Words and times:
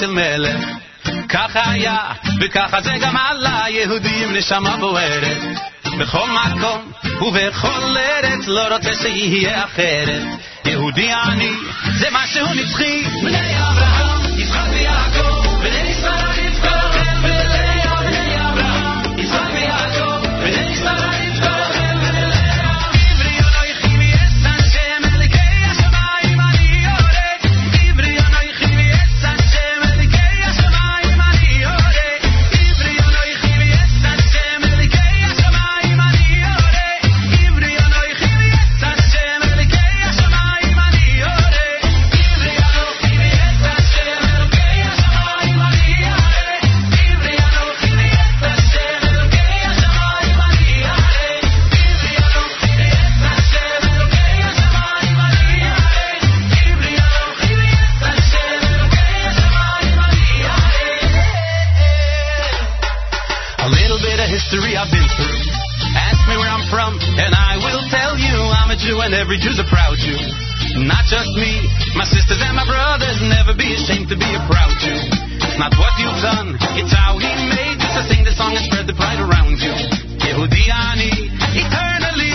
של 0.00 0.10
מלך. 0.10 0.60
ככה 1.28 1.70
היה, 1.70 1.98
וככה 2.40 2.80
זה 2.80 2.90
גם 3.00 3.16
עלה, 3.16 3.64
יהודים 3.68 4.36
נשמה 4.36 4.76
בוערת. 4.76 5.42
בכל 5.98 6.28
מקום 6.30 6.92
ובכל 7.20 7.96
ארץ, 7.96 8.46
לא 8.46 8.74
רוצה 8.74 8.94
שיהיה 8.94 9.64
אחרת. 9.64 10.22
יהודי 10.64 11.12
עני, 11.12 11.52
זה 11.98 12.06
משהו 12.12 12.46
נצחי. 12.54 13.04
בני 13.22 13.43
Jew 68.94 69.02
and 69.02 69.14
every 69.14 69.42
Jew's 69.42 69.58
a 69.58 69.66
proud 69.66 69.98
Jew. 69.98 70.14
Not 70.86 71.02
just 71.10 71.26
me, 71.34 71.66
my 71.98 72.06
sisters 72.06 72.38
and 72.38 72.54
my 72.54 72.62
brothers 72.62 73.18
never 73.26 73.50
be 73.50 73.74
ashamed 73.74 74.06
to 74.06 74.14
be 74.14 74.30
a 74.30 74.42
proud 74.46 74.70
Jew. 74.78 74.94
It's 75.42 75.58
not 75.58 75.74
what 75.74 75.90
you've 75.98 76.22
done, 76.22 76.54
it's 76.78 76.94
how 76.94 77.18
he 77.18 77.26
made 77.26 77.82
you. 77.82 77.90
So 77.90 78.06
sing 78.06 78.22
the 78.22 78.30
song 78.38 78.54
and 78.54 78.62
spread 78.70 78.86
the 78.86 78.94
pride 78.94 79.18
around 79.18 79.58
you. 79.58 79.74
Yehudi 80.22 80.70
Ani, 80.70 81.10
eternally. 81.58 82.33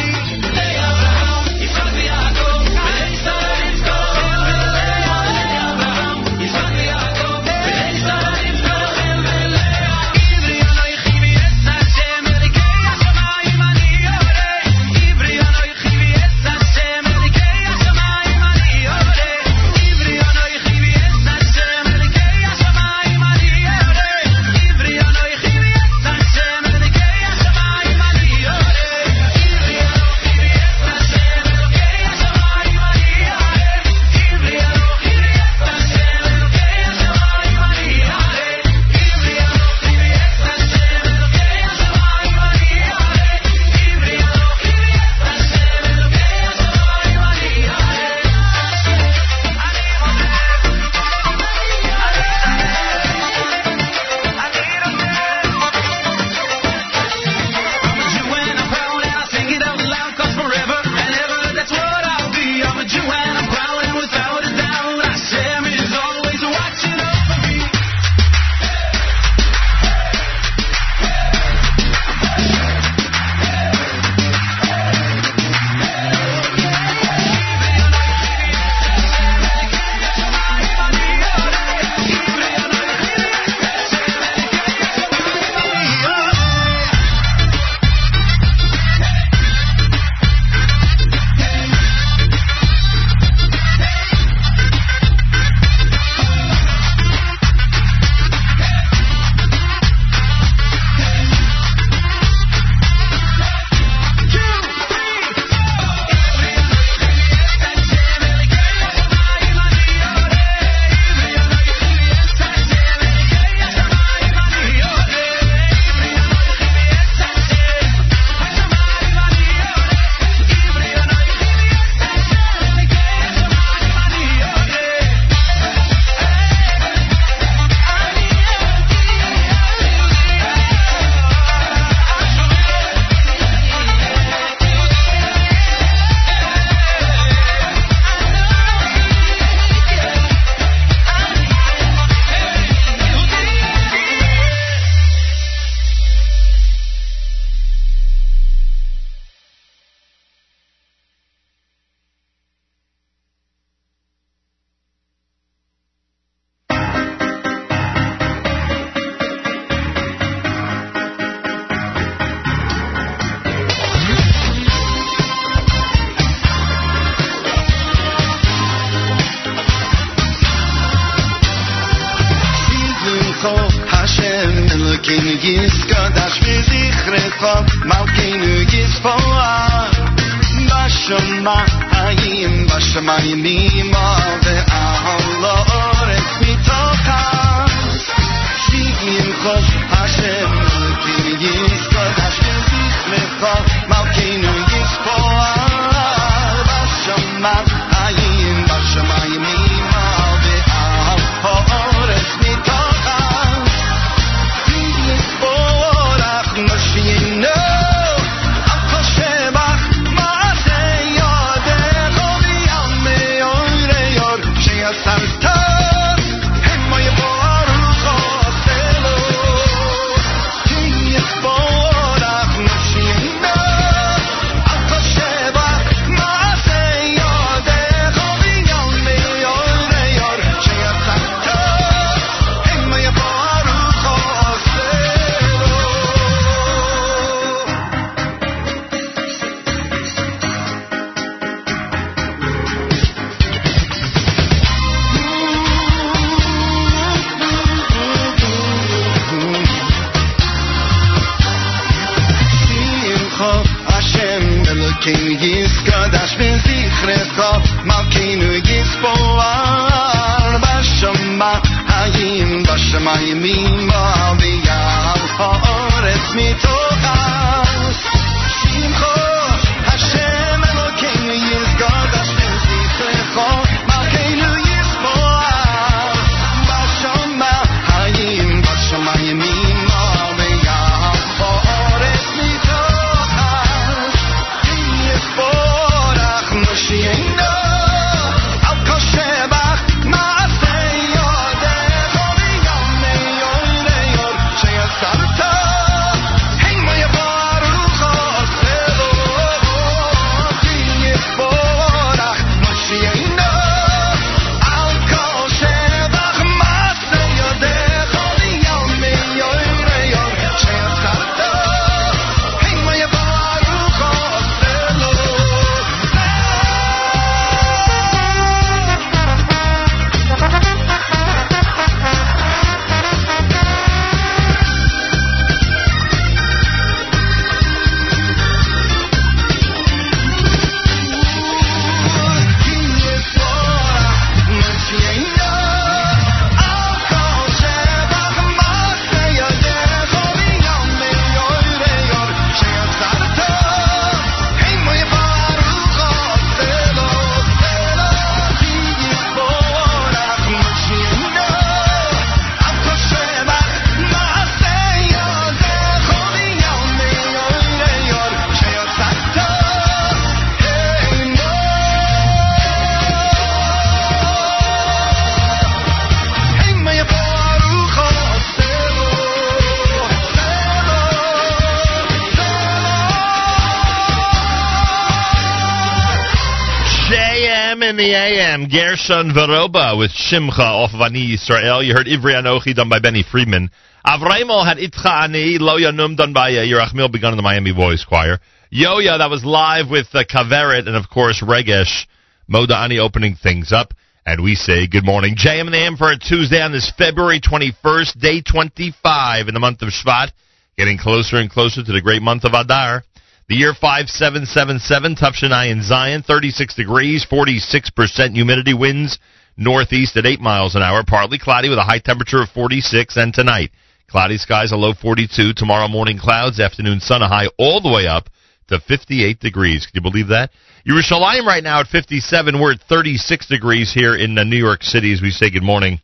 The 378.59 378.67
Gershon 378.67 379.31
Veroba 379.31 379.97
with 379.97 380.11
Shimcha 380.11 380.59
off 380.59 380.93
of 380.93 380.99
Ani 380.99 381.37
Yisrael. 381.37 381.85
You 381.85 381.93
heard 381.93 382.07
Ivri 382.07 382.35
Anochi 382.35 382.75
done 382.75 382.89
by 382.89 382.99
Benny 382.99 383.23
Friedman. 383.23 383.69
Avraimel 384.05 384.65
had 384.65 384.77
Itcha 384.77 385.23
Ani, 385.23 385.57
Lo 385.59 385.77
Yanum 385.77 386.17
done 386.17 386.33
by 386.33 386.51
uh, 386.51 386.65
Yerachmiel 386.65 387.09
Begun 387.09 387.31
in 387.31 387.37
the 387.37 387.43
Miami 387.43 387.71
Boys 387.71 388.03
Choir. 388.03 388.39
Yo-Yo, 388.69 389.17
that 389.17 389.29
was 389.29 389.45
live 389.45 389.89
with 389.89 390.07
uh, 390.13 390.25
Kaveret, 390.25 390.87
and 390.87 390.97
of 390.97 391.09
course 391.09 391.41
Regesh, 391.41 392.05
Moda 392.51 392.75
Ani 392.83 392.99
opening 392.99 393.35
things 393.35 393.71
up. 393.71 393.93
And 394.25 394.43
we 394.43 394.55
say 394.55 394.87
good 394.87 395.05
morning. 395.05 395.37
JM 395.37 395.67
and 395.67 395.75
AM 395.75 395.95
for 395.95 396.11
a 396.11 396.19
Tuesday 396.19 396.61
on 396.61 396.73
this 396.73 396.91
February 396.97 397.39
21st, 397.39 398.19
day 398.19 398.41
25 398.41 399.47
in 399.47 399.53
the 399.53 399.61
month 399.61 399.81
of 399.83 399.89
Shvat. 399.89 400.31
Getting 400.77 400.97
closer 400.97 401.37
and 401.37 401.49
closer 401.49 401.81
to 401.81 401.91
the 401.93 402.01
great 402.01 402.21
month 402.21 402.43
of 402.43 402.51
Adar. 402.53 403.03
The 403.49 403.55
year 403.55 403.73
5777, 403.73 405.15
Tufshanai 405.15 405.71
in 405.71 405.81
Zion, 405.81 406.21
36 406.21 406.75
degrees, 406.75 407.25
46% 407.25 408.35
humidity, 408.35 408.75
winds 408.75 409.17
northeast 409.57 410.15
at 410.17 410.27
8 410.27 410.39
miles 410.39 410.75
an 410.75 410.83
hour, 410.83 411.03
partly 411.03 411.39
cloudy 411.39 411.67
with 411.67 411.79
a 411.79 411.83
high 411.83 411.97
temperature 411.97 412.43
of 412.43 412.49
46, 412.49 413.17
and 413.17 413.33
tonight, 413.33 413.71
cloudy 414.07 414.37
skies, 414.37 414.71
a 414.71 414.75
low 414.75 414.93
42, 414.93 415.53
tomorrow 415.55 415.87
morning 415.87 416.19
clouds, 416.19 416.59
afternoon 416.59 416.99
sun, 416.99 417.23
a 417.23 417.27
high 417.27 417.47
all 417.57 417.81
the 417.81 417.91
way 417.91 418.05
up 418.05 418.29
to 418.67 418.79
58 418.79 419.39
degrees. 419.39 419.87
Can 419.87 419.95
you 419.95 420.11
believe 420.11 420.27
that? 420.27 420.51
Yerushalayim 420.87 421.47
right 421.47 421.63
now 421.63 421.79
at 421.79 421.87
57, 421.87 422.61
we're 422.61 422.73
at 422.73 422.81
36 422.81 423.47
degrees 423.47 423.91
here 423.91 424.15
in 424.15 424.35
New 424.35 424.57
York 424.57 424.83
City 424.83 425.11
as 425.11 425.23
we 425.23 425.31
say 425.31 425.49
good 425.49 425.63
morning 425.63 425.99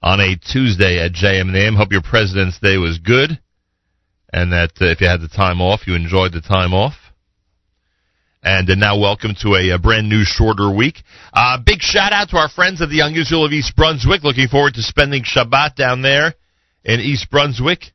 on 0.00 0.20
a 0.20 0.34
Tuesday 0.34 0.98
at 0.98 1.12
JM. 1.12 1.76
Hope 1.76 1.92
your 1.92 2.00
President's 2.00 2.58
Day 2.58 2.78
was 2.78 2.96
good 2.96 3.38
and 4.32 4.52
that 4.52 4.72
uh, 4.80 4.86
if 4.86 5.00
you 5.00 5.08
had 5.08 5.20
the 5.20 5.28
time 5.28 5.60
off, 5.60 5.86
you 5.86 5.94
enjoyed 5.94 6.32
the 6.32 6.40
time 6.40 6.74
off. 6.74 6.94
And 8.42 8.70
uh, 8.70 8.74
now, 8.74 8.98
welcome 8.98 9.34
to 9.42 9.54
a, 9.54 9.70
a, 9.74 9.78
brand 9.78 10.08
new 10.08 10.22
shorter 10.24 10.70
week. 10.70 11.02
Uh, 11.32 11.58
big 11.64 11.80
shout 11.80 12.12
out 12.12 12.30
to 12.30 12.36
our 12.36 12.48
friends 12.48 12.80
at 12.80 12.88
the 12.88 13.00
Israel 13.00 13.44
of 13.44 13.52
East 13.52 13.74
Brunswick. 13.74 14.22
Looking 14.22 14.48
forward 14.48 14.74
to 14.74 14.82
spending 14.82 15.24
Shabbat 15.24 15.74
down 15.74 16.02
there 16.02 16.34
in 16.84 17.00
East 17.00 17.30
Brunswick. 17.30 17.92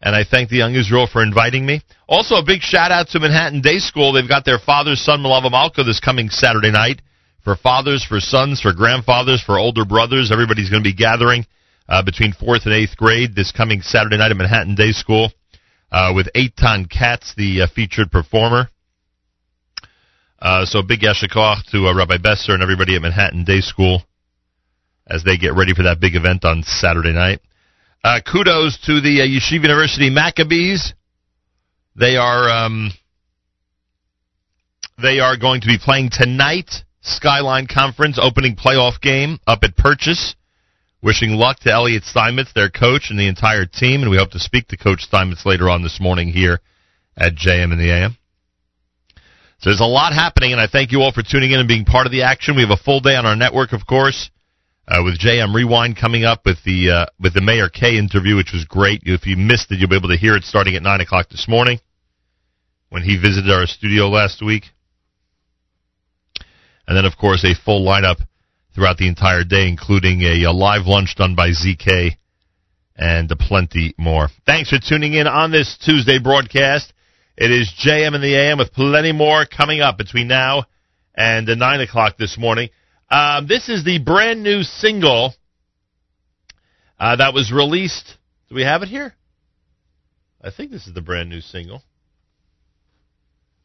And 0.00 0.16
I 0.16 0.24
thank 0.24 0.48
the 0.48 0.56
Young 0.56 0.74
Israel 0.74 1.06
for 1.06 1.22
inviting 1.22 1.64
me. 1.64 1.82
Also, 2.08 2.36
a 2.36 2.44
big 2.44 2.60
shout 2.60 2.90
out 2.90 3.08
to 3.08 3.20
Manhattan 3.20 3.60
Day 3.60 3.78
School. 3.78 4.12
They've 4.12 4.28
got 4.28 4.44
their 4.44 4.58
father's 4.58 5.04
son 5.04 5.20
Malava 5.20 5.50
Malka 5.50 5.84
this 5.84 6.00
coming 6.00 6.28
Saturday 6.28 6.72
night. 6.72 7.02
For 7.44 7.56
fathers, 7.56 8.04
for 8.04 8.18
sons, 8.20 8.60
for 8.60 8.72
grandfathers, 8.72 9.42
for 9.42 9.58
older 9.58 9.84
brothers, 9.84 10.30
everybody's 10.32 10.70
going 10.70 10.82
to 10.82 10.88
be 10.88 10.94
gathering 10.94 11.44
uh, 11.88 12.02
between 12.02 12.32
fourth 12.32 12.66
and 12.66 12.74
eighth 12.74 12.96
grade 12.96 13.34
this 13.34 13.52
coming 13.52 13.82
Saturday 13.82 14.16
night 14.16 14.30
at 14.30 14.36
Manhattan 14.36 14.74
Day 14.74 14.92
School 14.92 15.32
uh, 15.92 16.12
with 16.14 16.28
Eitan 16.34 16.90
Katz, 16.90 17.34
the 17.36 17.62
uh, 17.62 17.66
featured 17.72 18.10
performer. 18.10 18.68
Uh, 20.40 20.64
so 20.64 20.82
big 20.82 21.00
yasher 21.00 21.30
koach 21.30 21.64
to 21.70 21.86
uh, 21.86 21.94
Rabbi 21.94 22.16
Besser 22.16 22.54
and 22.54 22.62
everybody 22.62 22.96
at 22.96 23.02
Manhattan 23.02 23.44
Day 23.44 23.60
School 23.60 24.02
as 25.06 25.22
they 25.22 25.36
get 25.36 25.54
ready 25.54 25.74
for 25.74 25.84
that 25.84 26.00
big 26.00 26.16
event 26.16 26.44
on 26.44 26.62
Saturday 26.64 27.12
night. 27.12 27.40
Kudos 28.26 28.80
to 28.86 29.00
the 29.00 29.20
Yeshiva 29.20 29.62
University 29.62 30.10
Maccabees. 30.10 30.94
They 31.94 32.16
are 32.16 32.50
um, 32.50 32.90
they 35.00 35.20
are 35.20 35.36
going 35.36 35.60
to 35.60 35.66
be 35.68 35.78
playing 35.78 36.10
tonight. 36.10 36.70
Skyline 37.02 37.66
Conference 37.66 38.18
opening 38.20 38.56
playoff 38.56 39.00
game 39.00 39.38
up 39.46 39.60
at 39.62 39.76
Purchase. 39.76 40.34
Wishing 41.02 41.30
luck 41.30 41.58
to 41.60 41.72
Elliot 41.72 42.04
Steinmetz, 42.04 42.52
their 42.52 42.70
coach, 42.70 43.10
and 43.10 43.18
the 43.18 43.26
entire 43.26 43.66
team, 43.66 44.02
and 44.02 44.10
we 44.10 44.18
hope 44.18 44.30
to 44.30 44.38
speak 44.38 44.68
to 44.68 44.76
Coach 44.76 45.02
Steinmetz 45.02 45.44
later 45.44 45.68
on 45.68 45.82
this 45.82 46.00
morning 46.00 46.28
here 46.28 46.60
at 47.16 47.34
JM 47.34 47.72
in 47.72 47.78
the 47.78 47.90
AM. 47.90 48.16
So 49.58 49.70
there's 49.70 49.80
a 49.80 49.84
lot 49.84 50.12
happening, 50.12 50.52
and 50.52 50.60
I 50.60 50.68
thank 50.68 50.92
you 50.92 51.02
all 51.02 51.10
for 51.10 51.22
tuning 51.22 51.50
in 51.50 51.58
and 51.58 51.66
being 51.66 51.84
part 51.84 52.06
of 52.06 52.12
the 52.12 52.22
action. 52.22 52.54
We 52.54 52.62
have 52.62 52.70
a 52.70 52.76
full 52.76 53.00
day 53.00 53.16
on 53.16 53.26
our 53.26 53.34
network, 53.34 53.72
of 53.72 53.84
course, 53.84 54.30
uh, 54.86 55.02
with 55.02 55.18
JM 55.18 55.52
Rewind 55.52 55.96
coming 55.96 56.24
up 56.24 56.46
with 56.46 56.62
the 56.64 56.90
uh, 56.90 57.06
with 57.18 57.34
the 57.34 57.40
Mayor 57.40 57.68
K 57.68 57.98
interview, 57.98 58.36
which 58.36 58.52
was 58.52 58.64
great. 58.64 59.02
If 59.04 59.26
you 59.26 59.36
missed 59.36 59.72
it, 59.72 59.80
you'll 59.80 59.88
be 59.88 59.96
able 59.96 60.10
to 60.10 60.16
hear 60.16 60.36
it 60.36 60.44
starting 60.44 60.76
at 60.76 60.82
nine 60.82 61.00
o'clock 61.00 61.30
this 61.30 61.48
morning 61.48 61.80
when 62.90 63.02
he 63.02 63.16
visited 63.16 63.50
our 63.50 63.66
studio 63.66 64.08
last 64.08 64.40
week. 64.40 64.66
And 66.86 66.96
then, 66.96 67.04
of 67.04 67.16
course, 67.16 67.44
a 67.44 67.54
full 67.54 67.84
lineup 67.84 68.24
throughout 68.74 68.98
the 68.98 69.08
entire 69.08 69.44
day, 69.44 69.68
including 69.68 70.22
a, 70.22 70.44
a 70.44 70.52
live 70.52 70.86
lunch 70.86 71.14
done 71.16 71.34
by 71.34 71.50
ZK 71.50 72.16
and 72.96 73.32
plenty 73.38 73.94
more. 73.98 74.28
Thanks 74.46 74.70
for 74.70 74.78
tuning 74.78 75.14
in 75.14 75.26
on 75.26 75.50
this 75.50 75.78
Tuesday 75.84 76.18
broadcast. 76.18 76.92
It 77.36 77.50
is 77.50 77.72
JM 77.84 78.14
in 78.14 78.20
the 78.20 78.34
AM 78.34 78.58
with 78.58 78.72
plenty 78.72 79.12
more 79.12 79.46
coming 79.46 79.80
up 79.80 79.96
between 79.98 80.28
now 80.28 80.64
and 81.14 81.46
9 81.46 81.80
o'clock 81.80 82.16
this 82.16 82.38
morning. 82.38 82.68
Um, 83.10 83.46
this 83.46 83.68
is 83.68 83.84
the 83.84 83.98
brand 83.98 84.42
new 84.42 84.62
single 84.62 85.34
uh, 86.98 87.16
that 87.16 87.34
was 87.34 87.52
released. 87.52 88.16
Do 88.48 88.54
we 88.54 88.62
have 88.62 88.82
it 88.82 88.88
here? 88.88 89.14
I 90.42 90.50
think 90.50 90.70
this 90.70 90.86
is 90.86 90.94
the 90.94 91.00
brand 91.00 91.28
new 91.28 91.40
single. 91.40 91.82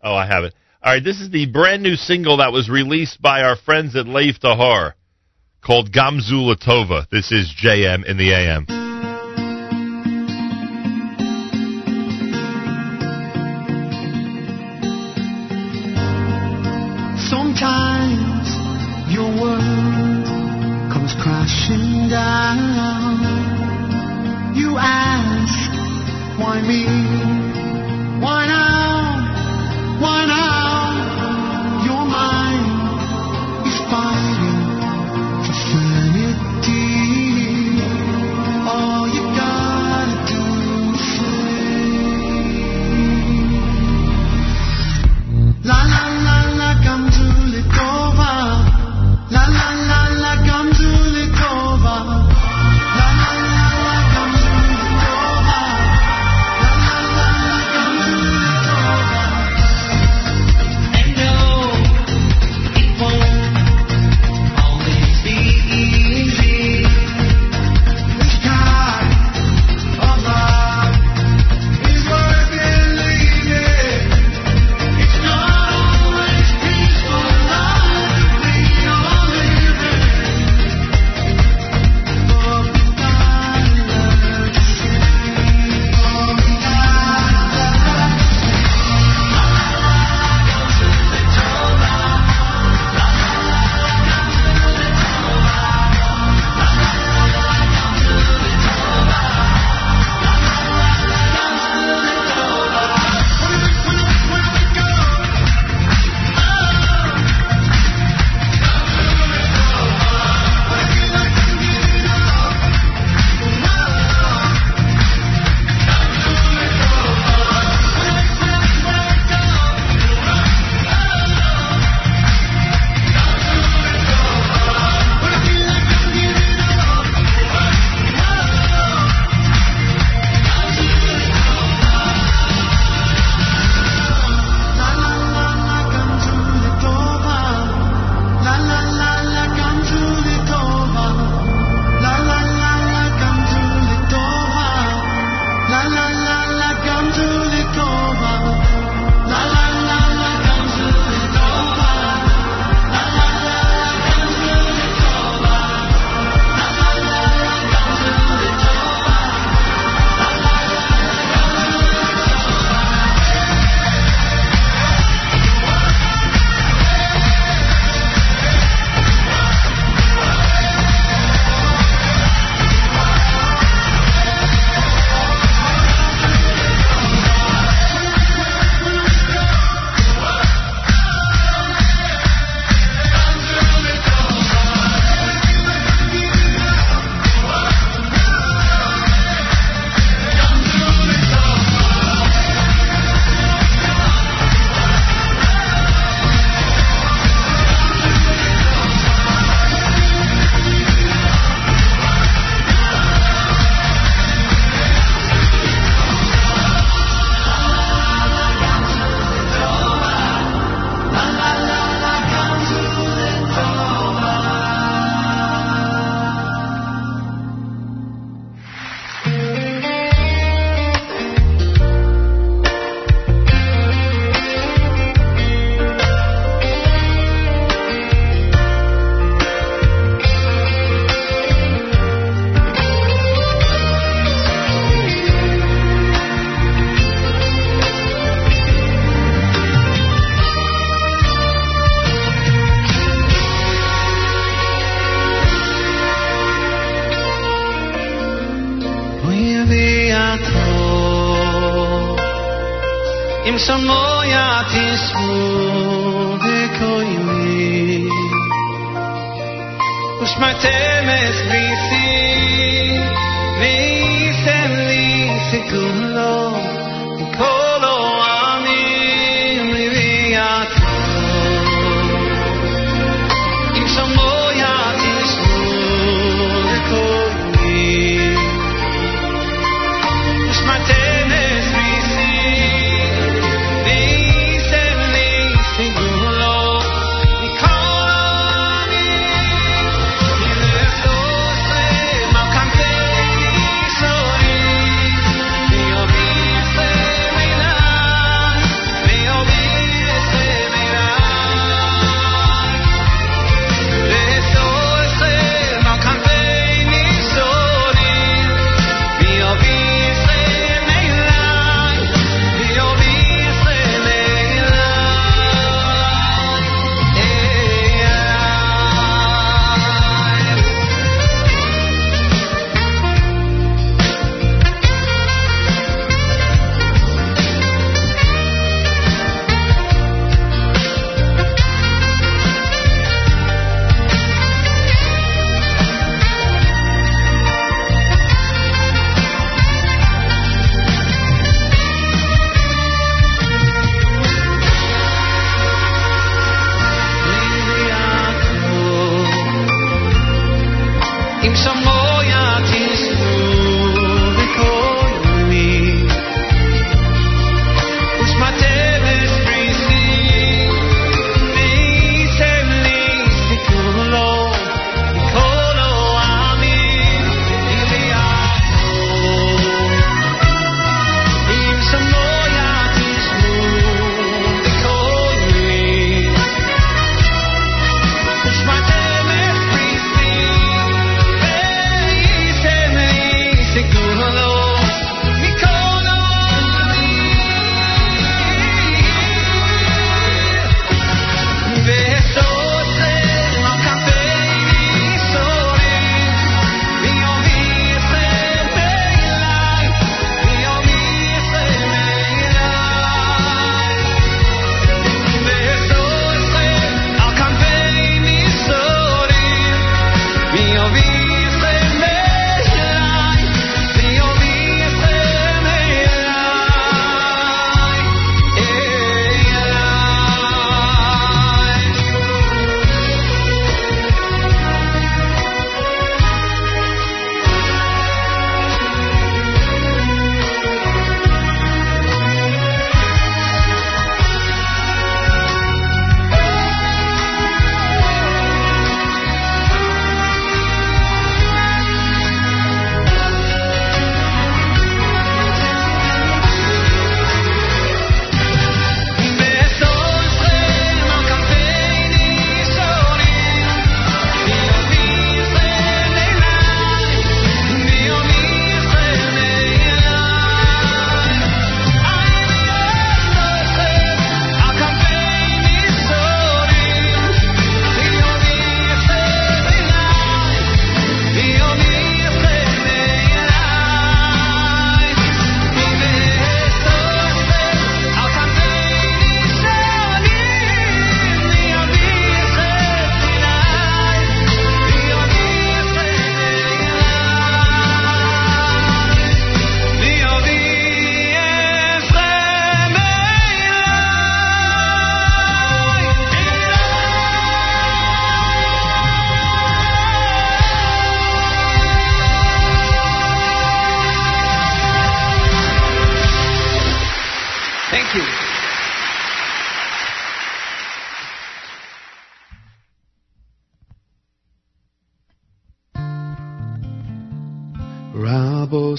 Oh, 0.02 0.16
I 0.16 0.28
have 0.28 0.44
it. 0.44 0.54
All 0.84 0.94
right, 0.94 1.04
this 1.04 1.20
is 1.20 1.32
the 1.32 1.48
brand 1.48 1.82
new 1.82 1.96
single 1.96 2.38
that 2.38 2.52
was 2.52 2.70
released 2.70 3.20
by 3.20 3.42
our 3.42 3.56
friends 3.56 3.96
at 3.96 4.08
Lev 4.08 4.36
Tahor 4.36 4.94
called 5.60 5.92
Gamzu 5.92 6.54
Latova. 6.54 7.10
This 7.10 7.32
is 7.32 7.52
JM 7.60 8.06
in 8.06 8.18
the 8.18 8.32
AM. 8.32 8.68
Sometimes 17.28 18.48
your 19.12 19.30
world 19.42 20.26
comes 20.94 21.16
crashing 21.24 22.08
down. 22.08 23.18
You 24.56 24.78
ask, 24.78 26.40
why 26.40 26.62
me? 26.62 27.17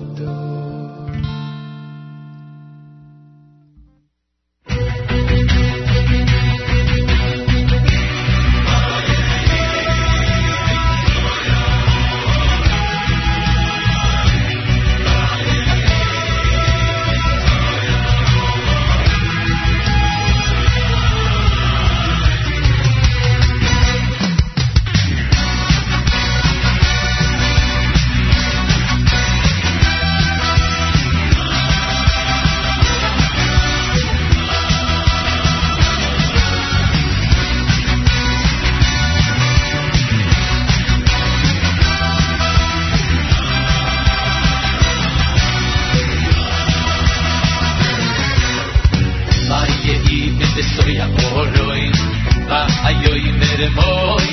anymore. 53.63 54.32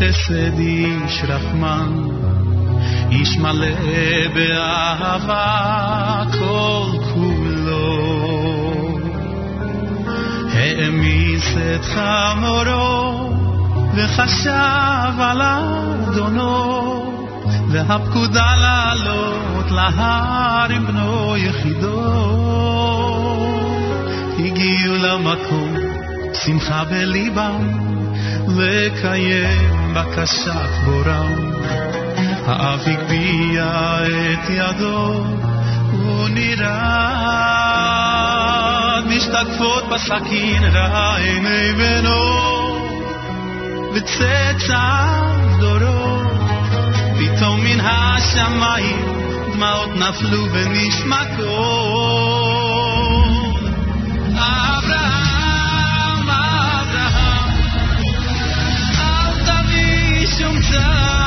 חסד, 0.00 0.58
איש 0.58 1.22
רחמן, 1.28 1.92
איש 3.10 3.36
מלא 3.38 3.66
באהבה 4.34 6.22
כל 6.38 6.98
כולו. 7.14 8.40
העמיס 10.52 11.44
את 11.74 11.84
חמורו 11.84 13.30
וחשב 13.94 15.20
על 15.20 15.42
אדונו, 15.42 16.70
והפקודה 17.68 18.56
לעלות 18.56 19.70
להר 19.70 20.72
עם 20.72 20.86
בנו 20.86 21.36
יחידו. 21.36 22.30
הגיעו 24.38 24.94
למקום, 24.94 25.74
שמחה 26.32 26.84
בליבם, 26.84 27.89
לקיים 28.58 29.94
בקשת 29.94 30.70
בורם. 30.84 31.52
האב 32.46 32.80
הגביה 32.86 33.98
את 34.04 34.50
ידו, 34.50 35.24
הוא 35.92 36.28
נרעד, 36.28 36.70
משתקפות 39.06 39.84
בסכין 39.88 40.64
רע 40.64 41.16
עיני 41.16 41.72
בנו, 41.72 42.40
וצאצאיו 43.94 45.38
דורו, 45.60 46.20
פתאום 47.18 47.60
מן 47.64 47.80
השמיים 47.80 49.20
דמעות 49.52 49.96
נפלו 49.96 50.46
ונשמקו. 50.52 52.39
sometimes. 60.40 61.19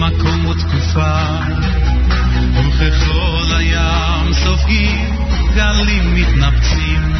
מקום 0.00 0.46
ותקופה. 0.46 1.20
וככל 2.78 3.56
הים 3.56 4.34
סופגים, 4.44 5.16
גלים 5.54 6.14
מתנפצים. 6.14 7.12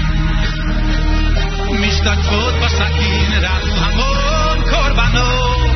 משתקפות 1.80 2.54
בסכין 2.64 3.32
רק 3.42 3.64
המון 3.76 4.70
קורבנות, 4.70 5.69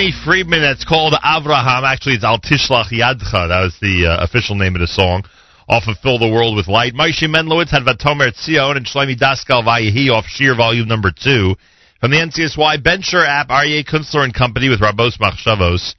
Benny 0.00 0.12
Friedman. 0.24 0.62
That's 0.62 0.86
called 0.86 1.12
Avraham. 1.12 1.84
Actually, 1.84 2.14
it's 2.14 2.24
Al 2.24 2.38
Tishlach 2.40 2.88
Yadcha. 2.88 3.52
That 3.52 3.60
was 3.60 3.76
the 3.82 4.06
uh, 4.08 4.24
official 4.24 4.56
name 4.56 4.74
of 4.74 4.80
the 4.80 4.86
song. 4.86 5.24
Off 5.68 5.88
of 5.88 5.98
Fill 5.98 6.18
the 6.18 6.26
World 6.26 6.56
with 6.56 6.68
Light. 6.68 6.94
Moshe 6.94 7.22
Menlowitz 7.28 7.68
had 7.68 7.82
Vatomer 7.82 8.32
Tzion 8.32 8.78
and 8.78 8.86
Shlomi 8.86 9.14
Daskal 9.14 9.62
Vayehi 9.62 10.10
off 10.10 10.24
Shir 10.26 10.56
Volume 10.56 10.88
Number 10.88 11.10
2. 11.12 11.54
From 12.00 12.10
the 12.10 12.16
NCSY 12.16 12.82
Bencher 12.82 13.22
app, 13.26 13.50
Aryeh 13.50 13.86
Kunstler 13.86 14.24
and 14.24 14.32
Company 14.32 14.70
with 14.70 14.80
Rabos 14.80 15.18
Machshavos. 15.18 15.94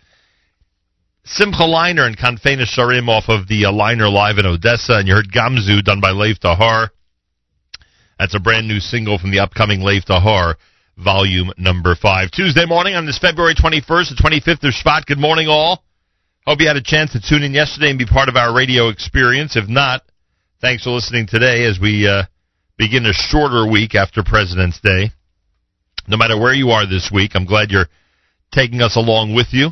Simcha 1.23 1.61
Leiner 1.61 2.07
and 2.07 2.17
Kanfena 2.17 2.65
Sharim 2.65 3.07
off 3.07 3.25
of 3.27 3.47
the 3.47 3.65
uh, 3.65 3.71
Leiner 3.71 4.11
Live 4.11 4.39
in 4.39 4.47
Odessa. 4.47 4.93
And 4.93 5.07
you 5.07 5.13
heard 5.13 5.31
Gamzu 5.31 5.83
done 5.83 6.01
by 6.01 6.09
Lev 6.09 6.39
Tahor. 6.39 6.89
That's 8.17 8.33
a 8.33 8.39
brand 8.39 8.67
new 8.67 8.79
single 8.79 9.19
from 9.19 9.29
the 9.29 9.41
upcoming 9.41 9.81
Lev 9.81 10.05
Tahor 10.05 10.55
volume 11.03 11.51
number 11.57 11.95
five. 11.95 12.31
Tuesday 12.31 12.65
morning 12.65 12.95
on 12.95 13.05
this 13.05 13.17
February 13.17 13.55
21st, 13.55 14.15
the 14.15 14.21
25th 14.23 14.63
of 14.67 14.73
Shvat. 14.73 15.05
Good 15.05 15.17
morning, 15.17 15.47
all. 15.47 15.83
Hope 16.45 16.59
you 16.59 16.67
had 16.67 16.77
a 16.77 16.83
chance 16.83 17.11
to 17.13 17.21
tune 17.21 17.43
in 17.43 17.53
yesterday 17.53 17.89
and 17.89 17.99
be 17.99 18.05
part 18.05 18.29
of 18.29 18.35
our 18.35 18.55
radio 18.55 18.89
experience. 18.89 19.55
If 19.55 19.67
not, 19.67 20.01
thanks 20.61 20.83
for 20.83 20.91
listening 20.91 21.27
today 21.27 21.65
as 21.65 21.79
we 21.79 22.07
uh, 22.07 22.23
begin 22.77 23.05
a 23.05 23.13
shorter 23.13 23.69
week 23.69 23.95
after 23.95 24.23
President's 24.23 24.79
Day. 24.79 25.11
No 26.07 26.17
matter 26.17 26.39
where 26.39 26.53
you 26.53 26.69
are 26.69 26.87
this 26.87 27.11
week, 27.13 27.31
I'm 27.35 27.45
glad 27.45 27.71
you're 27.71 27.89
taking 28.51 28.81
us 28.81 28.95
along 28.95 29.35
with 29.35 29.47
you 29.51 29.71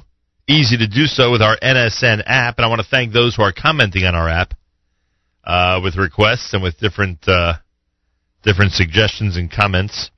easy 0.49 0.77
to 0.77 0.87
do 0.87 1.05
so 1.05 1.31
with 1.31 1.41
our 1.41 1.55
NSN 1.61 2.23
app, 2.25 2.57
and 2.57 2.65
I 2.65 2.69
want 2.69 2.81
to 2.81 2.87
thank 2.87 3.13
those 3.13 3.35
who 3.35 3.43
are 3.43 3.53
commenting 3.53 4.03
on 4.03 4.15
our 4.15 4.27
app 4.27 4.55
uh, 5.43 5.79
with 5.83 5.95
requests 5.95 6.53
and 6.53 6.63
with 6.63 6.79
different 6.79 7.19
uh, 7.27 7.53
different 8.43 8.71
suggestions 8.71 9.37
and 9.37 9.51
comments 9.51 10.09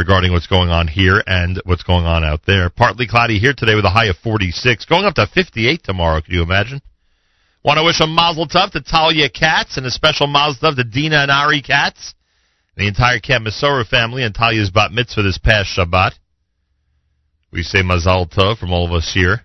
regarding 0.00 0.32
what's 0.32 0.46
going 0.46 0.70
on 0.70 0.88
here 0.88 1.22
and 1.26 1.60
what's 1.66 1.82
going 1.82 2.06
on 2.06 2.24
out 2.24 2.40
there. 2.46 2.70
Partly 2.70 3.06
cloudy 3.06 3.38
here 3.38 3.52
today 3.54 3.74
with 3.74 3.84
a 3.84 3.90
high 3.90 4.06
of 4.06 4.16
46, 4.16 4.86
going 4.86 5.04
up 5.04 5.14
to 5.16 5.26
58 5.26 5.82
tomorrow. 5.84 6.22
Could 6.22 6.32
you 6.32 6.42
imagine? 6.42 6.80
Want 7.62 7.76
to 7.76 7.84
wish 7.84 8.00
a 8.00 8.06
mazel 8.06 8.48
tov 8.48 8.70
to 8.70 8.80
Talia 8.80 9.28
Katz 9.28 9.76
and 9.76 9.84
a 9.84 9.90
special 9.90 10.26
mazel 10.26 10.70
tov 10.70 10.76
to 10.76 10.84
Dina 10.84 11.18
and 11.18 11.30
Ari 11.30 11.60
Katz, 11.60 12.14
the 12.78 12.88
entire 12.88 13.20
Camp 13.20 13.46
Masora 13.46 13.86
family, 13.86 14.24
and 14.24 14.34
Talia's 14.34 14.70
bat 14.70 14.90
mitzvah 14.90 15.22
this 15.22 15.36
past 15.36 15.68
Shabbat. 15.76 16.12
We 17.52 17.62
say 17.62 17.82
mazel 17.82 18.26
tov 18.26 18.56
from 18.56 18.72
all 18.72 18.86
of 18.86 18.92
us 18.92 19.12
here. 19.12 19.42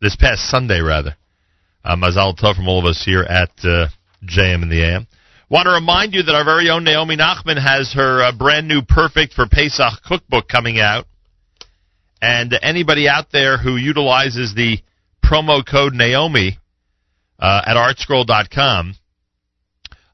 This 0.00 0.14
past 0.14 0.48
Sunday, 0.48 0.78
rather. 0.80 1.16
Uh, 1.82 1.96
mazel 1.96 2.36
tov 2.36 2.54
from 2.54 2.68
all 2.68 2.78
of 2.78 2.84
us 2.84 3.02
here 3.04 3.22
at 3.22 3.50
uh, 3.64 3.88
JM 4.22 4.62
in 4.62 4.68
the 4.68 4.84
AM. 4.84 5.08
Want 5.50 5.64
to 5.64 5.72
remind 5.72 6.12
you 6.12 6.22
that 6.24 6.34
our 6.34 6.44
very 6.44 6.68
own 6.68 6.84
Naomi 6.84 7.16
Nachman 7.16 7.56
has 7.56 7.94
her 7.94 8.22
uh, 8.22 8.32
brand 8.32 8.68
new 8.68 8.82
Perfect 8.82 9.32
for 9.32 9.46
Pesach 9.46 10.02
cookbook 10.06 10.46
coming 10.46 10.78
out. 10.78 11.06
And 12.20 12.52
anybody 12.60 13.08
out 13.08 13.32
there 13.32 13.56
who 13.56 13.76
utilizes 13.76 14.54
the 14.54 14.80
promo 15.24 15.66
code 15.66 15.94
Naomi 15.94 16.58
uh, 17.38 17.62
at 17.64 17.76
artscroll.com 17.76 18.94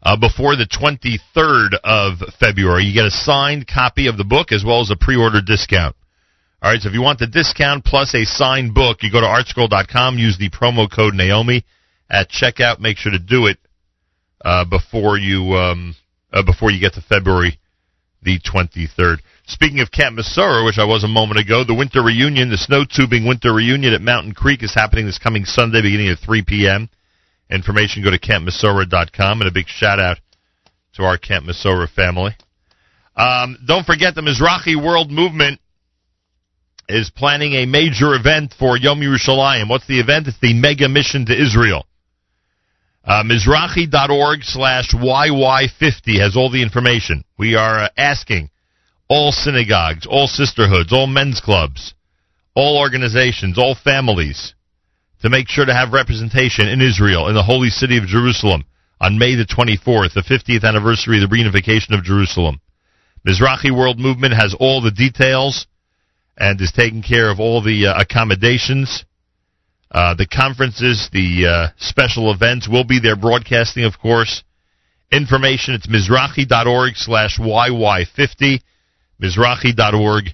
uh, 0.04 0.16
before 0.18 0.54
the 0.54 0.68
23rd 0.68 1.78
of 1.82 2.18
February, 2.38 2.84
you 2.84 2.94
get 2.94 3.06
a 3.06 3.10
signed 3.10 3.66
copy 3.66 4.06
of 4.06 4.16
the 4.16 4.24
book 4.24 4.52
as 4.52 4.62
well 4.64 4.82
as 4.82 4.92
a 4.92 4.96
pre-order 4.96 5.40
discount. 5.44 5.96
All 6.62 6.70
right, 6.70 6.80
so 6.80 6.88
if 6.88 6.94
you 6.94 7.02
want 7.02 7.18
the 7.18 7.26
discount 7.26 7.84
plus 7.84 8.14
a 8.14 8.24
signed 8.24 8.72
book, 8.72 9.02
you 9.02 9.10
go 9.10 9.20
to 9.20 9.26
artscroll.com, 9.26 10.16
use 10.16 10.38
the 10.38 10.50
promo 10.50 10.88
code 10.88 11.14
Naomi 11.14 11.64
at 12.08 12.30
checkout. 12.30 12.78
Make 12.78 12.98
sure 12.98 13.10
to 13.10 13.18
do 13.18 13.46
it 13.46 13.58
uh, 14.44 14.64
before 14.64 15.18
you 15.18 15.54
um, 15.54 15.96
uh, 16.32 16.42
before 16.42 16.70
you 16.70 16.80
get 16.80 16.94
to 16.94 17.00
February 17.00 17.58
the 18.22 18.40
23rd. 18.40 19.18
Speaking 19.46 19.80
of 19.80 19.90
Camp 19.90 20.18
Masora, 20.18 20.64
which 20.64 20.78
I 20.78 20.84
was 20.84 21.04
a 21.04 21.08
moment 21.08 21.38
ago, 21.38 21.62
the 21.64 21.74
winter 21.74 22.02
reunion, 22.02 22.48
the 22.48 22.56
snow 22.56 22.84
tubing 22.84 23.26
winter 23.26 23.52
reunion 23.52 23.92
at 23.92 24.00
Mountain 24.00 24.32
Creek 24.32 24.62
is 24.62 24.74
happening 24.74 25.04
this 25.04 25.18
coming 25.18 25.44
Sunday, 25.44 25.82
beginning 25.82 26.08
at 26.08 26.18
3 26.18 26.42
p.m. 26.46 26.88
Information 27.50 28.02
go 28.02 28.10
to 28.10 28.18
campmasora.com, 28.18 29.40
and 29.40 29.48
a 29.48 29.52
big 29.52 29.68
shout 29.68 30.00
out 30.00 30.18
to 30.94 31.02
our 31.02 31.18
Camp 31.18 31.44
Masora 31.44 31.88
family. 31.88 32.32
Um, 33.16 33.58
don't 33.66 33.84
forget 33.84 34.14
the 34.14 34.22
Mizrachi 34.22 34.82
World 34.82 35.10
Movement 35.10 35.60
is 36.88 37.10
planning 37.10 37.52
a 37.52 37.66
major 37.66 38.14
event 38.14 38.54
for 38.58 38.76
Yom 38.76 39.00
Yerushalayim. 39.00 39.68
What's 39.68 39.86
the 39.86 40.00
event? 40.00 40.26
It's 40.28 40.38
the 40.40 40.54
mega 40.54 40.88
mission 40.88 41.26
to 41.26 41.32
Israel. 41.32 41.86
Uh, 43.06 43.22
Mizrachi.org 43.22 44.42
slash 44.42 44.92
YY50 44.92 46.20
has 46.20 46.36
all 46.36 46.50
the 46.50 46.62
information. 46.62 47.22
We 47.38 47.54
are 47.54 47.84
uh, 47.84 47.88
asking 47.98 48.48
all 49.08 49.30
synagogues, 49.30 50.06
all 50.06 50.26
sisterhoods, 50.26 50.90
all 50.90 51.06
men's 51.06 51.40
clubs, 51.40 51.92
all 52.54 52.78
organizations, 52.78 53.58
all 53.58 53.74
families 53.74 54.54
to 55.20 55.28
make 55.28 55.48
sure 55.48 55.66
to 55.66 55.74
have 55.74 55.92
representation 55.92 56.66
in 56.66 56.80
Israel, 56.80 57.28
in 57.28 57.34
the 57.34 57.42
holy 57.42 57.68
city 57.68 57.98
of 57.98 58.06
Jerusalem, 58.06 58.64
on 59.00 59.18
May 59.18 59.34
the 59.34 59.44
24th, 59.44 60.14
the 60.14 60.22
50th 60.22 60.64
anniversary 60.64 61.22
of 61.22 61.28
the 61.28 61.36
reunification 61.36 61.96
of 61.96 62.04
Jerusalem. 62.04 62.60
Mizrachi 63.26 63.70
World 63.74 63.98
Movement 63.98 64.34
has 64.34 64.54
all 64.58 64.80
the 64.80 64.90
details 64.90 65.66
and 66.38 66.60
is 66.60 66.72
taking 66.72 67.02
care 67.02 67.30
of 67.30 67.38
all 67.38 67.62
the 67.62 67.86
uh, 67.86 68.00
accommodations. 68.00 69.04
Uh, 69.90 70.14
the 70.14 70.26
conferences, 70.26 71.08
the 71.12 71.46
uh, 71.46 71.68
special 71.78 72.32
events 72.32 72.68
will 72.68 72.84
be 72.84 72.98
there 73.00 73.16
broadcasting, 73.16 73.84
of 73.84 73.98
course. 73.98 74.42
Information, 75.12 75.74
it's 75.74 75.86
Mizrachi.org 75.86 76.94
slash 76.96 77.38
YY50. 77.38 78.60
Mizrachi.org 79.22 80.24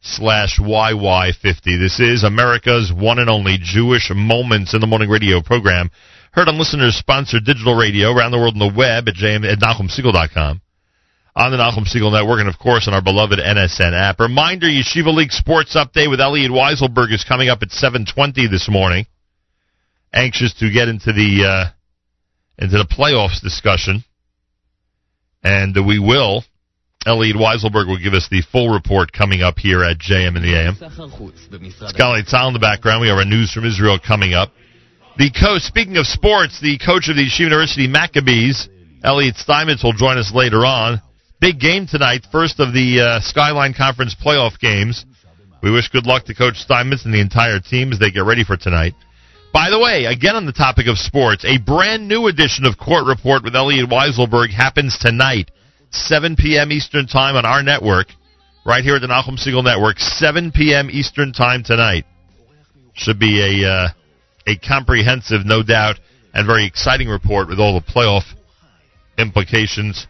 slash 0.00 0.58
YY50. 0.60 1.62
This 1.64 1.98
is 1.98 2.22
America's 2.22 2.92
one 2.92 3.18
and 3.18 3.28
only 3.28 3.56
Jewish 3.60 4.10
Moments 4.14 4.74
in 4.74 4.80
the 4.80 4.86
Morning 4.86 5.08
radio 5.08 5.42
program. 5.42 5.90
Heard 6.32 6.48
on 6.48 6.58
listeners 6.58 6.94
sponsored 6.94 7.44
digital 7.44 7.74
radio 7.74 8.12
around 8.12 8.30
the 8.30 8.38
world 8.38 8.54
on 8.54 8.60
the 8.60 8.78
web 8.78 9.08
at, 9.08 9.14
jm, 9.14 9.50
at 9.50 9.58
NachumSegal.com 9.58 10.60
on 11.38 11.52
the 11.52 11.56
Nachum 11.56 11.86
Segal 11.86 12.10
Network, 12.10 12.40
and 12.40 12.48
of 12.48 12.58
course 12.58 12.88
on 12.88 12.94
our 12.94 13.00
beloved 13.00 13.38
NSN 13.38 13.94
app. 13.94 14.18
Reminder: 14.18 14.66
Yeshiva 14.66 15.14
League 15.14 15.30
Sports 15.30 15.76
Update 15.76 16.10
with 16.10 16.20
Elliot 16.20 16.50
Weiselberg 16.50 17.12
is 17.12 17.22
coming 17.22 17.48
up 17.48 17.62
at 17.62 17.70
7:20 17.70 18.50
this 18.50 18.68
morning. 18.68 19.06
Anxious 20.12 20.52
to 20.54 20.70
get 20.70 20.88
into 20.88 21.12
the 21.12 21.46
uh, 21.46 21.64
into 22.58 22.76
the 22.76 22.84
playoffs 22.84 23.40
discussion, 23.40 24.04
and 25.44 25.76
we 25.86 25.98
will. 25.98 26.44
Elliot 27.06 27.36
Weiselberg 27.36 27.86
will 27.86 28.02
give 28.02 28.12
us 28.12 28.26
the 28.28 28.42
full 28.50 28.70
report 28.70 29.12
coming 29.12 29.40
up 29.40 29.58
here 29.58 29.84
at 29.84 29.98
JM 29.98 30.34
and 30.34 30.44
the 30.44 30.58
AM. 30.58 30.74
Scully 31.94 32.22
Tzal 32.24 32.48
in 32.48 32.54
the 32.54 32.58
background. 32.58 33.00
We 33.00 33.08
have 33.08 33.16
our 33.16 33.24
news 33.24 33.52
from 33.52 33.64
Israel 33.64 34.00
coming 34.04 34.34
up. 34.34 34.50
The 35.16 35.30
coach, 35.30 35.62
speaking 35.62 35.96
of 35.96 36.06
sports, 36.06 36.60
the 36.60 36.78
coach 36.78 37.08
of 37.08 37.14
the 37.14 37.22
Yeshiva 37.22 37.38
University 37.38 37.86
Maccabees, 37.86 38.68
Elliot 39.04 39.36
Steinmetz, 39.36 39.84
will 39.84 39.92
join 39.92 40.18
us 40.18 40.34
later 40.34 40.66
on. 40.66 41.00
Big 41.40 41.60
game 41.60 41.86
tonight, 41.86 42.26
first 42.32 42.58
of 42.58 42.72
the 42.72 43.00
uh, 43.00 43.20
Skyline 43.20 43.72
Conference 43.72 44.14
playoff 44.14 44.58
games. 44.58 45.06
We 45.62 45.70
wish 45.70 45.88
good 45.88 46.04
luck 46.04 46.24
to 46.24 46.34
Coach 46.34 46.56
Steinmetz 46.56 47.04
and 47.04 47.14
the 47.14 47.20
entire 47.20 47.60
team 47.60 47.92
as 47.92 48.00
they 48.00 48.10
get 48.10 48.24
ready 48.24 48.42
for 48.42 48.56
tonight. 48.56 48.94
By 49.52 49.70
the 49.70 49.78
way, 49.78 50.06
again 50.06 50.34
on 50.34 50.46
the 50.46 50.52
topic 50.52 50.88
of 50.88 50.98
sports, 50.98 51.44
a 51.44 51.58
brand 51.58 52.08
new 52.08 52.26
edition 52.26 52.66
of 52.66 52.76
Court 52.76 53.06
Report 53.06 53.44
with 53.44 53.54
Elliot 53.54 53.88
Weiselberg 53.88 54.50
happens 54.50 54.98
tonight, 54.98 55.52
7 55.90 56.34
p.m. 56.34 56.72
Eastern 56.72 57.06
Time 57.06 57.36
on 57.36 57.46
our 57.46 57.62
network, 57.62 58.08
right 58.66 58.82
here 58.82 58.96
at 58.96 59.02
the 59.02 59.06
Nachum 59.06 59.38
Segal 59.38 59.62
Network, 59.62 60.00
7 60.00 60.50
p.m. 60.50 60.90
Eastern 60.90 61.32
Time 61.32 61.62
tonight. 61.62 62.04
Should 62.94 63.20
be 63.20 63.62
a 63.62 63.68
uh, 63.68 63.88
a 64.48 64.56
comprehensive, 64.56 65.46
no 65.46 65.62
doubt, 65.62 66.00
and 66.34 66.48
very 66.48 66.66
exciting 66.66 67.08
report 67.08 67.48
with 67.48 67.60
all 67.60 67.78
the 67.78 67.86
playoff 67.86 68.24
implications 69.16 70.08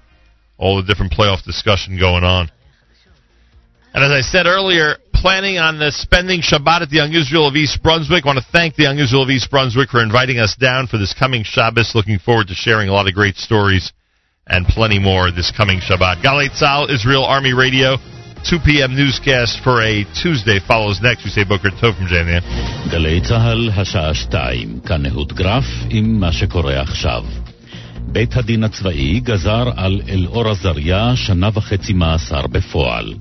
all 0.59 0.77
the 0.77 0.83
different 0.83 1.13
playoff 1.13 1.43
discussion 1.45 1.99
going 1.99 2.25
on. 2.25 2.51
And 3.95 4.05
as 4.05 4.11
I 4.11 4.21
said 4.21 4.47
earlier, 4.47 4.97
planning 5.15 5.59
on 5.59 5.79
the 5.79 5.91
spending 5.91 6.43
Shabbat 6.43 6.83
at 6.83 6.91
the 6.91 6.97
Young 6.97 7.13
Israel 7.13 7.49
of 7.49 7.57
East 7.57 7.83
Brunswick. 7.83 8.25
I 8.25 8.29
want 8.29 8.39
to 8.39 8.47
thank 8.53 8.77
the 8.77 8.85
Young 8.85 8.99
Israel 8.99 9.23
of 9.23 9.31
East 9.31 9.51
Brunswick 9.51 9.91
for 9.91 10.03
inviting 10.03 10.39
us 10.39 10.55
down 10.55 10.87
for 10.87 10.99
this 10.99 11.15
coming 11.15 11.43
Shabbos. 11.43 11.95
Looking 11.95 12.19
forward 12.19 12.49
to 12.49 12.55
sharing 12.55 12.89
a 12.89 12.93
lot 12.93 13.09
of 13.09 13.15
great 13.15 13.37
stories 13.37 13.93
and 14.47 14.67
plenty 14.67 14.99
more 14.99 15.31
this 15.31 15.51
coming 15.51 15.81
Shabbat. 15.81 16.23
Galei 16.23 16.51
Tzahal, 16.51 16.91
Israel 16.91 17.25
Army 17.25 17.53
Radio. 17.53 17.97
2 18.49 18.59
p.m. 18.65 18.95
newscast 18.95 19.59
for 19.65 19.83
a 19.83 20.05
Tuesday 20.23 20.61
follows 20.67 21.01
next. 21.03 21.25
We 21.25 21.31
say 21.31 21.43
Booker 21.43 21.71
Tov 21.71 21.99
from 21.99 22.07
JNN. 22.07 22.43
Galei 22.95 23.21
Tzahal, 23.21 23.71
השעה 23.75 24.15
2, 24.31 24.87
כאן 24.87 25.03
בית 28.13 28.37
הדין 28.37 28.65
הצבאי 28.65 29.21
גזר 29.21 29.71
על 29.77 30.01
אלאור 30.09 30.49
עזריה 30.49 31.17
שנה 31.17 31.49
וחצי 31.55 31.93
מאסר 31.93 32.47
בפועל. 32.47 33.15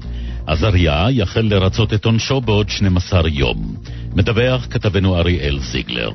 עזריה 0.47 1.07
יחל 1.11 1.41
לרצות 1.41 1.93
את 1.93 2.05
עונשו 2.05 2.41
בעוד 2.41 2.69
12 2.69 3.29
יום. 3.29 3.75
מדווח 4.15 4.67
כתבנו 4.69 5.17
אריאל 5.17 5.59
זיגלר. 5.59 6.11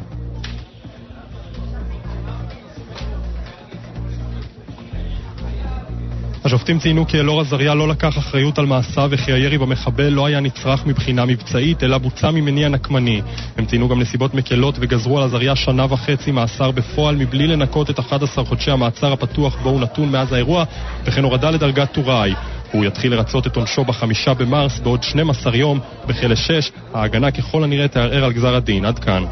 השופטים 6.45 6.79
ציינו 6.79 7.07
כי 7.07 7.21
אלאור 7.21 7.41
עזריה 7.41 7.75
לא 7.75 7.89
לקח 7.89 8.19
אחריות 8.19 8.59
על 8.59 8.67
מעשיו 8.67 9.09
וכי 9.11 9.33
הירי 9.33 9.59
במחבל 9.59 10.09
לא 10.09 10.27
היה 10.27 10.41
נצרך 10.41 10.87
מבחינה 10.87 11.25
מבצעית, 11.25 11.83
אלא 11.83 11.99
בוצע 11.99 12.31
ממניע 12.31 12.69
נקמני. 12.69 13.23
הם 13.57 13.67
ציינו 13.67 13.89
גם 13.89 14.01
נסיבות 14.01 14.35
מקלות 14.35 14.75
וגזרו 14.81 15.19
על 15.19 15.25
עזריה 15.25 15.57
שנה 15.57 15.87
וחצי 15.91 16.31
מאסר 16.31 16.71
בפועל 16.71 17.17
מבלי 17.17 17.47
לנקות 17.47 17.91
את 17.91 17.99
11 17.99 18.45
חודשי 18.45 18.71
המעצר 18.71 19.13
הפתוח 19.13 19.57
בו 19.63 19.71
הוא 19.71 19.81
נתון 19.81 20.09
מאז 20.09 20.33
האירוע, 20.33 20.65
וכן 21.05 21.25
הורדה 21.25 21.51
לדרגת 21.51 21.93
טוראי. 21.93 22.35
הוא 22.73 22.85
יתחיל 22.85 23.15
לרצות 23.15 23.47
את 23.47 23.57
עונשו 23.57 23.85
בחמישה 23.85 24.35
במרס 24.35 24.79
בעוד 24.79 25.03
12 25.03 25.57
יום 25.57 25.81
בכלא 26.07 26.35
6. 26.35 26.73
ההגנה 26.95 27.31
ככל 27.31 27.65
הנראה 27.65 27.89
תערער 27.89 28.25
על 28.25 28.33
גזר 28.33 28.55
הדין. 28.55 28.85
עד 28.85 28.99
כאן. 28.99 29.25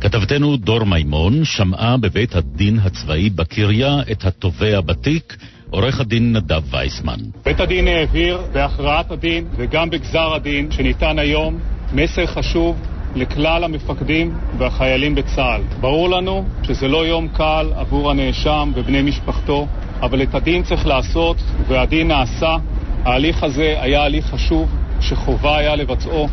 כתבתנו 0.00 0.56
דור 0.56 0.84
מימון 0.84 1.44
שמעה 1.44 1.96
בבית 1.96 2.34
הדין 2.34 2.78
הצבאי 2.78 3.30
בקריה 3.30 4.00
את 4.12 4.24
התובע 4.24 4.80
בתיק, 4.80 5.36
עורך 5.70 6.00
הדין 6.00 6.36
נדב 6.36 6.62
וייסמן. 6.70 7.18
בית 7.44 7.60
הדין 7.60 7.88
העביר 7.88 8.40
בהכרעת 8.52 9.10
הדין 9.10 9.44
וגם 9.56 9.90
בגזר 9.90 10.34
הדין 10.34 10.70
שניתן 10.70 11.18
היום 11.18 11.58
מסר 11.92 12.26
חשוב 12.26 12.76
לכלל 13.14 13.64
המפקדים 13.64 14.34
והחיילים 14.58 15.14
בצה"ל. 15.14 15.62
ברור 15.80 16.08
לנו 16.10 16.44
שזה 16.62 16.88
לא 16.88 17.06
יום 17.06 17.28
קל 17.28 17.72
עבור 17.76 18.10
הנאשם 18.10 18.72
ובני 18.74 19.02
משפחתו, 19.02 19.66
אבל 20.02 20.22
את 20.22 20.34
הדין 20.34 20.62
צריך 20.62 20.86
לעשות 20.86 21.36
והדין 21.68 22.08
נעשה. 22.08 22.56
ההליך 23.04 23.42
הזה 23.42 23.74
היה 23.80 24.02
הליך 24.02 24.26
חשוב 24.26 24.68
שחובה 25.00 25.58
היה 25.58 25.76
לבצעו 25.76 26.28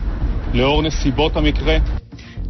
לאור 0.53 0.81
נסיבות 0.81 1.37
המקרה. 1.37 1.77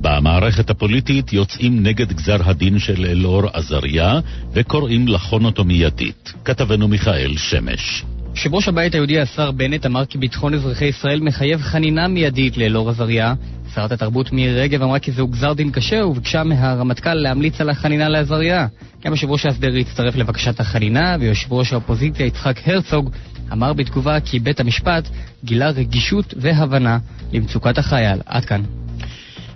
במערכת 0.04 0.70
הפוליטית 0.70 1.34
יוצאים 1.34 1.84
נגד 1.84 2.14
גזר 2.14 2.38
הדין 2.46 2.80
של 2.80 3.06
אלאור 3.06 3.44
עזריה 3.54 4.20
וקוראים 4.54 5.08
לחון 5.08 5.46
אותו 5.46 5.64
מיידית. 5.64 6.34
כתבנו 6.46 6.88
מיכאל 6.88 7.38
שמש. 7.38 8.04
יושב 8.36 8.54
ראש 8.54 8.68
הבית 8.68 8.94
היהודי 8.94 9.20
השר 9.20 9.52
בנט 9.52 9.86
אמר 9.86 10.06
כי 10.06 10.18
ביטחון 10.18 10.54
אזרחי 10.54 10.86
ישראל 10.86 11.20
מחייב 11.20 11.62
חנינה 11.62 12.08
מיידית 12.08 12.58
לאלאור 12.58 12.90
עזריה. 12.90 13.34
שרת 13.76 13.92
התרבות 13.92 14.32
מירי 14.32 14.62
רגב 14.62 14.82
אמרה 14.82 15.00
כי 15.00 15.12
זהו 15.12 15.28
גזר 15.28 15.54
דין 15.54 15.72
קשה 15.72 16.06
וביקשה 16.06 16.44
מהרמטכ"ל 16.44 17.14
להמליץ 17.14 17.62
על 17.62 17.70
החנינה 17.70 18.10
לעזריה. 18.10 18.68
גם 19.06 19.12
יושב 19.12 19.30
ראש 19.30 19.46
ההסדר 19.46 19.76
הצטרף 19.76 20.16
לבקשת 20.16 20.60
החנינה, 20.60 21.16
ויושב 21.20 21.54
ראש 21.54 21.74
האופוזיציה 21.74 22.26
יצחק 22.26 22.68
הרצוג 22.68 23.10
אמר 23.52 23.74
בתגובה 23.74 24.20
כי 24.20 24.40
בית 24.40 24.60
המשפט 24.60 25.10
גילה 25.44 25.70
רגישות 25.70 26.34
והבנה 26.38 26.98
למצוקת 27.34 27.78
החייל. 27.78 28.20
עד 28.26 28.46
כאן. 28.46 28.83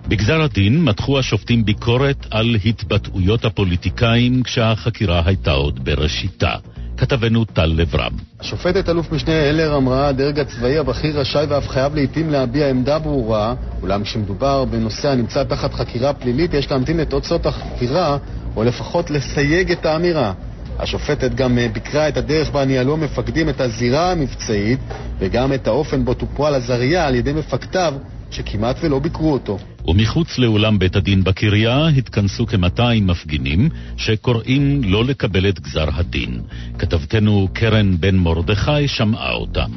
בגזר 0.09 0.41
הדין 0.41 0.83
מתחו 0.83 1.19
השופטים 1.19 1.65
ביקורת 1.65 2.25
על 2.31 2.55
התבטאויות 2.65 3.45
הפוליטיקאים 3.45 4.43
כשהחקירה 4.43 5.21
הייתה 5.25 5.51
עוד 5.51 5.85
בראשיתה. 5.85 6.55
כתבנו 6.97 7.45
טל 7.45 7.65
לברם. 7.65 8.11
השופטת 8.39 8.89
אלוף 8.89 9.11
משנה 9.11 9.33
הלר 9.33 9.77
אמרה, 9.77 10.07
הדרג 10.07 10.39
הצבאי 10.39 10.77
הבכיר 10.77 11.19
רשאי 11.19 11.45
ואף 11.49 11.67
חייב 11.67 11.95
לעיתים 11.95 12.29
להביע 12.29 12.69
עמדה 12.69 12.99
ברורה, 12.99 13.53
אולם 13.81 14.03
כשמדובר 14.03 14.65
בנושא 14.65 15.09
הנמצא 15.09 15.43
תחת 15.43 15.73
חקירה 15.73 16.13
פלילית, 16.13 16.53
יש 16.53 16.71
להמתין 16.71 16.97
לתוצאות 16.97 17.45
החקירה, 17.45 18.17
או 18.55 18.63
לפחות 18.63 19.11
לסייג 19.11 19.71
את 19.71 19.85
האמירה. 19.85 20.33
השופטת 20.79 21.35
גם 21.35 21.57
אה, 21.57 21.67
ביקרה 21.73 22.07
את 22.07 22.17
הדרך 22.17 22.51
בה 22.51 22.65
ניהלו 22.65 22.93
המפקדים 22.93 23.49
את 23.49 23.61
הזירה 23.61 24.11
המבצעית, 24.11 24.79
וגם 25.19 25.53
את 25.53 25.67
האופן 25.67 26.05
בו 26.05 26.13
טופו 26.13 26.47
על 26.47 26.55
עזריה 26.55 27.07
על 27.07 27.15
ידי 27.15 27.33
מפקדיו, 27.33 27.93
שכמעט 28.31 28.77
ולא 28.81 28.99
ביקרו 28.99 29.33
אותו. 29.33 29.57
ומחוץ 29.87 30.37
לאולם 30.37 30.79
בית 30.79 30.95
הדין 30.95 31.23
בקריה 31.23 31.87
התכנסו 31.87 32.47
כ-200 32.47 33.01
מפגינים 33.01 33.69
שקוראים 33.97 34.81
לא 34.83 35.05
לקבל 35.05 35.49
את 35.49 35.59
גזר 35.59 35.87
הדין. 35.93 36.41
כתבתנו 36.79 37.47
קרן 37.53 37.97
בן 37.99 38.15
מרדכי 38.15 38.87
שמעה 38.87 39.31
אותם. 39.31 39.71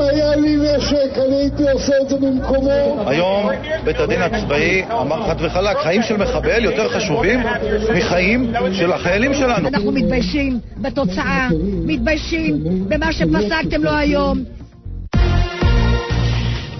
אם 0.00 0.08
היה 0.08 0.36
לי 0.36 0.56
נשק, 0.56 1.18
אני 1.26 1.36
הייתי 1.36 1.70
עושה 1.70 1.92
את 2.02 2.08
זה 2.08 2.16
במקומו. 2.16 3.04
היום 3.06 3.50
בית 3.84 4.00
הדין 4.00 4.22
הצבאי 4.22 4.82
אמר 4.90 5.26
חד 5.26 5.36
וחלק, 5.38 5.76
חיים 5.76 6.02
של 6.02 6.16
מחבל 6.16 6.64
יותר 6.64 6.88
חשובים 6.88 7.40
מחיים 7.96 8.52
של 8.72 8.92
החיילים 8.92 9.34
שלנו. 9.34 9.68
אנחנו 9.68 9.92
מתביישים 9.92 10.58
בתוצאה, 10.76 11.48
מתביישים 11.86 12.58
במה 12.88 13.12
שפסקתם 13.12 13.82
לו 13.82 13.90
היום. 13.90 14.44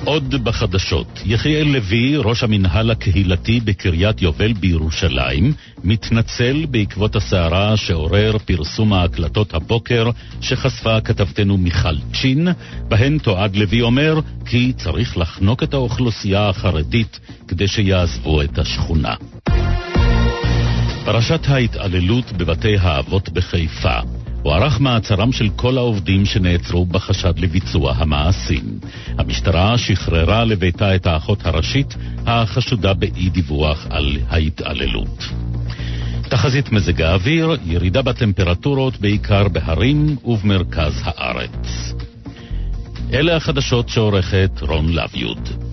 עוד 0.05 0.45
בחדשות, 0.45 1.21
יחיאל 1.25 1.67
לוי, 1.67 2.17
ראש 2.17 2.43
המינהל 2.43 2.91
הקהילתי 2.91 3.61
בקריית 3.61 4.23
יובל 4.23 4.53
בירושלים, 4.53 5.53
מתנצל 5.85 6.67
בעקבות 6.71 7.17
הסערה 7.17 7.77
שעורר 7.77 8.39
פרסום 8.39 8.93
ההקלטות 8.93 9.55
הבוקר 9.55 10.11
שחשפה 10.41 11.01
כתבתנו 11.01 11.57
מיכל 11.57 11.97
צ'ין, 12.21 12.49
בהן 12.89 13.19
תועד 13.19 13.57
לוי 13.57 13.83
אומר 13.83 14.21
כי 14.47 14.73
צריך 14.77 15.19
לחנוק 15.19 15.63
את 15.63 15.75
האוכלוסייה 15.75 16.49
החרדית 16.49 17.21
כדי 17.49 17.69
שיעזבו 17.69 18.43
את 18.43 18.59
השכונה. 18.59 19.15
פרשת 21.05 21.49
ההתעללות 21.49 22.33
בבתי 22.33 22.77
האבות 22.77 23.29
בחיפה 23.29 24.01
הוארך 24.43 24.81
מעצרם 24.81 25.33
של 25.33 25.49
כל 25.57 25.79
העובדים 25.79 26.27
שנעצרו 26.27 26.87
בחשד 26.87 27.39
לביצוע 27.39 27.93
המעשים. 27.97 28.79
המשטרה 29.19 29.79
שחררה 29.79 30.45
לביתה 30.45 30.95
את 30.95 31.07
האחות 31.07 31.47
הראשית 31.47 31.97
החשודה 32.27 32.95
באי 32.95 33.29
דיווח 33.29 33.87
על 33.91 34.17
ההתעללות. 34.29 35.25
תחזית 36.29 36.73
מזג 36.73 37.03
האוויר, 37.03 37.57
ירידה 37.67 38.03
בטמפרטורות 38.03 39.01
בעיקר 39.01 39.49
בהרים 39.49 40.17
ובמרכז 40.25 41.03
הארץ. 41.05 41.95
אלה 43.13 43.37
החדשות 43.37 43.89
שעורכת 43.89 44.51
רון 44.61 44.93
לביוד. 44.93 45.70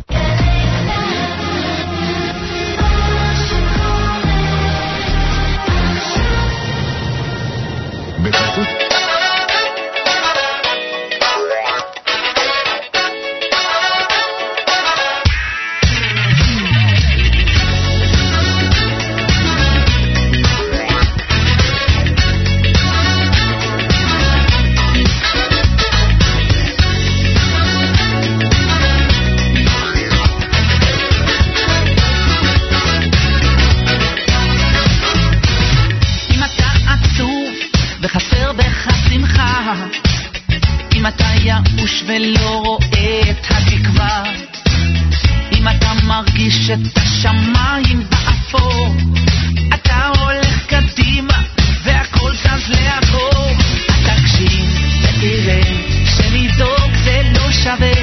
ייאוש 41.97 42.03
ולא 42.07 42.63
רואה 42.65 43.21
את 43.29 43.45
התקווה, 43.49 44.23
אם 45.51 45.67
אתה 45.67 45.93
מרגיש 46.03 46.69
את 46.69 46.97
השמיים 46.97 48.03
באפור, 48.09 48.95
אתה 49.73 50.09
הולך 50.19 50.65
קדימה 50.67 51.41
והכל 51.83 52.35
זז 52.35 52.69
לאחור. 52.69 53.53
תקשיב 54.05 54.65
ותראה 55.01 55.61
שלדאוג 56.17 56.91
זה 57.03 57.21
לא 57.33 57.51
שווה, 57.51 57.93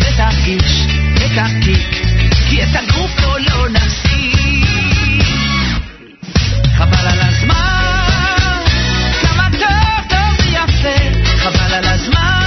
ותרגיש 0.00 0.86
את 1.16 1.38
הקיק, 1.38 2.06
כי 2.48 2.62
את 2.62 2.76
הגוף 2.76 3.10
פה 3.20 3.38
לא 3.38 3.68
נפסיק. 3.68 4.68
חבל 6.76 7.06
על 7.06 7.20
הזמן, 7.20 8.62
כמה 9.22 9.48
טוב 9.50 10.08
טוב 10.08 10.46
ויפה, 10.46 10.98
חבל 11.38 11.74
על 11.74 11.84
הזמן, 11.84 12.37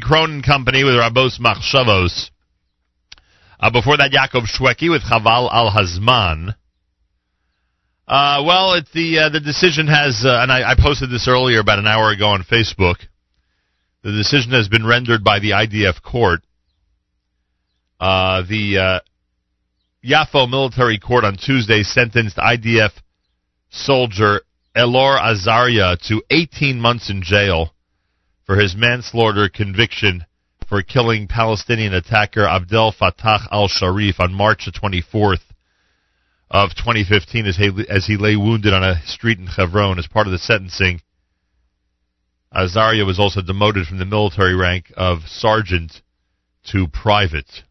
Cronin 0.00 0.42
Company 0.42 0.82
with 0.82 0.94
Rabos 0.94 1.38
Machshavos. 1.38 2.30
Uh, 3.58 3.70
before 3.70 3.96
that, 3.96 4.10
Yaakov 4.10 4.46
Shweki 4.46 4.90
with 4.90 5.02
Chaval 5.02 5.48
Al 5.52 5.70
Hazman. 5.70 6.54
Uh, 8.08 8.42
well, 8.44 8.80
the 8.92 9.18
uh, 9.18 9.28
the 9.28 9.38
decision 9.38 9.86
has, 9.86 10.24
uh, 10.24 10.40
and 10.42 10.50
I, 10.50 10.72
I 10.72 10.74
posted 10.74 11.10
this 11.10 11.28
earlier 11.28 11.60
about 11.60 11.78
an 11.78 11.86
hour 11.86 12.10
ago 12.10 12.26
on 12.26 12.42
Facebook. 12.42 12.96
The 14.02 14.12
decision 14.12 14.52
has 14.52 14.68
been 14.68 14.84
rendered 14.84 15.22
by 15.22 15.38
the 15.38 15.50
IDF 15.50 16.02
court. 16.02 16.40
Uh, 18.00 18.42
the 18.48 18.78
uh, 18.78 19.00
Yafo 20.04 20.50
military 20.50 20.98
court 20.98 21.24
on 21.24 21.36
Tuesday 21.36 21.84
sentenced 21.84 22.36
IDF 22.36 22.90
soldier 23.70 24.40
Elor 24.76 25.18
Azaria 25.18 25.96
to 26.08 26.22
18 26.30 26.80
months 26.80 27.08
in 27.08 27.22
jail 27.22 27.72
for 28.46 28.56
his 28.56 28.76
manslaughter 28.76 29.48
conviction 29.48 30.24
for 30.68 30.82
killing 30.82 31.28
Palestinian 31.28 31.92
attacker 31.92 32.46
Abdel 32.46 32.92
Fattah 32.92 33.46
al-Sharif 33.50 34.20
on 34.20 34.32
March 34.32 34.64
the 34.64 34.72
24th 34.72 35.42
of 36.50 36.70
2015 36.70 37.46
as 37.46 37.56
he, 37.56 37.70
as 37.88 38.06
he 38.06 38.16
lay 38.16 38.36
wounded 38.36 38.72
on 38.72 38.84
a 38.84 39.00
street 39.04 39.38
in 39.38 39.46
Hebron 39.46 39.98
as 39.98 40.06
part 40.06 40.26
of 40.26 40.32
the 40.32 40.38
sentencing. 40.38 41.00
Azaria 42.54 43.04
was 43.04 43.18
also 43.18 43.42
demoted 43.42 43.86
from 43.86 43.98
the 43.98 44.04
military 44.04 44.54
rank 44.54 44.92
of 44.96 45.22
sergeant 45.26 46.00
to 46.70 46.86
private. 46.86 47.62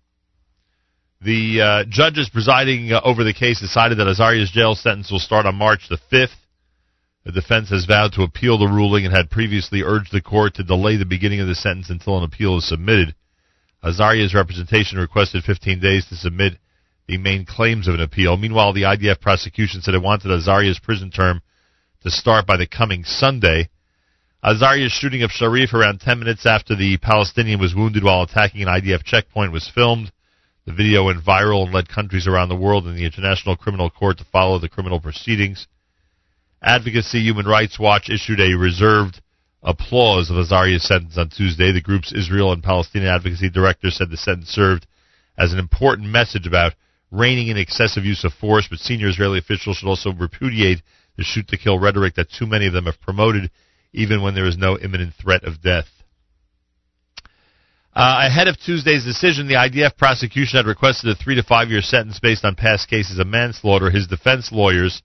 The 1.21 1.61
uh, 1.61 1.83
judges 1.89 2.29
presiding 2.29 2.91
uh, 2.91 3.01
over 3.03 3.23
the 3.23 3.33
case 3.33 3.59
decided 3.59 3.97
that 3.97 4.07
Azaria's 4.07 4.51
jail 4.51 4.75
sentence 4.75 5.09
will 5.09 5.19
start 5.19 5.45
on 5.45 5.55
March 5.55 5.87
the 5.89 5.97
5th. 6.11 6.35
The 7.25 7.31
defense 7.31 7.69
has 7.69 7.85
vowed 7.85 8.13
to 8.13 8.21
appeal 8.21 8.59
the 8.59 8.67
ruling 8.67 9.03
and 9.03 9.13
had 9.13 9.31
previously 9.31 9.81
urged 9.81 10.11
the 10.11 10.21
court 10.21 10.53
to 10.55 10.63
delay 10.63 10.95
the 10.95 11.05
beginning 11.05 11.39
of 11.39 11.47
the 11.47 11.55
sentence 11.55 11.89
until 11.89 12.19
an 12.19 12.23
appeal 12.23 12.57
is 12.57 12.67
submitted. 12.67 13.15
Azaria's 13.83 14.35
representation 14.35 14.99
requested 14.99 15.43
15 15.43 15.79
days 15.79 16.05
to 16.05 16.15
submit 16.15 16.59
the 17.07 17.17
main 17.17 17.43
claims 17.43 17.87
of 17.87 17.95
an 17.95 18.01
appeal. 18.01 18.37
Meanwhile, 18.37 18.73
the 18.73 18.83
IDF 18.83 19.21
prosecution 19.21 19.81
said 19.81 19.95
it 19.95 20.03
wanted 20.03 20.29
Azaria's 20.31 20.77
prison 20.77 21.09
term 21.09 21.41
to 22.03 22.11
start 22.11 22.45
by 22.45 22.57
the 22.57 22.67
coming 22.67 23.03
Sunday. 23.03 23.69
Azaria's 24.43 24.91
shooting 24.91 25.23
of 25.23 25.31
Sharif 25.31 25.73
around 25.73 26.01
10 26.01 26.19
minutes 26.19 26.45
after 26.45 26.75
the 26.75 26.97
Palestinian 26.97 27.59
was 27.59 27.73
wounded 27.73 28.03
while 28.03 28.21
attacking 28.21 28.61
an 28.61 28.67
IDF 28.67 29.03
checkpoint 29.03 29.51
was 29.51 29.67
filmed. 29.67 30.11
The 30.65 30.73
video 30.73 31.05
went 31.05 31.25
viral 31.25 31.63
and 31.63 31.73
led 31.73 31.89
countries 31.89 32.27
around 32.27 32.49
the 32.49 32.55
world 32.55 32.85
and 32.85 32.95
the 32.95 33.05
International 33.05 33.55
Criminal 33.55 33.89
Court 33.89 34.19
to 34.19 34.25
follow 34.25 34.59
the 34.59 34.69
criminal 34.69 34.99
proceedings. 34.99 35.65
Advocacy 36.65 37.21
Human 37.21 37.45
Rights 37.45 37.77
Watch 37.77 38.09
issued 38.09 38.39
a 38.39 38.55
reserved 38.55 39.21
applause 39.61 40.31
of 40.31 40.37
Azaria's 40.37 40.83
sentence 40.83 41.15
on 41.15 41.29
Tuesday. 41.29 41.71
The 41.71 41.79
group's 41.79 42.11
Israel 42.11 42.51
and 42.51 42.63
Palestinian 42.63 43.13
advocacy 43.13 43.51
director 43.51 43.91
said 43.91 44.09
the 44.09 44.17
sentence 44.17 44.49
served 44.49 44.87
as 45.37 45.53
an 45.53 45.59
important 45.59 46.09
message 46.09 46.47
about 46.47 46.73
reining 47.11 47.49
in 47.49 47.57
excessive 47.57 48.03
use 48.03 48.23
of 48.23 48.33
force, 48.33 48.67
but 48.67 48.79
senior 48.79 49.09
Israeli 49.09 49.37
officials 49.37 49.77
should 49.77 49.87
also 49.87 50.11
repudiate 50.11 50.81
the 51.17 51.23
shoot 51.23 51.47
to 51.49 51.57
kill 51.57 51.77
rhetoric 51.77 52.15
that 52.15 52.31
too 52.31 52.47
many 52.47 52.65
of 52.65 52.73
them 52.73 52.85
have 52.85 52.99
promoted, 52.99 53.51
even 53.93 54.23
when 54.23 54.33
there 54.33 54.47
is 54.47 54.57
no 54.57 54.75
imminent 54.77 55.13
threat 55.13 55.43
of 55.43 55.61
death. 55.61 55.85
Uh, 57.95 58.25
ahead 58.27 58.47
of 58.47 58.59
Tuesday's 58.59 59.05
decision, 59.05 59.47
the 59.47 59.53
IDF 59.53 59.97
prosecution 59.97 60.57
had 60.57 60.65
requested 60.65 61.11
a 61.11 61.15
three 61.15 61.35
to 61.35 61.43
five 61.43 61.69
year 61.69 61.81
sentence 61.81 62.19
based 62.19 62.43
on 62.43 62.55
past 62.55 62.89
cases 62.89 63.19
of 63.19 63.27
manslaughter. 63.27 63.91
His 63.91 64.07
defense 64.07 64.51
lawyers 64.51 65.03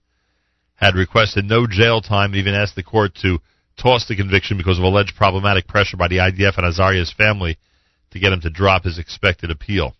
had 0.81 0.95
requested 0.95 1.45
no 1.45 1.67
jail 1.67 2.01
time, 2.01 2.35
even 2.35 2.55
asked 2.55 2.75
the 2.75 2.83
court 2.83 3.13
to 3.21 3.37
toss 3.77 4.07
the 4.07 4.15
conviction 4.15 4.57
because 4.57 4.79
of 4.79 4.83
alleged 4.83 5.15
problematic 5.15 5.67
pressure 5.67 5.95
by 5.95 6.07
the 6.07 6.17
IDF 6.17 6.57
and 6.57 6.65
Azaria's 6.65 7.13
family 7.13 7.57
to 8.09 8.19
get 8.19 8.33
him 8.33 8.41
to 8.41 8.49
drop 8.49 8.83
his 8.83 8.97
expected 8.97 9.51
appeal. 9.51 9.93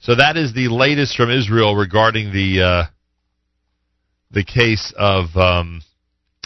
So 0.00 0.16
that 0.16 0.36
is 0.36 0.52
the 0.52 0.68
latest 0.68 1.16
from 1.16 1.30
Israel 1.30 1.74
regarding 1.74 2.32
the 2.32 2.62
uh, 2.62 2.84
the 4.30 4.44
case 4.44 4.92
of 4.96 5.34
um, 5.36 5.80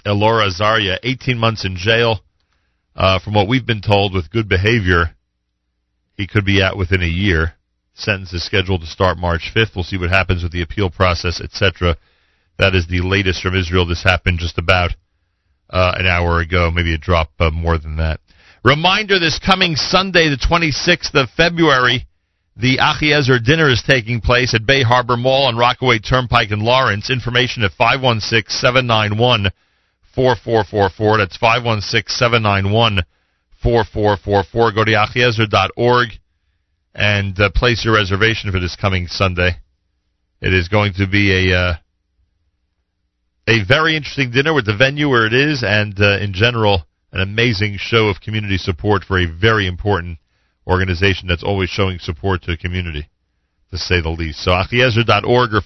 Elora 0.07 0.49
Azaria, 0.49 0.99
18 1.03 1.39
months 1.39 1.65
in 1.65 1.77
jail. 1.77 2.21
Uh, 2.95 3.19
from 3.19 3.35
what 3.35 3.49
we've 3.49 3.67
been 3.67 3.81
told, 3.81 4.13
with 4.13 4.31
good 4.31 4.49
behavior, 4.49 5.11
he 6.17 6.27
could 6.27 6.45
be 6.45 6.63
out 6.63 6.77
within 6.77 7.03
a 7.03 7.07
year. 7.07 7.55
Sentence 7.95 8.33
is 8.33 8.45
scheduled 8.45 8.83
to 8.83 8.87
start 8.87 9.17
March 9.17 9.53
5th. 9.55 9.75
We'll 9.75 9.85
see 9.85 9.97
what 9.97 10.11
happens 10.11 10.43
with 10.43 10.53
the 10.53 10.63
appeal 10.63 10.91
process, 10.91 11.41
etc. 11.41 11.97
That 12.61 12.75
is 12.75 12.87
the 12.87 13.01
latest 13.01 13.41
from 13.41 13.57
Israel. 13.57 13.87
This 13.87 14.03
happened 14.05 14.39
just 14.39 14.59
about 14.59 14.91
uh, 15.71 15.95
an 15.97 16.07
hour 16.07 16.41
ago, 16.41 16.71
maybe 16.71 16.93
a 16.93 16.99
drop 16.99 17.31
uh, 17.41 17.51
more 17.51 17.79
than 17.79 17.97
that. 17.97 18.21
Reminder: 18.63 19.19
This 19.19 19.39
coming 19.39 19.77
Sunday, 19.77 20.29
the 20.29 20.37
26th 20.37 21.15
of 21.15 21.31
February, 21.31 22.07
the 22.55 22.77
Achiezer 22.77 23.43
dinner 23.43 23.71
is 23.71 23.83
taking 23.83 24.21
place 24.21 24.53
at 24.53 24.67
Bay 24.67 24.83
Harbor 24.83 25.17
Mall 25.17 25.47
on 25.47 25.57
Rockaway 25.57 26.01
Turnpike 26.01 26.51
in 26.51 26.61
Lawrence. 26.61 27.09
Information 27.09 27.63
at 27.63 27.73
516 27.73 28.55
791 28.55 29.51
4444. 30.15 31.17
That's 31.17 31.39
516 31.39 32.15
791 32.15 33.01
4444. 33.63 34.73
Go 34.73 34.85
to 34.85 34.93
achiezer.org 34.93 36.09
and 36.95 37.41
uh, 37.41 37.49
place 37.55 37.87
your 37.87 37.95
reservation 37.95 38.53
for 38.53 38.61
this 38.61 38.77
coming 38.77 39.07
Sunday. 39.07 39.53
It 40.43 40.53
is 40.53 40.69
going 40.69 40.93
to 40.99 41.07
be 41.07 41.49
a 41.49 41.57
uh, 41.57 41.75
a 43.49 43.65
very 43.65 43.97
interesting 43.97 44.31
dinner 44.31 44.53
with 44.55 44.67
the 44.67 44.77
venue 44.77 45.09
where 45.09 45.27
it 45.27 45.33
is, 45.33 45.63
and 45.67 45.99
uh, 46.01 46.19
in 46.19 46.33
general, 46.33 46.83
an 47.13 47.21
amazing 47.21 47.77
show 47.79 48.09
of 48.09 48.21
community 48.21 48.57
support 48.57 49.05
for 49.05 49.19
a 49.19 49.27
very 49.27 49.67
important 49.67 50.19
organization 50.67 51.29
that's 51.29 51.43
always 51.43 51.69
showing 51.69 51.99
support 51.99 52.43
to 52.43 52.53
the 52.53 52.57
community, 52.57 53.09
to 53.71 53.79
say 53.79 54.01
the 54.01 54.09
least. 54.09 54.43
So 54.45 54.53
achiezer.org 54.53 55.53
or 55.53 55.61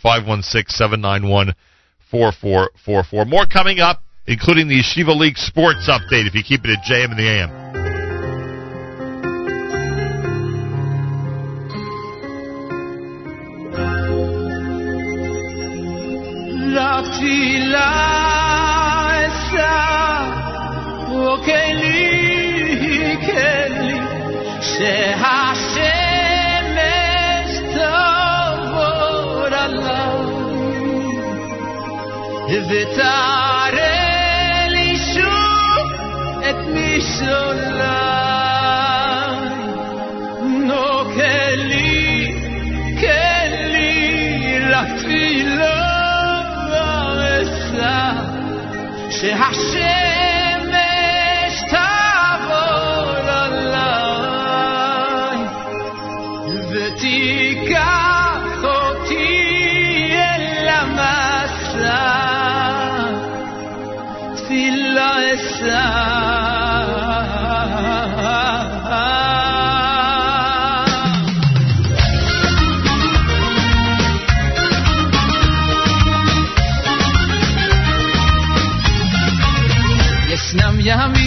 516-791-4444. 2.11 3.27
More 3.27 3.47
coming 3.47 3.81
up, 3.81 4.03
including 4.27 4.69
the 4.69 4.81
Yeshiva 4.81 5.15
League 5.15 5.37
sports 5.37 5.89
update 5.89 6.27
if 6.27 6.35
you 6.35 6.43
keep 6.43 6.61
it 6.65 6.71
at 6.71 6.85
JM 6.91 7.11
in 7.11 7.17
the 7.17 7.29
AM. 7.29 7.94
תפילה 16.94 17.91
אשא, 19.28 19.78
וכלי, 21.10 22.28
כלי, 23.26 24.00
שהשמש 24.62 25.82
תעבור 27.74 29.46
עליי, 29.52 30.26
ותראה 32.70 33.88
לי 34.70 34.98
שוב 34.98 35.88
את 36.50 36.60
משעוליי. 36.74 38.23
שהשמש 49.24 49.84
תעבור 51.70 53.30
עליי, 53.30 54.58
ותיקח 56.72 58.64
אותי 58.64 60.12
אל 60.14 60.68
המסע, 60.68 62.06
תפילה 64.36 65.34
אשא. 65.34 66.43
mi 80.85 81.24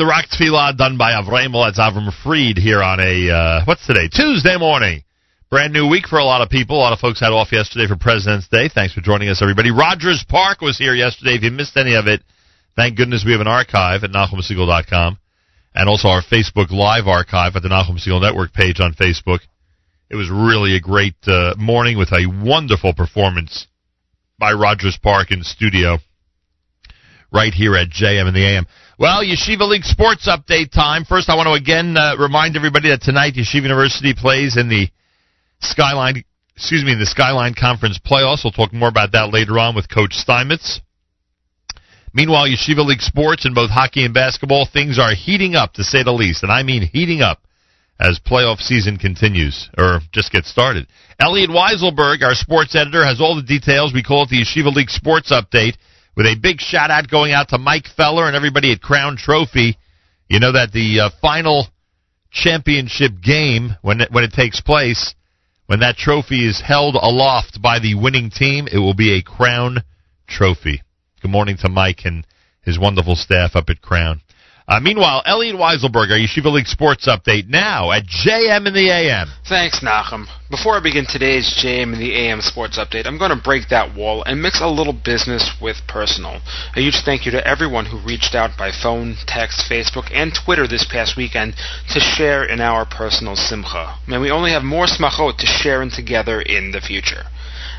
the 0.00 0.06
Rock 0.06 0.32
Tefillah 0.32 0.78
done 0.78 0.96
by 0.96 1.12
Avram. 1.12 1.52
Well, 1.52 1.64
that's 1.64 1.78
Avram 1.78 2.08
Fried 2.24 2.56
here 2.56 2.82
on 2.82 3.00
a, 3.00 3.28
uh, 3.28 3.64
what's 3.66 3.86
today? 3.86 4.08
Tuesday 4.08 4.56
morning. 4.56 5.04
Brand 5.50 5.74
new 5.74 5.90
week 5.90 6.08
for 6.08 6.18
a 6.18 6.24
lot 6.24 6.40
of 6.40 6.48
people. 6.48 6.76
A 6.76 6.80
lot 6.80 6.94
of 6.94 7.00
folks 7.00 7.20
had 7.20 7.32
off 7.32 7.52
yesterday 7.52 7.86
for 7.86 7.96
President's 7.96 8.48
Day. 8.48 8.70
Thanks 8.72 8.94
for 8.94 9.02
joining 9.02 9.28
us, 9.28 9.42
everybody. 9.42 9.70
Rogers 9.70 10.24
Park 10.26 10.62
was 10.62 10.78
here 10.78 10.94
yesterday. 10.94 11.34
If 11.34 11.42
you 11.42 11.50
missed 11.50 11.76
any 11.76 11.96
of 11.96 12.06
it, 12.06 12.22
thank 12.76 12.96
goodness 12.96 13.24
we 13.26 13.32
have 13.32 13.42
an 13.42 13.46
archive 13.46 14.02
at 14.02 14.10
NachumSegal.com 14.10 15.18
and 15.74 15.88
also 15.88 16.08
our 16.08 16.22
Facebook 16.22 16.70
Live 16.70 17.06
archive 17.06 17.54
at 17.56 17.62
the 17.62 17.68
Nachum 17.68 18.00
Segal 18.00 18.22
Network 18.22 18.54
page 18.54 18.80
on 18.80 18.94
Facebook. 18.94 19.40
It 20.08 20.16
was 20.16 20.30
really 20.30 20.76
a 20.76 20.80
great 20.80 21.16
uh, 21.26 21.52
morning 21.58 21.98
with 21.98 22.12
a 22.12 22.24
wonderful 22.24 22.94
performance 22.94 23.66
by 24.38 24.54
Rogers 24.54 24.98
Park 25.02 25.30
in 25.30 25.42
studio 25.42 25.98
right 27.32 27.52
here 27.52 27.76
at 27.76 27.90
JM 27.90 28.28
in 28.28 28.34
the 28.34 28.46
AM. 28.46 28.66
Well, 29.00 29.24
Yeshiva 29.24 29.66
League 29.66 29.84
sports 29.84 30.28
update 30.28 30.72
time. 30.72 31.06
First, 31.06 31.30
I 31.30 31.34
want 31.34 31.46
to 31.46 31.54
again 31.54 31.96
uh, 31.96 32.16
remind 32.18 32.54
everybody 32.54 32.90
that 32.90 33.00
tonight 33.00 33.32
Yeshiva 33.32 33.62
University 33.62 34.12
plays 34.12 34.58
in 34.58 34.68
the 34.68 34.90
Skyline 35.62 36.22
excuse 36.54 36.84
me, 36.84 36.94
the 36.94 37.06
Skyline 37.06 37.54
Conference 37.58 37.98
playoffs. 37.98 38.44
We'll 38.44 38.52
talk 38.52 38.74
more 38.74 38.90
about 38.90 39.12
that 39.12 39.32
later 39.32 39.58
on 39.58 39.74
with 39.74 39.88
Coach 39.88 40.12
Steinmetz. 40.12 40.82
Meanwhile, 42.12 42.48
Yeshiva 42.48 42.84
League 42.84 43.00
sports 43.00 43.46
in 43.46 43.54
both 43.54 43.70
hockey 43.70 44.04
and 44.04 44.12
basketball, 44.12 44.68
things 44.70 44.98
are 44.98 45.14
heating 45.14 45.54
up 45.54 45.72
to 45.74 45.82
say 45.82 46.02
the 46.02 46.12
least, 46.12 46.42
and 46.42 46.52
I 46.52 46.62
mean 46.62 46.82
heating 46.82 47.22
up 47.22 47.40
as 47.98 48.20
playoff 48.20 48.60
season 48.60 48.98
continues, 48.98 49.70
or 49.78 50.00
just 50.12 50.30
gets 50.30 50.50
started. 50.50 50.86
Elliot 51.18 51.48
Weiselberg, 51.48 52.22
our 52.22 52.34
sports 52.34 52.76
editor, 52.76 53.02
has 53.02 53.18
all 53.18 53.34
the 53.34 53.42
details. 53.42 53.94
We 53.94 54.02
call 54.02 54.24
it 54.24 54.28
the 54.28 54.42
Yeshiva 54.44 54.70
League 54.74 54.90
Sports 54.90 55.32
Update, 55.32 55.78
with 56.20 56.26
a 56.26 56.38
big 56.38 56.60
shout 56.60 56.90
out 56.90 57.08
going 57.08 57.32
out 57.32 57.48
to 57.48 57.56
Mike 57.56 57.86
Feller 57.96 58.26
and 58.26 58.36
everybody 58.36 58.72
at 58.72 58.82
Crown 58.82 59.16
Trophy. 59.16 59.78
You 60.28 60.38
know 60.38 60.52
that 60.52 60.70
the 60.70 61.00
uh, 61.00 61.10
final 61.22 61.66
championship 62.30 63.12
game, 63.22 63.70
when 63.80 64.02
it, 64.02 64.12
when 64.12 64.24
it 64.24 64.32
takes 64.34 64.60
place, 64.60 65.14
when 65.64 65.80
that 65.80 65.96
trophy 65.96 66.46
is 66.46 66.60
held 66.60 66.94
aloft 66.94 67.62
by 67.62 67.78
the 67.78 67.94
winning 67.94 68.28
team, 68.28 68.68
it 68.70 68.76
will 68.76 68.92
be 68.92 69.16
a 69.16 69.22
Crown 69.22 69.78
Trophy. 70.28 70.82
Good 71.22 71.30
morning 71.30 71.56
to 71.62 71.70
Mike 71.70 72.00
and 72.04 72.26
his 72.60 72.78
wonderful 72.78 73.16
staff 73.16 73.56
up 73.56 73.70
at 73.70 73.80
Crown. 73.80 74.20
Uh, 74.70 74.78
meanwhile, 74.78 75.20
Elliot 75.26 75.56
Weiselberg, 75.56 76.12
our 76.12 76.16
Yeshiva 76.16 76.46
League 76.46 76.68
Sports 76.68 77.08
Update 77.08 77.48
now 77.48 77.90
at 77.90 78.04
JM 78.06 78.68
in 78.68 78.72
the 78.72 78.88
AM. 78.88 79.26
Thanks, 79.48 79.80
Nachum. 79.80 80.26
Before 80.48 80.76
I 80.76 80.80
begin 80.80 81.06
today's 81.10 81.58
JM 81.60 81.92
in 81.92 81.98
the 81.98 82.14
AM 82.14 82.40
Sports 82.40 82.78
Update, 82.78 83.04
I'm 83.04 83.18
going 83.18 83.36
to 83.36 83.42
break 83.42 83.68
that 83.70 83.96
wall 83.96 84.22
and 84.22 84.40
mix 84.40 84.60
a 84.60 84.68
little 84.68 84.92
business 84.92 85.50
with 85.60 85.78
personal. 85.88 86.40
A 86.76 86.80
huge 86.80 87.02
thank 87.04 87.26
you 87.26 87.32
to 87.32 87.44
everyone 87.44 87.86
who 87.86 87.98
reached 87.98 88.36
out 88.36 88.56
by 88.56 88.70
phone, 88.70 89.16
text, 89.26 89.68
Facebook, 89.68 90.08
and 90.14 90.32
Twitter 90.44 90.68
this 90.68 90.86
past 90.88 91.16
weekend 91.16 91.54
to 91.88 91.98
share 91.98 92.44
in 92.44 92.60
our 92.60 92.86
personal 92.86 93.34
simcha. 93.34 93.98
May 94.06 94.18
we 94.18 94.30
only 94.30 94.52
have 94.52 94.62
more 94.62 94.86
smachot 94.86 95.38
to 95.38 95.46
share 95.46 95.82
in 95.82 95.90
together 95.90 96.40
in 96.40 96.70
the 96.70 96.80
future. 96.80 97.24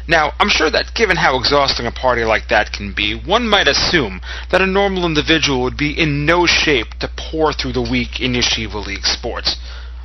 Now, 0.07 0.33
I'm 0.39 0.49
sure 0.49 0.69
that 0.69 0.93
given 0.95 1.17
how 1.17 1.37
exhausting 1.37 1.85
a 1.85 1.91
party 1.91 2.23
like 2.23 2.47
that 2.49 2.71
can 2.71 2.93
be, 2.93 3.15
one 3.15 3.47
might 3.47 3.67
assume 3.67 4.21
that 4.49 4.61
a 4.61 4.67
normal 4.67 5.05
individual 5.05 5.61
would 5.61 5.77
be 5.77 5.97
in 5.97 6.25
no 6.25 6.45
shape 6.45 6.95
to 6.99 7.09
pour 7.15 7.53
through 7.53 7.73
the 7.73 7.81
week 7.81 8.19
in 8.19 8.33
Yeshiva 8.33 8.85
League 8.85 9.05
sports. 9.05 9.57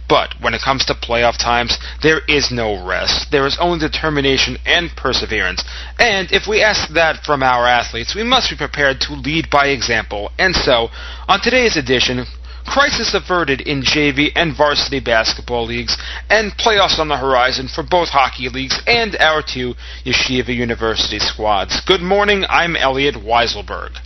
But 0.09 0.35
when 0.41 0.55
it 0.55 0.63
comes 0.63 0.85
to 0.85 0.95
playoff 0.95 1.37
times, 1.37 1.79
there 2.03 2.21
is 2.29 2.53
no 2.53 2.87
rest. 2.87 3.31
There 3.33 3.47
is 3.47 3.59
only 3.59 3.81
determination 3.81 4.57
and 4.65 4.91
perseverance. 4.97 5.65
And 5.99 6.31
if 6.31 6.47
we 6.47 6.63
ask 6.63 6.89
that 6.95 7.25
from 7.25 7.43
our 7.43 7.67
athletes, 7.67 8.15
we 8.15 8.23
must 8.23 8.51
be 8.51 8.57
prepared 8.57 9.01
to 9.03 9.15
lead 9.15 9.51
by 9.51 9.69
example. 9.69 10.31
And 10.39 10.55
so, 10.55 10.91
on 11.27 11.41
today's 11.41 11.77
edition, 11.77 12.25
crisis 12.67 13.15
averted 13.15 13.61
in 13.61 13.83
JV 13.83 14.33
and 14.35 14.57
varsity 14.57 15.01
basketball 15.01 15.67
leagues, 15.67 15.97
and 16.29 16.53
playoffs 16.53 16.99
on 16.99 17.09
the 17.09 17.17
horizon 17.17 17.69
for 17.69 17.83
both 17.83 18.09
hockey 18.09 18.49
leagues 18.49 18.79
and 18.87 19.17
our 19.17 19.43
two 19.43 19.75
Yeshiva 20.05 20.55
University 20.55 21.19
squads. 21.19 21.81
Good 21.87 22.03
morning, 22.03 22.45
I'm 22.49 22.77
Elliot 22.77 23.15
Weiselberg. 23.15 23.97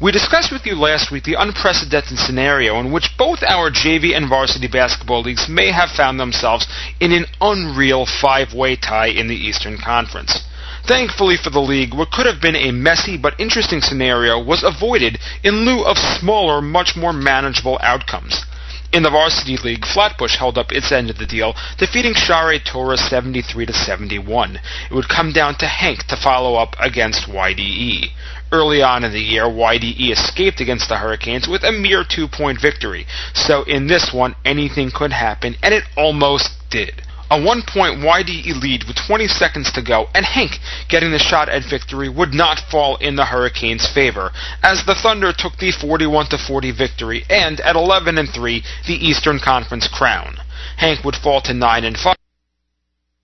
We 0.00 0.10
discussed 0.10 0.50
with 0.50 0.66
you 0.66 0.74
last 0.74 1.12
week 1.12 1.24
the 1.24 1.40
unprecedented 1.40 2.18
scenario 2.18 2.80
in 2.80 2.90
which 2.92 3.16
both 3.16 3.42
our 3.46 3.70
JV 3.70 4.16
and 4.16 4.28
varsity 4.28 4.66
basketball 4.66 5.22
leagues 5.22 5.48
may 5.48 5.70
have 5.70 5.90
found 5.90 6.18
themselves 6.18 6.66
in 7.00 7.12
an 7.12 7.26
unreal 7.40 8.04
five 8.04 8.52
way 8.52 8.76
tie 8.76 9.06
in 9.06 9.28
the 9.28 9.36
Eastern 9.36 9.78
Conference. 9.78 10.42
Thankfully 10.86 11.38
for 11.38 11.48
the 11.48 11.62
league, 11.62 11.94
what 11.94 12.10
could 12.10 12.26
have 12.26 12.42
been 12.42 12.56
a 12.56 12.70
messy 12.70 13.16
but 13.16 13.40
interesting 13.40 13.80
scenario 13.80 14.38
was 14.38 14.62
avoided 14.62 15.18
in 15.42 15.64
lieu 15.64 15.82
of 15.82 15.96
smaller, 15.96 16.60
much 16.60 16.94
more 16.94 17.12
manageable 17.12 17.78
outcomes. 17.82 18.44
In 18.92 19.02
the 19.02 19.10
varsity 19.10 19.56
league, 19.56 19.84
Flatbush 19.86 20.36
held 20.36 20.58
up 20.58 20.70
its 20.70 20.92
end 20.92 21.08
of 21.08 21.18
the 21.18 21.26
deal, 21.26 21.56
defeating 21.78 22.12
Shaare 22.12 22.62
Torah 22.62 22.98
73 22.98 23.66
to 23.66 23.72
71. 23.72 24.60
It 24.90 24.94
would 24.94 25.08
come 25.08 25.32
down 25.32 25.56
to 25.56 25.66
HANC 25.66 26.04
to 26.08 26.16
follow 26.16 26.54
up 26.56 26.76
against 26.78 27.28
YDE. 27.28 28.10
Early 28.52 28.82
on 28.82 29.02
in 29.02 29.12
the 29.12 29.18
year, 29.18 29.44
YDE 29.44 30.12
escaped 30.12 30.60
against 30.60 30.88
the 30.88 30.98
Hurricanes 30.98 31.48
with 31.48 31.64
a 31.64 31.72
mere 31.72 32.04
two-point 32.04 32.60
victory. 32.60 33.06
So 33.32 33.62
in 33.62 33.88
this 33.88 34.12
one, 34.12 34.36
anything 34.44 34.92
could 34.94 35.12
happen, 35.12 35.56
and 35.62 35.72
it 35.72 35.84
almost 35.96 36.52
did. 36.70 37.02
A 37.34 37.42
one 37.42 37.62
point 37.62 37.98
YDE 37.98 38.62
lead 38.62 38.84
with 38.84 38.94
20 38.94 39.26
seconds 39.26 39.72
to 39.72 39.82
go, 39.82 40.08
and 40.14 40.24
HANC 40.24 40.52
getting 40.88 41.10
the 41.10 41.18
shot 41.18 41.48
at 41.48 41.68
victory 41.68 42.08
would 42.08 42.32
not 42.32 42.60
fall 42.70 42.94
in 42.98 43.16
the 43.16 43.24
Hurricanes' 43.24 43.88
favor, 43.88 44.30
as 44.62 44.84
the 44.84 44.94
Thunder 44.94 45.32
took 45.32 45.56
the 45.58 45.72
41 45.72 46.26
40 46.28 46.70
victory 46.70 47.24
and 47.28 47.58
at 47.62 47.74
11 47.74 48.18
and 48.18 48.30
3 48.30 48.62
the 48.86 49.04
Eastern 49.04 49.40
Conference 49.40 49.88
crown. 49.88 50.36
HANC 50.76 51.04
would 51.04 51.16
fall 51.16 51.40
to 51.40 51.52
9 51.52 51.84
and 51.84 51.98
5 51.98 52.14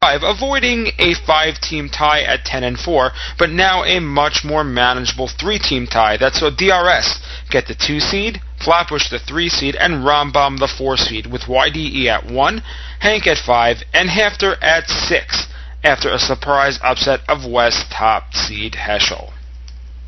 avoiding 0.02 0.88
a 0.98 1.14
five-team 1.14 1.88
tie 1.88 2.22
at 2.22 2.44
10 2.44 2.64
and 2.64 2.80
4, 2.80 3.12
but 3.38 3.50
now 3.50 3.84
a 3.84 4.00
much 4.00 4.42
more 4.42 4.64
manageable 4.64 5.28
three-team 5.28 5.86
tie. 5.86 6.16
That's 6.16 6.40
so 6.40 6.50
DRS 6.50 7.20
get 7.48 7.68
the 7.68 7.76
two 7.76 8.00
seed, 8.00 8.40
Flatbush 8.60 9.08
the 9.08 9.18
three 9.18 9.48
seed, 9.48 9.74
and 9.76 10.04
Rambam 10.04 10.58
the 10.58 10.68
four 10.68 10.96
seed, 10.96 11.26
with 11.26 11.42
YDE 11.42 12.06
at 12.06 12.26
one, 12.26 12.62
HANC 13.00 13.26
at 13.26 13.38
five, 13.38 13.82
and 13.94 14.10
HAFTR 14.10 14.58
at 14.62 14.88
six, 14.88 15.48
after 15.82 16.10
a 16.10 16.18
surprise 16.18 16.78
upset 16.82 17.20
of 17.28 17.46
West 17.46 17.90
top 17.90 18.34
seed 18.34 18.74
Heschel. 18.74 19.32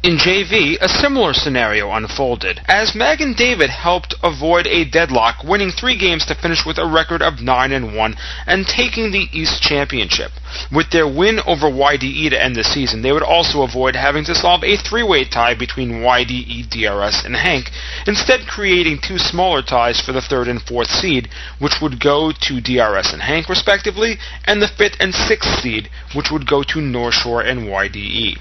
In 0.05 0.19
JV, 0.19 0.79
a 0.81 0.89
similar 0.89 1.33
scenario 1.33 1.93
unfolded, 1.93 2.61
as 2.67 2.93
Magen 2.93 3.35
David 3.35 3.71
helped 3.71 4.17
avoid 4.21 4.67
a 4.67 4.85
deadlock, 4.85 5.45
winning 5.45 5.71
three 5.71 5.97
games 5.97 6.27
to 6.27 6.35
finish 6.35 6.67
with 6.67 6.77
a 6.77 6.85
record 6.85 7.23
of 7.23 7.41
9 7.41 7.71
and 7.71 7.95
1 7.95 8.17
and 8.49 8.67
taking 8.67 9.13
the 9.13 9.29
East 9.31 9.63
Championship. 9.63 10.33
With 10.73 10.91
their 10.91 11.07
win 11.07 11.39
over 11.47 11.71
YDE 11.71 12.31
to 12.31 12.45
end 12.45 12.57
the 12.57 12.65
season, 12.65 13.03
they 13.03 13.13
would 13.13 13.23
also 13.23 13.63
avoid 13.63 13.95
having 13.95 14.25
to 14.25 14.35
solve 14.35 14.65
a 14.65 14.77
three-way 14.77 15.25
tie 15.25 15.55
between 15.55 16.03
YDE, 16.03 16.69
DRS, 16.69 17.25
and 17.25 17.37
HANC, 17.37 17.71
instead 18.05 18.49
creating 18.49 18.99
two 18.99 19.19
smaller 19.19 19.63
ties 19.63 20.01
for 20.01 20.11
the 20.11 20.21
third 20.21 20.49
and 20.49 20.61
fourth 20.61 20.91
seed, 20.91 21.29
which 21.61 21.81
would 21.81 22.01
go 22.01 22.33
to 22.33 22.61
DRS 22.61 23.13
and 23.13 23.23
HANC 23.23 23.49
respectively, 23.49 24.19
and 24.47 24.61
the 24.61 24.67
fifth 24.67 24.97
and 24.99 25.15
sixth 25.15 25.61
seed, 25.61 25.89
which 26.13 26.33
would 26.33 26.49
go 26.49 26.65
to 26.65 26.81
North 26.81 27.15
Shore 27.15 27.41
and 27.41 27.69
YDE. 27.69 28.37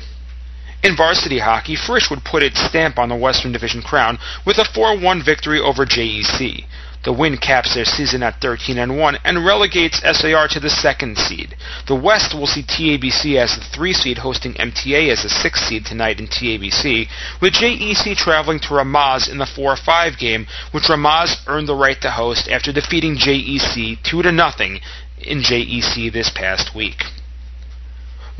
In 0.83 0.95
varsity 0.95 1.37
hockey, 1.37 1.75
Frisch 1.75 2.09
would 2.09 2.23
put 2.23 2.41
its 2.41 2.59
stamp 2.59 2.97
on 2.97 3.09
the 3.09 3.15
Western 3.15 3.51
Division 3.51 3.83
crown 3.83 4.17
with 4.45 4.57
a 4.57 4.63
4-1 4.63 5.23
victory 5.23 5.59
over 5.59 5.85
JEC. 5.85 6.65
The 7.03 7.13
win 7.13 7.37
caps 7.37 7.75
their 7.75 7.85
season 7.85 8.23
at 8.23 8.41
13 8.41 8.79
and 8.79 8.97
1 8.97 9.17
and 9.23 9.45
relegates 9.45 10.01
SAR 10.01 10.47
to 10.47 10.59
the 10.59 10.69
second 10.69 11.17
seed. 11.17 11.55
The 11.87 11.95
West 11.95 12.33
will 12.33 12.47
see 12.47 12.63
TABC 12.63 13.35
as 13.37 13.55
the 13.55 13.63
3 13.63 13.93
seed 13.93 14.17
hosting 14.19 14.53
MTA 14.53 15.09
as 15.09 15.21
the 15.21 15.29
6 15.29 15.61
seed 15.61 15.85
tonight 15.85 16.19
in 16.19 16.27
TABC, 16.27 17.07
with 17.39 17.53
JEC 17.53 18.15
traveling 18.17 18.59
to 18.61 18.69
Ramaz 18.69 19.29
in 19.29 19.37
the 19.37 19.45
4-5 19.45 20.17
game, 20.17 20.47
which 20.71 20.89
Ramaz 20.89 21.37
earned 21.47 21.67
the 21.67 21.75
right 21.75 21.99
to 22.01 22.11
host 22.11 22.47
after 22.49 22.71
defeating 22.71 23.17
JEC 23.17 24.01
2 24.03 24.21
to 24.23 24.31
nothing 24.31 24.79
in 25.19 25.41
JEC 25.41 26.11
this 26.11 26.31
past 26.31 26.75
week. 26.75 27.03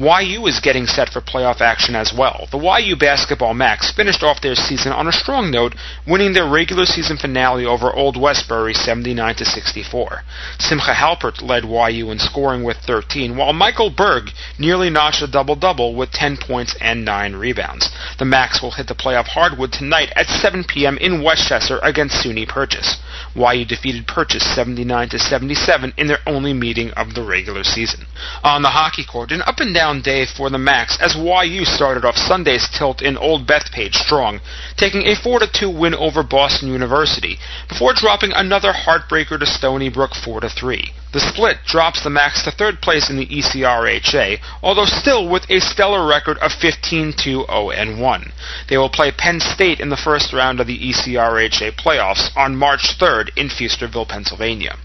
YU 0.02 0.48
is 0.48 0.60
getting 0.60 0.88
set 0.88 1.10
for 1.10 1.22
playoff 1.22 1.62
action 1.62 1.96
as 1.96 2.12
well. 2.12 2.48
The 2.50 2.58
YU 2.58 2.96
Basketball 2.96 3.54
Macs 3.54 3.92
finished 3.92 4.24
off 4.24 4.42
their 4.42 4.56
season 4.56 4.92
on 4.92 5.08
a 5.08 5.12
strong 5.12 5.52
note, 5.52 5.76
winning 6.08 6.34
their 6.34 6.50
regular 6.50 6.88
season 6.88 7.18
finale 7.18 7.68
over 7.68 7.94
Old 7.94 8.20
Westbury 8.20 8.74
79 8.74 9.36
to 9.36 9.46
64. 9.46 10.24
Simcha 10.58 10.94
Halpert 10.94 11.44
led 11.44 11.66
YU 11.66 12.10
in 12.10 12.18
scoring 12.18 12.64
with 12.64 12.78
13, 12.78 13.38
while 13.38 13.54
Michael 13.54 13.92
Berg 13.92 14.32
nearly 14.58 14.90
notched 14.90 15.22
a 15.22 15.28
double-double 15.28 15.94
with 15.94 16.12
10 16.12 16.38
points 16.38 16.76
and 16.82 17.06
9 17.06 17.36
rebounds. 17.36 17.92
The 18.18 18.26
Macs 18.26 18.60
will 18.60 18.72
hit 18.72 18.88
the 18.88 18.96
playoff 18.96 19.28
hardwood 19.28 19.72
tonight 19.72 20.12
at 20.16 20.26
7 20.26 20.64
p.m. 20.64 20.98
in 20.98 21.22
Westchester 21.22 21.80
against 21.84 22.26
SUNY 22.26 22.48
Purchase. 22.48 22.98
YU 23.36 23.66
defeated 23.66 24.08
Purchase 24.08 24.44
79 24.56 25.10
to 25.10 25.20
77 25.20 25.94
in 25.96 26.08
their 26.08 26.20
only 26.26 26.54
meeting 26.54 26.90
of 26.92 27.14
the 27.14 27.24
regular 27.24 27.64
season. 27.64 28.08
On 28.44 28.64
the 28.64 28.70
hockey 28.70 29.06
court, 29.06 29.32
an 29.32 29.44
up 29.44 29.60
and 29.60 29.74
down 29.76 29.91
day 30.00 30.26
for 30.26 30.50
the 30.50 30.58
Macs 30.58 30.98
as 31.02 31.18
YU 31.18 31.66
started 31.66 32.06
off 32.06 32.16
Sunday's 32.16 32.70
tilt 32.70 33.02
in 33.02 33.18
Old 33.18 33.46
Bethpage 33.46 33.96
strong, 33.96 34.40
taking 34.78 35.02
a 35.02 35.16
4-2 35.16 35.78
win 35.78 35.94
over 35.94 36.24
Boston 36.24 36.70
University, 36.70 37.38
before 37.68 37.94
dropping 37.94 38.32
another 38.32 38.72
heartbreaker 38.72 39.38
to 39.38 39.46
Stony 39.46 39.90
Brook 39.90 40.12
4-3. 40.12 40.92
The 41.12 41.20
split 41.20 41.58
drops 41.66 42.02
the 42.02 42.10
Macs 42.10 42.44
to 42.44 42.52
third 42.52 42.80
place 42.82 43.10
in 43.10 43.18
the 43.18 43.26
ECRHA, 43.26 44.40
although 44.64 44.86
still 44.86 45.28
with 45.28 45.44
a 45.50 45.60
stellar 45.60 46.08
record 46.08 46.38
of 46.38 46.54
15-2-0-1. 46.54 48.32
They 48.70 48.78
will 48.78 48.90
play 48.90 49.12
Penn 49.12 49.42
State 49.42 49.82
in 49.82 49.90
the 49.90 49.98
first 49.98 50.32
round 50.32 50.62
of 50.62 50.68
the 50.68 50.80
ECRHA 50.80 51.74
playoffs 51.76 52.30
on 52.38 52.56
March 52.56 52.98
3rd 52.98 53.32
in 53.36 53.50
Feasterville, 53.50 54.08
Pennsylvania. 54.08 54.78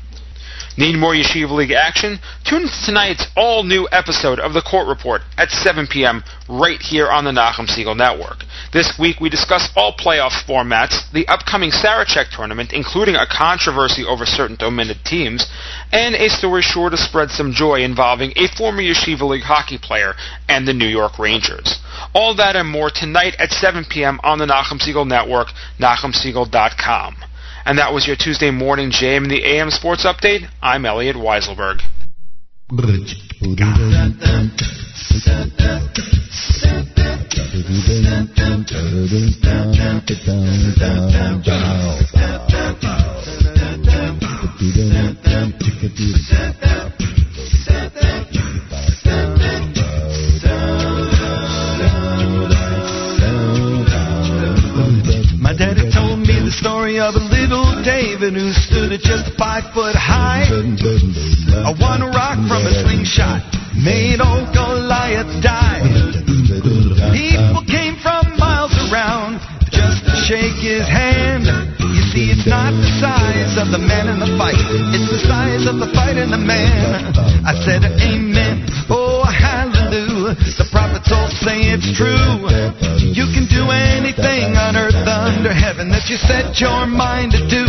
Need 0.79 0.97
more 0.97 1.15
Yeshiva 1.15 1.53
League 1.53 1.73
action? 1.73 2.19
Tune 2.45 2.63
in 2.63 2.69
to 2.69 2.85
tonight's 2.85 3.27
all 3.35 3.63
new 3.63 3.89
episode 3.91 4.39
of 4.39 4.53
the 4.53 4.61
Court 4.61 4.87
Report 4.87 5.23
at 5.39 5.49
7 5.49 5.87
p.m. 5.87 6.23
right 6.51 6.79
here 6.81 7.09
on 7.09 7.25
the 7.25 7.31
Nachum 7.31 7.67
Segal 7.67 7.97
Network. 7.97 8.45
This 8.75 8.93
week 8.99 9.19
we 9.19 9.31
discuss 9.31 9.71
all 9.75 9.97
playoff 9.97 10.45
formats, 10.45 11.11
the 11.13 11.27
upcoming 11.29 11.71
Sarachek 11.71 12.29
tournament, 12.29 12.75
including 12.75 13.15
a 13.15 13.27
controversy 13.27 14.05
over 14.05 14.27
certain 14.27 14.59
omitted 14.61 14.99
teams, 15.03 15.47
and 15.93 16.15
a 16.15 16.29
story 16.29 16.61
sure 16.61 16.91
to 16.91 16.99
spread 16.99 17.31
some 17.31 17.53
joy 17.53 17.81
involving 17.81 18.33
a 18.37 18.47
former 18.49 18.83
Yeshiva 18.83 19.23
League 19.23 19.45
hockey 19.45 19.79
player 19.79 20.13
and 20.47 20.69
the 20.69 20.75
New 20.75 20.89
York 20.89 21.19
Rangers. 21.19 21.81
All 22.15 22.37
that 22.37 22.55
and 22.55 22.69
more 22.69 22.91
tonight 22.95 23.35
at 23.39 23.51
7 23.51 23.87
p.m. 23.89 24.21
on 24.23 24.39
the 24.39 24.47
Nachum 24.47 24.79
Segal 24.79 25.07
Network, 25.07 25.49
NachumSegal.com. 25.81 27.17
And 27.67 27.79
that 27.79 27.93
was 27.93 28.07
your 28.07 28.15
Tuesday 28.15 28.53
morning 28.53 28.93
JM 28.93 29.25
in 29.25 29.29
the 29.29 29.45
AM 29.45 29.71
Sports 29.71 30.07
Update. 30.07 30.49
I'm 30.63 30.87
Elliot 30.87 31.17
Weiselberg. 31.17 31.81
of 56.99 57.15
a 57.15 57.25
little 57.25 57.83
David 57.85 58.33
who 58.33 58.53
stood 58.53 58.93
at 58.93 59.01
just 59.01 59.37
five 59.37 59.65
foot 59.75 59.95
high. 59.97 60.49
A 60.49 61.73
one 61.77 62.01
rock 62.09 62.41
from 62.49 62.65
a 62.65 62.73
slingshot 62.73 63.45
made 63.77 64.21
old 64.21 64.49
Goliath 64.55 65.29
die. 65.43 65.83
People 67.13 67.65
came 67.69 67.97
from 68.01 68.39
miles 68.41 68.73
around 68.89 69.41
just 69.69 70.05
to 70.09 70.15
shake 70.25 70.57
his 70.63 70.87
hand. 70.89 71.45
You 71.81 72.03
see, 72.13 72.33
it's 72.33 72.47
not 72.49 72.73
the 72.73 72.91
size 73.01 73.61
of 73.61 73.73
the 73.73 73.83
man 73.83 74.09
in 74.09 74.19
the 74.21 74.33
fight, 74.39 74.57
it's 74.95 75.09
the 75.11 75.21
size 75.29 75.67
of 75.69 75.77
the 75.77 75.91
fight 75.93 76.17
in 76.17 76.31
the 76.31 76.41
man. 76.41 77.13
I 77.45 77.53
said, 77.65 77.85
Amen. 77.85 78.36
The 80.57 80.69
prophets 80.73 81.09
all 81.13 81.29
say 81.43 81.73
it's 81.73 81.89
true. 81.97 82.49
You 83.01 83.27
can 83.33 83.49
do 83.49 83.69
anything 83.73 84.57
on 84.57 84.77
earth 84.77 84.97
under 85.05 85.53
heaven 85.53 85.89
that 85.93 86.09
you 86.09 86.17
set 86.17 86.61
your 86.61 86.87
mind 86.87 87.33
to 87.33 87.43
do. 87.49 87.65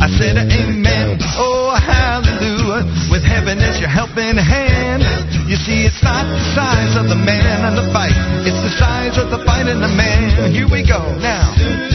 I 0.00 0.08
said, 0.16 0.36
Amen. 0.36 1.20
Oh, 1.36 1.76
hallelujah. 1.76 2.88
With 3.12 3.22
heaven 3.22 3.58
as 3.60 3.80
your 3.80 3.92
helping 3.92 4.36
hand. 4.36 5.04
You 5.48 5.56
see, 5.56 5.84
it's 5.84 6.02
not 6.02 6.24
the 6.24 6.40
size 6.56 6.96
of 6.96 7.08
the 7.08 7.20
man 7.20 7.68
and 7.68 7.76
the 7.76 7.92
fight, 7.92 8.16
it's 8.48 8.60
the 8.64 8.74
size 8.80 9.18
of 9.18 9.30
the 9.30 9.44
fight 9.44 9.68
in 9.68 9.80
the 9.80 9.92
man. 9.92 10.52
Here 10.52 10.68
we 10.68 10.86
go. 10.86 11.00
Now 11.20 11.93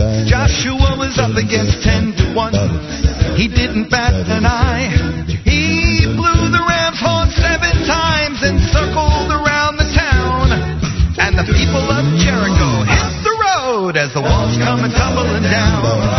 Joshua 0.00 0.96
was 0.96 1.18
up 1.20 1.36
against 1.36 1.82
ten 1.84 2.16
to 2.16 2.32
one. 2.32 2.56
He 3.36 3.48
didn't 3.48 3.90
bat 3.90 4.14
an 4.16 4.46
eye. 4.46 4.88
He 5.44 6.06
blew 6.08 6.48
the 6.48 6.64
ram's 6.64 7.00
horn 7.00 7.28
seven 7.28 7.84
times 7.84 8.40
and 8.40 8.56
circled 8.72 9.28
around 9.28 9.76
the 9.76 9.84
town. 9.92 10.56
And 11.20 11.36
the 11.36 11.44
people 11.44 11.84
of 11.84 12.04
Jericho 12.16 12.68
hit 12.88 13.12
the 13.28 13.36
road 13.44 13.96
as 14.00 14.14
the 14.14 14.22
walls 14.22 14.56
come 14.56 14.88
tumbling 14.88 15.44
down. 15.44 16.09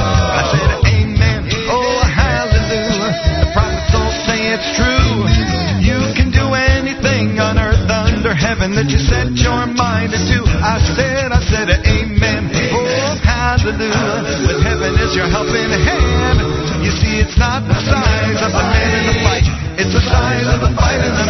Hallelujah. 13.79 14.47
With 14.47 14.63
heaven 14.63 14.95
as 14.99 15.15
your 15.15 15.27
helping 15.27 15.71
hand. 15.71 16.39
You 16.83 16.91
see, 16.91 17.21
it's 17.21 17.37
not 17.37 17.63
the 17.67 17.77
size 17.77 18.41
of 18.41 18.51
the 18.51 18.65
man 18.65 18.91
in 18.99 19.05
the 19.07 19.17
fight, 19.23 19.45
it's 19.77 19.93
the 19.93 20.01
size 20.01 20.47
of 20.49 20.59
the 20.59 20.73
fight 20.75 20.99
in 20.99 21.13
the 21.13 21.20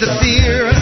the 0.00 0.18
fear. 0.22 0.79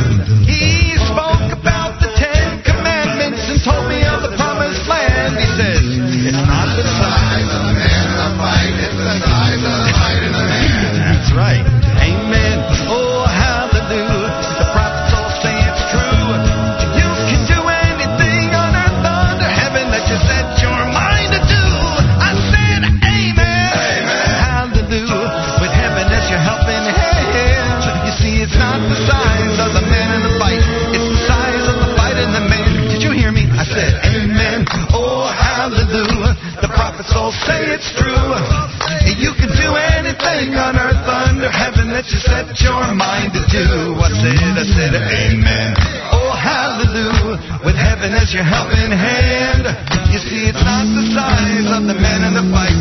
That 41.99 42.15
you 42.15 42.23
set 42.23 42.47
your 42.62 42.95
mind 42.95 43.35
to 43.35 43.43
do. 43.51 43.99
I 43.99 44.07
said, 44.23 44.55
I 44.55 44.62
said, 44.70 44.95
Amen. 44.95 45.75
Oh, 46.15 46.31
hallelujah. 46.31 47.43
With 47.66 47.75
heaven 47.75 48.15
as 48.15 48.31
your 48.31 48.47
helping 48.47 48.95
hand. 48.95 49.66
You 50.15 50.23
see, 50.23 50.47
it's 50.47 50.62
not 50.62 50.87
the 50.95 51.11
size 51.11 51.66
of 51.75 51.91
the 51.91 51.99
man 51.99 52.23
in 52.23 52.39
the 52.39 52.47
fight, 52.55 52.78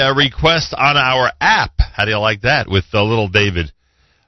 By 0.00 0.06
uh, 0.06 0.14
request 0.14 0.74
on 0.76 0.96
our 0.96 1.30
app. 1.40 1.72
How 1.78 2.06
do 2.06 2.10
you 2.10 2.18
like 2.18 2.42
that 2.42 2.68
with 2.68 2.84
uh, 2.94 3.04
Little 3.04 3.28
David 3.28 3.70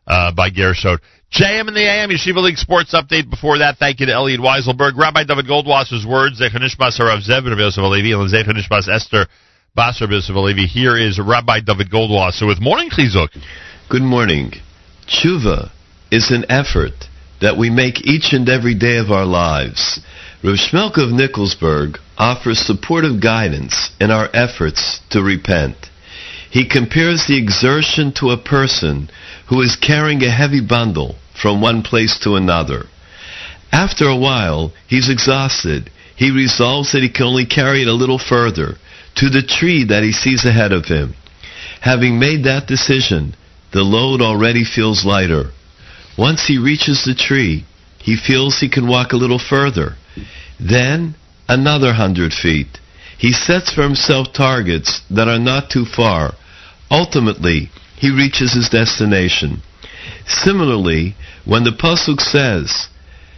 uh, 0.07 0.33
by 0.35 0.51
Gershon? 0.51 0.99
JM 1.33 1.69
in 1.69 1.75
the 1.75 1.81
AM, 1.81 2.11
Yeshiva 2.11 2.43
League 2.43 2.59
Sports 2.59 2.95
Update. 2.95 3.31
Before 3.31 3.57
that, 3.59 3.79
thank 3.79 4.01
you 4.01 4.07
to 4.07 4.13
Elliot 4.13 4.41
Weiselberg. 4.41 4.99
Rabbi 4.99 5.25
David 5.25 5.47
Goldwasser's 5.47 6.05
words, 6.07 6.41
Harav 6.41 7.23
Zev 7.25 7.47
and 7.47 8.59
Esther 8.91 9.27
Basar. 9.75 10.67
Here 10.67 10.99
is 10.99 11.19
Rabbi 11.19 11.61
David 11.61 11.91
Goldwasser 11.91 12.47
with 12.47 12.61
Morning 12.61 12.91
Chizuk. 12.91 13.29
Good 13.89 14.03
morning. 14.03 14.53
Tshuva 15.09 15.71
is 16.11 16.31
an 16.31 16.45
effort 16.51 17.09
that 17.41 17.57
we 17.57 17.71
make 17.71 18.05
each 18.05 18.35
and 18.35 18.47
every 18.49 18.75
day 18.75 18.99
of 18.99 19.11
our 19.11 19.25
lives. 19.25 20.01
Rav 20.45 20.57
Shmelk 20.57 20.99
of 20.99 21.13
Nicholsburg 21.13 22.01
offers 22.19 22.59
supportive 22.59 23.21
guidance 23.21 23.91
in 24.01 24.11
our 24.11 24.29
efforts 24.35 24.99
to 25.11 25.23
repent. 25.23 25.77
He 26.51 26.69
compares 26.69 27.27
the 27.27 27.39
exertion 27.39 28.11
to 28.15 28.31
a 28.31 28.37
person 28.37 29.09
who 29.49 29.61
is 29.61 29.77
carrying 29.77 30.25
a 30.25 30.31
heavy 30.31 30.61
bundle 30.61 31.15
from 31.41 31.61
one 31.61 31.83
place 31.83 32.19
to 32.25 32.35
another. 32.35 32.87
After 33.71 34.09
a 34.09 34.17
while, 34.17 34.73
he's 34.89 35.09
exhausted. 35.09 35.91
He 36.17 36.33
resolves 36.33 36.91
that 36.91 37.05
he 37.05 37.09
can 37.09 37.27
only 37.27 37.47
carry 37.47 37.83
it 37.83 37.89
a 37.89 37.93
little 37.93 38.19
further 38.19 38.79
to 39.19 39.31
the 39.31 39.43
tree 39.43 39.85
that 39.85 40.03
he 40.03 40.11
sees 40.11 40.45
ahead 40.45 40.73
of 40.73 40.87
him. 40.87 41.15
Having 41.83 42.19
made 42.19 42.43
that 42.45 42.67
decision, 42.67 43.37
the 43.73 43.83
load 43.83 44.21
already 44.21 44.65
feels 44.65 45.05
lighter. 45.05 45.53
Once 46.19 46.47
he 46.47 46.59
reaches 46.59 47.05
the 47.05 47.15
tree, 47.15 47.65
he 47.99 48.17
feels 48.17 48.59
he 48.59 48.69
can 48.69 48.89
walk 48.89 49.13
a 49.13 49.17
little 49.17 49.39
further. 49.39 49.95
Then, 50.63 51.17
another 51.49 51.93
hundred 51.93 52.33
feet. 52.33 52.79
He 53.19 53.33
sets 53.33 53.73
for 53.73 53.83
himself 53.83 54.33
targets 54.33 55.01
that 55.11 55.29
are 55.29 55.39
not 55.39 55.71
too 55.71 55.85
far. 55.85 56.35
Ultimately, 56.91 57.71
he 57.97 58.11
reaches 58.11 58.53
his 58.53 58.69
destination. 58.69 59.63
Similarly, 60.27 61.17
when 61.45 61.65
the 61.65 61.73
Pasuk 61.73 62.21
says, 62.21 62.89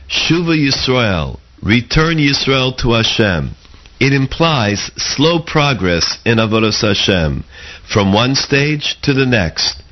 Shuva 0.08 0.54
Yisrael, 0.54 1.38
return 1.62 2.18
Yisrael 2.18 2.76
to 2.78 2.92
Hashem, 2.92 3.52
it 4.00 4.12
implies 4.12 4.90
slow 4.96 5.38
progress 5.38 6.18
in 6.26 6.38
Avodas 6.38 6.82
Hashem, 6.82 7.44
from 7.90 8.12
one 8.12 8.34
stage 8.34 9.00
to 9.02 9.14
the 9.14 9.26
next. 9.26 9.82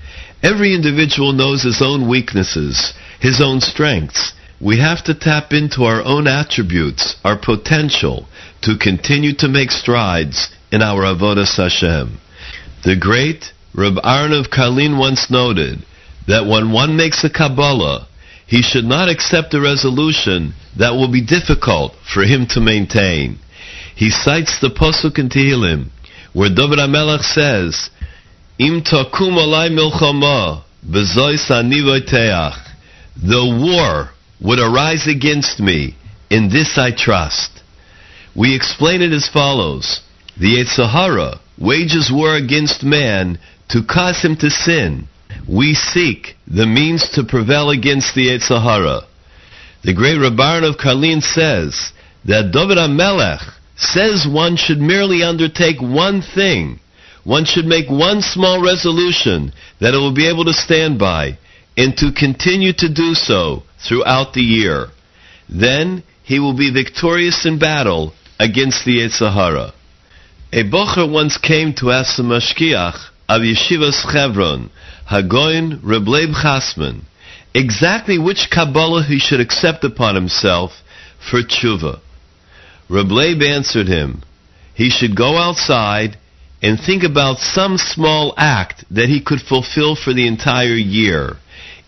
Every 0.43 0.75
individual 0.75 1.33
knows 1.33 1.63
his 1.63 1.81
own 1.81 2.09
weaknesses, 2.09 2.93
his 3.21 3.41
own 3.41 3.61
strengths. 3.61 4.33
We 4.63 4.79
have 4.79 5.03
to 5.05 5.15
tap 5.15 5.53
into 5.53 5.83
our 5.83 6.05
own 6.05 6.29
attributes, 6.29 7.17
our 7.25 7.37
potential, 7.37 8.29
to 8.61 8.79
continue 8.79 9.35
to 9.39 9.49
make 9.49 9.73
strides 9.73 10.55
in 10.71 10.83
our 10.83 11.03
Avodas 11.03 11.57
Hashem. 11.57 12.21
The 12.85 12.95
great 12.95 13.53
Reb 13.75 13.99
Aaron 14.05 14.33
of 14.33 14.51
Karlin 14.51 15.01
once 15.01 15.29
noted 15.29 15.85
that 16.29 16.47
when 16.47 16.71
one 16.71 16.97
makes 16.97 17.25
a 17.25 17.31
Kabbalah, 17.31 18.07
he 18.47 18.63
should 18.63 18.85
not 18.85 19.09
accept 19.09 19.53
a 19.53 19.61
resolution 19.61 20.55
that 20.79 20.93
will 20.93 21.11
be 21.11 21.27
difficult 21.27 21.97
for 22.15 22.23
him 22.23 22.47
to 22.51 22.61
maintain. 22.61 23.41
He 23.97 24.11
cites 24.11 24.61
the 24.61 24.69
Pasuk 24.71 25.19
in 25.19 25.29
Tehillim, 25.29 25.91
where 26.35 26.55
David 26.55 26.79
HaMelech 26.79 27.25
says, 27.25 27.91
Im 28.61 28.83
takum 28.83 29.35
alai 29.35 29.71
milchama, 29.71 30.63
anivoteach. 30.87 32.69
The 33.17 33.45
war 33.61 34.11
would 34.43 34.59
arise 34.59 35.07
against 35.07 35.61
me, 35.61 35.95
in 36.29 36.49
this 36.49 36.77
I 36.77 36.91
trust. 36.91 37.63
We 38.35 38.57
explain 38.57 39.03
it 39.03 39.13
as 39.13 39.29
follows. 39.29 40.01
The 40.39 40.57
Yetzer 40.57 40.91
Hara 40.91 41.41
wages 41.59 42.11
war 42.13 42.35
against 42.35 42.83
man 42.83 43.39
to 43.69 43.85
cause 43.85 44.23
him 44.23 44.37
to 44.37 44.51
sin. 44.51 45.07
We 45.49 45.75
seek 45.75 46.37
the 46.47 46.67
means 46.67 47.11
to 47.11 47.25
prevail 47.25 47.71
against 47.71 48.15
the 48.15 48.29
Yetzer 48.29 48.63
Hara. 48.63 49.03
The 49.85 49.95
great 49.95 50.19
Reb 50.19 50.41
Aaron 50.41 50.65
of 50.65 50.77
Karlin 50.77 51.23
says 51.23 51.93
that 52.25 52.53
David 52.53 52.79
HaMelech 52.79 53.43
says 53.77 54.27
one 54.29 54.57
should 54.57 54.79
merely 54.79 55.23
undertake 55.23 55.81
one 55.81 56.23
thing. 56.23 56.81
One 57.25 57.45
should 57.45 57.67
make 57.67 57.89
one 57.89 58.23
small 58.23 58.63
resolution 58.63 59.53
that 59.81 59.95
it 59.95 59.99
will 59.99 60.15
be 60.15 60.29
able 60.29 60.45
to 60.47 60.53
stand 60.53 60.99
by 60.99 61.39
and 61.77 61.97
to 61.97 62.13
continue 62.13 62.73
to 62.73 62.93
do 62.93 63.15
so 63.15 63.63
throughout 63.87 64.33
the 64.33 64.43
year. 64.43 64.89
Then 65.49 66.03
he 66.23 66.39
will 66.39 66.57
be 66.57 66.71
victorious 66.71 67.45
in 67.45 67.59
battle 67.59 68.15
against 68.39 68.85
the 68.85 68.99
Yetzer 68.99 69.33
Hara. 69.33 69.73
A 70.53 70.65
bocher 70.65 71.11
once 71.11 71.39
came 71.39 71.73
to 71.75 71.91
ask 71.91 72.17
the 72.17 72.23
mashgiach 72.23 73.09
of 73.29 73.43
Yeshivas 73.43 74.11
Chevron, 74.11 74.71
Hagoin 75.11 75.81
Reb 75.83 76.07
Leib 76.07 76.31
Chasman, 76.43 77.03
exactly 77.55 78.19
which 78.19 78.51
Kabbalah 78.51 79.05
he 79.05 79.19
should 79.19 79.41
accept 79.41 79.85
upon 79.85 80.15
himself 80.15 80.83
for 81.31 81.43
tshuva. 81.43 82.01
Reb 82.89 83.11
Leib 83.11 83.43
answered 83.43 83.89
him, 83.89 84.23
he 84.75 84.91
should 84.91 85.17
go 85.17 85.37
outside 85.37 86.17
and 86.63 86.79
think 86.79 87.03
about 87.03 87.39
some 87.39 87.77
small 87.77 88.35
act 88.37 88.85
that 88.91 89.09
he 89.09 89.21
could 89.21 89.41
fulfill 89.41 89.97
for 89.97 90.13
the 90.13 90.27
entire 90.27 90.77
year. 90.77 91.37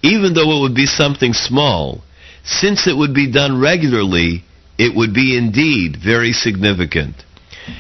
Even 0.04 0.34
though 0.34 0.58
it 0.58 0.60
would 0.60 0.74
be 0.74 0.84
something 0.84 1.32
small, 1.32 2.04
since 2.44 2.86
it 2.86 2.94
would 2.94 3.14
be 3.14 3.32
done 3.32 3.58
regularly, 3.58 4.44
it 4.76 4.94
would 4.94 5.14
be 5.14 5.34
indeed 5.34 5.96
very 5.96 6.32
significant. 6.32 7.24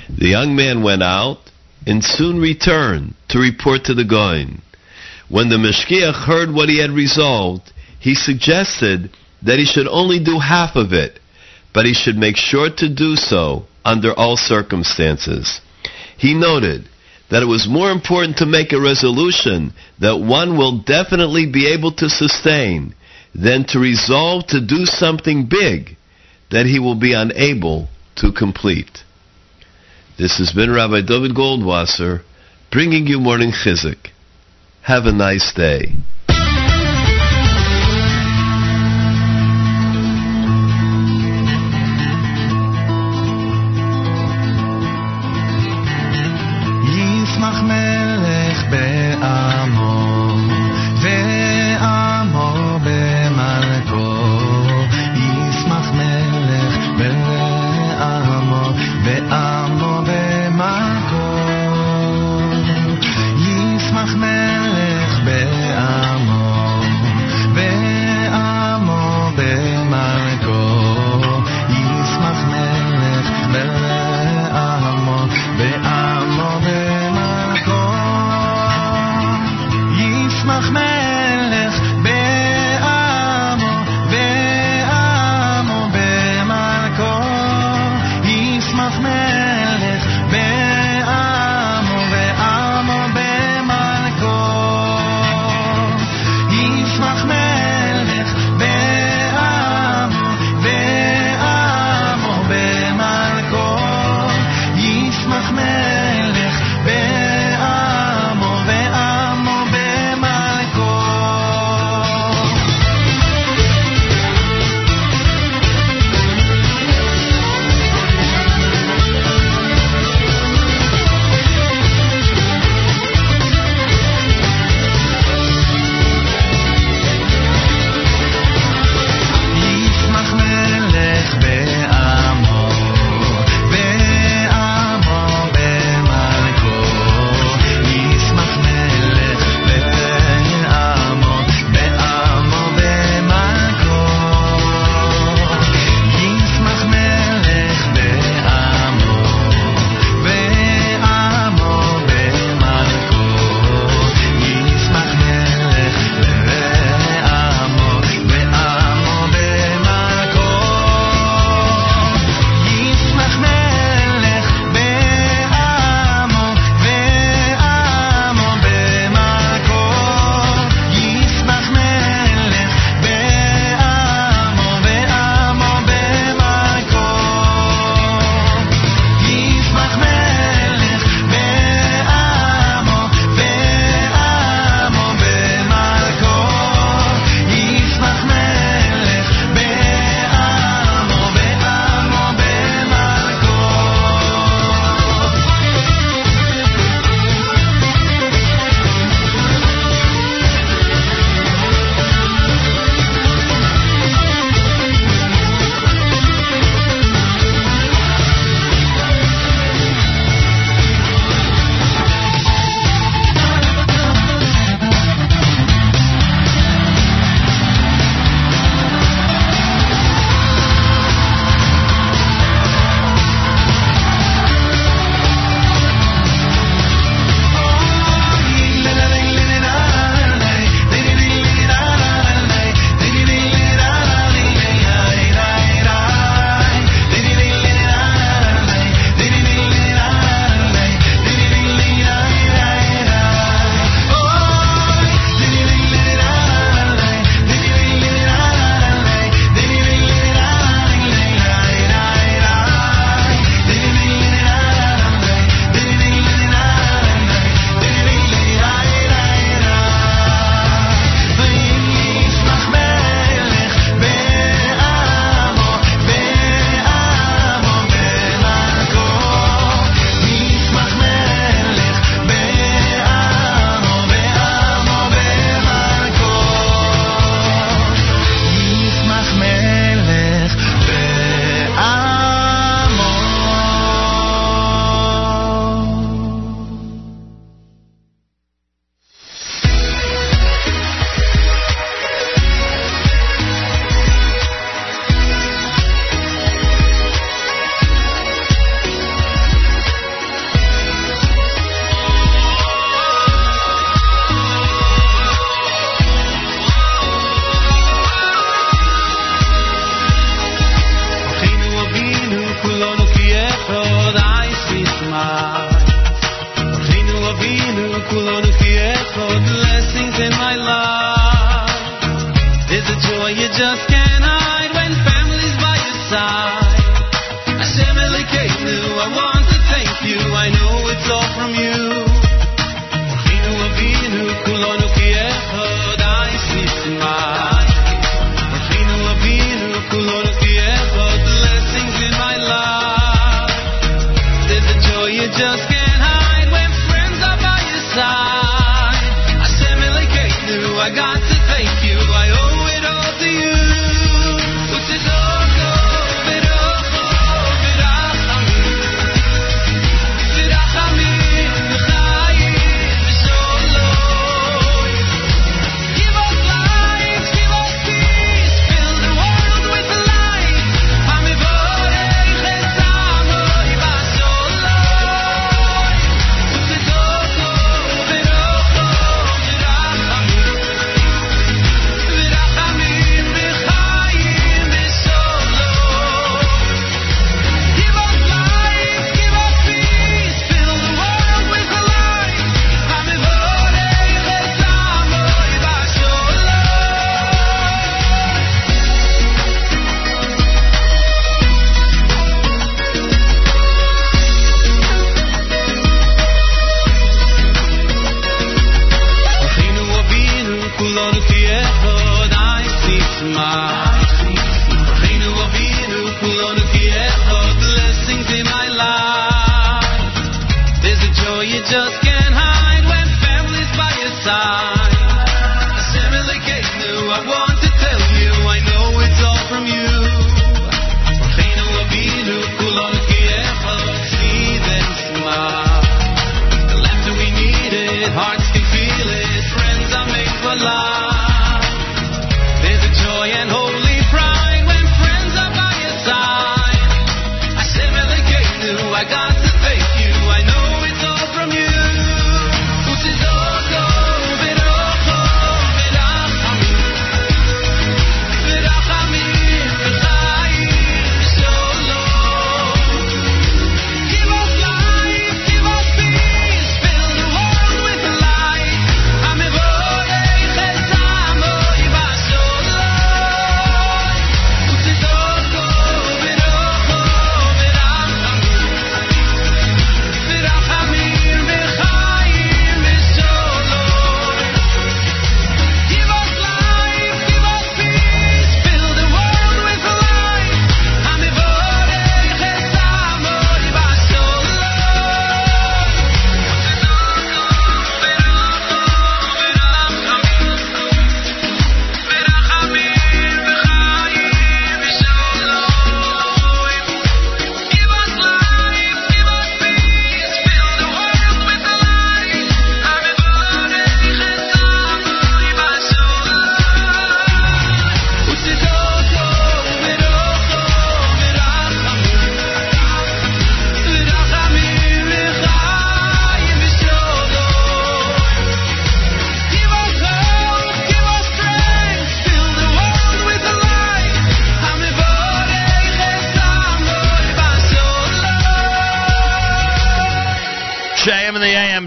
The 0.08 0.28
young 0.28 0.56
man 0.56 0.82
went 0.82 1.02
out 1.02 1.50
and 1.86 2.02
soon 2.02 2.40
returned 2.40 3.14
to 3.28 3.38
report 3.38 3.84
to 3.84 3.94
the 3.94 4.06
Goin. 4.06 4.62
When 5.28 5.50
the 5.50 5.58
Mashgiach 5.58 6.14
heard 6.24 6.50
what 6.50 6.70
he 6.70 6.78
had 6.78 6.92
resolved, 6.92 7.70
he 8.00 8.14
suggested 8.14 9.10
that 9.42 9.58
he 9.58 9.66
should 9.66 9.88
only 9.88 10.18
do 10.18 10.38
half 10.38 10.76
of 10.76 10.94
it, 10.94 11.20
but 11.74 11.84
he 11.84 11.92
should 11.92 12.16
make 12.16 12.38
sure 12.38 12.70
to 12.70 12.88
do 12.88 13.16
so 13.16 13.66
under 13.84 14.14
all 14.14 14.38
circumstances. 14.38 15.60
He 16.16 16.32
noted 16.32 16.88
that 17.34 17.42
it 17.42 17.46
was 17.46 17.66
more 17.66 17.90
important 17.90 18.36
to 18.36 18.46
make 18.46 18.72
a 18.72 18.80
resolution 18.80 19.74
that 19.98 20.20
one 20.20 20.56
will 20.56 20.78
definitely 20.84 21.50
be 21.50 21.66
able 21.66 21.90
to 21.90 22.08
sustain 22.08 22.94
than 23.34 23.64
to 23.64 23.80
resolve 23.80 24.46
to 24.46 24.64
do 24.64 24.86
something 24.86 25.44
big 25.50 25.96
that 26.52 26.64
he 26.64 26.78
will 26.78 26.94
be 26.94 27.12
unable 27.12 27.88
to 28.14 28.30
complete. 28.30 29.02
This 30.16 30.38
has 30.38 30.52
been 30.52 30.70
Rabbi 30.70 31.00
David 31.00 31.34
Goldwasser 31.34 32.22
bringing 32.70 33.08
you 33.08 33.18
Morning 33.18 33.50
Chizuk. 33.50 34.12
Have 34.82 35.06
a 35.06 35.12
nice 35.12 35.52
day. 35.56 35.86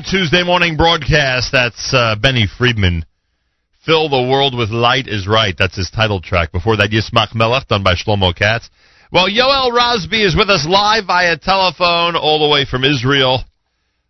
Tuesday 0.09 0.41
morning 0.41 0.77
broadcast. 0.77 1.51
That's 1.51 1.93
uh, 1.93 2.15
Benny 2.15 2.47
Friedman. 2.57 3.05
Fill 3.85 4.07
the 4.07 4.29
world 4.31 4.57
with 4.57 4.69
light 4.69 5.05
is 5.05 5.27
right. 5.27 5.53
That's 5.57 5.75
his 5.75 5.89
title 5.89 6.21
track. 6.21 6.53
Before 6.53 6.77
that, 6.77 6.91
Yismach 6.91 7.35
Melech, 7.35 7.67
done 7.67 7.83
by 7.83 7.95
Shlomo 7.95 8.33
Katz. 8.33 8.69
Well, 9.11 9.27
Yoel 9.27 9.73
Rosby 9.73 10.23
is 10.23 10.33
with 10.33 10.49
us 10.49 10.65
live 10.65 11.07
via 11.07 11.37
telephone 11.37 12.15
all 12.15 12.39
the 12.39 12.49
way 12.49 12.63
from 12.63 12.85
Israel. 12.85 13.43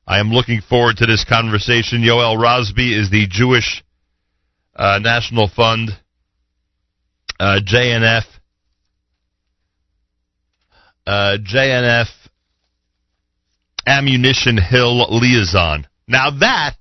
I 0.05 0.19
am 0.19 0.29
looking 0.29 0.61
forward 0.61 0.97
to 0.97 1.07
this 1.07 1.25
conversation. 1.27 2.03
Yoel 2.03 2.39
Rosby 2.39 2.93
is 2.95 3.09
the 3.09 3.25
Jewish 3.27 3.83
uh, 4.75 4.99
National 5.01 5.47
Fund, 5.47 5.89
uh, 7.39 7.59
JNF, 7.65 8.23
uh, 11.07 11.37
JNF 11.41 12.07
Ammunition 13.87 14.57
Hill 14.57 15.07
Liaison. 15.17 15.87
Now 16.07 16.29
that 16.39 16.75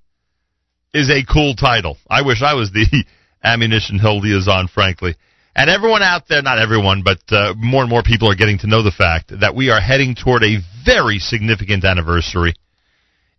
is 0.92 1.08
a 1.08 1.24
cool 1.24 1.54
title. 1.54 1.96
I 2.10 2.22
wish 2.22 2.42
I 2.42 2.54
was 2.54 2.72
the 2.72 3.04
Ammunition 3.44 3.98
Hill 3.98 4.20
Liaison, 4.20 4.66
frankly. 4.66 5.14
And 5.54 5.70
everyone 5.70 6.02
out 6.02 6.28
there, 6.28 6.42
not 6.42 6.58
everyone, 6.58 7.02
but 7.02 7.20
uh, 7.30 7.54
more 7.56 7.80
and 7.80 7.88
more 7.88 8.02
people 8.02 8.30
are 8.30 8.34
getting 8.34 8.58
to 8.58 8.66
know 8.66 8.82
the 8.82 8.90
fact 8.90 9.32
that 9.40 9.54
we 9.54 9.70
are 9.70 9.80
heading 9.80 10.14
toward 10.14 10.42
a 10.42 10.58
very 10.84 11.18
significant 11.18 11.84
anniversary. 11.84 12.54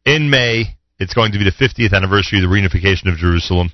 In 0.06 0.30
May, 0.30 0.78
it's 0.98 1.14
going 1.14 1.34
to 1.34 1.38
be 1.38 1.44
the 1.44 1.52
50th 1.52 1.94
anniversary 1.94 2.40
of 2.40 2.50
the 2.50 2.56
reunification 2.56 3.12
of 3.12 3.20
Jerusalem. 3.20 3.72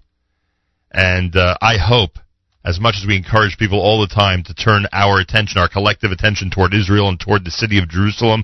And 0.91 1.35
uh, 1.35 1.55
I 1.61 1.77
hope, 1.77 2.17
as 2.65 2.79
much 2.79 2.95
as 2.99 3.07
we 3.07 3.15
encourage 3.15 3.57
people 3.57 3.79
all 3.79 4.01
the 4.01 4.13
time 4.13 4.43
to 4.43 4.53
turn 4.53 4.87
our 4.91 5.19
attention, 5.19 5.61
our 5.61 5.69
collective 5.69 6.11
attention 6.11 6.49
toward 6.49 6.73
Israel 6.73 7.07
and 7.09 7.19
toward 7.19 7.45
the 7.45 7.51
city 7.51 7.77
of 7.77 7.87
Jerusalem, 7.87 8.43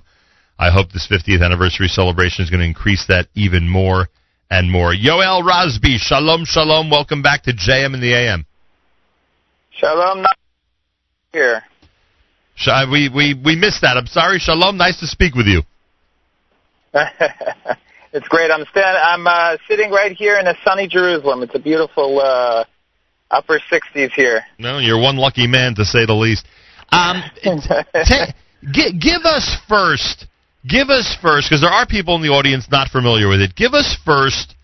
I 0.60 0.72
hope 0.72 0.92
this 0.92 1.08
50th 1.08 1.44
anniversary 1.44 1.88
celebration 1.88 2.44
is 2.44 2.50
going 2.50 2.60
to 2.60 2.66
increase 2.66 3.06
that 3.08 3.28
even 3.34 3.70
more 3.70 4.10
and 4.52 4.70
more. 4.70 4.94
Yoel 4.94 5.42
Rosby, 5.42 5.98
shalom, 5.98 6.44
shalom. 6.44 6.90
Welcome 6.90 7.22
back 7.22 7.44
to 7.44 7.54
JM 7.54 7.94
in 7.94 8.02
the 8.02 8.14
AM. 8.14 8.46
Shalom, 9.72 10.26
here. 11.32 11.64
Uh, 12.68 12.86
we, 12.92 13.08
we, 13.08 13.42
we 13.46 13.56
missed 13.56 13.82
that. 13.84 13.96
I'm 13.96 14.06
sorry. 14.06 14.38
Shalom. 14.38 14.76
Nice 14.76 15.00
to 15.00 15.08
speak 15.08 15.34
with 15.34 15.48
you. 15.48 15.62
it's 16.94 18.28
great. 18.28 18.52
I'm 18.52 18.66
stand. 18.70 18.98
I'm 18.98 19.26
uh, 19.26 19.56
sitting 19.66 19.92
right 19.92 20.12
here 20.12 20.40
in 20.40 20.48
a 20.48 20.56
sunny 20.66 20.88
Jerusalem. 20.90 21.42
It's 21.42 21.56
a 21.56 21.60
beautiful 21.60 22.20
uh, 22.20 22.66
upper 23.32 23.62
60s 23.72 24.12
here. 24.12 24.42
No, 24.58 24.80
you're 24.80 25.00
one 25.00 25.16
lucky 25.16 25.48
man 25.48 25.76
to 25.76 25.86
say 25.86 26.06
the 26.06 26.14
least. 26.14 26.46
Um, 26.92 27.24
give 28.74 29.22
us 29.24 29.58
first, 29.70 30.28
give 30.68 30.90
us 30.90 31.16
first, 31.22 31.50
because 31.50 31.62
there 31.62 31.70
are 31.72 31.86
people 31.86 32.16
in 32.16 32.22
the 32.22 32.30
audience 32.30 32.68
not 32.72 32.90
familiar 32.90 33.28
with 33.28 33.42
it. 33.42 33.56
Give 33.56 33.74
us 33.74 33.98
first 34.06 34.56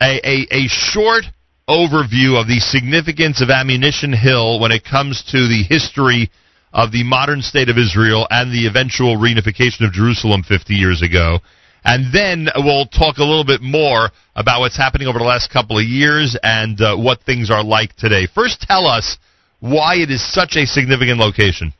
a, 0.00 0.20
a, 0.24 0.46
a 0.50 0.68
short 0.68 1.24
overview 1.68 2.40
of 2.40 2.48
the 2.48 2.58
significance 2.58 3.40
of 3.40 3.50
Ammunition 3.50 4.12
Hill 4.12 4.58
when 4.60 4.72
it 4.72 4.84
comes 4.84 5.22
to 5.30 5.46
the 5.46 5.62
history 5.68 6.30
of 6.72 6.92
the 6.92 7.04
modern 7.04 7.42
state 7.42 7.68
of 7.68 7.78
Israel 7.78 8.26
and 8.30 8.52
the 8.52 8.66
eventual 8.66 9.16
reunification 9.16 9.86
of 9.86 9.92
Jerusalem 9.92 10.42
50 10.42 10.74
years 10.74 11.02
ago. 11.02 11.38
And 11.84 12.12
then 12.12 12.48
we'll 12.56 12.86
talk 12.86 13.18
a 13.18 13.24
little 13.24 13.44
bit 13.44 13.62
more 13.62 14.10
about 14.34 14.60
what's 14.60 14.76
happening 14.76 15.08
over 15.08 15.18
the 15.18 15.24
last 15.24 15.50
couple 15.50 15.78
of 15.78 15.84
years 15.84 16.36
and 16.42 16.80
uh, 16.80 16.96
what 16.96 17.22
things 17.22 17.50
are 17.50 17.64
like 17.64 17.96
today. 17.96 18.26
First, 18.32 18.60
tell 18.60 18.86
us 18.86 19.16
why 19.60 19.96
it 19.96 20.10
is 20.10 20.22
such 20.32 20.56
a 20.56 20.66
significant 20.66 21.18
location. 21.18 21.72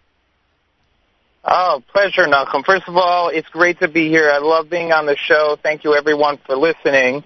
Oh, 1.44 1.82
pleasure, 1.92 2.26
Nachum. 2.26 2.64
First 2.64 2.86
of 2.86 2.96
all, 2.96 3.28
it's 3.28 3.48
great 3.48 3.80
to 3.80 3.88
be 3.88 4.08
here. 4.08 4.30
I 4.30 4.38
love 4.38 4.68
being 4.68 4.92
on 4.92 5.06
the 5.06 5.16
show. 5.16 5.56
Thank 5.62 5.84
you, 5.84 5.94
everyone, 5.94 6.38
for 6.46 6.54
listening. 6.56 7.24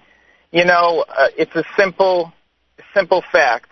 You 0.51 0.63
know, 0.63 1.03
uh, 1.09 1.27
it's 1.37 1.53
a 1.55 1.63
simple, 1.77 2.31
simple 2.93 3.23
fact. 3.31 3.69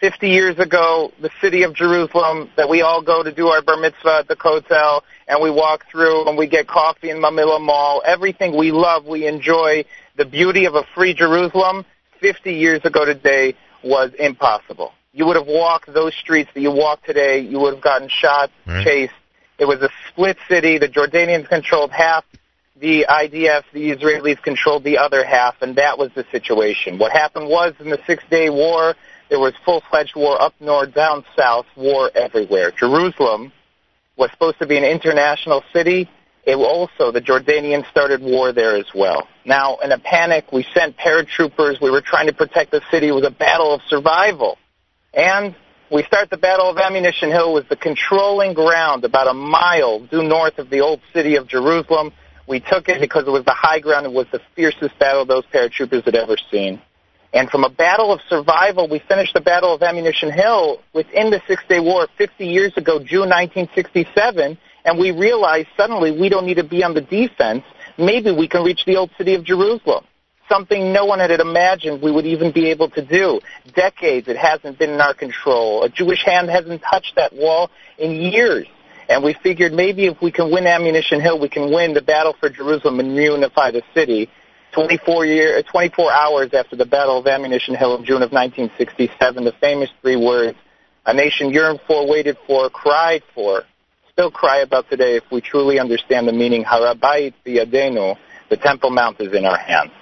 50 0.00 0.28
years 0.28 0.58
ago, 0.58 1.10
the 1.22 1.30
city 1.40 1.62
of 1.62 1.74
Jerusalem, 1.74 2.50
that 2.58 2.68
we 2.68 2.82
all 2.82 3.00
go 3.00 3.22
to 3.22 3.32
do 3.32 3.48
our 3.48 3.62
bar 3.62 3.78
mitzvah 3.78 4.18
at 4.20 4.28
the 4.28 4.36
Kotel, 4.36 5.00
and 5.26 5.42
we 5.42 5.50
walk 5.50 5.86
through 5.90 6.28
and 6.28 6.36
we 6.36 6.46
get 6.46 6.68
coffee 6.68 7.08
in 7.08 7.16
Mamilla 7.16 7.58
Mall. 7.58 8.02
Everything 8.04 8.54
we 8.58 8.72
love, 8.72 9.06
we 9.06 9.26
enjoy. 9.26 9.86
The 10.18 10.26
beauty 10.26 10.66
of 10.66 10.74
a 10.74 10.82
free 10.94 11.14
Jerusalem, 11.14 11.86
50 12.20 12.52
years 12.52 12.84
ago 12.84 13.06
today, 13.06 13.54
was 13.82 14.12
impossible. 14.18 14.92
You 15.14 15.24
would 15.26 15.36
have 15.36 15.46
walked 15.46 15.90
those 15.94 16.14
streets 16.14 16.50
that 16.52 16.60
you 16.60 16.72
walk 16.72 17.02
today, 17.04 17.38
you 17.40 17.58
would 17.60 17.72
have 17.72 17.82
gotten 17.82 18.10
shot, 18.10 18.50
Right. 18.66 18.84
chased. 18.84 19.14
It 19.58 19.64
was 19.64 19.80
a 19.80 19.88
split 20.08 20.36
city. 20.48 20.78
The 20.78 20.88
Jordanians 20.88 21.48
controlled 21.48 21.90
half. 21.90 22.24
The 22.78 23.06
IDF, 23.08 23.64
the 23.72 23.90
Israelis 23.90 24.42
controlled 24.42 24.84
the 24.84 24.98
other 24.98 25.24
half, 25.24 25.62
and 25.62 25.76
that 25.76 25.96
was 25.98 26.10
the 26.14 26.26
situation. 26.30 26.98
What 26.98 27.10
happened 27.10 27.48
was 27.48 27.72
in 27.80 27.88
the 27.88 27.98
Six 28.06 28.22
Day 28.28 28.50
War, 28.50 28.94
there 29.30 29.40
was 29.40 29.54
full-fledged 29.64 30.14
war 30.14 30.40
up 30.40 30.52
north, 30.60 30.94
down 30.94 31.24
south, 31.34 31.66
war 31.74 32.10
everywhere. 32.14 32.70
Jerusalem 32.72 33.50
was 34.16 34.30
supposed 34.30 34.58
to 34.58 34.66
be 34.66 34.76
an 34.76 34.84
international 34.84 35.64
city. 35.72 36.08
It 36.44 36.56
also, 36.56 37.10
the 37.10 37.20
Jordanians 37.20 37.88
started 37.88 38.20
war 38.20 38.52
there 38.52 38.76
as 38.76 38.86
well. 38.94 39.26
Now, 39.46 39.78
in 39.78 39.90
a 39.90 39.98
panic, 39.98 40.52
we 40.52 40.64
sent 40.74 40.96
paratroopers. 40.96 41.80
We 41.80 41.90
were 41.90 42.02
trying 42.02 42.26
to 42.26 42.34
protect 42.34 42.70
the 42.72 42.82
city. 42.90 43.08
It 43.08 43.12
was 43.12 43.24
a 43.24 43.30
battle 43.30 43.74
of 43.74 43.80
survival. 43.88 44.58
And 45.14 45.56
we 45.90 46.02
start 46.04 46.30
the 46.30 46.36
Battle 46.36 46.68
of 46.68 46.78
Ammunition 46.78 47.30
Hill 47.30 47.52
was 47.52 47.64
the 47.68 47.76
controlling 47.76 48.54
ground 48.54 49.04
about 49.04 49.28
a 49.28 49.34
mile 49.34 50.00
due 50.00 50.22
north 50.22 50.58
of 50.58 50.70
the 50.70 50.80
old 50.80 51.00
city 51.12 51.36
of 51.36 51.46
Jerusalem 51.46 52.12
We 52.48 52.60
took 52.60 52.88
it 52.88 53.00
because 53.00 53.26
it 53.26 53.30
was 53.30 53.44
the 53.44 53.54
high 53.54 53.80
ground. 53.80 54.06
It 54.06 54.12
was 54.12 54.26
the 54.30 54.40
fiercest 54.54 54.98
battle 54.98 55.24
those 55.24 55.44
paratroopers 55.46 56.04
had 56.04 56.14
ever 56.14 56.36
seen. 56.50 56.80
And 57.32 57.50
from 57.50 57.64
a 57.64 57.68
battle 57.68 58.12
of 58.12 58.20
survival, 58.28 58.88
we 58.88 59.00
finished 59.00 59.34
the 59.34 59.40
Battle 59.40 59.74
of 59.74 59.82
Ammunition 59.82 60.30
Hill 60.30 60.80
within 60.94 61.30
the 61.30 61.42
Six 61.48 61.62
Day 61.68 61.80
War 61.80 62.06
50 62.16 62.46
years 62.46 62.72
ago, 62.76 62.98
June 63.00 63.28
1967, 63.28 64.56
and 64.84 64.98
we 64.98 65.10
realized 65.10 65.68
suddenly 65.76 66.12
we 66.12 66.28
don't 66.28 66.46
need 66.46 66.54
to 66.54 66.64
be 66.64 66.84
on 66.84 66.94
the 66.94 67.00
defense. 67.00 67.64
Maybe 67.98 68.30
we 68.30 68.46
can 68.46 68.62
reach 68.62 68.84
the 68.86 68.96
old 68.96 69.10
city 69.18 69.34
of 69.34 69.44
Jerusalem. 69.44 70.04
Something 70.48 70.92
no 70.92 71.04
one 71.04 71.18
had 71.18 71.32
imagined 71.40 72.02
we 72.02 72.12
would 72.12 72.26
even 72.26 72.52
be 72.52 72.70
able 72.70 72.88
to 72.90 73.04
do. 73.04 73.40
Decades 73.74 74.28
it 74.28 74.36
hasn't 74.36 74.78
been 74.78 74.90
in 74.90 75.00
our 75.00 75.14
control. 75.14 75.82
A 75.82 75.88
Jewish 75.88 76.24
hand 76.24 76.48
hasn't 76.48 76.82
touched 76.82 77.14
that 77.16 77.34
wall 77.34 77.70
in 77.98 78.12
years. 78.12 78.66
And 79.08 79.24
we 79.24 79.34
figured 79.42 79.72
maybe 79.72 80.06
if 80.06 80.20
we 80.20 80.30
can 80.30 80.50
win 80.50 80.66
Ammunition 80.66 81.20
Hill, 81.20 81.40
we 81.40 81.48
can 81.48 81.72
win 81.72 81.94
the 81.94 82.02
battle 82.02 82.34
for 82.38 82.48
Jerusalem 82.48 83.00
and 83.00 83.10
reunify 83.10 83.72
the 83.72 83.82
city. 83.94 84.28
24, 84.72 85.26
year, 85.26 85.58
uh, 85.58 85.62
24 85.62 86.12
hours 86.12 86.52
after 86.52 86.76
the 86.76 86.84
Battle 86.84 87.18
of 87.18 87.26
Ammunition 87.26 87.74
Hill 87.74 87.96
in 87.96 88.04
June 88.04 88.22
of 88.22 88.30
1967, 88.30 89.44
the 89.44 89.52
famous 89.60 89.88
three 90.02 90.16
words, 90.16 90.58
a 91.06 91.14
nation 91.14 91.50
yearned 91.50 91.80
for, 91.86 92.06
waited 92.06 92.36
for, 92.46 92.68
cried 92.68 93.22
for, 93.34 93.62
still 94.12 94.30
cry 94.30 94.58
about 94.58 94.90
today 94.90 95.16
if 95.16 95.24
we 95.30 95.40
truly 95.40 95.78
understand 95.78 96.28
the 96.28 96.32
meaning, 96.32 96.64
Harabayit 96.64 97.32
biyadenu, 97.46 98.16
the 98.50 98.56
Temple 98.56 98.90
Mount 98.90 99.20
is 99.20 99.32
in 99.32 99.44
our 99.44 99.56
hands. 99.56 99.92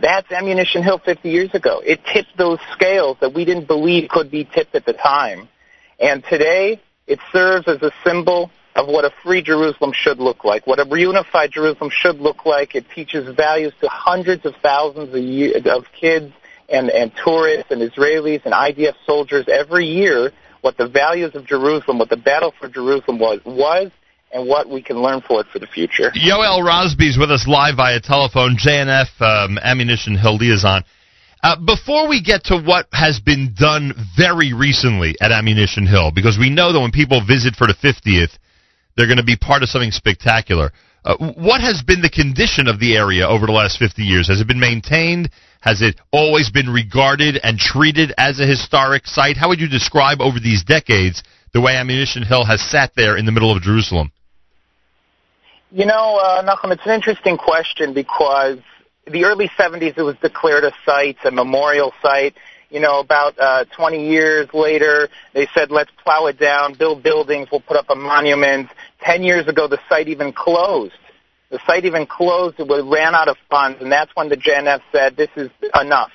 That's 0.00 0.30
Ammunition 0.32 0.82
Hill 0.82 0.98
50 0.98 1.28
years 1.28 1.50
ago. 1.54 1.80
It 1.84 2.00
tipped 2.12 2.36
those 2.36 2.58
scales 2.72 3.18
that 3.20 3.34
we 3.34 3.44
didn't 3.44 3.66
believe 3.66 4.08
could 4.08 4.30
be 4.30 4.44
tipped 4.44 4.74
at 4.74 4.84
the 4.84 4.92
time. 4.92 5.48
And 6.00 6.24
today, 6.24 6.80
it 7.06 7.18
serves 7.32 7.68
as 7.68 7.82
a 7.82 7.92
symbol 8.04 8.50
of 8.74 8.88
what 8.88 9.04
a 9.04 9.12
free 9.22 9.42
Jerusalem 9.42 9.92
should 9.94 10.18
look 10.18 10.44
like, 10.44 10.66
what 10.66 10.80
a 10.80 10.84
reunified 10.84 11.50
Jerusalem 11.50 11.90
should 11.92 12.18
look 12.20 12.46
like. 12.46 12.74
It 12.74 12.86
teaches 12.94 13.34
values 13.34 13.72
to 13.80 13.88
hundreds 13.88 14.46
of 14.46 14.54
thousands 14.62 15.14
of, 15.14 15.20
year, 15.20 15.58
of 15.66 15.84
kids 15.92 16.32
and, 16.68 16.88
and 16.90 17.12
tourists 17.22 17.70
and 17.70 17.82
Israelis 17.82 18.44
and 18.44 18.54
IDF 18.54 18.94
soldiers 19.06 19.46
every 19.48 19.86
year 19.86 20.32
what 20.62 20.78
the 20.78 20.88
values 20.88 21.34
of 21.34 21.44
Jerusalem, 21.44 21.98
what 21.98 22.08
the 22.08 22.16
battle 22.16 22.54
for 22.58 22.68
Jerusalem 22.68 23.18
was, 23.18 23.40
was 23.44 23.90
and 24.32 24.48
what 24.48 24.68
we 24.68 24.82
can 24.82 25.00
learn 25.00 25.20
for 25.20 25.40
it 25.40 25.46
for 25.52 25.58
the 25.58 25.66
future. 25.66 26.10
Yoel 26.16 26.64
Rosby's 26.64 27.18
with 27.18 27.30
us 27.30 27.46
live 27.46 27.76
via 27.76 28.00
telephone, 28.00 28.56
JNF 28.56 29.20
um, 29.20 29.58
Ammunition 29.62 30.16
Hill 30.16 30.36
liaison. 30.36 30.84
Uh, 31.42 31.56
before 31.56 32.08
we 32.08 32.22
get 32.22 32.44
to 32.44 32.56
what 32.56 32.86
has 32.92 33.18
been 33.18 33.52
done 33.58 33.92
very 34.16 34.52
recently 34.52 35.16
at 35.20 35.32
Ammunition 35.32 35.86
Hill, 35.86 36.12
because 36.14 36.38
we 36.38 36.48
know 36.48 36.72
that 36.72 36.80
when 36.80 36.92
people 36.92 37.20
visit 37.26 37.56
for 37.56 37.66
the 37.66 37.74
50th, 37.74 38.38
they're 38.96 39.08
going 39.08 39.18
to 39.18 39.24
be 39.24 39.36
part 39.36 39.62
of 39.62 39.68
something 39.68 39.90
spectacular. 39.90 40.70
Uh, 41.04 41.16
what 41.36 41.60
has 41.60 41.82
been 41.82 42.00
the 42.00 42.08
condition 42.08 42.68
of 42.68 42.78
the 42.78 42.96
area 42.96 43.26
over 43.26 43.46
the 43.46 43.52
last 43.52 43.76
50 43.78 44.02
years? 44.02 44.28
Has 44.28 44.40
it 44.40 44.46
been 44.46 44.60
maintained? 44.60 45.30
Has 45.60 45.82
it 45.82 46.00
always 46.12 46.48
been 46.48 46.68
regarded 46.68 47.40
and 47.42 47.58
treated 47.58 48.14
as 48.18 48.38
a 48.38 48.46
historic 48.46 49.06
site? 49.06 49.36
How 49.36 49.48
would 49.48 49.60
you 49.60 49.68
describe 49.68 50.20
over 50.20 50.38
these 50.38 50.62
decades 50.62 51.24
the 51.52 51.60
way 51.60 51.74
Ammunition 51.74 52.22
Hill 52.22 52.44
has 52.44 52.60
sat 52.70 52.92
there 52.94 53.16
in 53.16 53.26
the 53.26 53.32
middle 53.32 53.54
of 53.54 53.62
Jerusalem? 53.62 54.12
You 55.74 55.86
know, 55.86 56.18
uh, 56.22 56.42
Nachum, 56.42 56.70
it's 56.70 56.84
an 56.84 56.92
interesting 56.92 57.38
question 57.38 57.94
because 57.94 58.58
the 59.06 59.24
early 59.24 59.48
70s 59.58 59.96
it 59.96 60.02
was 60.02 60.16
declared 60.20 60.64
a 60.64 60.72
site, 60.84 61.16
a 61.24 61.30
memorial 61.30 61.94
site. 62.02 62.34
You 62.68 62.80
know, 62.80 63.00
about 63.00 63.38
uh, 63.38 63.64
20 63.74 64.06
years 64.06 64.52
later, 64.52 65.08
they 65.32 65.48
said, 65.54 65.70
let's 65.70 65.90
plow 66.04 66.26
it 66.26 66.38
down, 66.38 66.74
build 66.74 67.02
buildings, 67.02 67.48
we'll 67.50 67.62
put 67.62 67.78
up 67.78 67.86
a 67.88 67.94
monument. 67.94 68.68
10 69.00 69.22
years 69.22 69.48
ago, 69.48 69.66
the 69.66 69.78
site 69.88 70.08
even 70.08 70.34
closed. 70.34 70.92
The 71.48 71.58
site 71.66 71.86
even 71.86 72.04
closed. 72.04 72.60
It 72.60 72.68
ran 72.68 73.14
out 73.14 73.28
of 73.28 73.38
funds, 73.48 73.80
and 73.80 73.90
that's 73.90 74.14
when 74.14 74.28
the 74.28 74.36
JNF 74.36 74.82
said, 74.92 75.16
this 75.16 75.30
is 75.36 75.48
enough. 75.80 76.12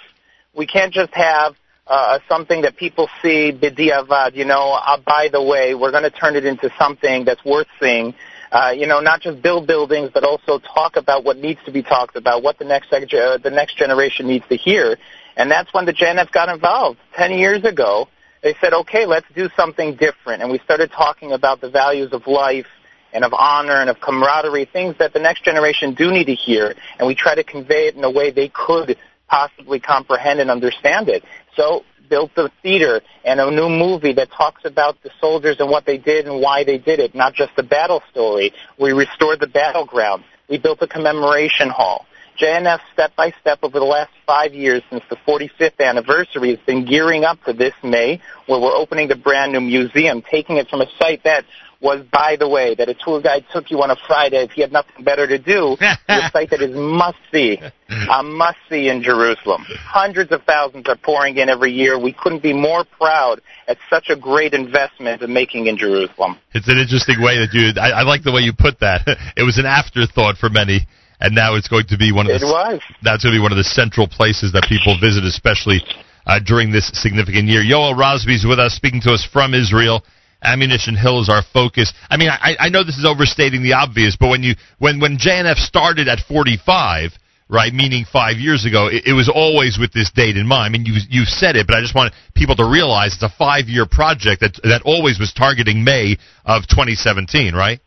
We 0.54 0.68
can't 0.68 0.94
just 0.94 1.16
have 1.16 1.56
uh, 1.88 2.20
something 2.30 2.62
that 2.62 2.78
people 2.78 3.10
see 3.24 3.52
b'diavad, 3.52 4.36
you 4.36 4.46
know, 4.46 4.74
uh, 4.74 4.98
by 4.98 5.30
the 5.32 5.42
way, 5.42 5.74
we're 5.74 5.92
going 5.92 6.04
to 6.04 6.12
turn 6.12 6.36
it 6.36 6.46
into 6.46 6.70
something 6.78 7.26
that's 7.26 7.44
worth 7.44 7.68
seeing. 7.80 8.14
Uh, 8.52 8.72
you 8.76 8.88
know, 8.88 9.00
not 9.00 9.22
just 9.22 9.42
build 9.42 9.68
buildings, 9.68 10.10
but 10.14 10.24
also 10.24 10.60
talk 10.60 10.96
about 10.96 11.24
what 11.24 11.38
needs 11.38 11.60
to 11.66 11.72
be 11.72 11.84
talked 11.84 12.16
about, 12.16 12.44
what 12.44 12.58
the 12.60 12.66
next 12.66 12.92
uh, 12.94 13.38
the 13.38 13.52
next 13.52 13.78
generation 13.78 14.28
needs 14.28 14.46
to 14.48 14.56
hear. 14.56 14.98
And 15.36 15.52
that's 15.52 15.74
when 15.74 15.86
the 15.86 15.94
JNF 15.94 16.32
got 16.32 16.50
involved. 16.50 17.00
Ten 17.14 17.32
years 17.32 17.64
ago, 17.64 18.08
they 18.42 18.56
said, 18.62 18.74
okay, 18.74 19.06
let's 19.06 19.28
do 19.36 19.50
something 19.56 19.96
different. 19.96 20.42
And 20.42 20.52
we 20.52 20.60
started 20.60 20.92
talking 20.92 21.32
about 21.32 21.62
the 21.62 21.70
values 21.70 22.14
of 22.14 22.28
life 22.28 22.68
and 23.14 23.24
of 23.24 23.34
honor 23.34 23.82
and 23.82 23.90
of 23.90 24.00
camaraderie, 24.00 24.66
things 24.66 24.96
that 25.00 25.14
the 25.14 25.20
next 25.20 25.44
generation 25.44 25.94
do 25.94 26.12
need 26.12 26.26
to 26.26 26.36
hear. 26.36 26.76
And 27.00 27.08
we 27.08 27.16
try 27.16 27.36
to 27.36 27.44
convey 27.44 27.88
it 27.88 27.96
in 27.96 28.04
a 28.04 28.12
way 28.12 28.32
they 28.32 28.50
could 28.50 28.98
possibly 29.28 29.80
comprehend 29.80 30.40
and 30.40 30.50
understand 30.50 31.10
it. 31.10 31.24
So 31.56 31.84
built 32.10 32.34
the 32.36 32.52
theater 32.62 33.02
and 33.24 33.40
a 33.40 33.52
new 33.52 33.70
movie 33.70 34.14
that 34.14 34.32
talks 34.32 34.66
about 34.66 35.02
the 35.04 35.10
soldiers 35.20 35.58
and 35.60 35.70
what 35.70 35.86
they 35.86 35.98
did 35.98 36.28
and 36.28 36.42
why 36.42 36.64
they 36.64 36.78
did 36.78 37.00
it, 37.00 37.16
not 37.16 37.34
just 37.34 37.56
the 37.56 37.64
battle 37.64 38.02
story. 38.12 38.54
We 38.80 38.92
restored 38.94 39.40
the 39.40 39.48
battleground. 39.48 40.24
We 40.50 40.58
built 40.58 40.82
a 40.82 40.88
commemoration 40.88 41.70
hall. 41.70 42.06
JNF 42.40 42.80
step 42.94 43.16
by 43.16 43.34
step 43.42 43.60
over 43.64 43.80
the 43.80 43.86
last 43.86 44.12
five 44.28 44.54
years 44.54 44.84
since 44.92 45.04
the 45.10 45.16
45th 45.28 45.80
anniversary 45.80 46.50
has 46.50 46.60
been 46.66 46.86
gearing 46.86 47.24
up 47.24 47.40
for 47.44 47.52
this 47.52 47.74
May 47.84 48.22
where 48.46 48.60
we're 48.60 48.76
opening 48.76 49.08
the 49.08 49.16
brand 49.16 49.54
new 49.54 49.62
museum, 49.62 50.22
taking 50.22 50.58
it 50.58 50.70
from 50.70 50.82
a 50.82 50.88
site 51.00 51.24
that 51.24 51.46
was, 51.82 52.06
by 52.12 52.36
the 52.38 52.48
way, 52.50 52.76
that 52.76 52.90
a 52.90 52.94
tour 52.94 53.22
guide 53.22 53.46
took 53.52 53.70
you 53.70 53.82
on 53.82 53.92
a 53.92 53.96
Friday 54.08 54.44
if 54.44 54.52
he 54.52 54.62
had 54.62 54.72
nothing 54.72 55.04
better 55.04 55.28
to 55.28 55.38
do, 55.38 55.76
to 55.80 55.98
a 56.08 56.30
site 56.32 56.50
that 56.50 56.62
is 56.62 56.76
must-see, 56.76 57.60
a 57.90 58.24
must-see 58.24 58.90
in 58.90 59.04
Jerusalem. 59.04 59.64
Hundreds 59.80 60.32
of 60.32 60.44
thousands 60.44 60.88
are 60.88 60.98
pouring 60.98 61.38
in 61.38 61.50
every 61.50 61.72
year. 61.72 62.00
We 62.00 62.14
couldn't 62.14 62.42
be 62.42 62.54
more 62.54 62.84
proud 62.84 63.42
at 63.68 63.78
such 63.90 64.10
a 64.10 64.16
great 64.16 64.54
investment 64.54 65.22
in 65.22 65.34
making 65.34 65.68
in 65.68 65.78
Jerusalem. 65.78 66.38
It's 66.54 66.68
an 66.68 66.78
interesting 66.78 67.22
way 67.22 67.38
that 67.40 67.54
you, 67.54 67.80
I, 67.80 68.02
I 68.02 68.04
like 68.04 68.24
the 68.24 68.32
way 68.32 68.42
you 68.42 68.54
put 68.58 68.80
that. 68.80 69.02
it 69.38 69.44
was 69.44 69.58
an 69.58 69.66
afterthought 69.66 70.38
for 70.38 70.50
many 70.50 70.88
and 71.20 71.34
now 71.34 71.56
it's 71.56 71.68
going 71.68 71.88
to 71.88 71.98
be 71.98 72.12
one 72.12 72.30
of 72.30 72.40
the, 72.40 72.46
it 72.46 72.50
was. 72.50 72.80
that's 73.02 73.24
going 73.24 73.34
to 73.34 73.40
be 73.40 73.42
one 73.42 73.52
of 73.52 73.58
the 73.58 73.64
central 73.64 74.08
places 74.08 74.54
that 74.54 74.66
people 74.70 74.94
visit, 75.02 75.24
especially 75.24 75.82
uh, 76.28 76.40
during 76.46 76.72
this 76.72 76.92
significant 76.94 77.48
year. 77.48 77.64
Yoel 77.64 77.98
Rosby's 77.98 78.46
with 78.46 78.60
us, 78.60 78.76
speaking 78.76 79.02
to 79.02 79.12
us 79.12 79.26
from 79.26 79.54
Israel. 79.54 80.04
Ammunition 80.48 80.96
Hill 80.96 81.22
is 81.22 81.30
our 81.30 81.44
focus. 81.54 81.94
I 82.10 82.18
mean, 82.18 82.30
I, 82.30 82.56
I 82.60 82.70
know 82.70 82.84
this 82.84 82.98
is 82.98 83.06
overstating 83.06 83.64
the 83.64 83.74
obvious, 83.74 84.16
but 84.20 84.30
when 84.30 84.44
you 84.44 84.56
when 84.80 85.00
when 85.00 85.18
JNF 85.18 85.58
started 85.58 86.08
at 86.08 86.20
45, 86.28 87.12
right, 87.50 87.74
meaning 87.74 88.06
five 88.06 88.38
years 88.38 88.66
ago, 88.66 88.88
it, 88.88 89.08
it 89.08 89.14
was 89.14 89.30
always 89.30 89.78
with 89.78 89.94
this 89.94 90.12
date 90.12 90.38
in 90.38 90.48
mind. 90.48 90.66
I 90.66 90.78
mean, 90.78 90.86
you 90.86 91.02
you 91.10 91.26
said 91.26 91.56
it, 91.56 91.68
but 91.68 91.76
I 91.76 91.82
just 91.82 91.96
want 91.96 92.14
people 92.34 92.56
to 92.56 92.66
realize 92.66 93.14
it's 93.14 93.24
a 93.24 93.30
five 93.38 93.68
year 93.68 93.86
project 93.86 94.42
that 94.42 94.60
that 94.64 94.82
always 94.86 95.20
was 95.20 95.34
targeting 95.34 95.84
May 95.84 96.18
of 96.46 96.68
2017, 96.68 97.54
right? 97.54 97.80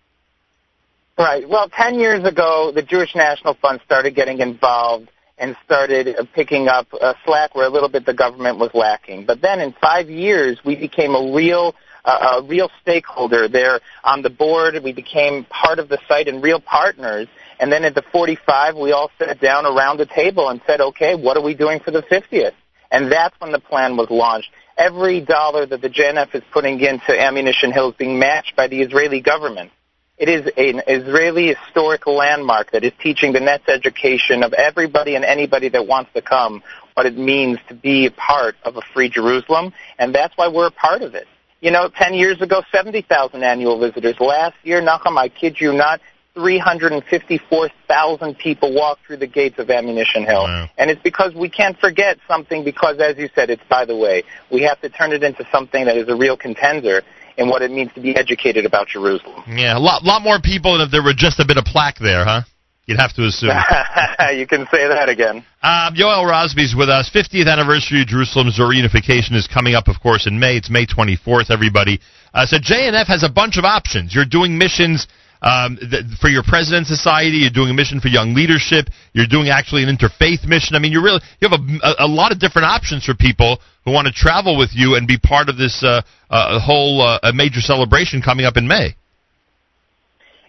Right. 1.19 1.47
Well, 1.47 1.69
10 1.69 1.99
years 1.99 2.25
ago, 2.25 2.73
the 2.75 2.83
Jewish 2.83 3.15
National 3.15 3.53
Fund 3.53 3.81
started 3.85 4.15
getting 4.15 4.41
involved 4.41 5.11
and 5.37 5.55
started 5.65 6.09
uh, 6.09 6.25
picking 6.35 6.69
up 6.69 6.87
uh, 6.99 7.15
slack 7.27 7.55
where 7.55 7.67
a 7.67 7.71
little 7.71 7.91
bit 7.91 8.07
the 8.07 8.15
government 8.15 8.59
was 8.59 8.71
lacking. 8.73 9.27
But 9.27 9.43
then 9.43 9.61
in 9.61 9.75
five 9.81 10.09
years, 10.09 10.61
we 10.65 10.77
became 10.77 11.15
a 11.15 11.33
real 11.35 11.75
uh, 12.05 12.41
a 12.41 12.43
real 12.43 12.71
stakeholder 12.83 13.49
there 13.49 13.81
on 14.05 14.23
the 14.23 14.31
board. 14.31 14.75
We 14.83 14.93
became 14.93 15.45
part 15.45 15.79
of 15.79 15.89
the 15.89 15.99
site 16.09 16.29
and 16.29 16.43
real 16.43 16.61
partners. 16.61 17.29
And 17.59 17.71
then 17.71 17.85
at 17.85 17.95
the 17.95 18.03
45, 18.13 18.77
we 18.77 18.93
all 18.93 19.11
sat 19.19 19.41
down 19.41 19.67
around 19.67 19.99
the 19.99 20.07
table 20.07 20.49
and 20.49 20.61
said, 20.67 20.81
okay, 20.81 21.15
what 21.15 21.37
are 21.37 21.43
we 21.43 21.55
doing 21.55 21.81
for 21.81 21.91
the 21.91 22.03
50th? 22.03 22.55
And 22.91 23.13
that's 23.13 23.39
when 23.41 23.53
the 23.53 23.61
plan 23.61 23.97
was 23.97 24.09
launched. 24.11 24.51
Every 24.77 25.21
dollar 25.21 25.67
that 25.67 25.83
the 25.83 25.91
JNF 25.91 26.35
is 26.35 26.43
putting 26.53 26.81
into 26.81 27.21
Ammunition 27.21 27.71
Hill 27.73 27.91
is 27.91 27.97
being 27.97 28.19
matched 28.19 28.57
by 28.57 28.67
the 28.67 28.81
Israeli 28.81 29.21
government. 29.21 29.71
It 30.17 30.29
is 30.29 30.53
an 30.57 30.83
Israeli 30.87 31.55
historic 31.55 32.07
landmark 32.07 32.73
that 32.73 32.85
is 32.85 32.93
teaching 33.03 33.33
the 33.33 33.41
next 33.41 33.71
education 33.71 34.43
of 34.43 34.53
everybody 34.53 35.15
and 35.15 35.25
anybody 35.25 35.71
that 35.71 35.87
wants 35.87 36.13
to 36.13 36.21
come 36.21 36.63
what 36.95 37.07
it 37.07 37.17
means 37.17 37.59
to 37.69 37.75
be 37.75 38.05
a 38.05 38.11
part 38.11 38.57
of 38.63 38.77
a 38.77 38.83
free 38.93 39.09
Jerusalem, 39.09 39.73
and 39.99 40.15
that's 40.15 40.37
why 40.37 40.49
we're 40.49 40.67
a 40.67 40.71
part 40.71 41.01
of 41.01 41.15
it. 41.15 41.27
You 41.61 41.71
know, 41.71 41.91
10 41.95 42.15
years 42.15 42.41
ago, 42.41 42.63
70,000 42.73 43.43
annual 43.43 43.79
visitors. 43.79 44.15
Last 44.19 44.57
year, 44.63 44.81
Nachum, 44.81 45.19
I 45.19 45.29
kid 45.29 45.61
you 45.61 45.75
not, 45.75 46.01
354,000 46.35 48.39
people 48.39 48.75
walked 48.75 49.07
through 49.07 49.19
the 49.19 49.27
gates 49.27 49.59
of 49.59 49.69
Ammunition 49.69 50.25
Hill. 50.25 50.45
Wow. 50.45 50.71
And 50.79 50.91
it's 50.91 51.03
because 51.03 51.35
we 51.35 51.51
can't 51.51 51.79
forget 51.79 52.19
something 52.29 52.65
because, 52.65 52.99
as 53.01 53.19
you 53.19 53.29
said, 53.35 53.51
it's 53.51 53.65
by 53.69 53.85
the 53.85 53.97
way. 53.97 54.23
We 54.51 54.63
have 54.63 54.81
to 54.81 54.89
turn 54.89 55.13
it 55.13 55.23
into 55.23 55.47
something 55.53 55.85
that 55.85 55.97
is 55.97 56.09
a 56.09 56.17
real 56.17 56.37
contender 56.37 57.03
in 57.37 57.49
what 57.49 57.63
it 57.63 57.71
means 57.71 57.93
to 57.95 58.01
be 58.01 58.17
educated 58.17 58.65
about 58.65 58.89
Jerusalem. 58.89 59.43
Yeah, 59.49 59.77
a 59.77 59.81
lot 59.81 60.05
lot 60.05 60.23
more 60.23 60.41
people 60.41 60.79
than 60.79 60.87
if 60.87 60.93
there 60.93 61.03
were 61.03 61.15
just 61.15 61.41
a 61.41 61.45
bit 61.47 61.57
of 61.57 61.65
plaque 61.65 61.99
there, 61.99 62.25
huh? 62.25 62.43
You'd 62.87 62.99
have 62.99 63.15
to 63.15 63.27
assume. 63.27 63.51
you 64.37 64.47
can 64.47 64.67
say 64.73 64.89
that 64.89 65.09
again. 65.09 65.45
Um, 65.63 65.95
Yoel 65.95 66.29
Rosby's 66.29 66.75
with 66.75 66.89
us. 66.89 67.11
50th 67.15 67.47
anniversary 67.47 68.03
of 68.03 68.09
Jerusalem's 68.09 68.59
reunification 68.59 69.35
is 69.37 69.47
coming 69.47 69.75
up, 69.75 69.87
of 69.87 70.01
course, 70.01 70.27
in 70.27 70.41
May. 70.41 70.57
It's 70.57 70.71
May 70.71 70.87
24th, 70.87 71.51
everybody. 71.51 72.01
Uh, 72.35 72.47
so 72.47 72.57
JNF 72.57 73.07
has 73.07 73.23
a 73.23 73.29
bunch 73.29 73.59
of 73.59 73.65
options. 73.65 74.15
You're 74.15 74.25
doing 74.25 74.59
missions 74.59 75.07
um, 75.43 75.79
th- 75.79 76.05
for 76.21 76.29
your 76.29 76.43
president 76.43 76.87
society. 76.87 77.39
You're 77.39 77.55
doing 77.55 77.71
a 77.71 77.75
mission 77.75 78.01
for 78.01 78.09
young 78.09 78.35
leadership. 78.35 78.89
You're 79.13 79.31
doing 79.31 79.49
actually 79.49 79.85
an 79.85 79.97
interfaith 79.97 80.47
mission. 80.47 80.77
I 80.77 80.79
mean, 80.79 80.93
you 80.93 81.03
really 81.03 81.21
you 81.41 81.49
have 81.49 81.59
a, 81.61 82.03
a, 82.03 82.07
a 82.07 82.09
lot 82.09 82.33
of 82.33 82.39
different 82.39 82.67
options 82.67 83.05
for 83.05 83.15
people 83.15 83.61
who 83.85 83.93
want 83.93 84.07
to 84.07 84.13
travel 84.13 84.59
with 84.59 84.71
you 84.73 84.97
and 84.97 85.07
be 85.07 85.19
part 85.19 85.49
of 85.49 85.57
this 85.57 85.83
uh, 85.83 86.03
uh, 86.29 86.61
whole 86.61 87.03
uh, 87.03 87.19
a 87.23 87.33
major 87.33 87.61
celebration 87.61 88.21
coming 88.23 88.45
up 88.45 88.57
in 88.57 88.69
May. 88.69 88.95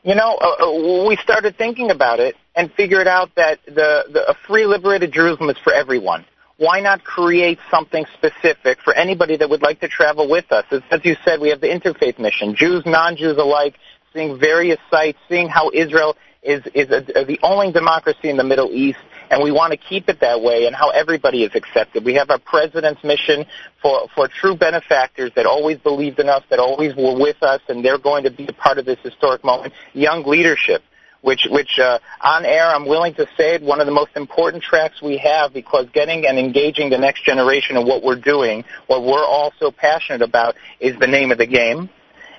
You 0.03 0.15
know, 0.15 0.35
uh, 0.41 0.65
uh, 0.65 1.07
we 1.07 1.15
started 1.17 1.57
thinking 1.57 1.91
about 1.91 2.19
it 2.19 2.35
and 2.55 2.71
figured 2.73 3.07
out 3.07 3.29
that 3.35 3.59
the, 3.65 4.05
the 4.11 4.29
a 4.29 4.33
free 4.47 4.65
liberated 4.65 5.11
Jerusalem 5.11 5.51
is 5.51 5.57
for 5.63 5.73
everyone. 5.73 6.25
Why 6.57 6.79
not 6.79 7.03
create 7.03 7.59
something 7.69 8.05
specific 8.15 8.81
for 8.83 8.93
anybody 8.93 9.37
that 9.37 9.49
would 9.49 9.61
like 9.61 9.79
to 9.81 9.87
travel 9.87 10.27
with 10.27 10.51
us? 10.51 10.65
As, 10.71 10.81
as 10.89 11.01
you 11.03 11.15
said, 11.23 11.39
we 11.39 11.49
have 11.49 11.61
the 11.61 11.67
interfaith 11.67 12.17
mission, 12.17 12.55
Jews, 12.55 12.83
non-Jews 12.85 13.37
alike, 13.37 13.75
seeing 14.13 14.39
various 14.39 14.79
sites, 14.89 15.19
seeing 15.29 15.47
how 15.47 15.69
Israel 15.71 16.15
is 16.41 16.63
is 16.73 16.89
a, 16.89 17.23
the 17.23 17.39
only 17.43 17.71
democracy 17.71 18.29
in 18.29 18.37
the 18.37 18.43
Middle 18.43 18.71
East, 18.71 18.99
and 19.31 19.41
we 19.41 19.51
want 19.51 19.71
to 19.71 19.77
keep 19.77 20.09
it 20.09 20.19
that 20.19 20.41
way, 20.41 20.67
and 20.67 20.75
how 20.75 20.89
everybody 20.89 21.43
is 21.43 21.55
accepted. 21.55 22.03
We 22.03 22.13
have 22.15 22.29
our 22.29 22.37
president's 22.37 23.03
mission 23.03 23.45
for 23.81 24.07
for 24.13 24.27
true 24.27 24.55
benefactors 24.55 25.31
that 25.35 25.45
always 25.45 25.77
believed 25.79 26.19
in 26.19 26.29
us, 26.29 26.43
that 26.49 26.59
always 26.59 26.95
were 26.95 27.17
with 27.17 27.41
us, 27.41 27.61
and 27.69 27.83
they're 27.83 27.97
going 27.97 28.25
to 28.25 28.31
be 28.31 28.45
a 28.45 28.53
part 28.53 28.77
of 28.77 28.85
this 28.85 28.99
historic 29.01 29.43
moment. 29.43 29.73
Young 29.93 30.23
leadership. 30.23 30.83
Which, 31.23 31.45
which 31.51 31.77
uh, 31.77 31.99
on 32.21 32.45
air, 32.45 32.65
I'm 32.65 32.87
willing 32.87 33.13
to 33.13 33.27
say 33.37 33.53
it, 33.53 33.61
one 33.61 33.79
of 33.79 33.85
the 33.85 33.91
most 33.91 34.09
important 34.15 34.63
tracks 34.63 35.03
we 35.03 35.17
have 35.19 35.53
because 35.53 35.85
getting 35.93 36.25
and 36.25 36.39
engaging 36.39 36.89
the 36.89 36.97
next 36.97 37.23
generation 37.23 37.77
in 37.77 37.85
what 37.85 38.01
we're 38.01 38.19
doing, 38.19 38.63
what 38.87 39.03
we're 39.03 39.23
all 39.23 39.53
so 39.59 39.69
passionate 39.69 40.23
about, 40.23 40.55
is 40.79 40.97
the 40.97 41.05
name 41.05 41.31
of 41.31 41.37
the 41.37 41.45
game 41.45 41.91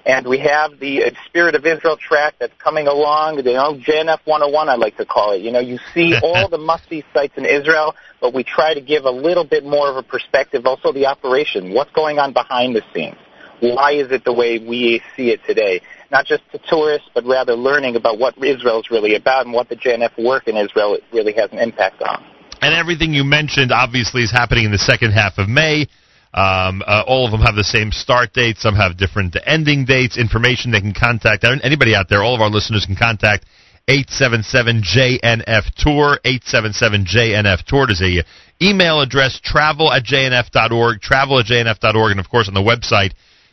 and 0.04 0.26
we 0.26 0.38
have 0.38 0.78
the 0.80 1.04
uh, 1.04 1.10
Spirit 1.26 1.54
of 1.54 1.64
Israel 1.64 1.96
track 1.96 2.34
that's 2.38 2.52
coming 2.58 2.86
along. 2.86 3.36
You 3.36 3.44
know, 3.44 3.74
JNF 3.74 4.20
101, 4.24 4.68
I 4.68 4.74
like 4.74 4.96
to 4.96 5.06
call 5.06 5.32
it. 5.32 5.42
You 5.42 5.52
know, 5.52 5.60
you 5.60 5.78
see 5.94 6.14
all 6.22 6.48
the 6.48 6.58
must-see 6.58 7.04
sites 7.12 7.34
in 7.36 7.44
Israel, 7.44 7.94
but 8.20 8.34
we 8.34 8.42
try 8.42 8.74
to 8.74 8.80
give 8.80 9.04
a 9.04 9.10
little 9.10 9.44
bit 9.44 9.64
more 9.64 9.90
of 9.90 9.96
a 9.96 10.02
perspective. 10.02 10.66
Also, 10.66 10.92
the 10.92 11.06
operation. 11.06 11.72
What's 11.72 11.92
going 11.92 12.18
on 12.18 12.32
behind 12.32 12.74
the 12.74 12.82
scenes? 12.92 13.16
Why 13.60 13.92
is 13.92 14.10
it 14.10 14.24
the 14.24 14.32
way 14.32 14.58
we 14.58 15.00
see 15.16 15.30
it 15.30 15.40
today? 15.46 15.82
Not 16.10 16.26
just 16.26 16.42
to 16.50 16.58
tourists, 16.68 17.08
but 17.14 17.24
rather 17.24 17.54
learning 17.54 17.94
about 17.94 18.18
what 18.18 18.36
Israel 18.42 18.80
is 18.80 18.90
really 18.90 19.14
about 19.14 19.46
and 19.46 19.54
what 19.54 19.68
the 19.68 19.76
JNF 19.76 20.22
work 20.22 20.48
in 20.48 20.56
Israel 20.56 20.98
really 21.12 21.32
has 21.34 21.52
an 21.52 21.58
impact 21.58 22.02
on. 22.02 22.24
And 22.60 22.74
everything 22.74 23.14
you 23.14 23.24
mentioned 23.24 23.72
obviously 23.72 24.22
is 24.22 24.32
happening 24.32 24.64
in 24.64 24.72
the 24.72 24.78
second 24.78 25.12
half 25.12 25.38
of 25.38 25.48
May. 25.48 25.86
Um, 26.34 26.82
uh, 26.86 27.04
all 27.06 27.26
of 27.26 27.30
them 27.30 27.42
have 27.42 27.56
the 27.56 27.64
same 27.64 27.92
start 27.92 28.32
date. 28.32 28.56
Some 28.58 28.74
have 28.74 28.96
different 28.96 29.36
ending 29.44 29.84
dates. 29.84 30.16
Information 30.16 30.70
they 30.70 30.80
can 30.80 30.94
contact 30.94 31.44
anybody 31.44 31.94
out 31.94 32.08
there. 32.08 32.22
All 32.22 32.34
of 32.34 32.40
our 32.40 32.48
listeners 32.48 32.86
can 32.86 32.96
contact 32.96 33.44
877-JNF 33.88 35.74
Tour. 35.76 36.18
877-JNF 36.24 37.64
Tour 37.64 37.90
is 37.90 38.00
a 38.00 38.24
email 38.64 39.02
address. 39.02 39.40
Travel 39.42 39.92
at 39.92 40.04
jnf.org. 40.04 41.00
Travel 41.02 41.40
at 41.40 41.46
jnf.org, 41.46 42.10
and 42.10 42.20
of 42.20 42.30
course 42.30 42.48
on 42.48 42.54
the 42.54 42.60
website 42.60 43.12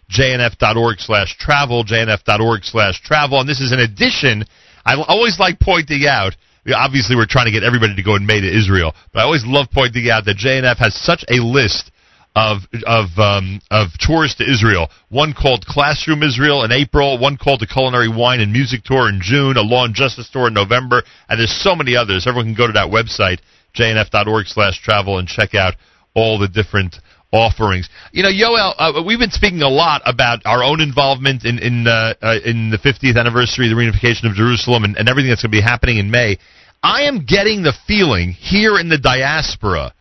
jnf.org 0.10 1.00
slash 1.00 1.38
travel. 1.38 1.84
jnf.org 1.84 2.64
slash 2.64 3.02
travel. 3.02 3.42
And 3.42 3.50
this 3.50 3.60
is 3.60 3.72
an 3.72 3.80
addition. 3.80 4.46
I 4.86 4.96
always 5.08 5.38
like 5.40 5.60
pointing 5.60 6.08
out 6.08 6.36
obviously 6.76 7.16
we're 7.16 7.26
trying 7.26 7.46
to 7.46 7.52
get 7.52 7.64
everybody 7.64 7.96
to 7.96 8.04
go 8.04 8.16
in 8.16 8.26
May 8.26 8.42
to 8.42 8.48
Israel, 8.48 8.94
but 9.12 9.20
I 9.20 9.24
always 9.24 9.44
love 9.46 9.68
pointing 9.74 10.10
out 10.10 10.26
that 10.26 10.38
JNF 10.38 10.78
has 10.78 10.94
such 10.94 11.24
a 11.30 11.42
list 11.42 11.92
of 12.40 12.62
of 12.88 13.08
um, 13.20 13.60
of 13.70 13.90
tours 14.00 14.36
to 14.36 14.50
Israel. 14.50 14.90
One 15.10 15.34
called 15.34 15.66
Classroom 15.66 16.24
Israel 16.24 16.64
in 16.64 16.72
April. 16.72 17.20
One 17.20 17.36
called 17.36 17.60
the 17.60 17.68
Culinary 17.68 18.08
Wine 18.08 18.40
and 18.40 18.54
Music 18.54 18.84
Tour 18.84 19.10
in 19.10 19.20
June. 19.22 19.58
A 19.58 19.62
Law 19.62 19.84
and 19.84 19.94
Justice 19.94 20.30
Tour 20.30 20.48
in 20.48 20.54
November. 20.54 21.04
And 21.28 21.40
there's 21.40 21.52
so 21.52 21.76
many 21.76 21.98
others. 21.98 22.26
Everyone 22.26 22.48
can 22.48 22.56
go 22.56 22.68
to 22.68 22.74
that 22.74 22.88
website 22.88 23.40
jnf.org/travel 23.76 25.20
and 25.20 25.28
check 25.28 25.54
out 25.54 25.76
all 26.16 26.40
the 26.40 26.48
different 26.48 26.96
offerings. 27.32 27.90
You 28.14 28.24
know, 28.24 28.30
Yoel, 28.30 28.74
uh, 28.78 29.04
we've 29.06 29.20
been 29.20 29.32
speaking 29.32 29.62
a 29.62 29.70
lot 29.70 30.02
about 30.06 30.40
our 30.46 30.64
own 30.64 30.80
involvement 30.80 31.44
in 31.44 31.60
in 31.60 31.88
uh, 31.88 32.14
uh, 32.22 32.36
in 32.46 32.70
the 32.70 32.78
50th 32.78 33.20
anniversary 33.20 33.70
of 33.70 33.76
the 33.76 33.82
reunification 33.82 34.30
of 34.30 34.34
Jerusalem 34.34 34.86
and, 34.86 34.98
and 34.98 35.10
everything 35.10 35.30
that's 35.30 35.42
going 35.44 35.52
to 35.52 35.58
be 35.58 35.62
happening 35.62 35.98
in 35.98 36.10
May. 36.10 36.38
I 36.82 37.04
am 37.04 37.26
getting 37.26 37.64
the 37.64 37.74
feeling 37.86 38.32
here 38.32 38.80
in 38.80 38.88
the 38.88 38.98
diaspora 38.98 39.94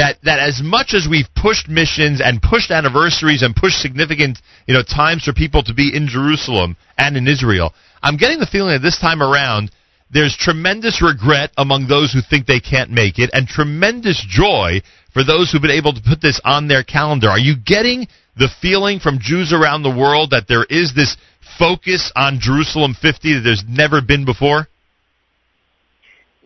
that 0.00 0.16
that 0.22 0.40
as 0.40 0.62
much 0.64 0.94
as 0.94 1.06
we've 1.08 1.28
pushed 1.36 1.68
missions 1.68 2.22
and 2.24 2.40
pushed 2.40 2.70
anniversaries 2.70 3.42
and 3.42 3.54
pushed 3.54 3.82
significant 3.82 4.38
you 4.66 4.72
know 4.72 4.82
times 4.82 5.24
for 5.24 5.34
people 5.34 5.62
to 5.62 5.74
be 5.74 5.94
in 5.94 6.08
Jerusalem 6.08 6.78
and 6.96 7.18
in 7.18 7.28
Israel, 7.28 7.74
I'm 8.02 8.16
getting 8.16 8.40
the 8.40 8.46
feeling 8.46 8.72
that 8.72 8.80
this 8.80 8.98
time 8.98 9.22
around 9.22 9.70
there's 10.10 10.36
tremendous 10.36 11.02
regret 11.02 11.52
among 11.58 11.86
those 11.86 12.12
who 12.12 12.20
think 12.22 12.46
they 12.46 12.60
can't 12.60 12.90
make 12.90 13.18
it 13.18 13.28
and 13.34 13.46
tremendous 13.46 14.24
joy 14.26 14.80
for 15.12 15.22
those 15.22 15.52
who've 15.52 15.62
been 15.62 15.70
able 15.70 15.92
to 15.92 16.00
put 16.00 16.22
this 16.22 16.40
on 16.44 16.66
their 16.66 16.82
calendar. 16.82 17.28
Are 17.28 17.38
you 17.38 17.54
getting 17.54 18.08
the 18.36 18.48
feeling 18.62 19.00
from 19.00 19.18
Jews 19.20 19.52
around 19.52 19.82
the 19.82 19.94
world 19.94 20.30
that 20.30 20.48
there 20.48 20.64
is 20.64 20.94
this 20.94 21.16
focus 21.58 22.10
on 22.16 22.40
Jerusalem 22.40 22.96
50 23.00 23.34
that 23.34 23.40
there's 23.44 23.64
never 23.68 24.00
been 24.00 24.24
before? 24.24 24.66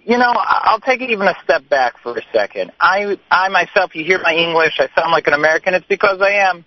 You 0.06 0.18
know, 0.18 0.32
I'll 0.36 0.80
take 0.80 1.00
it 1.00 1.10
even 1.10 1.26
a 1.28 1.34
step 1.44 1.66
back 1.70 1.94
for 2.02 2.18
a 2.18 2.22
second. 2.30 2.72
I, 2.78 3.18
I 3.30 3.48
myself, 3.48 3.94
you 3.94 4.04
hear 4.04 4.20
my 4.22 4.34
English, 4.34 4.74
I 4.78 4.88
sound 4.94 5.12
like 5.12 5.26
an 5.26 5.32
American. 5.32 5.72
It's 5.72 5.86
because 5.86 6.20
I 6.20 6.32
am. 6.50 6.64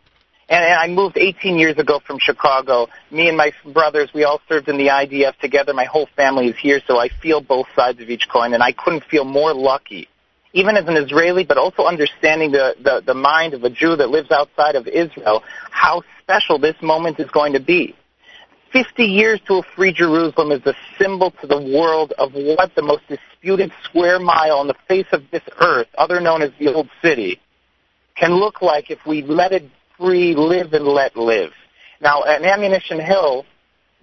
And, 0.49 0.64
and 0.64 0.73
I 0.73 0.88
moved 0.88 1.18
18 1.19 1.57
years 1.57 1.77
ago 1.77 1.99
from 1.99 2.18
Chicago. 2.19 2.88
Me 3.11 3.27
and 3.27 3.38
my 3.38 3.51
brothers, 3.73 4.09
we 4.11 4.23
all 4.23 4.41
served 4.49 4.69
in 4.69 4.77
the 4.77 4.88
IDF 4.88 5.38
together. 5.38 5.73
My 5.76 5.85
whole 5.85 6.07
family 6.15 6.47
is 6.47 6.55
here, 6.57 6.81
so 6.88 6.97
I 6.97 7.09
feel 7.22 7.39
both 7.39 7.68
sides 7.76 8.01
of 8.01 8.09
each 8.09 8.27
coin, 8.27 8.53
and 8.55 8.64
I 8.64 8.72
couldn't 8.72 9.03
feel 9.03 9.26
more 9.26 9.53
lucky, 9.53 10.07
even 10.53 10.76
as 10.76 10.88
an 10.88 10.95
Israeli, 10.95 11.43
but 11.43 11.57
also 11.57 11.84
understanding 11.84 12.51
the, 12.51 12.76
the, 12.81 13.03
the 13.05 13.14
mind 13.14 13.53
of 13.53 13.64
a 13.64 13.69
Jew 13.69 13.95
that 13.97 14.09
lives 14.09 14.31
outside 14.31 14.76
of 14.76 14.88
Israel, 14.88 15.43
how 15.69 16.01
special 16.22 16.57
this 16.57 16.76
moment 16.81 17.19
is 17.19 17.30
going 17.30 17.53
to 17.53 17.59
be. 17.59 17.95
50 18.78 19.04
years 19.06 19.40
to 19.48 19.56
a 19.56 19.64
free 19.76 19.91
Jerusalem 19.91 20.52
is 20.52 20.64
a 20.68 20.76
symbol 20.99 21.32
to 21.41 21.48
the 21.48 21.58
world 21.58 22.14
of 22.20 22.34
what 22.34 22.76
the 22.76 22.84
most 22.84 23.02
disputed 23.08 23.72
square 23.84 24.20
mile 24.20 24.60
on 24.60 24.68
the 24.68 24.76
face 24.88 25.08
of 25.12 25.24
this 25.32 25.41
earth, 25.60 25.88
other 25.98 26.22
known 26.22 26.44
as 26.44 26.52
the 26.60 26.72
Old 26.72 26.88
City, 27.02 27.41
can 28.16 28.36
look 28.36 28.62
like 28.62 28.91
if 28.91 28.99
we 29.08 29.24
let 29.24 29.52
it 29.52 29.64
free, 29.98 30.36
live 30.36 30.74
and 30.74 30.86
let 30.86 31.16
live. 31.16 31.54
Now, 32.02 32.24
at 32.26 32.44
Ammunition 32.44 32.99
Hill, 32.99 33.48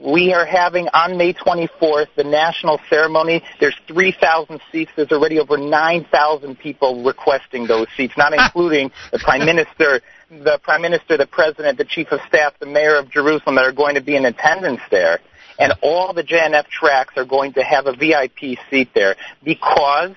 we 0.01 0.33
are 0.33 0.45
having 0.45 0.89
on 0.89 1.17
May 1.17 1.35
24th 1.35 2.09
the 2.17 2.25
national 2.25 2.81
ceremony. 2.91 3.45
There's 3.61 3.77
3,000 3.87 4.61
seats. 4.73 4.91
There's 4.97 5.13
already 5.13 5.39
over 5.39 5.57
9,000 5.57 6.59
people 6.59 7.05
requesting 7.05 7.69
those 7.69 7.87
seats, 7.97 8.15
not 8.17 8.33
including 8.39 8.91
the 9.13 9.21
Prime 9.21 9.47
Minister 9.47 10.01
the 10.43 10.59
prime 10.63 10.83
minister, 10.83 11.17
the 11.17 11.27
president, 11.27 11.79
the 11.79 11.85
chief 11.85 12.11
of 12.11 12.21
staff, 12.29 12.55
the 12.59 12.67
mayor 12.67 12.97
of 12.97 13.11
Jerusalem 13.11 13.57
that 13.57 13.65
are 13.65 13.73
going 13.73 13.95
to 13.95 14.01
be 14.01 14.17
in 14.17 14.25
attendance 14.25 14.81
there. 14.91 15.21
And 15.59 15.73
all 15.83 16.13
the 16.13 16.25
JNF 16.25 16.67
tracks 16.67 17.15
are 17.17 17.25
going 17.25 17.53
to 17.55 17.63
have 17.63 17.87
a 17.87 17.93
VIP 17.95 18.59
seat 18.71 18.91
there 18.95 19.15
because, 19.45 20.15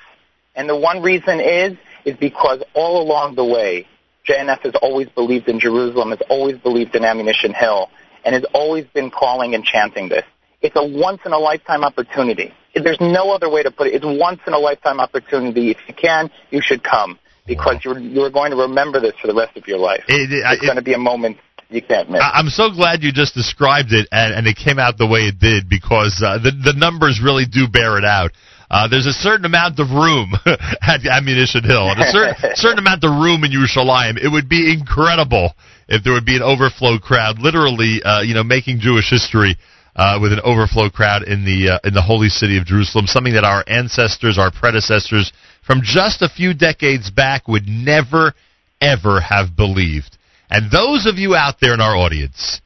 and 0.55 0.67
the 0.67 0.75
one 0.75 1.01
reason 1.01 1.39
is, 1.39 1.77
is 2.05 2.15
because 2.17 2.63
all 2.73 3.01
along 3.01 3.35
the 3.35 3.45
way, 3.45 3.87
JNF 4.27 4.61
has 4.61 4.73
always 4.81 5.07
believed 5.09 5.47
in 5.47 5.59
Jerusalem, 5.59 6.09
has 6.09 6.21
always 6.29 6.57
believed 6.57 6.95
in 6.95 7.05
Ammunition 7.05 7.53
Hill, 7.53 7.89
and 8.25 8.33
has 8.33 8.45
always 8.53 8.85
been 8.87 9.11
calling 9.11 9.53
and 9.53 9.63
chanting 9.63 10.09
this. 10.09 10.25
It's 10.61 10.75
a 10.75 10.83
once 10.85 11.21
in 11.25 11.33
a 11.33 11.37
lifetime 11.37 11.83
opportunity. 11.83 12.53
There's 12.73 12.99
no 12.99 13.31
other 13.31 13.49
way 13.49 13.63
to 13.63 13.71
put 13.71 13.87
it. 13.87 13.93
It's 13.93 14.05
once 14.05 14.39
in 14.47 14.53
a 14.53 14.57
lifetime 14.57 14.99
opportunity. 14.99 15.71
If 15.71 15.77
you 15.87 15.93
can, 15.93 16.31
you 16.49 16.61
should 16.61 16.83
come 16.83 17.19
because 17.47 17.83
you're 17.83 17.97
you're 17.99 18.29
going 18.29 18.51
to 18.51 18.57
remember 18.57 18.99
this 18.99 19.13
for 19.21 19.27
the 19.27 19.33
rest 19.33 19.57
of 19.57 19.67
your 19.67 19.79
life. 19.79 20.03
It, 20.07 20.31
it, 20.31 20.43
it's 20.45 20.61
going 20.61 20.75
to 20.75 20.83
be 20.83 20.93
a 20.93 20.99
moment 20.99 21.37
you 21.69 21.81
can't 21.81 22.09
miss. 22.09 22.21
I'm 22.21 22.49
so 22.49 22.71
glad 22.71 23.03
you 23.03 23.11
just 23.11 23.33
described 23.33 23.91
it 23.91 24.07
and, 24.11 24.33
and 24.33 24.47
it 24.47 24.55
came 24.55 24.79
out 24.79 24.97
the 24.97 25.07
way 25.07 25.27
it 25.27 25.39
did 25.39 25.67
because 25.69 26.21
uh, 26.23 26.37
the 26.37 26.51
the 26.51 26.73
numbers 26.77 27.19
really 27.23 27.45
do 27.45 27.67
bear 27.67 27.97
it 27.97 28.05
out. 28.05 28.31
Uh, 28.69 28.87
there's 28.87 29.05
a 29.07 29.13
certain 29.13 29.45
amount 29.45 29.79
of 29.79 29.89
room 29.91 30.33
at 30.45 30.99
Ammunition 31.05 31.63
Hill, 31.63 31.87
and 31.87 32.01
a 32.01 32.11
certain, 32.11 32.35
certain 32.55 32.79
amount 32.79 33.03
of 33.03 33.11
room 33.11 33.43
in 33.45 33.51
Yerushalayim. 33.51 34.19
It 34.19 34.27
would 34.27 34.49
be 34.49 34.73
incredible 34.73 35.55
if 35.87 36.03
there 36.03 36.11
would 36.11 36.25
be 36.25 36.35
an 36.35 36.43
overflow 36.43 36.99
crowd, 36.99 37.39
literally, 37.39 38.03
uh, 38.03 38.21
you 38.21 38.33
know, 38.33 38.43
making 38.43 38.79
Jewish 38.79 39.09
history 39.09 39.55
uh, 39.95 40.19
with 40.21 40.33
an 40.33 40.41
overflow 40.43 40.89
crowd 40.89 41.23
in 41.23 41.45
the 41.45 41.75
uh, 41.75 41.87
in 41.87 41.93
the 41.93 42.01
holy 42.01 42.27
city 42.27 42.57
of 42.57 42.65
Jerusalem. 42.65 43.07
Something 43.07 43.33
that 43.33 43.45
our 43.45 43.63
ancestors, 43.67 44.37
our 44.37 44.51
predecessors, 44.51 45.31
from 45.67 45.81
just 45.83 46.21
a 46.21 46.29
few 46.29 46.53
decades 46.53 47.11
back 47.11 47.47
would 47.47 47.67
never, 47.67 48.33
ever 48.81 49.19
have 49.19 49.55
believed. 49.55 50.17
And 50.49 50.71
those 50.71 51.05
of 51.05 51.17
you 51.17 51.35
out 51.35 51.55
there 51.59 51.73
in 51.73 51.81
our 51.81 51.95
audience 51.95 52.61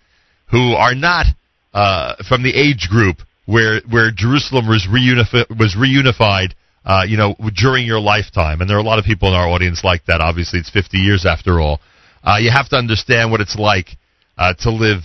who 0.52 0.73
are 0.73 0.94
not 0.94 1.26
uh, 1.73 2.15
from 2.30 2.44
the 2.44 2.53
age 2.53 2.88
group 2.90 3.18
where 3.45 3.82
where 3.90 4.11
Jerusalem 4.11 4.68
was 4.68 4.88
reunified, 4.88 5.49
was 5.49 5.76
reunified, 5.76 6.53
uh, 6.86 7.03
you 7.07 7.18
know, 7.18 7.36
during 7.56 7.88
your 7.88 7.99
lifetime, 7.99 8.61
and 8.61 8.69
there 8.69 8.78
are 8.78 8.82
a 8.82 8.84
lot 8.84 8.99
of 8.99 9.06
people 9.06 9.30
in 9.30 9.34
our 9.34 9.48
audience 9.48 9.84
like 9.84 10.06
that. 10.06 10.22
Obviously, 10.22 10.60
it's 10.60 10.69
50 10.69 10.99
years 10.99 11.26
after 11.26 11.60
all. 11.60 11.80
Uh, 12.23 12.38
you 12.40 12.52
have 12.52 12.69
to 12.69 12.76
understand 12.76 13.32
what 13.32 13.41
it's 13.41 13.56
like 13.56 13.98
uh, 14.38 14.53
to 14.60 14.69
live 14.69 15.02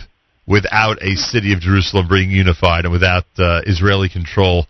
without 0.46 1.02
a 1.02 1.16
city 1.16 1.54
of 1.54 1.60
Jerusalem 1.60 2.08
being 2.08 2.30
unified 2.30 2.84
and 2.84 2.92
without 2.92 3.24
uh, 3.38 3.62
Israeli 3.66 4.10
control 4.10 4.66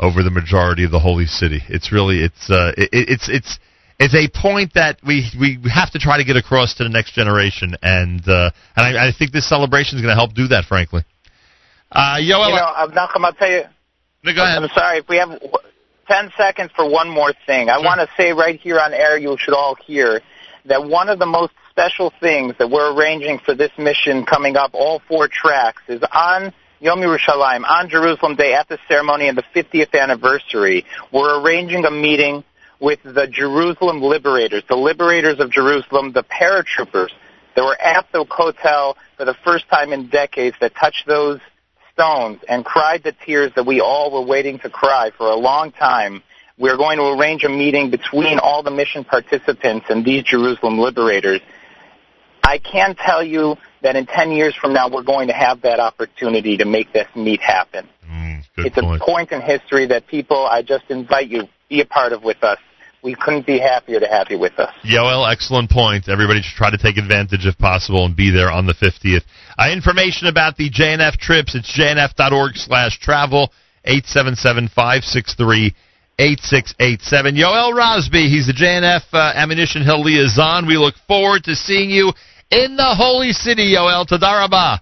over 0.00 0.22
the 0.22 0.30
majority 0.30 0.84
of 0.84 0.90
the 0.90 0.98
holy 0.98 1.26
city. 1.26 1.60
It's 1.68 1.92
really 1.92 2.24
it's 2.24 2.50
uh, 2.50 2.72
it, 2.76 2.88
it's 2.92 3.28
it's 3.28 3.58
it's 3.98 4.14
a 4.14 4.28
point 4.28 4.72
that 4.74 4.98
we 5.06 5.30
we 5.38 5.58
have 5.70 5.90
to 5.92 5.98
try 5.98 6.16
to 6.16 6.24
get 6.24 6.36
across 6.36 6.74
to 6.76 6.84
the 6.84 6.88
next 6.88 7.12
generation, 7.12 7.76
and 7.82 8.26
uh, 8.26 8.50
and 8.76 8.98
I, 8.98 9.08
I 9.08 9.12
think 9.16 9.32
this 9.32 9.48
celebration 9.48 9.98
is 9.98 10.02
going 10.02 10.12
to 10.12 10.18
help 10.18 10.32
do 10.32 10.48
that. 10.48 10.64
Frankly, 10.64 11.04
uh, 11.92 12.16
Yoel, 12.16 12.20
you 12.20 12.56
know, 12.56 12.72
uh, 12.76 12.88
Nachum, 12.88 13.24
I'll 13.24 13.34
tell 13.34 13.50
you. 13.50 13.62
No, 14.24 14.34
go 14.34 14.42
ahead. 14.42 14.62
I'm 14.62 14.68
sorry 14.70 14.98
if 14.98 15.08
we 15.08 15.16
have 15.16 15.30
ten 16.08 16.30
seconds 16.36 16.70
for 16.74 16.90
one 16.90 17.10
more 17.10 17.32
thing. 17.46 17.68
I 17.68 17.78
want 17.78 18.00
to 18.00 18.08
say 18.16 18.32
right 18.32 18.58
here 18.58 18.80
on 18.80 18.94
air, 18.94 19.18
you 19.18 19.36
should 19.38 19.54
all 19.54 19.76
hear 19.76 20.22
that 20.64 20.84
one 20.84 21.08
of 21.08 21.18
the 21.18 21.26
most 21.26 21.52
special 21.70 22.12
things 22.20 22.54
that 22.58 22.70
we're 22.70 22.94
arranging 22.94 23.38
for 23.38 23.54
this 23.54 23.70
mission 23.78 24.26
coming 24.26 24.56
up, 24.56 24.70
all 24.74 25.00
four 25.08 25.28
tracks, 25.28 25.82
is 25.88 26.02
on 26.12 26.52
Yom 26.82 27.00
Yerushalayim, 27.00 27.62
on 27.68 27.90
Jerusalem 27.90 28.36
Day 28.36 28.54
at 28.54 28.66
the 28.68 28.78
ceremony 28.88 29.28
and 29.28 29.36
the 29.36 29.44
50th 29.54 29.92
anniversary. 29.92 30.86
We're 31.12 31.38
arranging 31.42 31.84
a 31.84 31.90
meeting 31.90 32.42
with 32.80 33.00
the 33.02 33.26
Jerusalem 33.26 34.00
liberators, 34.00 34.62
the 34.66 34.76
liberators 34.76 35.40
of 35.40 35.50
Jerusalem, 35.50 36.12
the 36.12 36.24
paratroopers 36.24 37.10
that 37.54 37.62
were 37.62 37.78
at 37.78 38.06
the 38.12 38.24
Kotel 38.24 38.94
for 39.18 39.26
the 39.26 39.34
first 39.44 39.68
time 39.68 39.92
in 39.92 40.08
decades 40.08 40.56
that 40.62 40.74
touched 40.74 41.06
those 41.06 41.38
stones 41.92 42.40
and 42.48 42.64
cried 42.64 43.02
the 43.02 43.12
tears 43.26 43.52
that 43.56 43.66
we 43.66 43.82
all 43.82 44.10
were 44.10 44.26
waiting 44.26 44.58
to 44.60 44.70
cry 44.70 45.10
for 45.18 45.26
a 45.26 45.36
long 45.36 45.72
time. 45.72 46.22
We're 46.56 46.78
going 46.78 46.96
to 46.96 47.04
arrange 47.08 47.44
a 47.44 47.50
meeting 47.50 47.90
between 47.90 48.38
all 48.38 48.62
the 48.62 48.70
mission 48.70 49.04
participants 49.04 49.84
and 49.90 50.02
these 50.02 50.22
Jerusalem 50.22 50.78
liberators. 50.78 51.42
I 52.42 52.56
can 52.56 52.94
tell 52.94 53.22
you 53.22 53.58
that 53.82 53.96
in 53.96 54.06
10 54.06 54.32
years 54.32 54.54
from 54.54 54.72
now, 54.72 54.88
we're 54.88 55.02
going 55.02 55.28
to 55.28 55.34
have 55.34 55.62
that 55.62 55.80
opportunity 55.80 56.56
to 56.56 56.64
make 56.64 56.92
this 56.92 57.06
meet 57.14 57.40
happen. 57.40 57.88
Good 58.56 58.66
it's 58.66 58.80
point. 58.80 59.00
a 59.00 59.04
point 59.04 59.32
in 59.32 59.40
history 59.40 59.86
that 59.86 60.06
people, 60.06 60.46
I 60.46 60.62
just 60.62 60.84
invite 60.88 61.28
you, 61.28 61.48
be 61.68 61.80
a 61.80 61.86
part 61.86 62.12
of 62.12 62.22
with 62.22 62.42
us. 62.42 62.58
We 63.02 63.14
couldn't 63.14 63.46
be 63.46 63.58
happier 63.58 63.98
to 63.98 64.06
have 64.06 64.26
you 64.28 64.38
with 64.38 64.58
us. 64.58 64.74
Yoel, 64.84 65.30
excellent 65.32 65.70
point. 65.70 66.06
Everybody 66.08 66.42
should 66.42 66.56
try 66.56 66.70
to 66.70 66.76
take 66.76 66.98
advantage 66.98 67.46
if 67.46 67.56
possible 67.56 68.04
and 68.04 68.14
be 68.14 68.30
there 68.30 68.50
on 68.50 68.66
the 68.66 68.74
50th. 68.74 69.22
Uh, 69.58 69.70
information 69.72 70.28
about 70.28 70.56
the 70.56 70.68
JNF 70.70 71.16
trips, 71.16 71.54
it's 71.54 71.72
jnf.org 71.78 72.56
slash 72.56 72.98
travel, 72.98 73.50
877-563-8687. 73.86 75.72
Yoel 76.20 77.74
Rosby, 77.74 78.28
he's 78.28 78.48
the 78.48 78.52
JNF 78.52 79.04
uh, 79.14 79.32
Ammunition 79.34 79.82
Hill 79.82 80.02
liaison. 80.02 80.66
We 80.66 80.76
look 80.76 80.96
forward 81.08 81.44
to 81.44 81.54
seeing 81.54 81.88
you 81.88 82.12
in 82.50 82.76
the 82.76 82.94
Holy 82.94 83.32
City, 83.32 83.74
Yoel. 83.74 84.06
Tadarabah. 84.06 84.80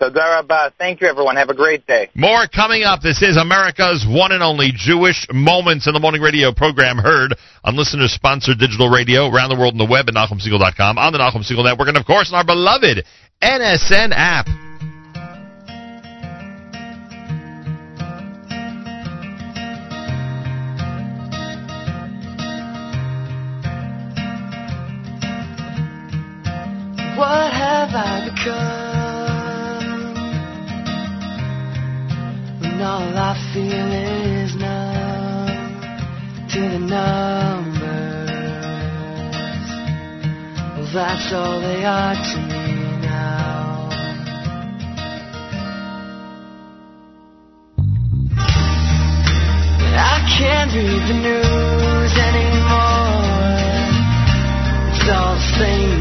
Tadarabah. 0.00 0.72
Thank 0.78 1.00
you, 1.00 1.08
everyone. 1.08 1.36
Have 1.36 1.48
a 1.48 1.54
great 1.54 1.86
day. 1.86 2.10
More 2.14 2.46
coming 2.46 2.82
up. 2.82 3.00
This 3.00 3.22
is 3.22 3.38
America's 3.38 4.04
one 4.06 4.32
and 4.32 4.42
only 4.42 4.70
Jewish 4.74 5.26
Moments 5.32 5.86
in 5.86 5.94
the 5.94 6.00
Morning 6.00 6.20
radio 6.20 6.52
program 6.52 6.98
heard 6.98 7.34
on 7.64 7.76
listener-sponsored 7.76 8.58
digital 8.58 8.90
radio 8.90 9.28
around 9.28 9.48
the 9.48 9.56
world 9.56 9.72
on 9.72 9.78
the 9.78 9.90
web 9.90 10.08
at 10.08 10.14
NachumSegal.com, 10.14 10.98
on 10.98 11.12
the 11.12 11.18
Nachum 11.18 11.50
Segal 11.50 11.64
Network, 11.64 11.88
and 11.88 11.96
of 11.96 12.04
course 12.04 12.30
on 12.30 12.36
our 12.36 12.44
beloved 12.44 13.04
NSN 13.42 14.12
app. 14.12 14.65
What 27.16 27.50
have 27.50 27.94
I 27.94 28.28
become? 28.28 28.76
When 32.60 32.82
all 32.82 33.16
I 33.16 33.34
feel 33.54 33.90
is 33.92 34.54
numb 34.54 35.76
to 36.50 36.60
the 36.60 36.78
numbers. 36.78 37.76
Well, 40.76 40.88
that's 40.92 41.32
all 41.32 41.60
they 41.62 41.84
are 41.86 42.14
to 42.14 42.38
me 42.50 42.74
now. 43.00 43.88
I 49.96 50.20
can't 50.36 50.70
read 50.76 51.02
the 51.08 51.16
news 51.24 52.12
anymore. 52.28 53.16
It's 54.92 55.08
all 55.08 55.34
the 55.36 55.40
same 55.58 55.95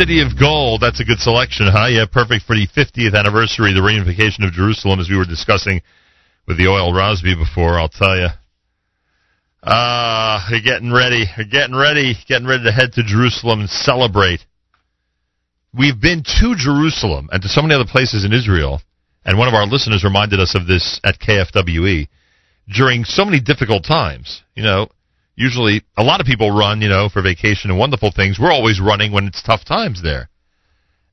City 0.00 0.22
of 0.22 0.32
Gold. 0.40 0.80
That's 0.80 0.98
a 0.98 1.04
good 1.04 1.18
selection, 1.18 1.66
huh? 1.68 1.88
Yeah, 1.88 2.06
perfect 2.10 2.46
for 2.46 2.56
the 2.56 2.66
50th 2.68 3.12
anniversary, 3.12 3.74
the 3.74 3.84
reunification 3.84 4.48
of 4.48 4.54
Jerusalem, 4.54 4.98
as 4.98 5.10
we 5.10 5.16
were 5.18 5.26
discussing 5.26 5.82
with 6.48 6.56
the 6.56 6.64
Yoel 6.64 6.96
Rosby 6.96 7.34
before. 7.34 7.78
I'll 7.78 7.90
tell 7.90 8.16
you. 8.16 8.28
Ah, 9.62 10.46
you're 10.48 10.64
getting 10.64 10.90
ready. 10.90 11.26
You're 11.36 11.44
getting 11.44 11.76
ready. 11.76 12.14
Getting 12.26 12.48
ready 12.48 12.64
to 12.64 12.72
head 12.72 12.94
to 12.94 13.02
Jerusalem 13.02 13.60
and 13.60 13.68
celebrate. 13.68 14.40
We've 15.76 16.00
been 16.00 16.24
to 16.40 16.54
Jerusalem 16.56 17.28
and 17.30 17.42
to 17.42 17.48
so 17.50 17.60
many 17.60 17.74
other 17.74 17.84
places 17.84 18.24
in 18.24 18.32
Israel, 18.32 18.80
and 19.26 19.36
one 19.36 19.48
of 19.48 19.54
our 19.54 19.66
listeners 19.66 20.02
reminded 20.02 20.40
us 20.40 20.54
of 20.54 20.66
this 20.66 20.98
at 21.04 21.20
KFWE 21.20 22.08
during 22.72 23.04
so 23.04 23.26
many 23.26 23.38
difficult 23.38 23.84
times. 23.84 24.40
You 24.54 24.62
know, 24.62 24.88
usually 25.40 25.82
a 25.96 26.04
lot 26.04 26.20
of 26.20 26.26
people 26.26 26.50
run, 26.50 26.82
you 26.82 26.88
know, 26.88 27.08
for 27.08 27.22
vacation 27.22 27.70
and 27.70 27.78
wonderful 27.78 28.12
things. 28.14 28.38
We're 28.38 28.52
always 28.52 28.78
running 28.78 29.10
when 29.10 29.26
it's 29.26 29.42
tough 29.42 29.64
times 29.64 30.02
there. 30.02 30.28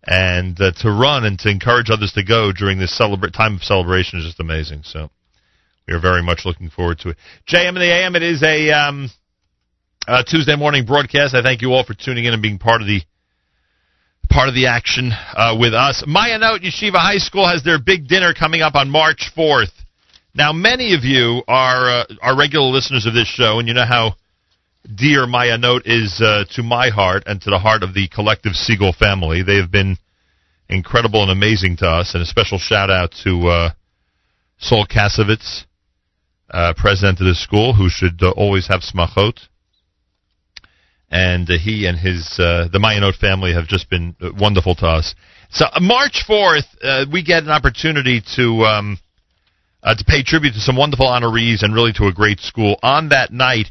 And 0.03 0.59
uh, 0.59 0.73
to 0.81 0.91
run 0.91 1.23
and 1.23 1.39
to 1.39 1.49
encourage 1.49 1.89
others 1.89 2.11
to 2.13 2.23
go 2.23 2.51
during 2.51 2.77
this 2.77 2.97
time 2.97 3.55
of 3.55 3.63
celebration 3.63 4.19
is 4.19 4.25
just 4.25 4.41
amazing. 4.41 4.81
So 4.83 5.09
we 5.87 5.93
are 5.93 5.99
very 6.01 6.21
much 6.21 6.41
looking 6.43 6.69
forward 6.69 6.99
to 6.99 7.09
it. 7.09 7.17
JM 7.47 7.69
in 7.69 7.75
the 7.75 7.91
AM, 7.91 8.15
it 8.17 8.23
is 8.23 8.43
a 8.43 8.71
um, 8.71 9.09
uh, 10.07 10.23
Tuesday 10.23 10.57
morning 10.57 10.85
broadcast. 10.85 11.33
I 11.33 11.41
thank 11.41 11.61
you 11.61 11.71
all 11.71 11.85
for 11.85 11.93
tuning 11.93 12.25
in 12.25 12.33
and 12.33 12.41
being 12.41 12.59
part 12.59 12.81
of 12.81 12.87
the 12.87 12.99
part 14.29 14.49
of 14.49 14.55
the 14.55 14.67
action 14.67 15.11
uh, 15.13 15.55
with 15.57 15.73
us. 15.73 16.03
Mayanot 16.05 16.59
Yeshiva 16.59 16.97
High 16.97 17.17
School 17.17 17.47
has 17.47 17.63
their 17.63 17.79
big 17.79 18.09
dinner 18.09 18.33
coming 18.33 18.61
up 18.61 18.75
on 18.75 18.89
March 18.89 19.31
4th. 19.37 19.71
Now, 20.37 20.53
many 20.53 20.93
of 20.93 21.03
you 21.03 21.41
are 21.47 21.89
uh, 21.89 22.05
are 22.21 22.37
regular 22.37 22.67
listeners 22.67 23.07
of 23.07 23.15
this 23.15 23.27
show, 23.27 23.57
and 23.57 23.67
you 23.67 23.73
know 23.73 23.87
how 23.87 24.17
dear 24.85 25.25
Mayanot 25.25 25.81
is 25.85 26.21
uh, 26.21 26.43
to 26.51 26.61
my 26.61 26.89
heart 26.89 27.23
and 27.25 27.41
to 27.41 27.49
the 27.49 27.57
heart 27.57 27.81
of 27.81 27.95
the 27.95 28.07
collective 28.09 28.51
Segal 28.51 28.95
family. 28.95 29.41
They 29.41 29.55
have 29.55 29.71
been 29.71 29.97
incredible 30.69 31.23
and 31.23 31.31
amazing 31.31 31.77
to 31.77 31.87
us, 31.87 32.13
and 32.13 32.21
a 32.21 32.25
special 32.27 32.59
shout 32.59 32.91
out 32.91 33.15
to 33.23 33.47
uh, 33.47 33.69
Sol 34.59 34.85
Kasovitz, 34.85 35.63
uh, 36.51 36.75
president 36.77 37.19
of 37.19 37.25
the 37.25 37.33
school, 37.33 37.73
who 37.73 37.89
should 37.89 38.21
uh, 38.21 38.29
always 38.29 38.67
have 38.67 38.81
smachot. 38.81 39.39
And 41.09 41.49
uh, 41.49 41.57
he 41.57 41.87
and 41.87 41.97
his 41.97 42.37
uh, 42.37 42.67
the 42.71 42.77
Mayanot 42.77 43.17
family 43.17 43.53
have 43.53 43.67
just 43.67 43.89
been 43.89 44.15
uh, 44.21 44.29
wonderful 44.37 44.75
to 44.75 44.85
us. 44.85 45.15
So 45.49 45.65
March 45.81 46.25
fourth, 46.27 46.65
we 47.11 47.23
get 47.23 47.41
an 47.41 47.49
opportunity 47.49 48.21
to. 48.35 48.61
Um, 48.61 48.99
uh, 49.87 49.95
to 49.95 50.03
pay 50.03 50.21
tribute 50.21 50.53
to 50.53 50.59
some 50.59 50.75
wonderful 50.75 51.07
honorees 51.07 51.63
and 51.63 51.73
really 51.73 51.93
to 51.93 52.07
a 52.07 52.13
great 52.13 52.41
school. 52.41 52.77
On 52.83 53.07
that 53.09 53.31
night, 53.31 53.67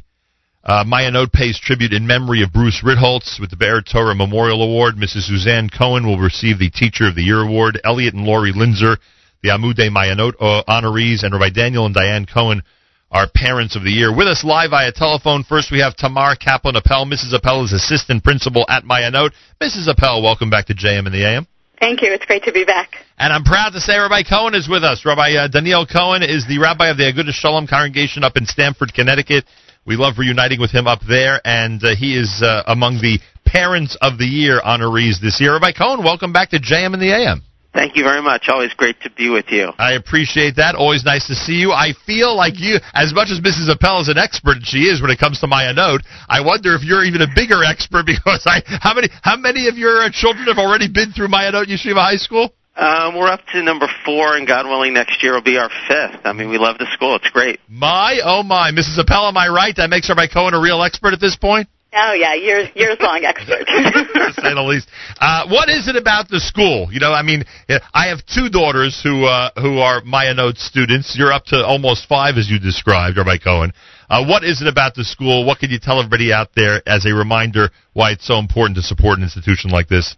uh, 0.63 0.83
Mayanot 0.83 1.31
pays 1.31 1.59
tribute 1.59 1.93
in 1.93 2.07
memory 2.07 2.41
of 2.41 2.51
Bruce 2.51 2.81
Ritholtz 2.83 3.39
with 3.39 3.51
the 3.51 3.55
Be'er 3.55 3.83
Torah 3.83 4.15
Memorial 4.15 4.63
Award. 4.63 4.95
Mrs. 4.95 5.27
Suzanne 5.27 5.69
Cohen 5.69 6.07
will 6.07 6.17
receive 6.17 6.57
the 6.57 6.71
Teacher 6.71 7.07
of 7.07 7.13
the 7.13 7.21
Year 7.21 7.41
Award. 7.41 7.79
Elliot 7.83 8.15
and 8.15 8.25
Laurie 8.25 8.51
Linzer, 8.51 8.97
the 9.43 9.49
Amude 9.49 9.91
Mayanot 9.91 10.33
uh, 10.41 10.63
honorees, 10.67 11.23
and 11.23 11.33
Rabbi 11.33 11.51
Daniel 11.51 11.85
and 11.85 11.93
Diane 11.93 12.25
Cohen 12.25 12.63
are 13.11 13.29
Parents 13.33 13.75
of 13.75 13.83
the 13.83 13.91
Year. 13.91 14.13
With 14.13 14.27
us 14.27 14.43
live 14.43 14.71
via 14.71 14.91
telephone, 14.91 15.43
first 15.43 15.71
we 15.71 15.81
have 15.81 15.95
Tamar 15.95 16.35
Kaplan 16.35 16.75
Appel. 16.75 17.05
Mrs. 17.05 17.35
Appel 17.35 17.63
is 17.63 17.73
Assistant 17.73 18.23
Principal 18.23 18.65
at 18.67 18.83
Mayanot. 18.83 19.33
Mrs. 19.61 19.87
Appel, 19.87 20.23
welcome 20.23 20.49
back 20.49 20.65
to 20.65 20.73
JM 20.73 21.05
in 21.05 21.13
the 21.13 21.23
AM. 21.23 21.47
Thank 21.79 22.01
you. 22.01 22.11
It's 22.11 22.25
great 22.25 22.43
to 22.43 22.51
be 22.51 22.65
back. 22.65 22.95
And 23.17 23.31
I'm 23.31 23.43
proud 23.43 23.71
to 23.71 23.79
say 23.79 23.97
Rabbi 23.97 24.23
Cohen 24.23 24.55
is 24.55 24.67
with 24.67 24.83
us. 24.83 25.05
Rabbi 25.05 25.33
uh, 25.33 25.47
Daniel 25.47 25.85
Cohen 25.85 26.23
is 26.23 26.45
the 26.47 26.57
rabbi 26.59 26.89
of 26.89 26.97
the 26.97 27.03
Agudah 27.03 27.33
Shalom 27.33 27.67
congregation 27.67 28.23
up 28.23 28.37
in 28.37 28.45
Stamford, 28.45 28.93
Connecticut. 28.93 29.45
We 29.85 29.95
love 29.95 30.17
reuniting 30.17 30.59
with 30.59 30.71
him 30.71 30.87
up 30.87 30.99
there, 31.07 31.39
and 31.45 31.81
uh, 31.83 31.95
he 31.95 32.17
is 32.17 32.41
uh, 32.43 32.63
among 32.67 32.99
the 33.01 33.19
Parents 33.45 33.97
of 34.01 34.17
the 34.17 34.25
Year 34.25 34.59
honorees 34.59 35.21
this 35.21 35.39
year. 35.39 35.53
Rabbi 35.53 35.71
Cohen, 35.71 36.03
welcome 36.03 36.33
back 36.33 36.49
to 36.49 36.59
JM 36.59 36.93
in 36.93 36.99
the 36.99 37.13
AM. 37.15 37.41
Thank 37.77 37.95
you 37.95 38.03
very 38.03 38.23
much. 38.23 38.49
Always 38.49 38.73
great 38.73 38.99
to 39.01 39.11
be 39.11 39.29
with 39.29 39.51
you. 39.51 39.69
I 39.77 39.93
appreciate 39.93 40.55
that. 40.55 40.73
Always 40.73 41.05
nice 41.05 41.27
to 41.27 41.35
see 41.35 41.61
you. 41.61 41.71
I 41.71 41.93
feel 42.07 42.35
like 42.35 42.57
you, 42.57 42.79
as 42.95 43.13
much 43.13 43.29
as 43.29 43.39
Mrs. 43.39 43.69
Appel 43.69 44.01
is 44.01 44.09
an 44.09 44.17
expert, 44.17 44.57
and 44.57 44.65
she 44.65 44.89
is 44.89 44.99
when 44.99 45.11
it 45.11 45.19
comes 45.19 45.39
to 45.41 45.45
Mayanot, 45.45 46.01
I 46.27 46.41
wonder 46.41 46.73
if 46.73 46.81
you're 46.81 47.05
even 47.05 47.21
a 47.21 47.27
bigger 47.35 47.63
expert 47.69 48.07
because 48.07 48.41
I, 48.47 48.63
how 48.81 48.95
many, 48.95 49.09
how 49.21 49.37
many 49.37 49.67
of 49.67 49.77
your 49.77 50.01
uh, 50.01 50.09
children 50.11 50.47
have 50.47 50.57
already 50.57 50.89
been 50.89 51.11
through 51.11 51.27
Mayanot 51.27 51.69
Yeshiva 51.69 52.01
High 52.01 52.17
School? 52.17 52.49
Um, 52.75 53.15
we're 53.15 53.29
up 53.29 53.45
to 53.53 53.61
number 53.61 53.85
four, 54.03 54.35
and 54.35 54.47
God 54.47 54.65
willing, 54.65 54.95
next 54.95 55.21
year 55.21 55.33
will 55.33 55.43
be 55.43 55.59
our 55.59 55.69
fifth. 55.87 56.25
I 56.25 56.33
mean, 56.33 56.49
we 56.49 56.57
love 56.57 56.79
the 56.79 56.87
school. 56.93 57.15
It's 57.17 57.29
great. 57.29 57.59
My, 57.69 58.21
oh 58.23 58.41
my. 58.41 58.71
Mrs. 58.71 58.97
Appel, 58.97 59.27
am 59.27 59.37
I 59.37 59.49
right? 59.49 59.75
That 59.77 59.91
makes 59.91 60.07
her 60.07 60.15
Rabbi 60.15 60.33
Cohen 60.33 60.55
a 60.55 60.59
real 60.59 60.81
expert 60.81 61.13
at 61.13 61.19
this 61.19 61.35
point? 61.35 61.69
Oh 61.93 62.13
yeah, 62.13 62.33
years 62.33 62.69
years 62.75 62.97
long 62.99 63.23
expert. 63.23 63.59
to 63.65 64.33
say 64.35 64.53
the 64.53 64.65
least. 64.67 64.89
Uh, 65.19 65.47
what 65.47 65.69
is 65.69 65.87
it 65.87 65.95
about 65.95 66.27
the 66.27 66.39
school? 66.39 66.89
You 66.91 66.99
know, 66.99 67.13
I 67.13 67.21
mean, 67.21 67.45
I 67.93 68.07
have 68.07 68.25
two 68.25 68.49
daughters 68.49 68.99
who 69.01 69.23
uh, 69.23 69.51
who 69.55 69.79
are 69.79 70.01
Mayanot 70.01 70.57
students. 70.57 71.15
You're 71.17 71.31
up 71.31 71.45
to 71.45 71.65
almost 71.65 72.07
five, 72.07 72.35
as 72.35 72.49
you 72.49 72.59
described, 72.59 73.17
Rabbi 73.17 73.37
Cohen. 73.37 73.71
Uh, 74.09 74.25
what 74.25 74.43
is 74.43 74.61
it 74.61 74.67
about 74.67 74.95
the 74.95 75.05
school? 75.05 75.45
What 75.45 75.59
can 75.59 75.69
you 75.69 75.79
tell 75.79 75.99
everybody 75.99 76.33
out 76.33 76.49
there 76.55 76.81
as 76.85 77.05
a 77.05 77.13
reminder 77.13 77.69
why 77.93 78.11
it's 78.11 78.27
so 78.27 78.37
important 78.37 78.75
to 78.77 78.83
support 78.83 79.17
an 79.17 79.23
institution 79.23 79.71
like 79.71 79.87
this? 79.87 80.15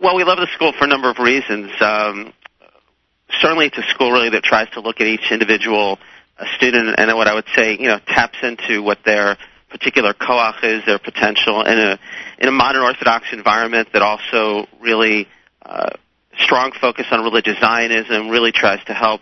Well, 0.00 0.16
we 0.16 0.24
love 0.24 0.38
the 0.38 0.48
school 0.54 0.72
for 0.76 0.84
a 0.84 0.88
number 0.88 1.10
of 1.10 1.18
reasons. 1.18 1.70
Um, 1.80 2.32
certainly, 3.38 3.66
it's 3.66 3.78
a 3.78 3.84
school 3.94 4.10
really 4.10 4.30
that 4.30 4.42
tries 4.42 4.70
to 4.70 4.80
look 4.80 5.00
at 5.00 5.06
each 5.06 5.30
individual 5.30 5.98
uh, 6.38 6.46
student 6.56 6.98
and 6.98 7.14
what 7.16 7.28
I 7.28 7.34
would 7.34 7.46
say, 7.54 7.76
you 7.78 7.86
know, 7.86 8.00
taps 8.06 8.38
into 8.42 8.82
what 8.82 8.98
their 9.04 9.36
particular 9.72 10.12
koach 10.14 10.62
is, 10.62 10.84
their 10.86 10.98
potential, 10.98 11.62
in 11.62 11.78
a 11.78 11.98
in 12.38 12.48
a 12.48 12.52
modern 12.52 12.82
Orthodox 12.82 13.26
environment 13.32 13.88
that 13.92 14.02
also 14.02 14.66
really 14.80 15.26
uh, 15.64 15.90
strong 16.38 16.72
focus 16.80 17.06
on 17.10 17.24
religious 17.24 17.58
Zionism 17.58 18.28
really 18.28 18.52
tries 18.52 18.84
to 18.84 18.94
help 18.94 19.20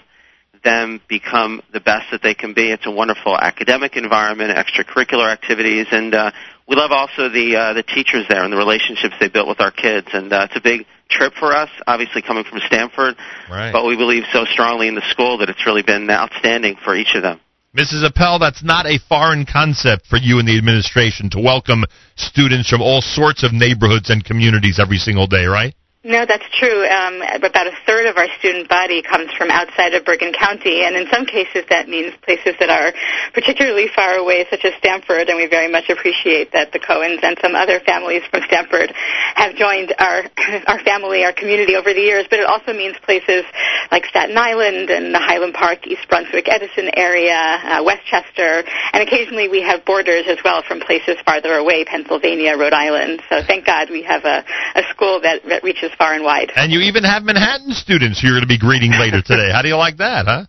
them 0.63 1.01
become 1.09 1.63
the 1.73 1.81
best 1.81 2.11
that 2.11 2.23
they 2.23 2.35
can 2.35 2.53
be. 2.53 2.71
It's 2.71 2.85
a 2.87 2.91
wonderful 2.91 3.37
academic 3.37 3.97
environment, 3.97 4.51
extracurricular 4.57 5.33
activities, 5.33 5.87
and 5.91 6.15
uh, 6.15 6.31
we 6.69 6.77
love 6.77 6.93
also 6.93 7.29
the 7.29 7.57
uh, 7.57 7.73
the 7.73 7.83
teachers 7.83 8.27
there 8.29 8.45
and 8.45 8.53
the 8.53 8.57
relationships 8.59 9.15
they 9.19 9.29
built 9.29 9.49
with 9.49 9.61
our 9.61 9.71
kids. 9.71 10.09
And 10.13 10.33
uh, 10.33 10.47
it's 10.49 10.57
a 10.57 10.61
big 10.61 10.87
trip 11.09 11.35
for 11.35 11.55
us, 11.55 11.71
obviously 11.87 12.23
coming 12.23 12.45
from 12.45 12.61
Stamford, 12.67 13.17
Right. 13.51 13.73
but 13.73 13.85
we 13.85 13.97
believe 13.97 14.25
so 14.33 14.45
strongly 14.45 14.87
in 14.87 14.95
the 14.95 15.09
school 15.11 15.39
that 15.39 15.49
it's 15.49 15.67
really 15.67 15.83
been 15.83 16.09
outstanding 16.11 16.77
for 16.85 16.95
each 16.95 17.15
of 17.15 17.23
them. 17.23 17.41
Mrs. 17.77 18.05
Appel, 18.05 18.41
that's 18.41 18.65
not 18.65 18.87
a 18.87 18.99
foreign 18.99 19.47
concept 19.47 20.05
for 20.07 20.17
you 20.17 20.41
and 20.41 20.49
the 20.49 20.59
administration 20.59 21.31
to 21.31 21.39
welcome 21.39 21.85
students 22.17 22.69
from 22.69 22.83
all 22.83 23.01
sorts 23.01 23.45
of 23.45 23.53
neighborhoods 23.53 24.11
and 24.11 24.25
communities 24.25 24.81
every 24.81 24.97
single 24.97 25.29
day, 25.29 25.45
right? 25.45 25.73
No, 26.03 26.25
that's 26.25 26.49
true. 26.57 26.89
Um, 26.89 27.21
about 27.21 27.67
a 27.67 27.77
third 27.85 28.07
of 28.07 28.17
our 28.17 28.25
student 28.39 28.71
body 28.71 29.03
comes 29.03 29.31
from 29.37 29.51
outside 29.51 29.93
of 29.93 30.03
Bergen 30.07 30.33
County, 30.33 30.81
and 30.81 30.97
in 30.97 31.05
some 31.13 31.27
cases 31.27 31.69
that 31.69 31.91
means 31.91 32.15
places 32.25 32.55
that 32.59 32.71
are 32.71 32.95
particularly 33.35 33.85
far 33.95 34.15
away, 34.15 34.47
such 34.49 34.65
as 34.65 34.73
Stamford, 34.79 35.29
and 35.29 35.37
we 35.37 35.45
very 35.47 35.71
much 35.71 35.91
appreciate 35.91 36.53
that 36.53 36.73
the 36.73 36.79
Cohens 36.79 37.21
and 37.23 37.37
some 37.43 37.55
other 37.55 37.81
families 37.81 38.23
from 38.31 38.41
Stamford 38.49 38.95
have 39.35 39.55
joined 39.57 39.93
our, 39.99 40.25
our 40.73 40.81
family, 40.89 41.23
our 41.23 41.35
community 41.35 41.77
over 41.77 41.93
the 41.93 42.01
years, 42.01 42.25
but 42.31 42.39
it 42.41 42.47
also 42.47 42.73
means 42.73 42.97
places 43.05 43.45
like 43.93 44.07
Staten 44.07 44.39
Island 44.39 44.89
and 44.89 45.13
the 45.15 45.21
Highland 45.21 45.53
Park, 45.53 45.87
East 45.87 46.09
Brunswick, 46.09 46.49
Edison 46.49 46.89
area, 46.97 47.37
uh, 47.37 47.85
Westchester, 47.85 48.65
and 48.95 49.03
occasionally 49.05 49.49
we 49.49 49.61
have 49.61 49.85
boarders 49.85 50.25
as 50.29 50.39
well 50.43 50.63
from 50.63 50.81
places 50.81 51.21
farther 51.27 51.61
away, 51.61 51.85
Pennsylvania, 51.85 52.57
Rhode 52.57 52.73
Island. 52.73 53.21
So 53.29 53.43
thank 53.47 53.67
God 53.67 53.91
we 53.91 54.03
have 54.05 54.25
a, 54.25 54.43
a 54.77 54.83
school 54.89 55.21
that, 55.21 55.45
that 55.45 55.63
reaches 55.63 55.90
far 55.97 56.15
and 56.15 56.25
wide. 56.25 56.53
And 56.57 56.73
you 56.73 56.81
even 56.81 57.05
have 57.05 57.23
Manhattan 57.23 57.73
students 57.73 58.21
who 58.21 58.29
you're 58.29 58.37
going 58.37 58.49
to 58.49 58.53
be 58.53 58.59
greeting 58.59 58.93
later 58.93 59.23
today. 59.23 59.51
How 59.53 59.63
do 59.63 59.69
you 59.69 59.77
like 59.77 59.99
that, 59.99 60.27
huh? 60.27 60.47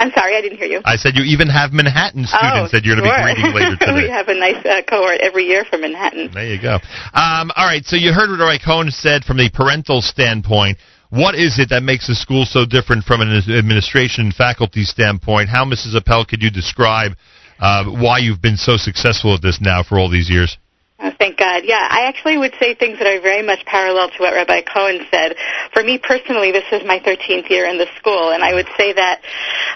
I'm 0.00 0.12
sorry, 0.12 0.36
I 0.36 0.40
didn't 0.40 0.58
hear 0.58 0.68
you. 0.68 0.80
I 0.84 0.94
said 0.94 1.16
you 1.16 1.24
even 1.24 1.48
have 1.48 1.72
Manhattan 1.72 2.24
students 2.24 2.70
oh, 2.70 2.72
that 2.72 2.84
you're 2.84 2.94
going 2.94 3.10
to 3.10 3.10
be 3.10 3.22
greeting 3.22 3.50
later 3.50 3.76
today. 3.80 4.06
we 4.06 4.08
have 4.08 4.28
a 4.28 4.34
nice 4.34 4.64
uh, 4.64 4.82
cohort 4.88 5.18
every 5.20 5.44
year 5.44 5.64
from 5.64 5.80
Manhattan. 5.80 6.30
There 6.32 6.46
you 6.46 6.62
go. 6.62 6.78
Um, 7.14 7.50
all 7.56 7.66
right, 7.66 7.84
so 7.84 7.96
you 7.96 8.12
heard 8.12 8.30
what 8.30 8.38
Roy 8.38 8.58
Cohen 8.62 8.92
said 8.92 9.24
from 9.24 9.38
the 9.38 9.50
parental 9.50 10.00
standpoint. 10.00 10.78
What 11.10 11.34
is 11.34 11.58
it 11.58 11.70
that 11.70 11.82
makes 11.82 12.08
a 12.08 12.14
school 12.14 12.44
so 12.44 12.64
different 12.64 13.04
from 13.04 13.22
an 13.22 13.42
administration 13.50 14.26
and 14.26 14.34
faculty 14.34 14.84
standpoint? 14.84 15.48
How, 15.48 15.64
Mrs. 15.64 15.96
Appel, 15.96 16.24
could 16.24 16.42
you 16.42 16.50
describe 16.50 17.12
uh, 17.58 17.84
why 17.90 18.18
you've 18.18 18.42
been 18.42 18.56
so 18.56 18.76
successful 18.76 19.34
at 19.34 19.42
this 19.42 19.58
now 19.60 19.82
for 19.82 19.98
all 19.98 20.08
these 20.08 20.30
years? 20.30 20.58
Oh, 21.00 21.12
thank 21.16 21.36
God. 21.38 21.62
Yeah, 21.64 21.86
I 21.88 22.08
actually 22.08 22.38
would 22.38 22.54
say 22.58 22.74
things 22.74 22.98
that 22.98 23.06
are 23.06 23.20
very 23.20 23.42
much 23.46 23.64
parallel 23.66 24.10
to 24.10 24.18
what 24.18 24.34
Rabbi 24.34 24.62
Cohen 24.62 25.06
said. 25.12 25.36
For 25.72 25.84
me 25.84 25.96
personally, 25.96 26.50
this 26.50 26.64
is 26.72 26.82
my 26.84 26.98
13th 26.98 27.48
year 27.48 27.66
in 27.66 27.78
the 27.78 27.86
school, 27.96 28.30
and 28.30 28.42
I 28.42 28.52
would 28.52 28.66
say 28.76 28.92
that 28.94 29.22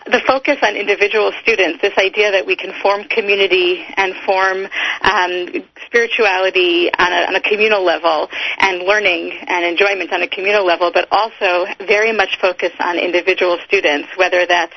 the 0.07 0.21
focus 0.27 0.59
on 0.63 0.75
individual 0.75 1.31
students, 1.41 1.81
this 1.81 1.97
idea 1.97 2.33
that 2.33 2.45
we 2.45 2.57
can 2.57 2.75
form 2.83 3.05
community 3.05 3.87
and 3.97 4.15
form 4.27 4.67
um, 5.03 5.63
spirituality 5.93 6.89
on 6.97 7.13
a, 7.13 7.29
on 7.29 7.35
a 7.37 7.43
communal 7.45 7.85
level 7.85 8.31
and 8.59 8.81
learning 8.89 9.37
and 9.45 9.61
enjoyment 9.65 10.11
on 10.11 10.23
a 10.23 10.29
communal 10.29 10.65
level, 10.65 10.91
but 10.93 11.07
also 11.13 11.69
very 11.85 12.17
much 12.17 12.41
focus 12.41 12.73
on 12.81 12.97
individual 12.97 13.59
students, 13.67 14.09
whether 14.17 14.47
that's 14.47 14.73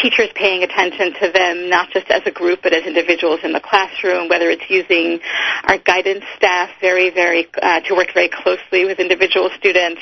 teachers 0.00 0.30
paying 0.34 0.62
attention 0.62 1.12
to 1.20 1.30
them 1.30 1.68
not 1.68 1.90
just 1.90 2.08
as 2.08 2.22
a 2.24 2.30
group 2.30 2.60
but 2.62 2.72
as 2.72 2.84
individuals 2.84 3.40
in 3.44 3.52
the 3.52 3.60
classroom, 3.60 4.28
whether 4.28 4.48
it's 4.48 4.64
using 4.70 5.20
our 5.68 5.76
guidance 5.76 6.24
staff 6.36 6.70
very, 6.80 7.10
very 7.10 7.46
uh, 7.60 7.80
to 7.80 7.94
work 7.94 8.08
very 8.14 8.30
closely 8.32 8.86
with 8.86 8.98
individual 8.98 9.50
students, 9.58 10.00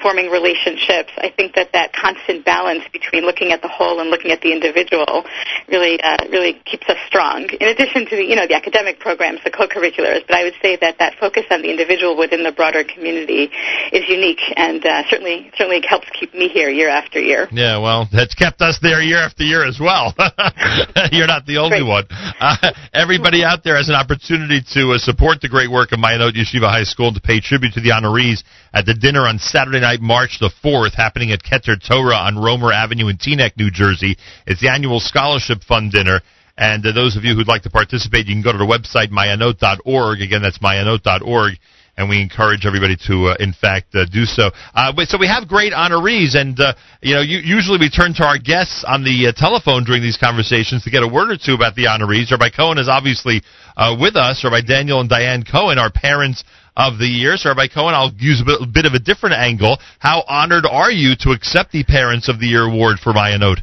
forming 0.00 0.30
relationships. 0.30 1.10
I 1.18 1.34
think 1.34 1.56
that 1.56 1.72
that 1.72 1.92
constant 1.92 2.44
balance 2.44 2.84
between 2.92 3.24
looking 3.24 3.50
at 3.50 3.60
the 3.60 3.68
whole 3.68 3.98
and 3.98 4.08
looking 4.10 4.30
at 4.30 4.40
the 4.40 4.52
individual 4.52 5.26
really, 5.66 6.00
uh, 6.00 6.30
really 6.30 6.54
keeps 6.64 6.88
us 6.88 6.98
strong. 7.08 7.50
In 7.60 7.66
addition 7.66 8.06
to 8.06 8.14
the, 8.14 8.22
you 8.22 8.36
know, 8.36 8.46
the 8.46 8.54
academic 8.54 9.00
programs, 9.00 9.40
the 9.42 9.50
co-curriculars, 9.96 10.24
but 10.26 10.36
I 10.36 10.44
would 10.44 10.54
say 10.62 10.76
that 10.80 10.98
that 10.98 11.14
focus 11.18 11.44
on 11.50 11.62
the 11.62 11.70
individual 11.70 12.16
within 12.16 12.42
the 12.42 12.52
broader 12.52 12.84
community 12.84 13.50
is 13.92 14.08
unique 14.08 14.40
and 14.56 14.84
uh, 14.84 15.02
certainly, 15.08 15.50
certainly 15.56 15.82
helps 15.86 16.08
keep 16.18 16.34
me 16.34 16.48
here 16.48 16.68
year 16.68 16.88
after 16.88 17.20
year. 17.20 17.48
Yeah, 17.52 17.78
well, 17.78 18.08
that's 18.12 18.34
kept 18.34 18.60
us 18.60 18.78
there 18.82 19.00
year 19.00 19.18
after 19.18 19.42
year 19.42 19.66
as 19.66 19.78
well. 19.80 20.14
You're 21.12 21.26
not 21.26 21.46
the 21.46 21.58
only 21.58 21.80
Great. 21.80 21.88
one. 21.88 22.04
Uh, 22.10 22.72
everybody 22.92 23.44
out 23.44 23.64
there 23.64 23.76
has 23.76 23.88
an 23.88 23.94
opportunity 23.94 24.60
to 24.72 24.92
uh, 24.92 24.98
support 24.98 25.40
the 25.40 25.48
great 25.48 25.70
work 25.70 25.92
of 25.92 25.98
Mayanot 25.98 26.32
Yeshiva 26.36 26.68
High 26.68 26.84
School 26.84 27.08
and 27.08 27.16
to 27.16 27.22
pay 27.22 27.40
tribute 27.40 27.74
to 27.74 27.80
the 27.80 27.90
honorees 27.90 28.42
at 28.72 28.86
the 28.86 28.94
dinner 28.94 29.26
on 29.26 29.38
Saturday 29.38 29.80
night, 29.80 30.00
March 30.00 30.38
the 30.40 30.50
4th, 30.62 30.94
happening 30.94 31.32
at 31.32 31.42
Keter 31.42 31.76
Torah 31.80 32.16
on 32.16 32.36
Romer 32.36 32.72
Avenue 32.72 33.08
in 33.08 33.16
Teaneck, 33.16 33.56
New 33.56 33.70
Jersey. 33.70 34.16
It's 34.46 34.60
the 34.60 34.68
annual 34.68 35.00
scholarship 35.00 35.62
fund 35.62 35.92
dinner. 35.92 36.20
And 36.58 36.84
uh, 36.86 36.92
those 36.92 37.16
of 37.16 37.24
you 37.24 37.34
who'd 37.34 37.48
like 37.48 37.62
to 37.62 37.70
participate, 37.70 38.26
you 38.26 38.34
can 38.34 38.42
go 38.42 38.52
to 38.52 38.58
the 38.58 38.64
website 38.64 39.10
mayanot.org. 39.10 40.20
Again, 40.20 40.42
that's 40.42 40.58
mayanot.org. 40.58 41.54
And 41.98 42.10
we 42.10 42.20
encourage 42.20 42.66
everybody 42.66 42.94
to, 43.08 43.32
uh, 43.32 43.36
in 43.40 43.54
fact, 43.54 43.94
uh, 43.94 44.04
do 44.04 44.26
so. 44.26 44.50
Uh, 44.74 44.92
so 45.06 45.16
we 45.16 45.26
have 45.26 45.48
great 45.48 45.72
honorees, 45.72 46.36
and 46.36 46.60
uh, 46.60 46.74
you 47.00 47.14
know, 47.14 47.22
you, 47.22 47.38
usually 47.38 47.78
we 47.78 47.88
turn 47.88 48.12
to 48.20 48.24
our 48.24 48.36
guests 48.36 48.84
on 48.86 49.02
the 49.02 49.28
uh, 49.28 49.32
telephone 49.32 49.82
during 49.82 50.02
these 50.02 50.18
conversations 50.18 50.84
to 50.84 50.90
get 50.90 51.02
a 51.02 51.08
word 51.08 51.30
or 51.30 51.38
two 51.38 51.54
about 51.54 51.74
the 51.74 51.84
honorees. 51.84 52.30
Rabbi 52.30 52.50
Cohen 52.50 52.76
is 52.76 52.86
obviously 52.86 53.40
uh, 53.78 53.96
with 53.98 54.14
us. 54.14 54.44
Rabbi 54.44 54.60
Daniel 54.60 55.00
and 55.00 55.08
Diane 55.08 55.42
Cohen 55.42 55.78
are 55.78 55.90
parents 55.90 56.44
of 56.76 56.98
the 56.98 57.06
year. 57.06 57.38
So, 57.38 57.48
Rabbi 57.48 57.68
Cohen, 57.68 57.94
I'll 57.94 58.12
use 58.18 58.42
a 58.42 58.44
bit, 58.44 58.60
a 58.60 58.66
bit 58.66 58.84
of 58.84 58.92
a 58.92 58.98
different 58.98 59.36
angle. 59.36 59.78
How 59.98 60.22
honored 60.28 60.66
are 60.66 60.92
you 60.92 61.16
to 61.20 61.30
accept 61.30 61.72
the 61.72 61.82
Parents 61.84 62.28
of 62.28 62.40
the 62.40 62.46
Year 62.46 62.64
award 62.68 62.98
for 62.98 63.14
Mayanot? 63.14 63.62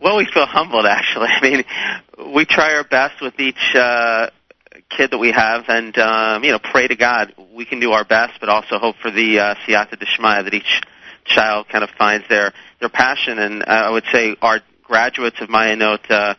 Well, 0.00 0.16
we 0.16 0.26
feel 0.32 0.46
humbled, 0.46 0.86
actually. 0.86 1.28
I 1.30 1.40
mean, 1.42 2.34
we 2.34 2.44
try 2.44 2.74
our 2.74 2.84
best 2.84 3.20
with 3.20 3.38
each 3.38 3.74
uh, 3.74 4.30
kid 4.96 5.10
that 5.10 5.18
we 5.18 5.32
have, 5.32 5.64
and 5.68 5.96
um, 5.98 6.44
you 6.44 6.52
know, 6.52 6.58
pray 6.58 6.88
to 6.88 6.96
God 6.96 7.34
we 7.54 7.64
can 7.64 7.80
do 7.80 7.92
our 7.92 8.04
best, 8.04 8.40
but 8.40 8.48
also 8.48 8.78
hope 8.78 8.96
for 9.02 9.10
the 9.10 9.38
uh, 9.38 9.54
siyata 9.66 9.96
deshmaya 9.96 10.44
that 10.44 10.54
each 10.54 10.80
child 11.24 11.68
kind 11.68 11.84
of 11.84 11.90
finds 11.98 12.26
their 12.28 12.52
their 12.80 12.88
passion. 12.88 13.38
And 13.38 13.62
uh, 13.62 13.66
I 13.66 13.90
would 13.90 14.04
say 14.12 14.36
our 14.42 14.60
graduates 14.82 15.40
of 15.40 15.48
Mayanot, 15.48 16.10
uh, 16.10 16.34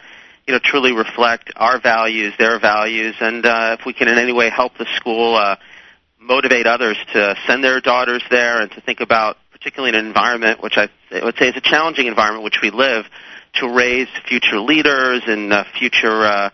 you 0.47 0.53
know, 0.53 0.59
truly 0.63 0.91
reflect 0.91 1.51
our 1.55 1.79
values, 1.79 2.33
their 2.37 2.59
values, 2.59 3.15
and 3.19 3.45
uh, 3.45 3.77
if 3.79 3.85
we 3.85 3.93
can 3.93 4.07
in 4.07 4.17
any 4.17 4.33
way 4.33 4.49
help 4.49 4.77
the 4.77 4.87
school 4.95 5.35
uh, 5.35 5.55
motivate 6.19 6.67
others 6.67 6.97
to 7.13 7.35
send 7.47 7.63
their 7.63 7.79
daughters 7.81 8.23
there 8.29 8.61
and 8.61 8.71
to 8.71 8.81
think 8.81 8.99
about, 8.99 9.37
particularly 9.61 9.95
in 9.95 9.95
an 9.95 10.07
environment 10.07 10.61
which 10.61 10.73
I 10.75 10.89
would 11.23 11.37
say 11.37 11.49
is 11.49 11.55
a 11.55 11.61
challenging 11.61 12.07
environment 12.07 12.43
which 12.43 12.57
we 12.63 12.71
live, 12.71 13.05
to 13.55 13.69
raise 13.69 14.07
future 14.27 14.59
leaders 14.59 15.21
and 15.27 15.53
uh, 15.53 15.65
future 15.77 16.25
uh, 16.25 16.49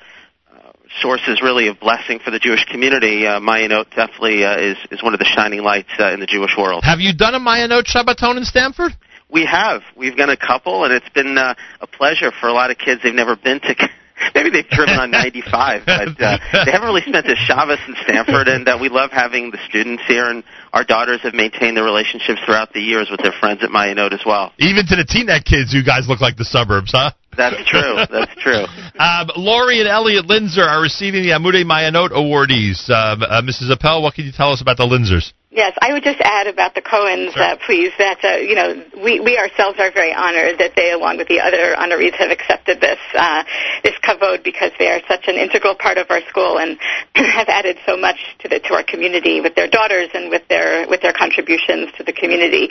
uh, 0.52 0.72
sources 1.00 1.42
really 1.42 1.68
of 1.68 1.80
blessing 1.80 2.20
for 2.20 2.32
the 2.32 2.40
Jewish 2.40 2.66
community. 2.66 3.26
Uh, 3.26 3.40
Mayanot 3.40 3.96
definitely 3.96 4.44
uh, 4.44 4.60
is 4.60 4.78
is 4.92 5.02
one 5.02 5.14
of 5.14 5.20
the 5.20 5.26
shining 5.26 5.62
lights 5.62 5.92
uh, 6.00 6.12
in 6.12 6.20
the 6.20 6.26
Jewish 6.26 6.52
world. 6.58 6.84
Have 6.84 7.00
you 7.00 7.14
done 7.14 7.34
a 7.34 7.40
Mayanot 7.40 7.86
Shabbaton 7.86 8.36
in 8.36 8.44
Stamford? 8.44 8.92
We 9.30 9.46
have. 9.46 9.84
We've 9.96 10.16
done 10.16 10.30
a 10.30 10.38
couple, 10.38 10.84
and 10.84 10.94
it's 10.94 11.10
been 11.10 11.38
uh, 11.38 11.56
a 11.80 11.88
pleasure 11.88 12.32
for 12.32 12.48
a 12.48 12.54
lot 12.54 12.72
of 12.72 12.78
kids. 12.78 13.04
They've 13.04 13.14
never 13.14 13.38
been 13.38 13.62
to. 13.62 13.76
Maybe 14.34 14.50
they've 14.50 14.68
driven 14.68 14.96
on 14.96 15.12
95, 15.12 15.84
but 15.86 16.22
uh, 16.22 16.38
they 16.66 16.72
haven't 16.72 16.88
really 16.88 17.02
spent 17.02 17.28
a 17.28 17.36
Shabbos 17.36 17.78
in 17.88 17.96
Stamford, 18.04 18.48
and 18.48 18.68
uh, 18.68 18.78
we 18.82 18.90
love 18.90 19.12
having 19.12 19.52
the 19.52 19.60
students 19.70 20.04
here, 20.08 20.28
and 20.28 20.44
our 20.78 20.84
daughters 20.84 21.20
have 21.24 21.34
maintained 21.34 21.76
their 21.76 21.84
relationships 21.84 22.40
throughout 22.46 22.72
the 22.72 22.80
years 22.80 23.10
with 23.10 23.20
their 23.24 23.32
friends 23.32 23.64
at 23.64 23.72
Mayanot 23.72 24.14
as 24.14 24.22
well. 24.24 24.54
Even 24.60 24.86
to 24.86 24.96
the 24.96 25.04
Teaneck 25.04 25.44
kids, 25.44 25.74
you 25.74 25.84
guys 25.84 26.08
look 26.08 26.22
like 26.22 26.38
the 26.38 26.46
suburbs, 26.46 26.92
huh? 26.94 27.10
That's 27.36 27.68
true. 27.68 27.96
That's 28.12 28.36
true. 28.42 28.66
Um, 28.98 29.30
Lori 29.36 29.80
and 29.80 29.88
Elliot 29.88 30.26
Linzer 30.26 30.66
are 30.66 30.82
receiving 30.82 31.22
the 31.22 31.30
Amude 31.30 31.64
Mayanot 31.64 32.10
awardees. 32.10 32.90
Um, 32.90 33.22
uh, 33.22 33.44
Mrs. 33.44 33.72
Appel, 33.72 34.02
what 34.02 34.16
can 34.16 34.26
you 34.26 34.32
tell 34.32 34.52
us 34.52 34.60
about 34.60 34.78
the 34.78 34.86
Linzers? 34.86 35.34
Yes, 35.58 35.74
I 35.82 35.92
would 35.92 36.04
just 36.04 36.22
add 36.22 36.46
about 36.46 36.76
the 36.76 36.84
Cohens, 36.84 37.36
uh, 37.36 37.58
please, 37.66 37.92
that, 37.98 38.24
uh, 38.24 38.38
you 38.38 38.54
know, 38.54 38.78
we, 39.02 39.20
we 39.20 39.40
ourselves 39.40 39.80
are 39.80 39.90
very 39.90 40.14
honored 40.14 40.60
that 40.60 40.76
they, 40.76 40.92
along 40.92 41.18
with 41.18 41.30
the 41.30 41.42
other 41.42 41.74
honorees, 41.74 42.14
have 42.14 42.30
accepted 42.30 42.80
this, 42.80 43.00
uh, 43.16 43.44
this 43.82 43.98
kavod 44.06 44.44
because 44.44 44.70
they 44.78 44.86
are 44.86 45.02
such 45.08 45.26
an 45.26 45.34
integral 45.34 45.74
part 45.74 45.98
of 45.98 46.06
our 46.12 46.22
school 46.30 46.60
and 46.60 46.78
have 47.16 47.50
added 47.50 47.76
so 47.88 47.98
much 47.98 48.22
to 48.38 48.48
the, 48.48 48.60
to 48.60 48.76
our 48.76 48.84
community 48.84 49.42
with 49.42 49.56
their 49.56 49.68
daughters 49.68 50.10
and 50.14 50.30
with 50.30 50.48
their, 50.48 50.88
with 50.88 51.02
their 51.02 51.12
contributions 51.12 51.90
to 51.98 52.04
the 52.04 52.14
community. 52.14 52.70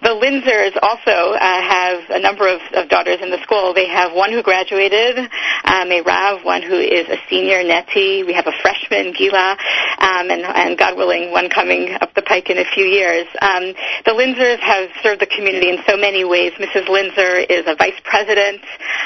The 0.00 0.16
Linzers 0.16 0.72
also, 0.80 1.36
uh, 1.36 1.36
have 1.36 2.00
a 2.08 2.18
number 2.18 2.48
of, 2.48 2.62
of 2.72 2.88
daughters 2.88 3.20
in 3.20 3.28
the 3.28 3.42
school. 3.42 3.74
They 3.74 3.88
have 3.88 4.16
one 4.16 4.32
who 4.32 4.42
graduated, 4.42 5.18
um, 5.18 5.92
a 5.92 6.00
Rav, 6.00 6.46
one 6.46 6.62
who 6.62 6.80
is 6.80 7.06
a 7.12 7.20
senior, 7.28 7.60
Neti. 7.60 8.24
We 8.24 8.32
have 8.32 8.46
a 8.46 8.56
freshman, 8.62 9.12
Gila, 9.12 9.58
um, 10.00 10.30
and, 10.32 10.48
and 10.48 10.78
God 10.78 10.96
willing, 10.96 11.30
one 11.30 11.50
coming 11.50 11.92
up 12.00 12.14
the 12.14 12.21
pike 12.22 12.50
in 12.50 12.58
a 12.58 12.64
few 12.64 12.84
years. 12.84 13.26
Um, 13.40 13.74
the 14.04 14.12
Linzers 14.12 14.60
have 14.60 14.90
served 15.02 15.20
the 15.20 15.26
community 15.26 15.68
in 15.68 15.78
so 15.86 15.96
many 15.96 16.24
ways. 16.24 16.52
Mrs. 16.58 16.86
Linzer 16.86 17.44
is 17.48 17.66
a 17.66 17.74
vice 17.76 17.98
president 18.04 18.62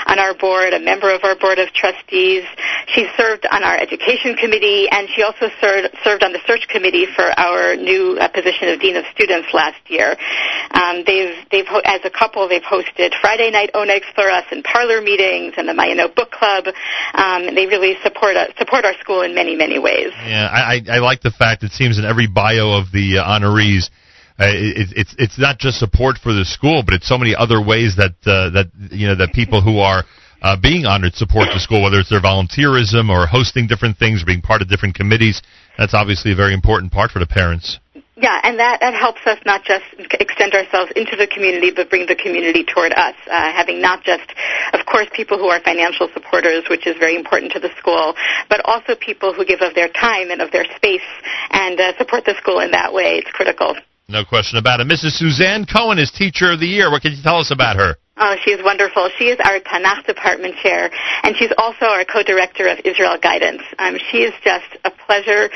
on 0.06 0.18
our 0.18 0.34
board, 0.34 0.72
a 0.72 0.80
member 0.80 1.12
of 1.12 1.24
our 1.24 1.36
board 1.36 1.58
of 1.58 1.72
trustees. 1.72 2.44
She 2.88 3.06
served 3.16 3.46
on 3.50 3.64
our 3.64 3.76
education 3.76 4.36
committee, 4.36 4.88
and 4.90 5.08
she 5.14 5.22
also 5.22 5.48
served, 5.60 5.94
served 6.04 6.22
on 6.22 6.32
the 6.32 6.40
search 6.46 6.68
committee 6.68 7.06
for 7.06 7.24
our 7.38 7.76
new 7.76 8.18
uh, 8.18 8.28
position 8.28 8.68
of 8.68 8.80
dean 8.80 8.96
of 8.96 9.04
students 9.14 9.48
last 9.52 9.80
year. 9.88 10.16
Um, 10.70 11.02
they've, 11.06 11.34
they've, 11.50 11.66
as 11.84 12.00
a 12.04 12.10
couple, 12.10 12.48
they've 12.48 12.62
hosted 12.62 13.12
Friday 13.20 13.50
night 13.50 13.70
Onegs 13.74 14.06
for 14.14 14.28
us 14.30 14.44
and 14.50 14.62
parlor 14.62 15.00
meetings 15.00 15.54
and 15.56 15.68
the 15.68 15.72
Mayanot 15.72 16.14
Book 16.14 16.30
Club. 16.30 16.66
Um, 17.14 17.54
they 17.54 17.66
really 17.66 17.96
support 18.02 18.36
us, 18.36 18.50
support 18.58 18.84
our 18.84 18.94
school 19.00 19.22
in 19.22 19.34
many, 19.34 19.56
many 19.56 19.78
ways. 19.78 20.12
Yeah, 20.26 20.48
I, 20.50 20.82
I 20.90 20.98
like 20.98 21.22
the 21.22 21.30
fact 21.30 21.62
it 21.62 21.72
seems 21.72 21.98
in 21.98 22.04
every 22.04 22.26
bio 22.26 22.72
of 22.72 22.92
the 22.92 23.05
uh, 23.14 23.24
honorees, 23.24 23.86
uh, 24.38 24.50
it, 24.50 24.92
it's 24.96 25.14
it's 25.18 25.38
not 25.38 25.58
just 25.58 25.78
support 25.78 26.18
for 26.18 26.32
the 26.32 26.44
school, 26.44 26.82
but 26.84 26.94
it's 26.94 27.08
so 27.08 27.16
many 27.16 27.34
other 27.34 27.62
ways 27.62 27.96
that 27.96 28.12
uh, 28.26 28.50
that 28.50 28.66
you 28.90 29.06
know 29.06 29.14
that 29.14 29.32
people 29.32 29.62
who 29.62 29.78
are 29.78 30.04
uh, 30.42 30.56
being 30.60 30.84
honored 30.84 31.14
support 31.14 31.48
the 31.54 31.60
school, 31.60 31.82
whether 31.82 31.98
it's 31.98 32.10
their 32.10 32.20
volunteerism 32.20 33.08
or 33.08 33.26
hosting 33.26 33.66
different 33.66 33.96
things, 33.96 34.22
or 34.22 34.26
being 34.26 34.42
part 34.42 34.60
of 34.60 34.68
different 34.68 34.94
committees. 34.94 35.40
That's 35.78 35.94
obviously 35.94 36.32
a 36.32 36.36
very 36.36 36.52
important 36.52 36.92
part 36.92 37.10
for 37.10 37.18
the 37.18 37.26
parents. 37.26 37.78
Yeah, 38.18 38.40
and 38.42 38.58
that, 38.58 38.80
that 38.80 38.94
helps 38.94 39.20
us 39.26 39.38
not 39.44 39.62
just 39.62 39.84
extend 39.98 40.54
ourselves 40.54 40.90
into 40.96 41.16
the 41.16 41.26
community, 41.26 41.70
but 41.70 41.90
bring 41.90 42.06
the 42.06 42.16
community 42.16 42.64
toward 42.64 42.92
us. 42.94 43.14
Uh, 43.30 43.52
having 43.52 43.82
not 43.82 44.04
just, 44.04 44.24
of 44.72 44.86
course, 44.86 45.06
people 45.12 45.36
who 45.36 45.48
are 45.48 45.60
financial 45.60 46.08
supporters, 46.14 46.64
which 46.70 46.86
is 46.86 46.96
very 46.96 47.14
important 47.14 47.52
to 47.52 47.60
the 47.60 47.68
school, 47.76 48.14
but 48.48 48.62
also 48.64 48.94
people 48.94 49.34
who 49.34 49.44
give 49.44 49.60
of 49.60 49.74
their 49.74 49.88
time 49.88 50.30
and 50.30 50.40
of 50.40 50.50
their 50.50 50.64
space 50.76 51.04
and 51.50 51.78
uh, 51.78 51.94
support 51.98 52.24
the 52.24 52.34
school 52.40 52.60
in 52.60 52.70
that 52.70 52.94
way. 52.94 53.20
It's 53.20 53.30
critical. 53.32 53.76
No 54.08 54.24
question 54.24 54.56
about 54.58 54.78
it. 54.78 54.86
Mrs. 54.86 55.18
Suzanne 55.18 55.66
Cohen 55.66 55.98
is 55.98 56.12
Teacher 56.12 56.52
of 56.52 56.60
the 56.60 56.66
Year. 56.66 56.92
What 56.92 57.02
can 57.02 57.10
you 57.10 57.22
tell 57.24 57.38
us 57.38 57.50
about 57.50 57.74
her? 57.74 57.96
Oh, 58.16 58.36
she 58.44 58.52
is 58.52 58.62
wonderful. 58.62 59.10
She 59.18 59.24
is 59.34 59.38
our 59.44 59.58
Tanakh 59.58 60.06
department 60.06 60.54
chair, 60.62 60.90
and 61.24 61.36
she's 61.36 61.50
also 61.58 61.86
our 61.86 62.04
co-director 62.04 62.68
of 62.68 62.78
Israel 62.84 63.18
Guidance. 63.20 63.62
Um, 63.80 63.98
she 63.98 64.18
is 64.18 64.32
just 64.44 64.78
a 64.84 64.90
pleasure 64.90 65.50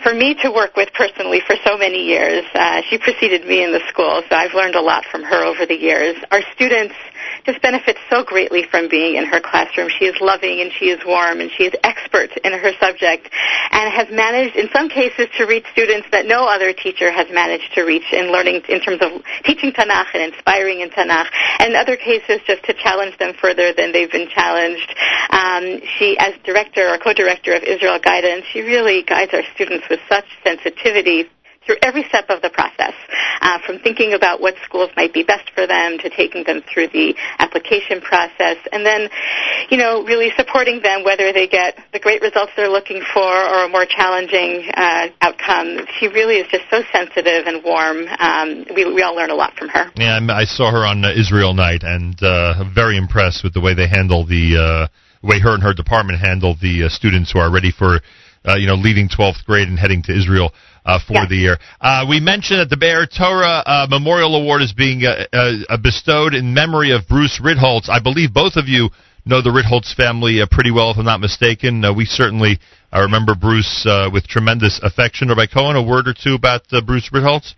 for 0.00 0.14
me 0.14 0.34
to 0.42 0.50
work 0.52 0.76
with 0.76 0.92
personally 0.94 1.42
for 1.44 1.56
so 1.66 1.76
many 1.76 2.06
years. 2.06 2.44
Uh, 2.54 2.82
she 2.88 2.98
preceded 2.98 3.46
me 3.46 3.64
in 3.64 3.72
the 3.72 3.82
school, 3.88 4.22
so 4.30 4.36
I've 4.36 4.54
learned 4.54 4.76
a 4.76 4.80
lot 4.80 5.04
from 5.10 5.24
her 5.24 5.44
over 5.44 5.66
the 5.66 5.74
years. 5.74 6.14
Our 6.30 6.40
students 6.54 6.94
just 7.44 7.60
benefits 7.62 7.98
so 8.10 8.24
greatly 8.24 8.64
from 8.70 8.88
being 8.88 9.16
in 9.16 9.24
her 9.26 9.40
classroom. 9.40 9.88
She 9.88 10.06
is 10.06 10.14
loving 10.20 10.60
and 10.60 10.72
she 10.72 10.86
is 10.86 11.00
warm 11.04 11.40
and 11.40 11.50
she 11.50 11.64
is 11.64 11.74
expert 11.82 12.30
in 12.44 12.52
her 12.52 12.72
subject 12.80 13.28
and 13.70 13.92
has 13.92 14.08
managed 14.10 14.56
in 14.56 14.68
some 14.72 14.88
cases 14.88 15.26
to 15.38 15.46
reach 15.46 15.66
students 15.72 16.08
that 16.12 16.26
no 16.26 16.46
other 16.46 16.72
teacher 16.72 17.10
has 17.10 17.26
managed 17.30 17.74
to 17.74 17.82
reach 17.82 18.12
in 18.12 18.30
learning 18.30 18.62
in 18.68 18.80
terms 18.80 19.00
of 19.02 19.22
teaching 19.44 19.72
Tanakh 19.72 20.14
and 20.14 20.32
inspiring 20.32 20.80
in 20.80 20.90
Tanakh 20.90 21.28
and 21.58 21.70
in 21.70 21.76
other 21.76 21.96
cases 21.96 22.40
just 22.46 22.62
to 22.64 22.74
challenge 22.74 23.18
them 23.18 23.34
further 23.34 23.72
than 23.72 23.92
they've 23.92 24.10
been 24.10 24.28
challenged. 24.28 24.94
Um, 25.30 25.80
she, 25.98 26.16
as 26.18 26.34
director 26.44 26.88
or 26.88 26.98
co-director 26.98 27.54
of 27.54 27.62
Israel 27.62 27.98
Guidance, 27.98 28.44
she 28.52 28.60
really 28.60 29.02
guides 29.02 29.32
our 29.34 29.42
students 29.54 29.88
with 29.88 30.00
such 30.08 30.26
sensitivity 30.44 31.28
through 31.66 31.76
every 31.82 32.04
step 32.04 32.26
of 32.28 32.42
the 32.42 32.50
process, 32.50 32.94
uh, 33.40 33.58
from 33.64 33.78
thinking 33.78 34.12
about 34.12 34.40
what 34.40 34.54
schools 34.64 34.90
might 34.96 35.12
be 35.12 35.22
best 35.22 35.50
for 35.54 35.66
them 35.66 35.98
to 35.98 36.10
taking 36.10 36.44
them 36.44 36.62
through 36.72 36.88
the 36.88 37.14
application 37.38 38.00
process, 38.00 38.56
and 38.72 38.84
then, 38.84 39.08
you 39.70 39.76
know, 39.76 40.04
really 40.04 40.30
supporting 40.36 40.82
them 40.82 41.04
whether 41.04 41.32
they 41.32 41.46
get 41.46 41.78
the 41.92 41.98
great 41.98 42.20
results 42.22 42.52
they're 42.56 42.68
looking 42.68 43.02
for 43.12 43.22
or 43.22 43.64
a 43.64 43.68
more 43.68 43.86
challenging 43.86 44.68
uh, 44.74 45.08
outcome. 45.20 45.86
She 45.98 46.08
really 46.08 46.36
is 46.36 46.48
just 46.48 46.64
so 46.70 46.82
sensitive 46.92 47.46
and 47.46 47.62
warm. 47.64 48.06
Um, 48.18 48.66
we, 48.74 48.92
we 48.92 49.02
all 49.02 49.14
learn 49.14 49.30
a 49.30 49.34
lot 49.34 49.54
from 49.54 49.68
her. 49.68 49.90
Yeah, 49.96 50.20
I 50.30 50.44
saw 50.44 50.70
her 50.70 50.86
on 50.86 51.04
uh, 51.04 51.12
Israel 51.14 51.54
Night, 51.54 51.82
and 51.82 52.20
uh, 52.22 52.64
very 52.74 52.96
impressed 52.96 53.44
with 53.44 53.54
the 53.54 53.60
way 53.60 53.74
they 53.74 53.88
handle 53.88 54.26
the 54.26 54.88
uh, 54.88 55.26
way 55.26 55.38
her 55.40 55.54
and 55.54 55.62
her 55.62 55.72
department 55.72 56.18
handle 56.18 56.56
the 56.60 56.84
uh, 56.84 56.88
students 56.88 57.32
who 57.32 57.38
are 57.38 57.50
ready 57.50 57.70
for, 57.70 58.00
uh, 58.44 58.56
you 58.56 58.66
know, 58.66 58.74
leaving 58.74 59.08
12th 59.08 59.44
grade 59.44 59.68
and 59.68 59.78
heading 59.78 60.02
to 60.02 60.12
Israel 60.12 60.52
uh, 60.84 60.98
for 61.06 61.14
Yeah. 61.14 61.26
the 61.26 61.36
year. 61.36 61.58
Uh, 61.80 62.04
we 62.08 62.20
mentioned 62.20 62.60
that 62.60 62.70
the 62.70 62.76
Be'er 62.76 63.06
Torah 63.06 63.62
uh, 63.64 63.86
Memorial 63.88 64.34
Award 64.36 64.62
is 64.62 64.72
being 64.72 65.04
uh, 65.04 65.26
uh, 65.32 65.76
bestowed 65.76 66.34
in 66.34 66.54
memory 66.54 66.90
of 66.92 67.06
Bruce 67.08 67.40
Ritholtz. 67.42 67.88
I 67.88 68.00
believe 68.00 68.32
both 68.32 68.56
of 68.56 68.68
you 68.68 68.90
know 69.24 69.40
the 69.40 69.50
Ritholtz 69.50 69.94
family 69.94 70.40
uh, 70.40 70.46
pretty 70.50 70.70
well, 70.70 70.90
if 70.90 70.98
I'm 70.98 71.04
not 71.04 71.20
mistaken. 71.20 71.84
Uh, 71.84 71.92
we 71.94 72.04
certainly 72.04 72.58
uh, 72.92 73.00
remember 73.00 73.34
Bruce 73.34 73.86
uh, 73.86 74.10
with 74.12 74.26
tremendous 74.26 74.80
affection. 74.82 75.28
Rabbi 75.28 75.46
Cohen, 75.46 75.76
a 75.76 75.82
word 75.82 76.08
or 76.08 76.14
two 76.14 76.34
about 76.34 76.62
uh, 76.72 76.80
Bruce 76.80 77.10
Ritholtz? 77.12 77.54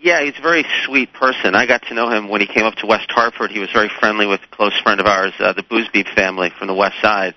Yeah, 0.00 0.22
he's 0.22 0.38
a 0.38 0.42
very 0.42 0.64
sweet 0.84 1.12
person. 1.12 1.56
I 1.56 1.66
got 1.66 1.82
to 1.88 1.94
know 1.94 2.08
him 2.08 2.28
when 2.28 2.40
he 2.40 2.46
came 2.46 2.64
up 2.64 2.74
to 2.76 2.86
West 2.86 3.10
Hartford. 3.10 3.50
He 3.50 3.58
was 3.58 3.70
very 3.72 3.90
friendly 3.98 4.26
with 4.26 4.40
a 4.42 4.56
close 4.56 4.78
friend 4.80 5.00
of 5.00 5.06
ours, 5.06 5.32
uh, 5.40 5.52
the 5.54 5.64
Boosbeep 5.64 6.12
family 6.14 6.50
from 6.56 6.68
the 6.68 6.74
West 6.74 7.00
Side, 7.02 7.34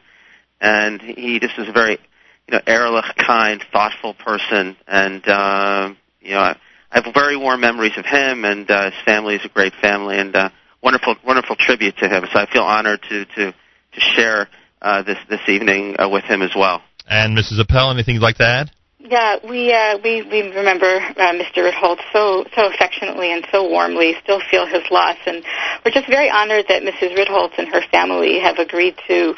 and 0.61 1.01
he 1.01 1.39
just 1.39 1.57
was 1.57 1.67
a 1.67 1.71
very, 1.71 1.97
you 2.47 2.57
know, 2.57 2.61
Ehrlich, 2.67 3.05
kind, 3.17 3.63
thoughtful 3.71 4.13
person. 4.13 4.75
And 4.87 5.27
uh, 5.27 5.93
you 6.21 6.31
know, 6.31 6.39
I, 6.39 6.57
have 6.91 7.13
very 7.13 7.35
warm 7.35 7.59
memories 7.59 7.97
of 7.97 8.05
him, 8.05 8.45
and 8.45 8.69
uh, 8.71 8.85
his 8.85 9.01
family 9.03 9.35
is 9.35 9.43
a 9.43 9.49
great 9.49 9.73
family, 9.81 10.17
and 10.17 10.35
uh, 10.35 10.49
wonderful, 10.81 11.15
wonderful 11.25 11.55
tribute 11.57 11.97
to 11.97 12.07
him. 12.07 12.23
So 12.31 12.39
I 12.39 12.45
feel 12.51 12.63
honored 12.63 13.01
to 13.09 13.25
to 13.25 13.51
to 13.51 13.99
share 13.99 14.47
uh, 14.81 15.01
this 15.03 15.17
this 15.29 15.41
evening 15.47 15.95
uh, 15.99 16.07
with 16.09 16.23
him 16.23 16.41
as 16.41 16.51
well. 16.55 16.81
And 17.07 17.37
Mrs. 17.37 17.59
Appel, 17.59 17.91
anything 17.91 18.15
you'd 18.15 18.23
like 18.23 18.37
to 18.37 18.47
add? 18.47 18.71
Yeah, 19.07 19.37
we 19.47 19.71
uh, 19.71 19.99
we 20.03 20.23
we 20.23 20.41
remember 20.49 20.97
uh, 20.97 21.37
Mr. 21.37 21.61
Ritholtz 21.61 22.01
so 22.11 22.43
so 22.55 22.65
affectionately 22.73 23.31
and 23.31 23.45
so 23.51 23.69
warmly. 23.69 24.15
Still 24.23 24.41
feel 24.49 24.65
his 24.65 24.81
loss, 24.89 25.17
and 25.27 25.45
we're 25.85 25.91
just 25.91 26.07
very 26.07 26.27
honored 26.27 26.65
that 26.69 26.81
Mrs. 26.81 27.13
Ritholtz 27.15 27.53
and 27.59 27.67
her 27.67 27.81
family 27.91 28.39
have 28.39 28.57
agreed 28.57 28.95
to 29.07 29.35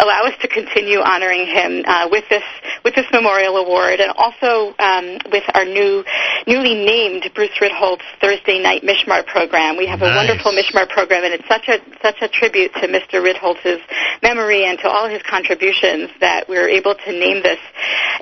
allow 0.00 0.24
us 0.24 0.32
to 0.40 0.48
continue 0.48 1.00
honoring 1.00 1.46
him 1.46 1.84
uh, 1.86 2.08
with 2.10 2.24
this 2.30 2.44
with 2.82 2.94
this 2.94 3.04
memorial 3.12 3.58
award, 3.58 4.00
and 4.00 4.10
also 4.16 4.72
um, 4.78 5.18
with 5.30 5.44
our 5.52 5.66
new 5.66 6.02
newly 6.46 6.74
named 6.74 7.30
Bruce 7.34 7.58
Ritholtz 7.60 8.02
Thursday 8.22 8.58
Night 8.62 8.84
Mishmar 8.84 9.26
program. 9.26 9.76
We 9.76 9.86
have 9.86 10.00
a 10.00 10.08
wonderful 10.16 10.52
Mishmar 10.52 10.88
program, 10.88 11.24
and 11.24 11.34
it's 11.34 11.48
such 11.48 11.68
a 11.68 11.76
such 12.00 12.22
a 12.22 12.28
tribute 12.28 12.72
to 12.80 12.88
Mr. 12.88 13.20
Ritholtz's 13.20 13.84
memory 14.22 14.64
and 14.64 14.78
to 14.78 14.88
all 14.88 15.10
his 15.10 15.20
contributions 15.28 16.08
that 16.20 16.48
we're 16.48 16.68
able 16.68 16.94
to 16.94 17.12
name 17.12 17.42
this 17.42 17.60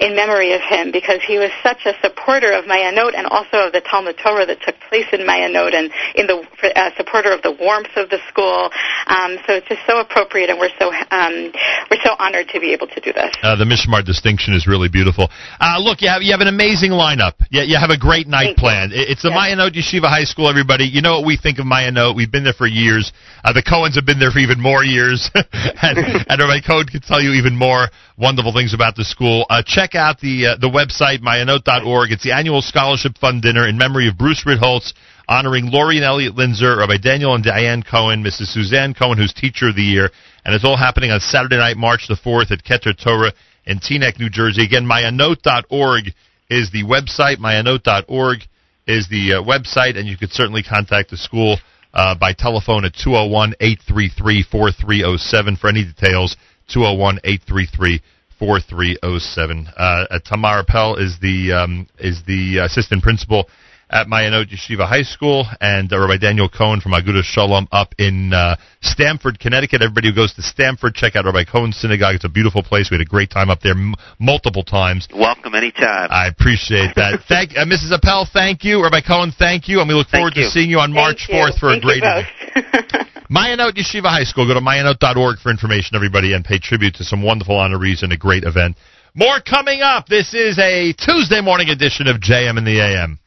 in 0.01 0.17
memory 0.17 0.55
of 0.55 0.61
him 0.61 0.88
because 0.93 1.21
he 1.27 1.39
was 1.39 1.51
such 1.63 1.87
a 1.87 1.93
supporter 2.03 2.53
of 2.53 2.65
Mayanot 2.65 3.15
and 3.17 3.27
also 3.27 3.67
of 3.67 3.73
the 3.73 3.81
Talmud 3.81 4.17
Torah 4.23 4.47
that 4.47 4.61
took 4.63 4.77
place 4.89 5.07
in 5.13 5.21
Mayanot 5.27 5.75
and 5.75 5.91
in 6.15 6.27
the 6.27 6.41
uh, 6.75 6.91
supporter 6.97 7.33
of 7.33 7.43
the 7.43 7.53
warmth 7.53 7.95
of 7.97 8.11
the 8.11 8.19
school. 8.29 8.71
Um, 9.07 9.39
so 9.47 9.55
it's 9.55 9.69
just 9.69 9.81
so 9.87 10.01
appropriate, 10.01 10.51
and 10.51 10.59
we're 10.59 10.73
so 10.79 10.93
um, 11.11 11.53
we're 11.91 12.03
so 12.05 12.15
honored 12.19 12.49
to 12.55 12.61
be 12.61 12.73
able 12.73 12.87
to 12.89 13.01
do 13.01 13.13
this. 13.13 13.35
Uh, 13.43 13.57
the 13.57 13.65
Mishmar 13.65 14.05
distinction 14.05 14.55
is 14.55 14.67
really 14.67 14.89
beautiful. 14.89 15.29
Uh, 15.61 15.79
look, 15.81 16.03
you 16.03 16.09
have 16.09 16.23
you 16.23 16.33
have 16.33 16.41
an 16.41 16.49
amazing 16.49 16.91
lineup. 16.93 17.35
You, 17.51 17.63
you 17.63 17.77
have 17.79 17.91
a 17.91 17.99
great 17.99 18.27
night 18.27 18.57
planned. 18.57 18.93
It- 18.93 19.09
It's 19.09 19.23
the 19.23 19.31
Mayanot 19.31 19.73
Yeshiva 19.75 20.09
High 20.09 20.25
School. 20.25 20.49
Everybody, 20.49 20.85
you 20.85 21.03
know 21.03 21.19
what 21.21 21.27
we 21.27 21.37
think 21.37 21.59
of 21.59 21.65
Mayanot. 21.67 22.15
We've 22.15 22.31
been 22.31 22.45
there 22.45 22.53
for 22.57 22.67
years. 22.67 23.13
Uh, 23.45 23.53
the 23.53 23.63
Cohens 23.63 23.95
have 23.97 24.05
been 24.07 24.19
there 24.19 24.31
for 24.31 24.39
even 24.39 24.61
more 24.61 24.85
years, 24.85 25.31
and, 25.35 25.99
and 26.29 26.37
Rabbi 26.41 26.61
Cohen 26.67 26.87
can 26.87 27.01
tell 27.01 27.21
you 27.21 27.33
even 27.33 27.57
more 27.57 27.89
wonderful 28.19 28.53
things 28.53 28.75
about 28.75 28.97
the 28.97 29.05
school. 29.05 29.47
Uh, 29.49 29.63
check 29.65 29.95
out 29.95 30.21
the 30.21 30.47
uh, 30.47 30.57
the 30.57 30.69
website 30.69 31.21
mayanot.org. 31.21 32.11
It's 32.11 32.25
the 32.25 32.33
annual 32.33 32.61
scholarship 32.61 33.17
fund 33.19 33.43
dinner 33.43 33.67
in 33.67 33.79
memory 33.79 34.09
of 34.09 34.19
Bruce 34.19 34.45
Ritholtz. 34.45 34.93
Honoring 35.31 35.71
Lori 35.71 35.97
and 35.97 36.07
Elliot 36.07 36.37
Linzer, 36.37 36.79
Rabbi 36.79 36.97
Daniel 36.97 37.35
and 37.35 37.45
Diane 37.45 37.83
Cohen, 37.83 38.25
Mrs. 38.25 38.47
Suzanne 38.47 38.95
Cohen, 38.95 39.19
who's 39.19 39.35
Teacher 39.35 39.69
of 39.69 39.77
the 39.77 39.83
Year, 39.83 40.11
and 40.43 40.55
it's 40.55 40.65
all 40.65 40.79
happening 40.79 41.11
on 41.11 41.21
Saturday 41.21 41.59
night, 41.59 41.77
March 41.77 42.09
the 42.09 42.15
4th 42.15 42.51
at 42.51 42.65
Keter 42.65 42.97
Torah 42.97 43.35
in 43.67 43.79
Teaneck, 43.79 44.19
New 44.19 44.31
Jersey. 44.31 44.65
Again, 44.65 44.87
mayanot.org 44.87 46.15
is 46.49 46.71
the 46.71 46.83
website. 46.85 47.37
Mayanot.org 47.37 48.39
is 48.87 49.07
the 49.11 49.35
uh, 49.35 49.43
website, 49.43 49.99
and 49.99 50.09
you 50.09 50.17
could 50.17 50.31
certainly 50.31 50.63
contact 50.63 51.11
the 51.11 51.19
school 51.19 51.59
uh, 51.93 52.15
by 52.15 52.33
telephone 52.33 52.87
at 52.87 52.95
201-833-4307 52.95 55.59
for 55.59 55.69
any 55.69 55.85
details. 55.85 56.39
201-833 56.75 58.01
4307. 58.39 59.67
Uh, 59.67 59.81
uh, 59.81 60.19
Tamar 60.25 60.61
Appel 60.61 60.97
is 60.97 61.19
the 61.21 61.53
um, 61.53 61.87
is 61.99 62.23
the 62.27 62.59
assistant 62.59 63.03
principal 63.03 63.49
at 63.91 64.07
Mayanot 64.07 64.53
Yeshiva 64.53 64.87
High 64.87 65.03
School, 65.03 65.47
and 65.61 65.93
uh, 65.93 65.99
Rabbi 65.99 66.19
Daniel 66.19 66.49
Cohen 66.49 66.81
from 66.81 66.93
Agudas 66.93 67.25
Shalom 67.25 67.69
up 67.73 67.95
in 67.99 68.33
uh, 68.33 68.57
Stamford, 68.83 69.41
Connecticut. 69.41 69.83
Everybody 69.83 70.09
who 70.11 70.15
goes 70.15 70.35
to 70.35 70.43
Stamford, 70.43 70.95
check 70.95 71.17
out 71.17 71.25
Rabbi 71.25 71.45
Cohen's 71.45 71.77
synagogue. 71.77 72.15
It's 72.15 72.25
a 72.25 72.29
beautiful 72.29 72.63
place. 72.63 72.91
We 72.91 72.97
had 72.97 73.07
a 73.07 73.09
great 73.09 73.31
time 73.31 73.49
up 73.51 73.61
there 73.61 73.73
m- 73.73 73.95
multiple 74.19 74.63
times. 74.63 75.09
Welcome 75.15 75.55
anytime. 75.55 76.09
I 76.11 76.29
appreciate 76.29 76.95
that. 76.97 77.21
thank 77.29 77.57
uh, 77.57 77.65
Mrs. 77.65 77.93
Appel. 77.93 78.27
Thank 78.31 78.63
you, 78.63 78.83
Rabbi 78.83 79.01
Cohen. 79.01 79.33
Thank 79.37 79.69
you, 79.69 79.81
and 79.81 79.89
we 79.89 79.95
look 79.95 80.09
forward 80.09 80.35
to 80.35 80.45
seeing 80.51 80.71
you 80.71 80.81
on 80.81 80.93
March 80.93 81.27
Thank 81.27 81.41
you. 81.41 81.53
4th 81.53 81.59
for 81.59 81.71
Thank 81.71 81.85
a 81.85 81.87
great 81.87 83.15
both. 83.29 83.37
event. 83.37 83.59
Mayanot 83.59 83.77
Yeshiva 83.77 84.09
High 84.09 84.25
School. 84.25 84.47
Go 84.47 84.55
to 84.55 84.61
mayanot.org 84.61 85.39
for 85.39 85.51
information, 85.51 85.97
everybody, 85.97 86.33
and 86.33 86.45
pay 86.45 86.59
tribute 86.59 86.95
to 86.95 87.05
some 87.05 87.23
wonderful 87.23 87.57
honorees 87.57 88.03
and 88.03 88.13
a 88.13 88.17
great 88.17 88.45
event. 88.45 88.77
More 89.15 89.41
coming 89.41 89.81
up. 89.83 90.07
This 90.07 90.35
is 90.35 90.59
a 90.59 90.93
Tuesday 90.93 91.41
morning 91.41 91.69
edition 91.69 92.07
of 92.07 92.21
JM 92.21 92.59
in 92.59 92.65
the 92.65 92.81
AM. 92.81 93.19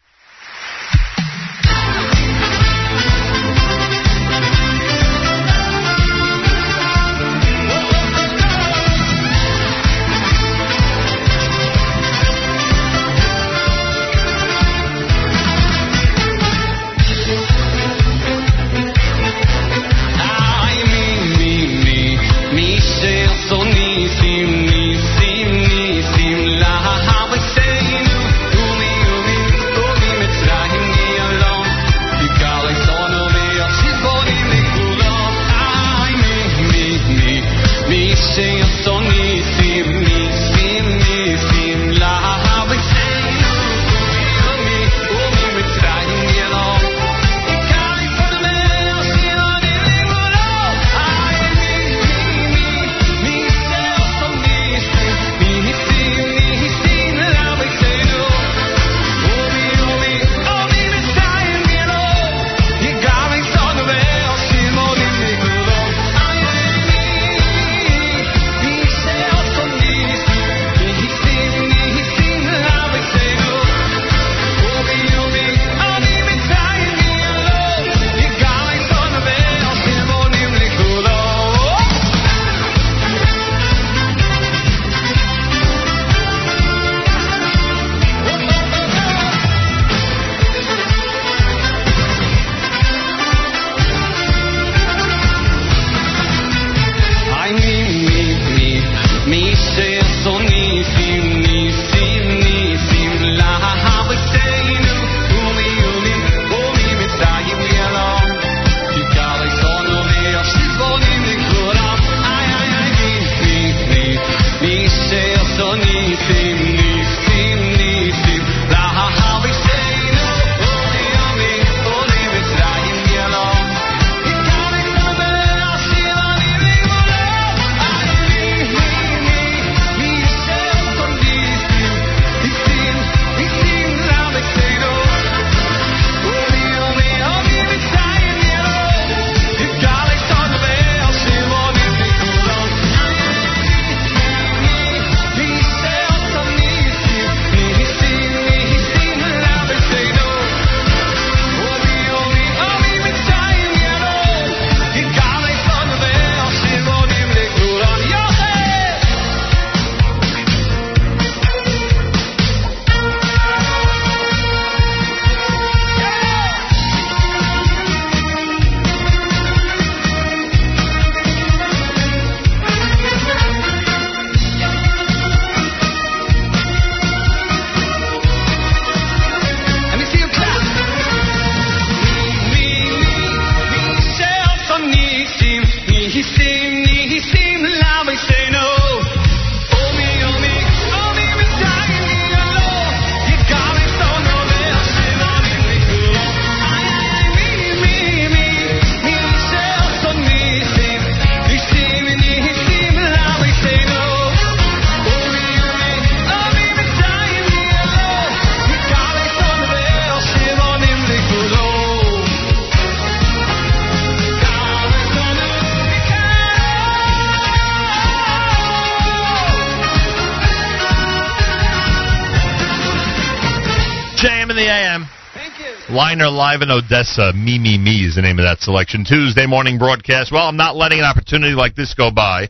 Leiner 226.22 226.38
Live 226.38 226.62
in 226.62 226.70
Odessa. 226.70 227.34
Me, 227.34 227.58
me, 227.58 227.80
me 227.80 228.06
is 228.06 228.14
the 228.14 228.22
name 228.22 228.38
of 228.38 228.46
that 228.46 228.60
selection. 228.60 229.04
Tuesday 229.04 229.48
morning 229.48 229.80
broadcast. 229.80 230.32
Well, 230.32 230.48
I'm 230.48 230.58
not 230.58 230.76
letting 230.76 231.00
an 231.00 231.06
opportunity 231.06 231.54
like 231.54 231.74
this 231.74 231.96
go 231.96 232.12
by. 232.12 232.50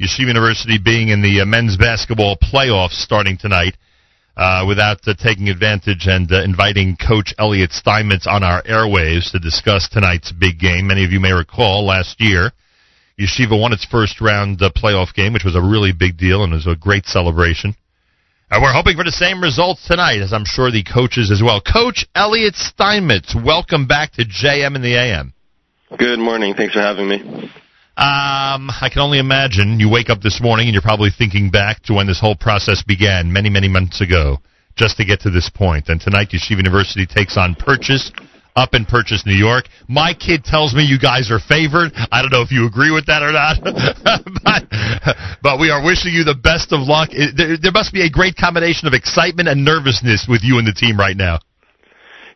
Yeshiva 0.00 0.28
University 0.28 0.78
being 0.78 1.08
in 1.08 1.20
the 1.20 1.40
uh, 1.40 1.44
men's 1.44 1.76
basketball 1.76 2.36
playoffs 2.36 3.02
starting 3.02 3.36
tonight 3.36 3.74
uh, 4.36 4.64
without 4.68 4.98
uh, 5.08 5.14
taking 5.18 5.48
advantage 5.48 6.06
and 6.06 6.30
uh, 6.30 6.44
inviting 6.44 6.96
Coach 6.96 7.34
Elliot 7.38 7.72
Steinmetz 7.72 8.28
on 8.28 8.44
our 8.44 8.62
airwaves 8.62 9.32
to 9.32 9.40
discuss 9.40 9.88
tonight's 9.88 10.30
big 10.30 10.60
game. 10.60 10.86
Many 10.86 11.04
of 11.04 11.10
you 11.10 11.18
may 11.18 11.32
recall 11.32 11.84
last 11.84 12.20
year, 12.20 12.52
Yeshiva 13.18 13.60
won 13.60 13.72
its 13.72 13.84
first 13.84 14.20
round 14.20 14.62
uh, 14.62 14.70
playoff 14.70 15.12
game, 15.12 15.32
which 15.32 15.44
was 15.44 15.56
a 15.56 15.62
really 15.62 15.90
big 15.90 16.18
deal 16.18 16.44
and 16.44 16.52
was 16.52 16.68
a 16.68 16.76
great 16.76 17.06
celebration. 17.06 17.74
And 18.50 18.62
we're 18.62 18.72
hoping 18.72 18.96
for 18.96 19.04
the 19.04 19.12
same 19.12 19.42
results 19.42 19.86
tonight, 19.86 20.22
as 20.22 20.32
I'm 20.32 20.46
sure 20.46 20.70
the 20.70 20.82
coaches 20.82 21.30
as 21.30 21.42
well. 21.42 21.60
Coach 21.60 22.06
Elliot 22.14 22.54
Steinmetz, 22.54 23.34
welcome 23.36 23.86
back 23.86 24.12
to 24.12 24.24
JM 24.24 24.74
in 24.74 24.80
the 24.80 24.96
AM. 24.96 25.34
Good 25.98 26.18
morning. 26.18 26.54
Thanks 26.54 26.72
for 26.72 26.80
having 26.80 27.08
me. 27.08 27.20
Um, 27.98 28.70
I 28.70 28.88
can 28.90 29.02
only 29.02 29.18
imagine 29.18 29.80
you 29.80 29.90
wake 29.90 30.08
up 30.08 30.22
this 30.22 30.40
morning 30.40 30.66
and 30.66 30.72
you're 30.72 30.80
probably 30.80 31.10
thinking 31.10 31.50
back 31.50 31.82
to 31.84 31.94
when 31.94 32.06
this 32.06 32.20
whole 32.20 32.36
process 32.36 32.82
began 32.82 33.30
many, 33.30 33.50
many 33.50 33.68
months 33.68 34.00
ago, 34.00 34.38
just 34.76 34.96
to 34.96 35.04
get 35.04 35.20
to 35.20 35.30
this 35.30 35.50
point. 35.50 35.90
And 35.90 36.00
tonight, 36.00 36.28
Yeshiva 36.30 36.56
University 36.56 37.04
takes 37.04 37.36
on 37.36 37.54
Purchase 37.54 38.10
up 38.58 38.74
in 38.74 38.84
Purchase, 38.84 39.22
New 39.24 39.38
York. 39.38 39.70
My 39.86 40.12
kid 40.12 40.42
tells 40.42 40.74
me 40.74 40.82
you 40.82 40.98
guys 40.98 41.30
are 41.30 41.38
favored. 41.38 41.94
I 42.10 42.20
don't 42.20 42.32
know 42.32 42.42
if 42.42 42.50
you 42.50 42.66
agree 42.66 42.90
with 42.90 43.06
that 43.06 43.22
or 43.22 43.30
not, 43.30 43.62
but, 44.42 45.16
but 45.40 45.60
we 45.60 45.70
are 45.70 45.84
wishing 45.84 46.12
you 46.12 46.24
the 46.24 46.34
best 46.34 46.72
of 46.72 46.82
luck. 46.82 47.10
There, 47.14 47.56
there 47.56 47.72
must 47.72 47.92
be 47.94 48.02
a 48.02 48.10
great 48.10 48.34
combination 48.36 48.88
of 48.88 48.94
excitement 48.94 49.48
and 49.48 49.64
nervousness 49.64 50.26
with 50.28 50.42
you 50.42 50.58
and 50.58 50.66
the 50.66 50.74
team 50.74 50.98
right 50.98 51.16
now. 51.16 51.38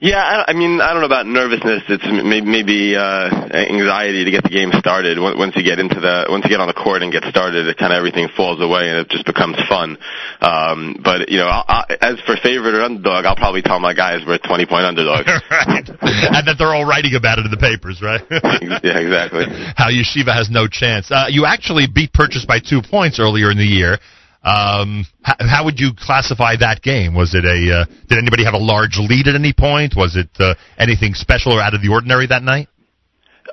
Yeah, 0.02 0.18
I, 0.18 0.50
I 0.50 0.52
mean, 0.52 0.80
I 0.80 0.90
don't 0.90 0.98
know 0.98 1.06
about 1.06 1.30
nervousness. 1.30 1.86
It's 1.86 2.02
maybe, 2.02 2.42
maybe 2.42 2.96
uh, 2.98 3.30
anxiety 3.54 4.24
to 4.26 4.32
get 4.34 4.42
the 4.42 4.50
game 4.50 4.74
started. 4.74 5.14
Once 5.22 5.54
you 5.54 5.62
get 5.62 5.78
into 5.78 6.00
the, 6.02 6.26
once 6.26 6.42
you 6.42 6.50
get 6.50 6.58
on 6.58 6.66
the 6.66 6.74
court 6.74 7.06
and 7.06 7.12
get 7.14 7.22
started, 7.30 7.70
it 7.70 7.78
kind 7.78 7.94
of 7.94 7.98
everything 7.98 8.26
falls 8.26 8.58
away 8.58 8.90
and 8.90 8.98
it 8.98 9.08
just 9.14 9.24
becomes 9.24 9.62
fun. 9.70 9.94
Um, 10.42 10.98
but 10.98 11.30
you 11.30 11.38
know, 11.38 11.46
I, 11.46 11.86
I, 11.86 11.96
as 12.02 12.20
for 12.26 12.34
favorite 12.34 12.74
or 12.74 12.82
underdog, 12.82 13.30
I'll 13.30 13.38
probably 13.38 13.62
tell 13.62 13.78
my 13.78 13.94
guys 13.94 14.26
we're 14.26 14.34
a 14.34 14.38
20 14.42 14.66
point 14.66 14.82
underdog. 14.90 15.22
right. 15.54 15.86
And 15.86 16.50
that 16.50 16.56
they're 16.58 16.74
all 16.74 16.84
writing 16.84 17.14
about 17.14 17.38
it 17.38 17.46
in 17.46 17.54
the 17.54 17.62
papers, 17.62 18.02
right? 18.02 18.26
yeah, 18.82 18.98
exactly. 18.98 19.46
How 19.78 19.86
Yeshiva 19.86 20.34
has 20.34 20.50
no 20.50 20.66
chance. 20.66 21.14
Uh, 21.14 21.30
you 21.30 21.46
actually 21.46 21.86
beat 21.86 22.12
Purchase 22.12 22.44
by 22.44 22.58
two 22.58 22.82
points 22.82 23.22
earlier 23.22 23.52
in 23.52 23.56
the 23.56 23.70
year. 23.70 24.02
Um, 24.44 25.06
how, 25.22 25.34
how 25.38 25.64
would 25.64 25.78
you 25.78 25.90
classify 25.96 26.56
that 26.58 26.82
game? 26.82 27.14
Was 27.14 27.34
it 27.34 27.44
a? 27.44 27.82
Uh, 27.82 27.84
did 28.08 28.18
anybody 28.18 28.44
have 28.44 28.54
a 28.54 28.58
large 28.58 28.98
lead 28.98 29.28
at 29.28 29.34
any 29.34 29.52
point? 29.52 29.94
Was 29.96 30.16
it 30.16 30.30
uh, 30.40 30.54
anything 30.78 31.14
special 31.14 31.52
or 31.52 31.60
out 31.60 31.74
of 31.74 31.82
the 31.82 31.88
ordinary 31.88 32.26
that 32.26 32.42
night? 32.42 32.68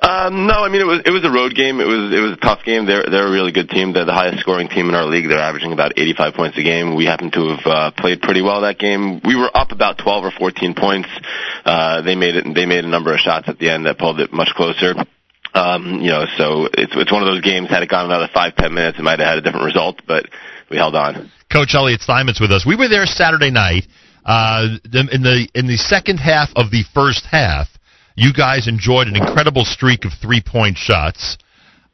Um, 0.02 0.46
no, 0.46 0.64
I 0.64 0.68
mean 0.70 0.80
it 0.80 0.86
was 0.86 1.02
it 1.04 1.10
was 1.10 1.24
a 1.24 1.30
road 1.30 1.54
game. 1.54 1.78
It 1.78 1.86
was 1.86 2.14
it 2.14 2.20
was 2.20 2.32
a 2.32 2.40
tough 2.40 2.64
game. 2.64 2.86
They're 2.86 3.04
they're 3.04 3.26
a 3.26 3.30
really 3.30 3.52
good 3.52 3.68
team. 3.68 3.92
They're 3.92 4.06
the 4.06 4.14
highest 4.14 4.40
scoring 4.40 4.68
team 4.68 4.88
in 4.88 4.94
our 4.94 5.04
league. 5.04 5.28
They're 5.28 5.38
averaging 5.38 5.72
about 5.72 5.92
85 5.96 6.34
points 6.34 6.58
a 6.58 6.62
game. 6.62 6.96
We 6.96 7.04
happen 7.04 7.30
to 7.32 7.48
have 7.54 7.66
uh, 7.66 7.90
played 7.92 8.22
pretty 8.22 8.40
well 8.40 8.62
that 8.62 8.78
game. 8.78 9.20
We 9.22 9.36
were 9.36 9.50
up 9.52 9.72
about 9.72 9.98
12 9.98 10.24
or 10.24 10.30
14 10.30 10.74
points. 10.74 11.08
Uh, 11.64 12.00
they 12.02 12.14
made 12.14 12.34
it. 12.34 12.46
They 12.54 12.64
made 12.64 12.84
a 12.84 12.88
number 12.88 13.12
of 13.12 13.20
shots 13.20 13.48
at 13.48 13.58
the 13.58 13.68
end 13.68 13.84
that 13.84 13.98
pulled 13.98 14.20
it 14.20 14.32
much 14.32 14.50
closer. 14.56 14.94
Um, 15.52 16.00
you 16.00 16.10
know, 16.10 16.24
so 16.38 16.66
it's 16.72 16.94
it's 16.96 17.12
one 17.12 17.22
of 17.22 17.28
those 17.28 17.42
games. 17.42 17.68
Had 17.68 17.82
it 17.82 17.90
gone 17.90 18.06
another 18.06 18.28
five 18.32 18.56
ten 18.56 18.72
minutes, 18.72 18.98
it 18.98 19.02
might 19.02 19.18
have 19.18 19.28
had 19.28 19.38
a 19.38 19.42
different 19.42 19.66
result, 19.66 20.00
but 20.06 20.26
we 20.70 20.76
held 20.76 20.94
on. 20.94 21.30
Coach 21.52 21.74
Elliot 21.74 22.00
Steinmetz 22.00 22.40
with 22.40 22.52
us. 22.52 22.64
We 22.64 22.76
were 22.76 22.88
there 22.88 23.04
Saturday 23.06 23.50
night. 23.50 23.86
Uh, 24.24 24.76
in 24.92 25.22
the 25.22 25.48
in 25.54 25.66
the 25.66 25.76
second 25.76 26.18
half 26.18 26.50
of 26.54 26.70
the 26.70 26.84
first 26.94 27.24
half, 27.24 27.68
you 28.14 28.32
guys 28.32 28.68
enjoyed 28.68 29.08
an 29.08 29.16
incredible 29.16 29.64
streak 29.64 30.04
of 30.04 30.12
three 30.20 30.42
point 30.44 30.76
shots. 30.76 31.38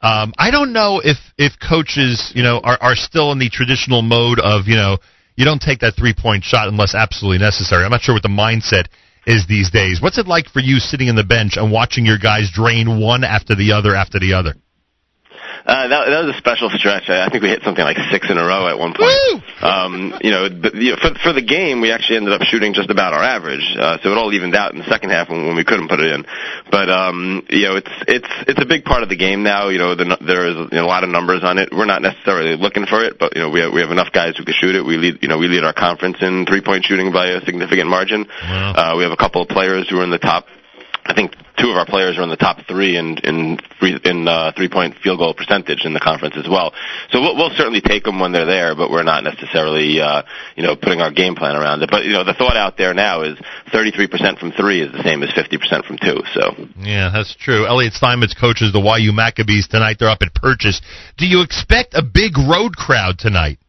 Um, 0.01 0.33
I 0.37 0.51
don't 0.51 0.73
know 0.73 1.01
if 1.03 1.17
if 1.37 1.53
coaches, 1.59 2.31
you 2.35 2.43
know, 2.43 2.59
are 2.63 2.77
are 2.81 2.95
still 2.95 3.31
in 3.31 3.39
the 3.39 3.49
traditional 3.49 4.01
mode 4.01 4.39
of 4.39 4.67
you 4.67 4.75
know 4.75 4.97
you 5.35 5.45
don't 5.45 5.61
take 5.61 5.79
that 5.79 5.95
three 5.95 6.13
point 6.13 6.43
shot 6.43 6.67
unless 6.67 6.93
absolutely 6.93 7.39
necessary. 7.39 7.85
I'm 7.85 7.91
not 7.91 8.01
sure 8.01 8.13
what 8.13 8.23
the 8.23 8.29
mindset 8.29 8.87
is 9.25 9.47
these 9.47 9.71
days. 9.71 10.01
What's 10.01 10.17
it 10.17 10.27
like 10.27 10.49
for 10.49 10.59
you 10.59 10.79
sitting 10.79 11.07
in 11.07 11.15
the 11.15 11.23
bench 11.23 11.57
and 11.57 11.71
watching 11.71 12.05
your 12.05 12.17
guys 12.17 12.51
drain 12.53 12.99
one 12.99 13.23
after 13.23 13.55
the 13.55 13.71
other 13.71 13.95
after 13.95 14.19
the 14.19 14.33
other? 14.33 14.55
Uh, 15.65 15.87
that, 15.87 16.09
that 16.09 16.25
was 16.25 16.35
a 16.35 16.37
special 16.37 16.69
stretch. 16.69 17.09
I, 17.09 17.25
I 17.25 17.29
think 17.29 17.43
we 17.43 17.49
hit 17.49 17.63
something 17.63 17.83
like 17.83 17.97
six 18.11 18.29
in 18.29 18.37
a 18.37 18.45
row 18.45 18.67
at 18.67 18.77
one 18.77 18.93
point. 18.93 19.43
Um, 19.61 20.13
you 20.21 20.31
know, 20.31 20.49
the, 20.49 20.71
you 20.73 20.91
know, 20.91 20.97
for 21.01 21.13
for 21.19 21.33
the 21.33 21.41
game, 21.41 21.81
we 21.81 21.91
actually 21.91 22.17
ended 22.17 22.33
up 22.33 22.41
shooting 22.43 22.73
just 22.73 22.89
about 22.89 23.13
our 23.13 23.23
average, 23.23 23.75
uh, 23.77 23.97
so 24.01 24.11
it 24.11 24.17
all 24.17 24.31
evened 24.33 24.55
out 24.55 24.73
in 24.73 24.79
the 24.79 24.89
second 24.89 25.09
half 25.09 25.29
when, 25.29 25.47
when 25.47 25.55
we 25.55 25.63
couldn't 25.63 25.87
put 25.87 25.99
it 25.99 26.11
in. 26.11 26.25
But 26.71 26.89
um, 26.89 27.45
you 27.49 27.67
know, 27.67 27.75
it's 27.75 27.91
it's 28.07 28.29
it's 28.47 28.61
a 28.61 28.65
big 28.65 28.83
part 28.83 29.03
of 29.03 29.09
the 29.09 29.17
game 29.17 29.43
now. 29.43 29.69
You 29.69 29.79
know, 29.79 29.95
the, 29.95 30.17
there 30.21 30.47
is 30.47 30.55
you 30.55 30.77
know, 30.77 30.85
a 30.85 30.87
lot 30.87 31.03
of 31.03 31.09
numbers 31.09 31.43
on 31.43 31.57
it. 31.57 31.69
We're 31.71 31.85
not 31.85 32.01
necessarily 32.01 32.55
looking 32.55 32.85
for 32.85 33.03
it, 33.03 33.17
but 33.19 33.35
you 33.35 33.41
know, 33.41 33.49
we 33.49 33.61
have, 33.61 33.73
we 33.73 33.81
have 33.81 33.91
enough 33.91 34.11
guys 34.11 34.37
who 34.37 34.45
can 34.45 34.53
shoot 34.53 34.75
it. 34.75 34.85
We 34.85 34.97
lead 34.97 35.19
you 35.21 35.27
know 35.27 35.37
we 35.37 35.47
lead 35.47 35.63
our 35.63 35.73
conference 35.73 36.17
in 36.21 36.45
three 36.45 36.61
point 36.61 36.85
shooting 36.85 37.11
by 37.11 37.27
a 37.27 37.41
significant 37.45 37.89
margin. 37.89 38.27
Wow. 38.27 38.73
Uh, 38.73 38.97
we 38.97 39.03
have 39.03 39.11
a 39.11 39.17
couple 39.17 39.41
of 39.41 39.49
players 39.49 39.89
who 39.89 39.99
are 39.99 40.03
in 40.03 40.11
the 40.11 40.19
top 40.19 40.45
I 41.07 41.13
think 41.13 41.35
two 41.57 41.69
of 41.69 41.77
our 41.77 41.85
players 41.85 42.17
are 42.17 42.23
in 42.23 42.29
the 42.29 42.37
top 42.37 42.59
three 42.67 42.97
in 42.97 43.17
in 43.23 43.57
free, 43.79 43.97
in 44.03 44.27
uh, 44.27 44.51
three 44.55 44.69
point 44.69 44.95
field 45.03 45.19
goal 45.19 45.33
percentage 45.33 45.85
in 45.85 45.93
the 45.93 45.99
conference 45.99 46.35
as 46.37 46.47
well. 46.47 46.73
So 47.09 47.21
we'll, 47.21 47.35
we'll 47.35 47.55
certainly 47.55 47.81
take 47.81 48.03
them 48.03 48.19
when 48.19 48.31
they're 48.31 48.45
there, 48.45 48.75
but 48.75 48.89
we're 48.89 49.03
not 49.03 49.23
necessarily 49.23 49.99
uh, 49.99 50.23
you 50.55 50.63
know 50.63 50.75
putting 50.75 51.01
our 51.01 51.11
game 51.11 51.35
plan 51.35 51.55
around 51.55 51.81
it. 51.81 51.89
But 51.89 52.05
you 52.05 52.13
know 52.13 52.23
the 52.23 52.33
thought 52.33 52.57
out 52.57 52.77
there 52.77 52.93
now 52.93 53.23
is 53.23 53.37
33% 53.73 54.39
from 54.39 54.51
three 54.51 54.81
is 54.81 54.91
the 54.91 55.03
same 55.03 55.23
as 55.23 55.29
50% 55.29 55.85
from 55.85 55.97
two. 55.97 56.21
So 56.33 56.53
Yeah, 56.79 57.09
that's 57.11 57.35
true. 57.35 57.65
Elliot 57.67 57.93
Steinmetz 57.93 58.33
coaches 58.33 58.71
the 58.71 58.81
YU 58.81 59.11
Maccabees 59.11 59.67
tonight. 59.67 59.97
They're 59.99 60.09
up 60.09 60.21
at 60.21 60.33
Purchase. 60.33 60.81
Do 61.17 61.25
you 61.25 61.41
expect 61.41 61.93
a 61.93 62.03
big 62.03 62.37
road 62.37 62.75
crowd 62.75 63.19
tonight? 63.19 63.59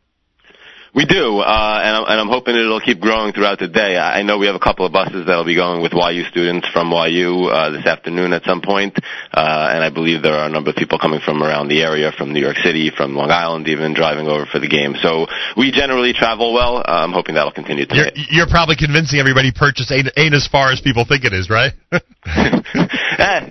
We 0.95 1.05
do, 1.05 1.39
uh, 1.39 1.81
and, 1.85 1.97
I'm, 1.97 2.05
and 2.09 2.21
I'm 2.21 2.29
hoping 2.29 2.57
it'll 2.57 2.81
keep 2.81 3.01
growing 3.01 3.33
throughout 3.33 3.59
the 3.59 3.69
day. 3.69 3.97
I 3.97 4.23
know 4.23 4.39
we 4.39 4.47
have 4.47 4.57
a 4.57 4.63
couple 4.63 4.87
of 4.87 4.93
buses 4.93 5.27
that'll 5.27 5.45
be 5.45 5.55
going 5.55 5.83
with 5.83 5.93
YU 5.93 6.25
students 6.25 6.67
from 6.69 6.91
YU 6.91 7.45
uh, 7.53 7.71
this 7.71 7.85
afternoon 7.85 8.33
at 8.33 8.45
some 8.45 8.63
point, 8.63 8.99
uh, 9.33 9.69
and 9.73 9.85
I 9.85 9.91
believe 9.91 10.23
there 10.23 10.35
are 10.35 10.47
a 10.47 10.51
number 10.51 10.71
of 10.71 10.77
people 10.77 10.99
coming 10.99 11.21
from 11.21 11.43
around 11.43 11.69
the 11.69 11.83
area, 11.83 12.11
from 12.17 12.33
New 12.33 12.41
York 12.41 12.57
City, 12.65 12.91
from 12.91 13.15
Long 13.15 13.31
Island, 13.31 13.69
even 13.69 13.93
driving 13.93 14.29
over 14.29 14.47
for 14.47 14.59
the 14.59 14.69
game. 14.69 14.97
So 15.01 15.27
we 15.57 15.71
generally 15.71 16.15
travel 16.15 16.55
well. 16.55 16.79
Uh, 16.79 17.05
I'm 17.05 17.13
hoping 17.13 17.35
that'll 17.35 17.53
continue 17.53 17.85
You're, 17.91 18.11
you're 18.31 18.49
probably 18.49 18.77
convincing 18.77 19.21
everybody 19.21 19.53
Purchase 19.53 19.93
ain't, 19.93 20.09
ain't 20.17 20.35
as 20.35 20.47
far 20.47 20.73
as 20.73 20.81
people 20.81 21.05
think 21.05 21.25
it 21.25 21.33
is, 21.35 21.51
right? 21.51 21.73
eh, 21.93 22.01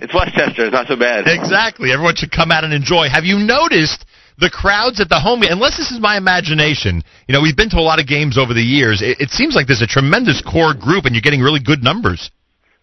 it's 0.02 0.14
Westchester. 0.14 0.66
It's 0.66 0.72
not 0.72 0.88
so 0.88 0.96
bad. 0.96 1.26
Exactly. 1.26 1.92
Everyone 1.92 2.16
should 2.16 2.32
come 2.32 2.50
out 2.50 2.64
and 2.64 2.72
enjoy. 2.72 3.08
Have 3.08 3.24
you 3.24 3.38
noticed 3.38 4.04
the 4.38 4.50
crowds 4.50 5.00
at 5.00 5.08
the 5.08 5.18
home? 5.18 5.42
Unless 5.42 5.76
this 5.76 5.90
is 5.90 6.00
my 6.00 6.16
imagination, 6.16 7.02
you 7.26 7.32
know, 7.32 7.40
we've 7.40 7.56
been 7.56 7.70
to 7.70 7.78
a 7.78 7.84
lot 7.84 8.00
of 8.00 8.06
games 8.06 8.38
over 8.38 8.54
the 8.54 8.62
years. 8.62 9.02
It, 9.02 9.20
it 9.20 9.30
seems 9.30 9.54
like 9.54 9.66
there's 9.66 9.82
a 9.82 9.86
tremendous 9.86 10.42
core 10.42 10.74
group, 10.74 11.04
and 11.04 11.14
you're 11.14 11.22
getting 11.22 11.40
really 11.40 11.60
good 11.60 11.82
numbers. 11.82 12.30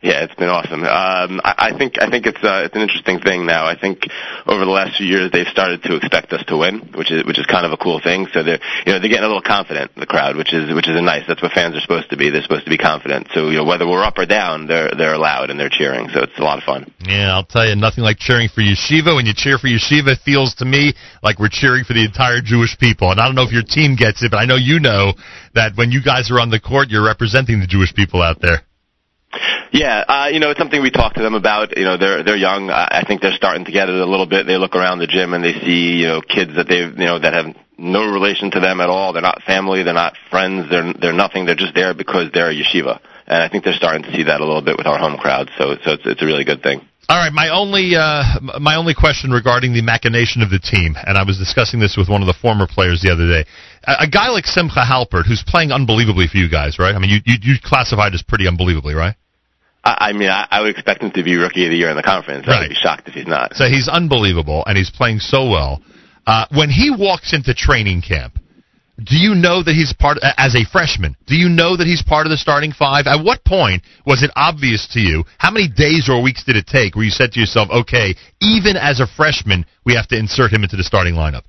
Yeah, 0.05 0.21
it's 0.21 0.37
been 0.37 0.53
awesome. 0.53 0.85
Um, 0.85 1.41
I, 1.41 1.73
I 1.73 1.77
think 1.77 1.97
I 1.97 2.13
think 2.13 2.29
it's 2.29 2.37
uh, 2.37 2.69
it's 2.69 2.77
an 2.77 2.85
interesting 2.85 3.17
thing 3.17 3.49
now. 3.49 3.65
I 3.65 3.73
think 3.73 4.05
over 4.45 4.61
the 4.61 4.69
last 4.69 5.01
few 5.01 5.07
years 5.09 5.33
they've 5.33 5.49
started 5.49 5.81
to 5.89 5.97
expect 5.97 6.29
us 6.29 6.45
to 6.45 6.61
win, 6.61 6.93
which 6.93 7.09
is 7.09 7.25
which 7.25 7.41
is 7.41 7.49
kind 7.49 7.65
of 7.65 7.73
a 7.73 7.77
cool 7.81 7.97
thing. 7.97 8.29
So 8.29 8.45
they're 8.45 8.61
you 8.85 8.93
know 8.93 9.01
they're 9.01 9.09
getting 9.09 9.25
a 9.25 9.33
little 9.33 9.41
confident 9.41 9.97
the 9.97 10.05
crowd, 10.05 10.37
which 10.37 10.53
is 10.53 10.69
which 10.69 10.85
is 10.87 10.93
nice. 11.01 11.25
That's 11.25 11.41
what 11.41 11.57
fans 11.57 11.73
are 11.73 11.81
supposed 11.81 12.13
to 12.13 12.17
be. 12.17 12.29
They're 12.29 12.45
supposed 12.45 12.65
to 12.65 12.69
be 12.69 12.77
confident. 12.77 13.33
So 13.33 13.49
you 13.49 13.57
know 13.57 13.65
whether 13.65 13.89
we're 13.89 14.05
up 14.05 14.21
or 14.21 14.29
down, 14.29 14.67
they're 14.67 14.93
they're 14.93 15.17
loud 15.17 15.49
and 15.49 15.59
they're 15.59 15.73
cheering. 15.73 16.13
So 16.13 16.21
it's 16.21 16.37
a 16.37 16.45
lot 16.45 16.61
of 16.61 16.63
fun. 16.69 16.85
Yeah, 17.01 17.33
I'll 17.33 17.49
tell 17.49 17.65
you, 17.65 17.73
nothing 17.73 18.03
like 18.03 18.21
cheering 18.21 18.49
for 18.53 18.61
Yeshiva. 18.61 19.17
When 19.17 19.25
you 19.25 19.33
cheer 19.33 19.57
for 19.57 19.73
Yeshiva, 19.73 20.13
it 20.13 20.21
feels 20.21 20.53
to 20.61 20.65
me 20.65 20.93
like 21.23 21.39
we're 21.39 21.49
cheering 21.49 21.83
for 21.83 21.97
the 21.97 22.05
entire 22.05 22.45
Jewish 22.45 22.77
people. 22.77 23.09
And 23.09 23.19
I 23.19 23.25
don't 23.25 23.33
know 23.33 23.49
if 23.49 23.51
your 23.51 23.65
team 23.65 23.97
gets 23.97 24.21
it, 24.21 24.29
but 24.29 24.37
I 24.37 24.45
know 24.45 24.61
you 24.61 24.79
know 24.79 25.17
that 25.55 25.73
when 25.73 25.89
you 25.89 26.03
guys 26.05 26.29
are 26.29 26.39
on 26.39 26.51
the 26.51 26.59
court, 26.59 26.89
you're 26.93 27.05
representing 27.05 27.59
the 27.59 27.65
Jewish 27.65 27.89
people 27.95 28.21
out 28.21 28.37
there. 28.39 28.61
Yeah, 29.71 30.03
uh, 30.07 30.27
you 30.31 30.39
know, 30.39 30.51
it's 30.51 30.59
something 30.59 30.81
we 30.81 30.91
talk 30.91 31.15
to 31.15 31.21
them 31.21 31.35
about. 31.35 31.77
You 31.77 31.83
know, 31.83 31.97
they're 31.97 32.23
they're 32.23 32.37
young. 32.37 32.69
I 32.69 33.03
think 33.07 33.21
they're 33.21 33.35
starting 33.35 33.65
to 33.65 33.71
get 33.71 33.89
it 33.89 33.95
a 33.95 34.05
little 34.05 34.25
bit. 34.25 34.45
They 34.45 34.57
look 34.57 34.75
around 34.75 34.99
the 34.99 35.07
gym 35.07 35.33
and 35.33 35.43
they 35.43 35.53
see, 35.53 36.01
you 36.01 36.07
know, 36.07 36.21
kids 36.21 36.55
that 36.55 36.67
they've, 36.67 36.91
you 36.91 37.05
know, 37.05 37.19
that 37.19 37.33
have 37.33 37.55
no 37.77 38.11
relation 38.11 38.51
to 38.51 38.59
them 38.59 38.79
at 38.79 38.89
all. 38.89 39.13
They're 39.13 39.21
not 39.21 39.43
family. 39.43 39.83
They're 39.83 39.93
not 39.93 40.15
friends. 40.29 40.69
They're 40.69 40.93
they're 40.93 41.13
nothing. 41.13 41.45
They're 41.45 41.55
just 41.55 41.75
there 41.75 41.93
because 41.93 42.31
they're 42.33 42.51
a 42.51 42.55
yeshiva. 42.55 42.99
And 43.27 43.41
I 43.41 43.49
think 43.49 43.63
they're 43.63 43.73
starting 43.73 44.03
to 44.03 44.11
see 44.13 44.23
that 44.23 44.39
a 44.39 44.45
little 44.45 44.61
bit 44.61 44.77
with 44.77 44.87
our 44.87 44.99
home 44.99 45.17
crowd. 45.17 45.49
So 45.57 45.75
so 45.83 45.91
it's 45.93 46.03
it's 46.05 46.21
a 46.21 46.25
really 46.25 46.45
good 46.45 46.61
thing. 46.61 46.81
All 47.07 47.17
right, 47.17 47.31
my 47.31 47.49
only 47.49 47.93
uh, 47.95 48.23
my 48.59 48.75
only 48.77 48.95
question 48.95 49.29
regarding 49.29 49.73
the 49.73 49.83
machination 49.83 50.41
of 50.41 50.49
the 50.49 50.57
team, 50.57 50.95
and 51.05 51.17
I 51.17 51.23
was 51.23 51.37
discussing 51.37 51.79
this 51.79 51.95
with 51.95 52.09
one 52.09 52.21
of 52.21 52.27
the 52.27 52.33
former 52.33 52.65
players 52.65 53.01
the 53.01 53.11
other 53.11 53.27
day. 53.27 53.45
A, 53.83 54.05
a 54.05 54.07
guy 54.07 54.29
like 54.29 54.45
Simcha 54.45 54.81
Halpert, 54.81 55.27
who's 55.27 55.43
playing 55.45 55.71
unbelievably 55.71 56.27
for 56.27 56.37
you 56.37 56.49
guys, 56.49 56.79
right? 56.79 56.95
I 56.95 56.97
mean, 56.97 57.11
you 57.11 57.19
you, 57.23 57.37
you 57.41 57.55
classified 57.61 58.15
as 58.15 58.23
pretty 58.23 58.47
unbelievably, 58.47 58.95
right? 58.95 59.15
I, 59.85 60.09
I 60.09 60.13
mean, 60.13 60.29
I, 60.29 60.47
I 60.49 60.61
would 60.61 60.71
expect 60.71 61.01
him 61.01 61.11
to 61.11 61.23
be 61.23 61.35
rookie 61.35 61.65
of 61.65 61.69
the 61.69 61.77
year 61.77 61.89
in 61.89 61.95
the 61.95 62.03
conference. 62.03 62.47
I 62.47 62.61
would 62.61 62.69
be 62.69 62.75
shocked 62.75 63.07
if 63.07 63.13
he's 63.13 63.27
not. 63.27 63.55
So 63.55 63.65
he's 63.65 63.87
unbelievable, 63.87 64.63
and 64.65 64.77
he's 64.77 64.89
playing 64.89 65.19
so 65.19 65.49
well. 65.49 65.81
Uh, 66.25 66.47
when 66.51 66.69
he 66.69 66.89
walks 66.89 67.33
into 67.33 67.53
training 67.53 68.01
camp, 68.01 68.39
do 69.03 69.17
you 69.17 69.35
know 69.35 69.61
that 69.61 69.73
he's 69.73 69.93
part 69.93 70.17
as 70.37 70.55
a 70.55 70.65
freshman? 70.65 71.15
Do 71.27 71.35
you 71.35 71.49
know 71.49 71.75
that 71.77 71.85
he's 71.85 72.01
part 72.01 72.25
of 72.25 72.31
the 72.31 72.37
starting 72.37 72.71
five? 72.71 73.07
At 73.07 73.23
what 73.23 73.43
point 73.43 73.83
was 74.05 74.23
it 74.23 74.31
obvious 74.35 74.87
to 74.93 75.01
you? 75.01 75.25
How 75.37 75.51
many 75.51 75.67
days 75.67 76.09
or 76.09 76.23
weeks 76.23 76.45
did 76.45 76.55
it 76.55 76.65
take 76.65 76.95
where 76.95 77.03
you 77.05 77.11
said 77.11 77.33
to 77.33 77.39
yourself, 77.39 77.69
"Okay, 77.69 78.15
even 78.41 78.77
as 78.77 79.01
a 79.01 79.07
freshman, 79.07 79.65
we 79.85 79.93
have 79.95 80.07
to 80.07 80.17
insert 80.17 80.51
him 80.51 80.63
into 80.63 80.77
the 80.77 80.83
starting 80.83 81.13
lineup"? 81.13 81.43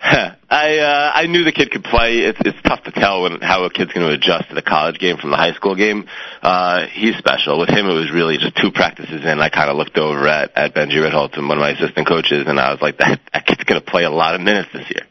I 0.54 0.78
uh, 0.78 1.10
I 1.12 1.26
knew 1.26 1.42
the 1.42 1.50
kid 1.50 1.72
could 1.72 1.82
play. 1.82 2.30
It's 2.30 2.38
it's 2.44 2.62
tough 2.62 2.84
to 2.84 2.92
tell 2.92 3.22
when 3.22 3.40
how 3.40 3.64
a 3.64 3.70
kid's 3.70 3.92
going 3.92 4.06
to 4.06 4.14
adjust 4.14 4.50
to 4.50 4.54
the 4.54 4.62
college 4.62 5.00
game 5.00 5.16
from 5.16 5.30
the 5.30 5.36
high 5.36 5.52
school 5.52 5.74
game. 5.74 6.06
Uh, 6.42 6.86
he's 6.92 7.16
special. 7.16 7.58
With 7.58 7.70
him, 7.70 7.90
it 7.90 7.94
was 7.94 8.12
really 8.14 8.38
just 8.38 8.54
two 8.54 8.70
practices 8.70 9.26
in. 9.26 9.40
I 9.40 9.48
kind 9.48 9.68
of 9.68 9.76
looked 9.76 9.98
over 9.98 10.28
at 10.28 10.54
at 10.54 10.72
Benji 10.72 11.02
Ritholtz, 11.02 11.36
and 11.36 11.48
one 11.48 11.58
of 11.58 11.62
my 11.62 11.70
assistant 11.70 12.06
coaches, 12.06 12.46
and 12.46 12.60
I 12.60 12.70
was 12.70 12.80
like, 12.80 12.98
that 12.98 13.18
that 13.32 13.46
kid's 13.46 13.64
going 13.64 13.80
to 13.82 13.90
play 13.90 14.04
a 14.04 14.10
lot 14.10 14.36
of 14.36 14.42
minutes 14.42 14.70
this 14.72 14.88
year. 14.94 15.02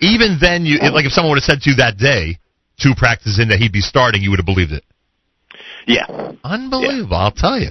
Even 0.00 0.38
then, 0.40 0.66
you 0.66 0.80
like 0.90 1.06
if 1.06 1.12
someone 1.12 1.30
would 1.30 1.38
have 1.38 1.46
said 1.46 1.60
to 1.62 1.70
you 1.70 1.76
that 1.76 1.96
day, 1.96 2.40
two 2.82 2.94
practices 2.96 3.38
in 3.38 3.50
that 3.50 3.60
he'd 3.60 3.72
be 3.72 3.86
starting, 3.86 4.22
you 4.22 4.30
would 4.30 4.40
have 4.40 4.46
believed 4.46 4.72
it. 4.72 4.82
Yeah, 5.86 6.34
unbelievable. 6.42 7.16
I'll 7.16 7.30
tell 7.30 7.60
you, 7.60 7.70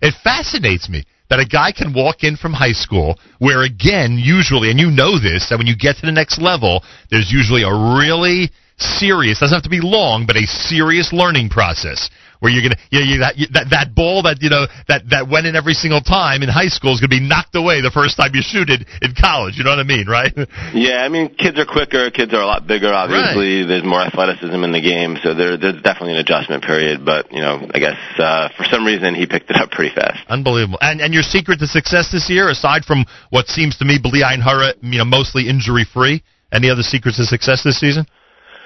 it 0.00 0.14
fascinates 0.22 0.88
me 0.88 1.02
that 1.30 1.40
a 1.40 1.46
guy 1.46 1.72
can 1.72 1.94
walk 1.94 2.22
in 2.24 2.36
from 2.36 2.52
high 2.52 2.72
school 2.72 3.18
where 3.38 3.62
again 3.62 4.18
usually 4.18 4.70
and 4.70 4.78
you 4.78 4.90
know 4.90 5.18
this 5.18 5.48
that 5.48 5.56
when 5.56 5.66
you 5.66 5.76
get 5.76 5.96
to 5.96 6.04
the 6.06 6.12
next 6.12 6.38
level 6.42 6.82
there's 7.10 7.30
usually 7.32 7.62
a 7.62 7.72
really 7.96 8.50
serious 8.76 9.38
doesn't 9.38 9.54
have 9.56 9.62
to 9.62 9.70
be 9.70 9.80
long 9.80 10.26
but 10.26 10.36
a 10.36 10.46
serious 10.46 11.12
learning 11.12 11.48
process 11.48 12.10
where 12.40 12.50
you're 12.52 12.62
gonna 12.62 12.80
you 12.90 12.98
know, 13.00 13.06
you, 13.06 13.18
that, 13.20 13.36
you, 13.38 13.46
that 13.52 13.70
that 13.70 13.94
ball 13.94 14.22
that 14.24 14.42
you 14.42 14.50
know 14.50 14.66
that 14.88 15.08
that 15.10 15.28
went 15.28 15.46
in 15.46 15.54
every 15.54 15.74
single 15.74 16.00
time 16.00 16.42
in 16.42 16.48
high 16.48 16.68
school 16.68 16.92
is 16.92 17.00
gonna 17.00 17.08
be 17.08 17.20
knocked 17.20 17.54
away 17.54 17.80
the 17.80 17.92
first 17.92 18.16
time 18.16 18.34
you 18.34 18.42
shoot 18.42 18.68
it 18.68 18.84
in 19.00 19.14
college. 19.14 19.56
You 19.56 19.64
know 19.64 19.70
what 19.70 19.78
I 19.80 19.88
mean, 19.88 20.08
right? 20.08 20.32
Yeah, 20.74 21.04
I 21.04 21.08
mean 21.08 21.34
kids 21.34 21.58
are 21.58 21.66
quicker, 21.66 22.10
kids 22.10 22.32
are 22.32 22.40
a 22.40 22.46
lot 22.46 22.66
bigger. 22.66 22.92
Obviously, 22.92 23.60
Right. 23.60 23.68
there's 23.68 23.84
more 23.84 24.00
athleticism 24.00 24.56
in 24.64 24.72
the 24.72 24.80
game, 24.80 25.18
so 25.22 25.34
there, 25.34 25.56
there's 25.56 25.80
definitely 25.82 26.14
an 26.14 26.20
adjustment 26.20 26.64
period. 26.64 27.04
But 27.04 27.32
you 27.32 27.40
know, 27.40 27.66
I 27.72 27.78
guess 27.78 27.98
uh, 28.18 28.48
for 28.56 28.64
some 28.64 28.84
reason 28.84 29.14
he 29.14 29.26
picked 29.26 29.50
it 29.50 29.56
up 29.56 29.70
pretty 29.70 29.94
fast. 29.94 30.20
Unbelievable. 30.28 30.78
And 30.80 31.00
and 31.00 31.12
your 31.12 31.22
secret 31.22 31.58
to 31.60 31.66
success 31.66 32.10
this 32.12 32.28
year, 32.30 32.48
aside 32.48 32.84
from 32.84 33.04
what 33.30 33.48
seems 33.48 33.76
to 33.78 33.84
me 33.84 33.98
Bli 34.02 34.22
Ayin 34.22 34.42
Hara, 34.42 34.74
you 34.80 34.98
know, 34.98 35.04
mostly 35.04 35.48
injury 35.48 35.84
free, 35.84 36.22
any 36.52 36.70
other 36.70 36.82
secrets 36.82 37.18
to 37.18 37.24
success 37.24 37.62
this 37.62 37.78
season? 37.78 38.06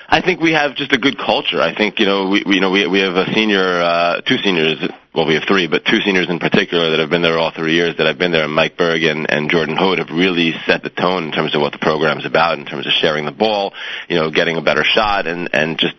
I 0.08 0.20
think 0.20 0.40
we 0.40 0.52
have 0.52 0.76
just 0.76 0.92
a 0.92 0.98
good 0.98 1.16
culture. 1.18 1.60
I 1.60 1.74
think 1.74 1.98
you 1.98 2.06
know 2.06 2.28
we, 2.28 2.42
we 2.46 2.54
you 2.56 2.60
know 2.60 2.70
we 2.70 2.86
we 2.86 3.00
have 3.00 3.16
a 3.16 3.32
senior, 3.32 3.80
uh, 3.80 4.20
two 4.20 4.36
seniors. 4.38 4.78
Well, 5.14 5.26
we 5.26 5.34
have 5.34 5.44
three, 5.44 5.68
but 5.68 5.84
two 5.84 6.00
seniors 6.00 6.28
in 6.28 6.40
particular 6.40 6.90
that 6.90 6.98
have 6.98 7.08
been 7.08 7.22
there 7.22 7.38
all 7.38 7.52
three 7.52 7.74
years 7.74 7.96
that 7.98 8.06
I've 8.06 8.18
been 8.18 8.32
there. 8.32 8.44
And 8.44 8.52
Mike 8.52 8.76
Berg 8.76 9.04
and, 9.04 9.30
and 9.30 9.48
Jordan 9.48 9.76
Hood 9.76 9.98
have 9.98 10.10
really 10.10 10.52
set 10.66 10.82
the 10.82 10.90
tone 10.90 11.24
in 11.24 11.32
terms 11.32 11.54
of 11.54 11.60
what 11.60 11.72
the 11.72 11.78
program's 11.78 12.26
about, 12.26 12.58
in 12.58 12.66
terms 12.66 12.84
of 12.86 12.92
sharing 12.92 13.24
the 13.24 13.30
ball, 13.30 13.72
you 14.08 14.16
know, 14.16 14.30
getting 14.30 14.56
a 14.56 14.62
better 14.62 14.82
shot, 14.82 15.26
and 15.26 15.48
and 15.52 15.78
just 15.78 15.94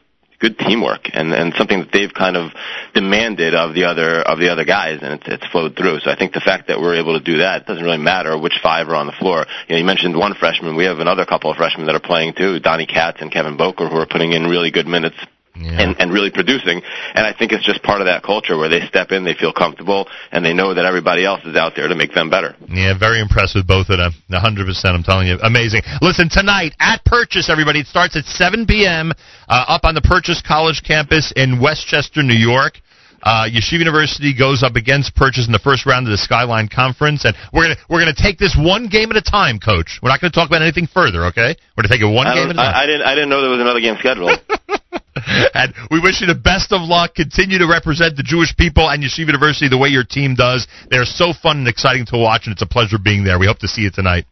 good 0.45 0.59
teamwork 0.59 1.09
and 1.13 1.33
and 1.33 1.53
something 1.57 1.79
that 1.79 1.91
they've 1.91 2.13
kind 2.13 2.37
of 2.37 2.51
demanded 2.93 3.55
of 3.55 3.73
the 3.73 3.85
other 3.85 4.21
of 4.21 4.37
the 4.37 4.49
other 4.49 4.63
guys 4.63 4.99
and 5.01 5.13
it's 5.13 5.27
it's 5.27 5.47
flowed 5.47 5.75
through. 5.75 5.99
So 6.01 6.11
i 6.11 6.15
think 6.15 6.33
the 6.33 6.45
fact 6.45 6.67
that 6.67 6.79
we're 6.79 6.95
able 6.95 7.17
to 7.17 7.23
do 7.23 7.39
that 7.39 7.65
doesn't 7.65 7.83
really 7.83 7.97
matter 7.97 8.37
which 8.37 8.59
five 8.61 8.87
are 8.89 8.95
on 8.95 9.07
the 9.07 9.17
floor. 9.17 9.45
You 9.67 9.73
know 9.75 9.79
you 9.79 9.85
mentioned 9.85 10.15
one 10.15 10.35
freshman. 10.35 10.75
We 10.75 10.85
have 10.85 10.99
another 10.99 11.25
couple 11.25 11.49
of 11.49 11.57
freshmen 11.57 11.87
that 11.87 11.95
are 11.95 12.07
playing 12.11 12.33
too 12.35 12.59
donnie 12.59 12.85
katz 12.85 13.21
and 13.21 13.31
kevin 13.31 13.57
boker 13.57 13.87
who 13.89 13.97
are 13.97 14.05
putting 14.05 14.33
in 14.33 14.43
really 14.45 14.71
good 14.71 14.87
minutes 14.87 15.17
and, 15.55 15.95
and 15.99 16.11
really 16.11 16.31
producing. 16.31 16.81
And 17.13 17.25
I 17.25 17.33
think 17.33 17.51
it's 17.51 17.65
just 17.65 17.81
part 17.83 18.01
of 18.01 18.07
that 18.07 18.23
culture 18.23 18.57
where 18.57 18.69
they 18.69 18.81
step 18.87 19.11
in, 19.11 19.23
they 19.23 19.33
feel 19.33 19.53
comfortable, 19.53 20.07
and 20.31 20.45
they 20.45 20.53
know 20.53 20.73
that 20.73 20.85
everybody 20.85 21.25
else 21.25 21.41
is 21.45 21.55
out 21.55 21.73
there 21.75 21.87
to 21.87 21.95
make 21.95 22.13
them 22.13 22.29
better. 22.29 22.55
Yeah, 22.67 22.97
very 22.97 23.21
impressed 23.21 23.55
with 23.55 23.67
both 23.67 23.89
of 23.89 23.97
them. 23.97 24.11
100%, 24.31 24.85
I'm 24.85 25.03
telling 25.03 25.27
you. 25.27 25.37
Amazing. 25.41 25.81
Listen, 26.01 26.29
tonight 26.29 26.73
at 26.79 27.03
Purchase, 27.05 27.49
everybody, 27.49 27.79
it 27.79 27.87
starts 27.87 28.15
at 28.15 28.25
7 28.25 28.65
p.m. 28.65 29.11
Uh, 29.47 29.65
up 29.67 29.83
on 29.83 29.95
the 29.95 30.01
Purchase 30.01 30.41
College 30.45 30.81
campus 30.85 31.31
in 31.35 31.61
Westchester, 31.61 32.23
New 32.23 32.33
York. 32.37 32.79
Uh, 33.25 33.49
Yeshiva 33.49 33.81
University 33.81 34.37
goes 34.37 34.61
up 34.61 34.75
against 34.75 35.15
Purchase 35.15 35.47
in 35.47 35.51
the 35.51 35.59
first 35.59 35.87
round 35.87 36.05
of 36.05 36.11
the 36.11 36.17
Skyline 36.17 36.69
Conference, 36.69 37.25
and 37.25 37.35
we're 37.51 37.63
gonna 37.63 37.81
we're 37.89 37.99
gonna 37.99 38.13
take 38.13 38.37
this 38.37 38.55
one 38.55 38.87
game 38.87 39.09
at 39.09 39.17
a 39.17 39.21
time, 39.21 39.57
Coach. 39.57 39.97
We're 40.01 40.09
not 40.09 40.21
gonna 40.21 40.29
talk 40.29 40.47
about 40.47 40.61
anything 40.61 40.85
further, 40.85 41.25
okay? 41.33 41.57
We're 41.73 41.81
gonna 41.81 41.93
take 41.93 42.05
it 42.05 42.13
one 42.13 42.29
game 42.29 42.45
at 42.45 42.51
a 42.51 42.53
time. 42.53 42.75
I, 42.75 42.83
I 42.83 42.85
didn't 42.85 43.01
I 43.01 43.15
didn't 43.15 43.29
know 43.29 43.41
there 43.41 43.49
was 43.49 43.59
another 43.59 43.81
game 43.81 43.97
scheduled. 43.97 44.29
and 45.57 45.73
we 45.89 45.99
wish 45.99 46.21
you 46.21 46.27
the 46.27 46.37
best 46.37 46.71
of 46.71 46.85
luck. 46.85 47.15
Continue 47.15 47.57
to 47.57 47.67
represent 47.67 48.15
the 48.15 48.23
Jewish 48.23 48.55
people 48.55 48.89
and 48.89 49.01
Yeshiva 49.01 49.33
University 49.33 49.69
the 49.69 49.77
way 49.77 49.89
your 49.89 50.05
team 50.05 50.35
does. 50.35 50.67
They're 50.91 51.09
so 51.09 51.33
fun 51.33 51.65
and 51.65 51.67
exciting 51.67 52.05
to 52.13 52.17
watch, 52.17 52.45
and 52.45 52.53
it's 52.53 52.61
a 52.61 52.69
pleasure 52.69 52.97
being 53.01 53.23
there. 53.23 53.39
We 53.39 53.47
hope 53.47 53.59
to 53.59 53.67
see 53.67 53.81
you 53.81 53.91
tonight. 53.91 54.25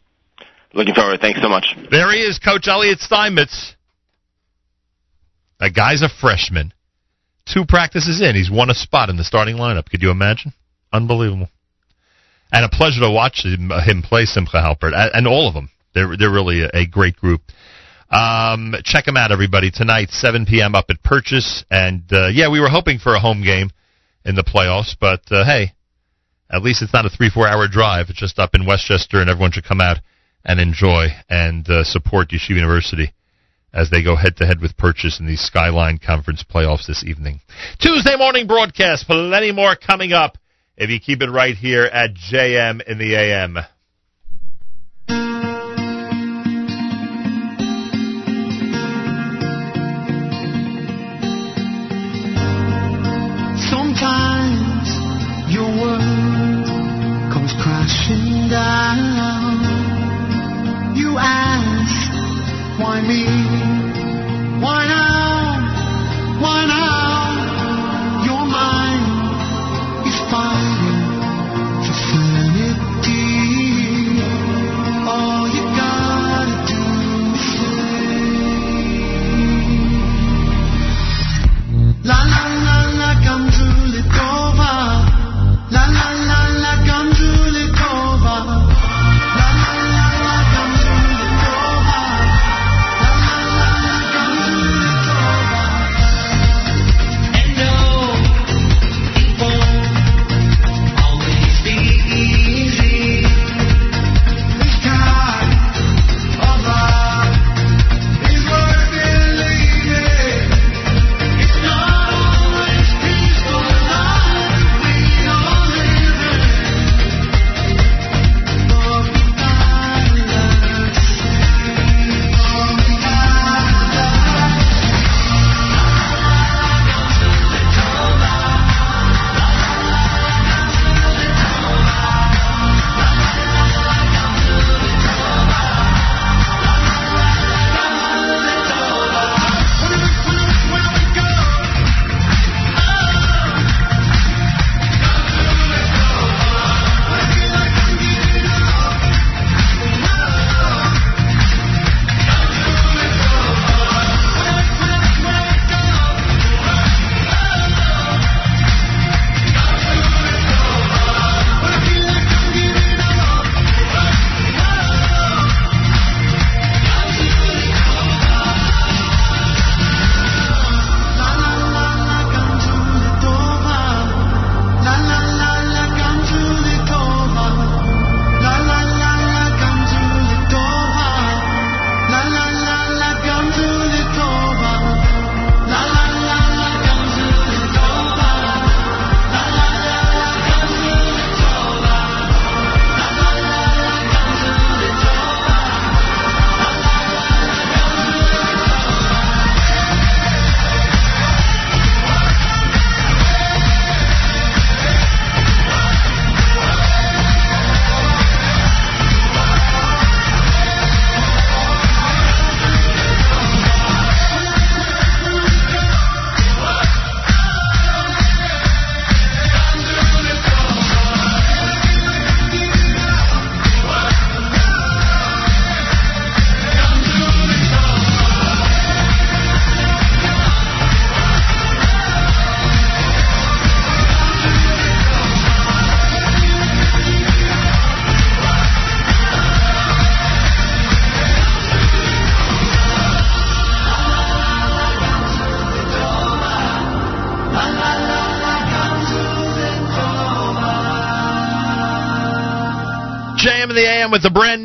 Looking 0.72 0.94
forward. 0.94 1.20
Thanks 1.20 1.42
so 1.42 1.48
much. 1.48 1.74
There 1.90 2.12
he 2.12 2.18
is, 2.22 2.38
Coach 2.38 2.68
Elliot 2.68 3.00
Steinmetz. 3.00 3.74
That 5.58 5.74
guy's 5.74 6.02
a 6.02 6.08
freshman. 6.08 6.72
Two 7.46 7.64
practices 7.66 8.20
in, 8.22 8.34
he's 8.34 8.50
won 8.50 8.70
a 8.70 8.74
spot 8.74 9.10
in 9.10 9.16
the 9.16 9.24
starting 9.24 9.56
lineup. 9.56 9.90
Could 9.90 10.02
you 10.02 10.10
imagine? 10.10 10.52
Unbelievable. 10.92 11.48
And 12.52 12.64
a 12.64 12.68
pleasure 12.68 13.00
to 13.00 13.10
watch 13.10 13.44
him, 13.44 13.70
him 13.70 14.02
play 14.02 14.24
Simcha 14.24 14.58
Halpert, 14.58 14.92
and 14.94 15.26
all 15.26 15.48
of 15.48 15.54
them. 15.54 15.70
They're 15.94 16.16
they're 16.16 16.32
really 16.32 16.62
a, 16.62 16.70
a 16.72 16.86
great 16.86 17.16
group. 17.16 17.42
Um, 18.10 18.74
check 18.84 19.06
them 19.06 19.16
out, 19.16 19.32
everybody. 19.32 19.70
Tonight, 19.70 20.10
7 20.10 20.46
p.m. 20.46 20.74
up 20.74 20.86
at 20.88 21.02
Purchase. 21.02 21.64
And 21.70 22.04
uh, 22.12 22.28
yeah, 22.28 22.50
we 22.50 22.60
were 22.60 22.68
hoping 22.68 22.98
for 22.98 23.14
a 23.14 23.20
home 23.20 23.42
game 23.42 23.70
in 24.24 24.34
the 24.36 24.44
playoffs, 24.44 24.96
but 24.98 25.20
uh, 25.30 25.44
hey, 25.44 25.72
at 26.50 26.62
least 26.62 26.82
it's 26.82 26.92
not 26.92 27.06
a 27.06 27.10
three 27.10 27.30
four 27.30 27.46
hour 27.46 27.68
drive. 27.68 28.06
It's 28.08 28.18
just 28.18 28.38
up 28.38 28.54
in 28.54 28.66
Westchester, 28.66 29.20
and 29.20 29.28
everyone 29.28 29.52
should 29.52 29.64
come 29.64 29.80
out 29.80 29.98
and 30.44 30.60
enjoy 30.60 31.08
and 31.28 31.68
uh, 31.68 31.84
support 31.84 32.28
Yeshiva 32.28 32.56
University 32.56 33.12
as 33.74 33.90
they 33.90 34.02
go 34.04 34.14
head 34.14 34.36
to 34.36 34.46
head 34.46 34.60
with 34.60 34.76
Purchase 34.76 35.18
in 35.18 35.26
the 35.26 35.36
Skyline 35.36 35.98
Conference 35.98 36.44
playoffs 36.48 36.86
this 36.86 37.04
evening. 37.04 37.40
Tuesday 37.80 38.16
morning 38.16 38.46
broadcast, 38.46 39.06
plenty 39.06 39.50
more 39.50 39.74
coming 39.74 40.12
up 40.12 40.38
if 40.76 40.90
you 40.90 41.00
keep 41.00 41.20
it 41.22 41.28
right 41.28 41.56
here 41.56 41.84
at 41.84 42.14
JM 42.14 42.82
in 42.86 42.98
the 42.98 43.16
AM. 43.16 43.58
Sometimes 53.70 54.88
your 55.52 55.68
world 55.68 56.66
comes 57.32 57.52
crashing 57.60 58.48
down. 58.48 59.64
You 60.96 61.18
ask, 61.18 61.73
why 62.78 63.00
me? 63.02 63.24
Why 64.62 64.86
now? 64.86 66.40
Why 66.42 66.58
now? 66.66 68.24
Your 68.28 68.44
mind 68.46 70.06
is 70.08 70.18
fighting 70.30 71.02
for 71.84 71.94
sanity. 72.08 73.26
All 75.06 75.44
you 75.56 75.64
gotta 75.80 76.46
do 76.70 76.82
is 77.34 77.44
say, 77.58 78.44
La 82.08 82.18
la 82.32 82.53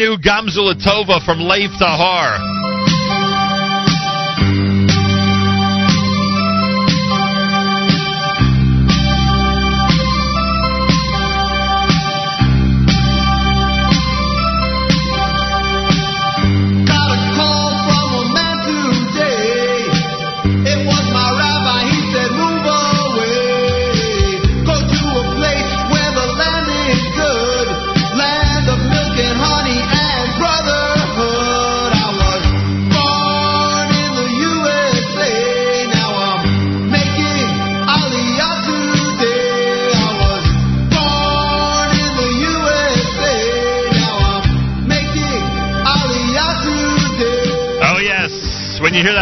with 0.09 0.21
the 0.21 0.29
brand 0.29 0.45
new 0.45 0.51
Gamzula 0.51 0.73
Tova 0.75 1.23
from 1.25 1.39
Lev 1.39 1.71
Tahor. 1.79 2.58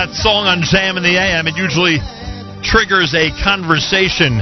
That 0.08 0.16
song 0.16 0.48
on 0.48 0.62
JM 0.62 0.96
in 0.96 1.04
the 1.04 1.20
AM, 1.20 1.48
it 1.48 1.58
usually 1.58 2.00
triggers 2.64 3.12
a 3.14 3.28
conversation 3.44 4.40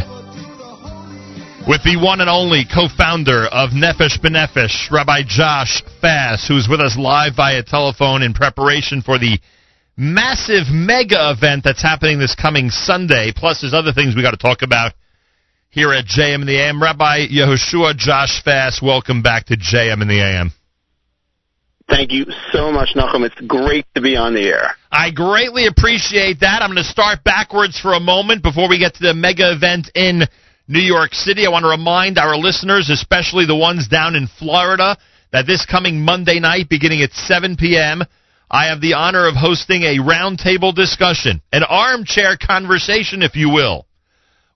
with 1.66 1.82
the 1.82 1.98
one 1.98 2.22
and 2.22 2.30
only 2.30 2.70
co 2.70 2.86
founder 2.88 3.50
of 3.50 3.72
Nefesh 3.72 4.22
B'Nefesh, 4.22 4.92
Rabbi 4.92 5.24
Josh 5.26 5.82
Fass, 6.02 6.48
who's 6.48 6.68
with 6.70 6.82
us 6.82 6.96
live 6.96 7.34
via 7.36 7.64
telephone 7.64 8.22
in 8.22 8.36
preparation 8.36 9.02
for 9.02 9.18
the 9.18 9.40
massive 9.98 10.70
mega 10.70 11.34
event 11.34 11.64
that's 11.64 11.82
happening 11.82 12.20
this 12.20 12.36
coming 12.36 12.70
Sunday. 12.70 13.34
Plus, 13.36 13.62
there's 13.62 13.74
other 13.74 13.92
things 13.92 14.16
we 14.16 14.22
got 14.22 14.38
to 14.38 14.38
talk 14.38 14.62
about 14.62 14.94
here 15.72 15.92
at 15.94 16.06
JM 16.06 16.42
in 16.42 16.46
the 16.46 16.62
AM. 16.62 16.80
Rabbi 16.80 17.26
Yehoshua 17.26 17.98
Josh 17.98 18.44
Fass, 18.44 18.84
welcome 18.84 19.24
back 19.24 19.48
to 19.48 19.58
JM 19.58 20.04
in 20.04 20.08
the 20.08 20.22
AM. 20.22 20.52
Thank 21.88 22.12
you 22.12 22.26
so 22.52 22.72
much, 22.72 22.90
Nachum. 22.96 23.26
It's 23.26 23.40
great 23.48 23.86
to 23.94 24.02
be 24.02 24.16
on 24.16 24.34
the 24.34 24.42
air. 24.42 24.72
I 24.92 25.12
greatly 25.12 25.68
appreciate 25.68 26.40
that. 26.40 26.62
I'm 26.62 26.70
going 26.70 26.84
to 26.84 26.90
start 26.90 27.24
backwards 27.24 27.80
for 27.80 27.94
a 27.94 28.00
moment 28.00 28.42
before 28.42 28.68
we 28.68 28.80
get 28.80 28.96
to 28.96 29.04
the 29.04 29.14
mega 29.14 29.52
event 29.52 29.92
in 29.94 30.24
New 30.68 30.80
York 30.80 31.14
City. 31.14 31.46
I 31.46 31.50
want 31.50 31.64
to 31.64 31.70
remind 31.70 32.18
our 32.18 32.38
listeners, 32.38 32.90
especially 32.90 33.46
the 33.46 33.56
ones 33.56 33.88
down 33.88 34.16
in 34.16 34.28
Florida, 34.40 34.98
that 35.32 35.46
this 35.46 35.66
coming 35.66 36.02
Monday 36.02 36.40
night, 36.40 36.70
beginning 36.70 37.02
at 37.02 37.12
7 37.12 37.56
p.m., 37.56 38.02
I 38.50 38.68
have 38.68 38.82
the 38.82 38.94
honor 38.94 39.28
of 39.28 39.36
hosting 39.36 39.84
a 39.84 39.98
roundtable 39.98 40.74
discussion, 40.74 41.42
an 41.52 41.64
armchair 41.64 42.38
conversation, 42.38 43.22
if 43.22 43.36
you 43.36 43.50
will, 43.50 43.86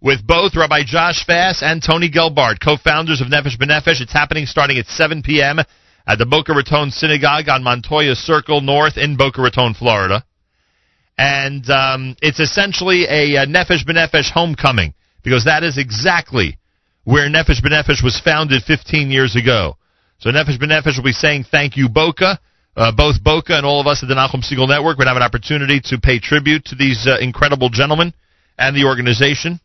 with 0.02 0.26
both 0.26 0.56
Rabbi 0.56 0.82
Josh 0.86 1.26
Fass 1.26 1.62
and 1.62 1.84
Tony 1.84 2.10
Gelbart, 2.10 2.60
co-founders 2.64 3.22
of 3.22 3.28
Nefesh 3.28 3.58
B'Nefesh. 3.58 4.02
It's 4.02 4.14
happening 4.14 4.46
starting 4.46 4.78
at 4.78 4.86
7 4.88 5.22
p.m. 5.22 5.60
at 6.10 6.18
the 6.18 6.26
Boca 6.26 6.54
Raton 6.54 6.90
Synagogue 6.90 7.48
on 7.50 7.62
Montoya 7.62 8.16
Circle 8.16 8.62
North 8.62 8.98
in 8.98 9.16
Boca 9.16 9.44
Raton, 9.44 9.76
Florida. 9.76 10.26
And 11.20 11.70
um, 11.70 12.16
it's 12.20 12.40
essentially 12.40 13.06
a, 13.08 13.38
uh 13.38 13.46
Nefesh 13.46 13.86
B'Nefesh 13.86 14.32
homecoming 14.32 14.96
because 15.24 15.46
that 15.46 15.64
is 15.64 15.78
exactly 15.78 16.58
where 17.04 17.30
Nefesh 17.30 17.62
B'Nefesh 17.62 18.04
was 18.04 18.20
founded 18.20 18.64
15 18.64 19.12
years 19.12 19.36
ago. 19.36 19.78
So 20.18 20.32
Nefesh 20.32 20.58
B'Nefesh 20.58 20.98
will 20.98 21.04
be 21.04 21.12
saying 21.12 21.46
thank 21.52 21.78
you, 21.78 21.88
Boca. 21.90 22.40
Uh, 22.76 22.92
both 22.92 23.24
Boca 23.24 23.56
and 23.56 23.66
all 23.66 23.80
of 23.80 23.86
us 23.86 24.02
at 24.02 24.10
the 24.10 24.16
Nachum 24.16 24.42
Segal 24.42 24.68
Network 24.68 24.98
would 24.98 25.08
have 25.08 25.18
an 25.18 25.24
opportunity 25.24 25.80
to 25.86 26.00
pay 26.00 26.20
tribute 26.20 26.66
to 26.66 26.76
these 26.76 27.06
uh, 27.06 27.20
incredible 27.20 27.70
gentlemen 27.70 28.14
and 28.58 28.76
the 28.76 28.86
organization. 28.86 29.60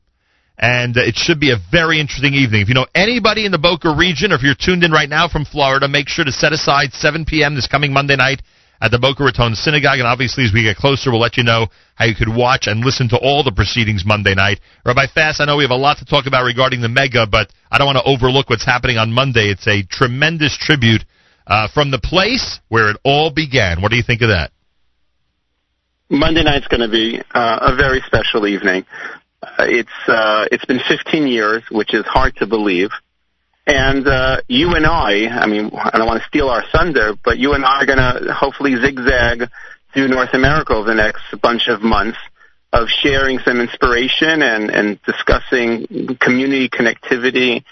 And 0.56 0.96
uh, 0.96 1.02
it 1.02 1.16
should 1.16 1.40
be 1.40 1.50
a 1.50 1.56
very 1.70 2.00
interesting 2.00 2.34
evening. 2.34 2.62
If 2.62 2.68
you 2.68 2.74
know 2.74 2.86
anybody 2.94 3.44
in 3.44 3.52
the 3.52 3.58
Boca 3.58 3.94
region, 3.94 4.32
or 4.32 4.36
if 4.36 4.42
you're 4.42 4.54
tuned 4.54 4.84
in 4.84 4.92
right 4.92 5.08
now 5.08 5.28
from 5.28 5.44
Florida, 5.44 5.88
make 5.88 6.08
sure 6.08 6.24
to 6.24 6.32
set 6.32 6.52
aside 6.52 6.92
7 6.92 7.24
p.m. 7.24 7.54
this 7.54 7.66
coming 7.66 7.92
Monday 7.92 8.16
night 8.16 8.40
at 8.80 8.90
the 8.90 8.98
Boca 8.98 9.24
Raton 9.24 9.54
Synagogue. 9.54 9.98
And 9.98 10.06
obviously, 10.06 10.44
as 10.44 10.52
we 10.52 10.62
get 10.62 10.76
closer, 10.76 11.10
we'll 11.10 11.20
let 11.20 11.36
you 11.36 11.42
know 11.42 11.66
how 11.96 12.04
you 12.04 12.14
could 12.14 12.28
watch 12.28 12.66
and 12.66 12.84
listen 12.84 13.08
to 13.08 13.18
all 13.18 13.42
the 13.42 13.52
proceedings 13.52 14.04
Monday 14.04 14.34
night. 14.34 14.60
Rabbi 14.84 15.06
Fass, 15.12 15.40
I 15.40 15.46
know 15.46 15.56
we 15.56 15.64
have 15.64 15.70
a 15.70 15.76
lot 15.76 15.98
to 15.98 16.04
talk 16.04 16.26
about 16.26 16.44
regarding 16.44 16.80
the 16.80 16.88
mega, 16.88 17.26
but 17.26 17.50
I 17.70 17.78
don't 17.78 17.86
want 17.86 17.98
to 17.98 18.04
overlook 18.04 18.50
what's 18.50 18.64
happening 18.64 18.98
on 18.98 19.12
Monday. 19.12 19.50
It's 19.50 19.66
a 19.66 19.82
tremendous 19.84 20.56
tribute 20.56 21.04
uh, 21.46 21.68
from 21.68 21.90
the 21.90 21.98
place 21.98 22.60
where 22.68 22.90
it 22.90 22.96
all 23.04 23.30
began. 23.30 23.82
What 23.82 23.90
do 23.90 23.96
you 23.96 24.02
think 24.02 24.22
of 24.22 24.28
that? 24.28 24.50
Monday 26.10 26.44
night's 26.44 26.68
going 26.68 26.80
to 26.80 26.88
be 26.88 27.20
uh, 27.32 27.72
a 27.72 27.74
very 27.74 28.00
special 28.06 28.46
evening. 28.46 28.84
Uh, 29.44 29.66
it's 29.68 30.08
uh, 30.08 30.46
it's 30.50 30.64
been 30.64 30.80
15 30.88 31.26
years, 31.26 31.62
which 31.70 31.92
is 31.94 32.04
hard 32.06 32.36
to 32.36 32.46
believe. 32.46 32.90
And 33.66 34.06
uh, 34.06 34.40
you 34.48 34.74
and 34.74 34.86
I, 34.86 35.26
I 35.26 35.46
mean, 35.46 35.70
I 35.74 35.96
don't 35.96 36.06
want 36.06 36.22
to 36.22 36.28
steal 36.28 36.48
our 36.48 36.64
thunder, 36.70 37.14
but 37.24 37.38
you 37.38 37.54
and 37.54 37.64
I 37.64 37.82
are 37.82 37.86
going 37.86 37.98
to 37.98 38.32
hopefully 38.32 38.76
zigzag 38.76 39.48
through 39.92 40.08
North 40.08 40.34
America 40.34 40.74
over 40.74 40.88
the 40.88 40.94
next 40.94 41.22
bunch 41.40 41.68
of 41.68 41.82
months 41.82 42.18
of 42.72 42.88
sharing 42.88 43.38
some 43.38 43.60
inspiration 43.60 44.42
and, 44.42 44.70
and 44.70 45.00
discussing 45.02 46.16
community 46.20 46.68
connectivity 46.68 47.64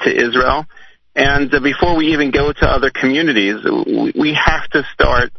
to 0.00 0.14
Israel. 0.14 0.66
And 1.14 1.52
uh, 1.54 1.60
before 1.60 1.96
we 1.96 2.12
even 2.12 2.30
go 2.30 2.52
to 2.52 2.66
other 2.68 2.90
communities, 2.90 3.64
we, 3.64 4.12
we 4.14 4.34
have 4.34 4.68
to 4.70 4.82
start 4.92 5.32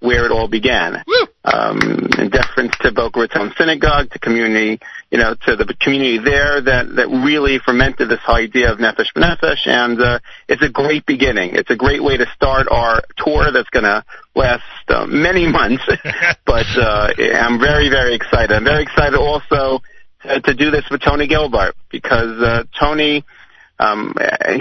where 0.00 0.24
it 0.26 0.32
all 0.32 0.48
began. 0.48 1.04
Um, 1.44 1.78
in 2.18 2.30
deference 2.30 2.76
to 2.80 2.92
Boca 2.92 3.20
Raton 3.20 3.52
Synagogue, 3.56 4.10
to 4.10 4.18
community, 4.18 4.80
you 5.12 5.18
know, 5.18 5.34
to 5.46 5.56
the 5.56 5.74
community 5.78 6.16
there 6.16 6.62
that, 6.62 6.88
that 6.96 7.08
really 7.08 7.58
fermented 7.58 8.08
this 8.08 8.24
idea 8.26 8.72
of 8.72 8.78
Nefesh 8.78 9.12
B'Nefesh, 9.14 9.68
and 9.68 10.00
uh, 10.00 10.18
it's 10.48 10.62
a 10.62 10.70
great 10.70 11.04
beginning. 11.04 11.50
It's 11.54 11.70
a 11.70 11.76
great 11.76 12.02
way 12.02 12.16
to 12.16 12.24
start 12.34 12.66
our 12.70 13.02
tour 13.18 13.52
that's 13.52 13.68
going 13.68 13.84
to 13.84 14.06
last 14.34 14.64
uh, 14.88 15.04
many 15.04 15.46
months, 15.46 15.84
but 16.46 16.64
uh, 16.78 17.12
I'm 17.18 17.60
very, 17.60 17.90
very 17.90 18.14
excited. 18.14 18.52
I'm 18.52 18.64
very 18.64 18.84
excited 18.84 19.18
also 19.18 19.82
to, 20.22 20.40
to 20.40 20.54
do 20.54 20.70
this 20.70 20.86
with 20.90 21.02
Tony 21.02 21.28
Gelbart, 21.28 21.72
because 21.90 22.40
uh, 22.40 22.64
Tony, 22.80 23.22
um, 23.78 24.14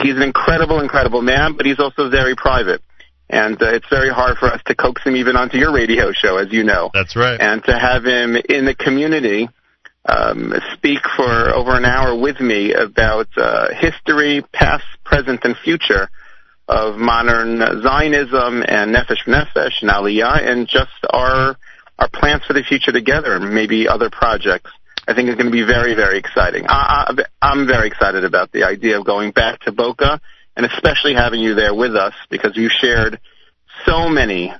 he's 0.04 0.18
an 0.18 0.22
incredible, 0.22 0.82
incredible 0.82 1.22
man, 1.22 1.56
but 1.56 1.66
he's 1.66 1.80
also 1.80 2.10
very 2.10 2.36
private 2.36 2.82
and 3.30 3.62
uh, 3.64 3.74
it's 3.74 3.88
very 3.90 4.10
hard 4.10 4.38
for 4.38 4.48
us 4.48 4.60
to 4.66 4.76
coax 4.76 5.02
him 5.06 5.16
even 5.16 5.38
onto 5.38 5.58
your 5.58 5.74
radio 5.74 6.12
show, 6.12 6.36
as 6.36 6.52
you 6.52 6.66
know. 6.66 6.90
That's 6.94 7.16
right. 7.16 7.40
And 7.40 7.64
to 7.64 7.80
have 7.80 8.04
him 8.04 8.36
in 8.36 8.66
the 8.66 8.76
community 8.76 9.48
um, 10.06 10.54
speak 10.74 11.00
for 11.16 11.54
over 11.54 11.76
an 11.76 11.86
hour 11.86 12.16
with 12.16 12.40
me 12.40 12.74
about 12.74 13.28
uh, 13.38 13.74
history, 13.74 14.44
past, 14.54 14.86
present, 15.04 15.42
and 15.44 15.56
future 15.58 16.10
of 16.68 16.98
modern 16.98 17.60
Zionism 17.82 18.64
and 18.68 18.96
Nefesh 18.96 19.26
Nefesh 19.26 19.82
and 19.82 19.92
Aliyah, 19.92 20.48
and 20.48 20.68
just 20.68 20.92
our 21.10 21.56
our 22.00 22.10
plans 22.10 22.44
for 22.46 22.54
the 22.54 22.64
future 22.64 22.92
together, 22.92 23.36
and 23.36 23.54
maybe 23.54 23.88
other 23.88 24.10
projects. 24.10 24.72
I 25.08 25.14
think 25.14 25.30
it's 25.30 25.38
going 25.38 25.52
to 25.52 25.52
be 25.52 25.64
very, 25.64 25.94
very 25.94 26.18
exciting. 26.18 26.66
I, 26.68 27.14
I, 27.18 27.24
I'm 27.42 27.68
very 27.68 27.88
excited 27.88 28.24
about 28.24 28.52
the 28.52 28.64
idea 28.64 29.00
of 29.00 29.06
going 29.06 29.32
back 29.32 29.62
to 29.62 29.72
Boca 29.72 30.20
and 30.56 30.66
especially 30.66 31.14
having 31.14 31.40
you 31.40 31.56
there 31.56 31.74
with 31.74 31.96
us 31.96 32.14
because 32.30 32.56
you 32.56 32.70
shared 32.70 33.20
so 33.86 34.10
many 34.10 34.54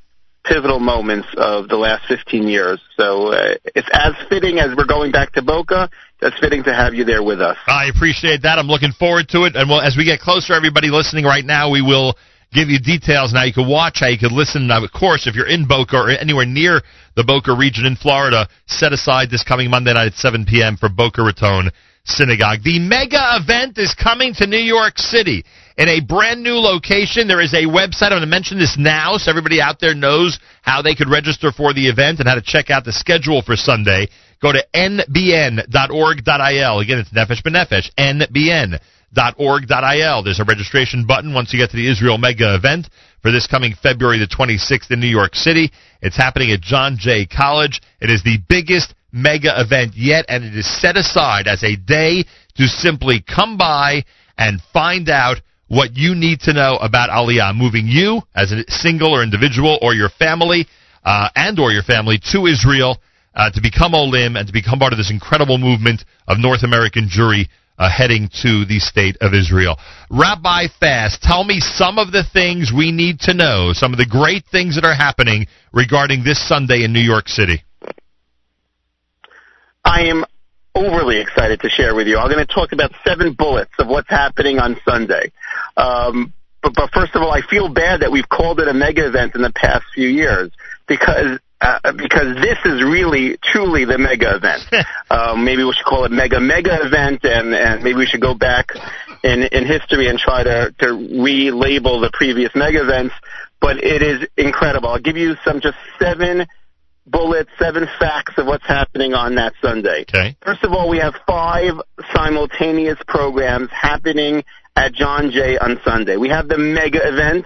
pivotal 0.44 0.80
moments 0.80 1.28
of 1.38 1.68
the 1.68 1.78
last 1.78 2.06
15 2.08 2.48
years. 2.48 2.82
So 2.98 3.34
uh, 3.34 3.56
it's 3.76 3.88
as 3.94 4.14
fitting 4.30 4.60
as 4.60 4.76
we're 4.76 4.86
going 4.86 5.12
back 5.12 5.34
to 5.34 5.42
Boca. 5.42 5.90
It's 6.22 6.38
fitting 6.40 6.64
to 6.64 6.74
have 6.74 6.94
you 6.94 7.04
there 7.04 7.24
with 7.24 7.42
us. 7.42 7.58
I 7.68 7.86
appreciate 7.94 8.44
that. 8.44 8.60
I'm 8.60 8.68
looking 8.68 8.92
forward 8.92 9.28
to 9.30 9.44
it. 9.46 9.56
And 9.56 9.70
well, 9.70 9.82
as 9.82 9.96
we 9.98 10.06
get 10.06 10.20
closer, 10.20 10.54
everybody 10.54 10.90
listening 10.90 11.26
right 11.26 11.46
now, 11.46 11.72
we 11.72 11.82
will 11.82 12.16
give 12.54 12.70
you 12.70 12.80
details. 12.80 13.34
Now 13.34 13.44
you 13.44 13.54
can 13.54 13.68
watch, 13.68 14.00
how 14.02 14.08
you 14.08 14.20
can 14.20 14.36
listen. 14.36 14.68
Now, 14.68 14.84
of 14.84 14.92
course, 14.92 15.28
if 15.28 15.36
you're 15.36 15.48
in 15.48 15.68
Boca 15.68 15.98
or 15.98 16.10
anywhere 16.10 16.46
near 16.46 16.82
the 17.16 17.24
Boca 17.24 17.56
region 17.56 17.86
in 17.86 17.96
Florida, 17.96 18.48
set 18.68 18.94
aside 18.94 19.30
this 19.30 19.44
coming 19.44 19.70
Monday 19.70 19.94
night 19.94 20.08
at 20.08 20.14
7 20.14 20.46
p.m. 20.46 20.78
for 20.78 20.90
Boca 20.90 21.24
Raton 21.24 21.72
Synagogue. 22.04 22.60
The 22.64 22.80
mega 22.80 23.38
event 23.42 23.78
is 23.78 23.94
coming 23.96 24.34
to 24.36 24.48
New 24.48 24.58
York 24.58 24.98
City 24.98 25.46
in 25.78 25.88
a 25.90 26.02
brand 26.02 26.44
new 26.44 26.56
location. 26.56 27.28
There 27.28 27.42
is 27.42 27.54
a 27.54 27.66
website. 27.66 28.12
I'm 28.12 28.20
going 28.20 28.22
to 28.22 28.28
mention 28.28 28.58
this 28.60 28.78
now 28.78 29.18
so 29.18 29.30
everybody 29.30 29.62
out 29.62 29.80
there 29.80 29.94
knows 29.94 30.40
how 30.62 30.82
they 30.82 30.96
could 30.96 31.10
register 31.10 31.52
for 31.52 31.74
the 31.74 31.88
event 31.88 32.20
and 32.20 32.28
how 32.28 32.36
to 32.36 32.42
check 32.42 32.70
out 32.70 32.86
the 32.86 32.94
schedule 32.94 33.42
for 33.42 33.56
Sunday. 33.56 34.10
Go 34.42 34.52
to 34.52 34.66
nbn.org.il. 34.74 35.60
Again, 36.80 37.00
it's 37.00 37.10
Nefesh 37.12 37.44
B'Nefesh, 37.44 37.92
nbn.org.il. 39.14 40.24
There's 40.24 40.40
a 40.40 40.46
registration 40.46 41.06
button 41.06 41.34
once 41.34 41.54
you 41.54 41.60
get 41.60 41.70
to 41.72 41.78
the 41.78 41.90
Israel 41.90 42.18
Mega 42.18 42.56
event 42.56 42.88
for 43.22 43.32
this 43.32 43.48
coming 43.48 43.74
February 43.82 44.18
the 44.20 44.28
26th 44.28 44.92
in 44.92 45.00
New 45.00 45.08
York 45.08 45.36
City. 45.36 45.72
It's 46.02 46.18
happening 46.18 46.52
at 46.52 46.62
John 46.62 46.98
Jay 47.00 47.26
College. 47.26 47.82
It 48.00 48.10
is 48.10 48.24
the 48.24 48.40
biggest 48.50 48.96
mega 49.12 49.60
event 49.60 49.94
yet, 49.96 50.26
and 50.28 50.44
it 50.44 50.56
is 50.56 50.66
set 50.82 50.98
aside 50.98 51.48
as 51.48 51.64
a 51.64 51.76
day 51.76 52.24
to 52.56 52.68
simply 52.68 53.22
come 53.22 53.58
by 53.58 54.04
and 54.38 54.60
find 54.74 55.10
out 55.10 55.38
what 55.72 55.96
you 55.96 56.16
need 56.16 56.42
to 56.42 56.52
know 56.52 56.76
about 56.82 57.10
Aliyah, 57.10 57.56
moving 57.56 57.88
you 57.88 58.22
as 58.36 58.52
a 58.52 58.70
single 58.70 59.16
or 59.16 59.24
individual 59.24 59.80
or 59.82 59.94
your 59.94 60.10
family 60.10 60.68
uh, 61.06 61.30
and 61.34 61.58
or 61.60 61.72
your 61.72 61.82
family 61.82 62.20
to 62.34 62.46
Israel 62.46 63.00
uh, 63.34 63.50
to 63.52 63.62
become 63.62 63.96
Olim 63.96 64.36
and 64.36 64.46
to 64.48 64.52
become 64.52 64.80
part 64.80 64.92
of 64.92 64.98
this 64.98 65.10
incredible 65.10 65.58
movement 65.58 66.04
of 66.28 66.40
North 66.40 66.64
American 66.64 67.08
Jewry 67.08 67.48
uh, 67.80 67.90
heading 67.90 68.28
to 68.44 68.66
the 68.66 68.80
state 68.80 69.16
of 69.22 69.34
Israel. 69.34 69.78
Rabbi 70.10 70.68
Fass, 70.78 71.18
tell 71.22 71.46
me 71.46 71.62
some 71.62 71.98
of 71.98 72.12
the 72.12 72.26
things 72.34 72.74
we 72.76 72.92
need 72.92 73.22
to 73.22 73.34
know, 73.34 73.72
some 73.72 73.94
of 73.94 73.98
the 73.98 74.06
great 74.06 74.44
things 74.52 74.76
that 74.76 74.84
are 74.84 74.94
happening 74.94 75.48
regarding 75.72 76.26
this 76.26 76.46
Sunday 76.50 76.84
in 76.84 76.92
New 76.92 77.00
York 77.00 77.30
City. 77.30 77.64
I 79.86 80.08
am 80.08 80.26
overly 80.76 81.20
excited 81.20 81.62
to 81.62 81.70
share 81.70 81.96
with 81.96 82.08
you. 82.08 82.18
I'm 82.18 82.32
going 82.32 82.46
to 82.46 82.54
talk 82.54 82.72
about 82.72 82.92
seven 83.06 83.34
bullets 83.34 83.72
of 83.80 83.88
what's 83.88 84.10
happening 84.10 84.60
on 84.60 84.78
Sunday. 84.86 85.32
Um, 85.78 86.34
but, 86.62 86.74
but 86.76 86.92
first 86.92 87.16
of 87.16 87.22
all, 87.22 87.32
I 87.32 87.42
feel 87.42 87.70
bad 87.70 88.02
that 88.02 88.12
we've 88.12 88.30
called 88.30 88.60
it 88.60 88.68
a 88.68 88.74
mega 88.74 89.08
event 89.08 89.36
in 89.36 89.42
the 89.42 89.52
past 89.52 89.86
few 89.94 90.08
years 90.08 90.52
because 90.88 91.40
uh, 91.62 91.92
because 91.92 92.36
this 92.42 92.58
is 92.66 92.84
really 92.84 93.38
truly 93.44 93.86
the 93.86 93.98
mega 93.98 94.36
event. 94.36 94.64
um, 95.12 95.46
maybe 95.46 95.64
we 95.64 95.72
should 95.74 95.86
call 95.86 96.06
it 96.06 96.12
mega 96.12 96.40
mega 96.40 96.86
event, 96.86 97.24
and 97.24 97.54
and 97.54 97.84
maybe 97.84 97.98
we 97.98 98.06
should 98.06 98.22
go 98.22 98.34
back 98.34 98.72
in 99.24 99.44
in 99.44 99.66
history 99.66 100.08
and 100.08 100.18
try 100.18 100.44
to 100.44 100.74
to 100.80 100.88
relabel 100.88 102.02
the 102.02 102.10
previous 102.14 102.52
mega 102.56 102.82
events. 102.82 103.14
But 103.60 103.78
it 103.84 104.02
is 104.02 104.28
incredible. 104.38 104.90
I'll 104.90 105.00
give 105.00 105.18
you 105.18 105.36
some 105.46 105.62
just 105.62 105.78
seven 106.00 106.48
bullets, 107.12 107.50
seven 107.60 107.88
facts 108.00 108.34
of 108.38 108.46
what's 108.48 108.66
happening 108.66 109.14
on 109.14 109.36
that 109.36 109.54
Sunday. 109.62 110.02
Okay. 110.02 110.36
First 110.42 110.64
of 110.64 110.72
all, 110.72 110.90
we 110.90 110.98
have 111.00 111.14
five 111.28 111.74
simultaneous 112.16 112.98
programs 113.08 113.70
happening 113.72 114.44
at 114.76 114.94
John 114.94 115.32
Jay 115.32 115.58
on 115.58 115.80
Sunday. 115.84 116.18
We 116.18 116.30
have 116.30 116.48
the 116.48 116.58
mega 116.58 117.00
event. 117.06 117.46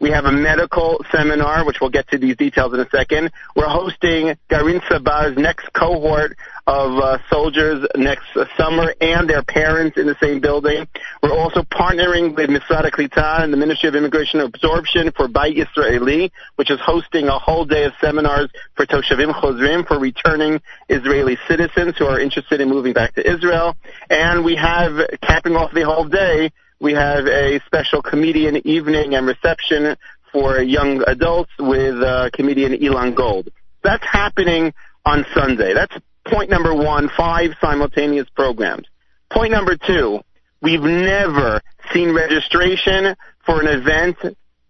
We 0.00 0.10
have 0.10 0.24
a 0.24 0.32
medical 0.32 1.02
seminar, 1.12 1.64
which 1.64 1.80
we'll 1.80 1.90
get 1.90 2.08
to 2.08 2.18
these 2.18 2.36
details 2.36 2.74
in 2.74 2.80
a 2.80 2.88
second. 2.90 3.30
We're 3.54 3.68
hosting 3.68 4.36
Garin 4.50 4.80
Tzabar's 4.80 5.38
next 5.38 5.72
cohort 5.72 6.36
of 6.66 6.98
uh, 6.98 7.18
soldiers 7.30 7.86
next 7.96 8.26
summer 8.56 8.94
and 9.00 9.28
their 9.28 9.42
parents 9.42 9.98
in 9.98 10.06
the 10.06 10.16
same 10.20 10.40
building. 10.40 10.86
We're 11.22 11.36
also 11.36 11.62
partnering 11.62 12.34
with 12.34 12.48
Misrad 12.48 12.90
Klita 12.90 13.42
and 13.42 13.52
the 13.52 13.56
Ministry 13.56 13.88
of 13.88 13.94
Immigration 13.94 14.40
and 14.40 14.48
Absorption 14.54 15.12
for 15.12 15.28
Bayit 15.28 15.68
Israeli, 15.68 16.32
which 16.56 16.70
is 16.70 16.80
hosting 16.80 17.28
a 17.28 17.38
whole 17.38 17.64
day 17.64 17.84
of 17.84 17.92
seminars 18.00 18.48
for 18.76 18.86
Toshavim 18.86 19.32
Chozrim, 19.32 19.86
for 19.86 19.98
returning 19.98 20.60
Israeli 20.88 21.36
citizens 21.46 21.96
who 21.98 22.06
are 22.06 22.18
interested 22.18 22.60
in 22.60 22.68
moving 22.68 22.94
back 22.94 23.14
to 23.14 23.30
Israel. 23.30 23.76
And 24.08 24.44
we 24.44 24.56
have, 24.56 24.92
capping 25.20 25.56
off 25.56 25.72
the 25.74 25.84
whole 25.84 26.08
day, 26.08 26.50
we 26.80 26.94
have 26.94 27.26
a 27.26 27.60
special 27.66 28.02
comedian 28.02 28.66
evening 28.66 29.14
and 29.14 29.26
reception 29.26 29.96
for 30.32 30.60
young 30.60 31.02
adults 31.06 31.52
with 31.58 32.02
uh, 32.02 32.30
comedian 32.32 32.82
Elon 32.82 33.14
Gold. 33.14 33.48
That's 33.82 34.04
happening 34.04 34.72
on 35.04 35.24
Sunday. 35.34 35.74
That's 35.74 35.94
point 36.26 36.50
number 36.50 36.74
one, 36.74 37.10
five 37.16 37.52
simultaneous 37.60 38.28
programs. 38.34 38.86
Point 39.30 39.52
number 39.52 39.76
two, 39.76 40.20
we've 40.60 40.82
never 40.82 41.60
seen 41.92 42.14
registration 42.14 43.16
for 43.44 43.60
an 43.60 43.66
event 43.66 44.16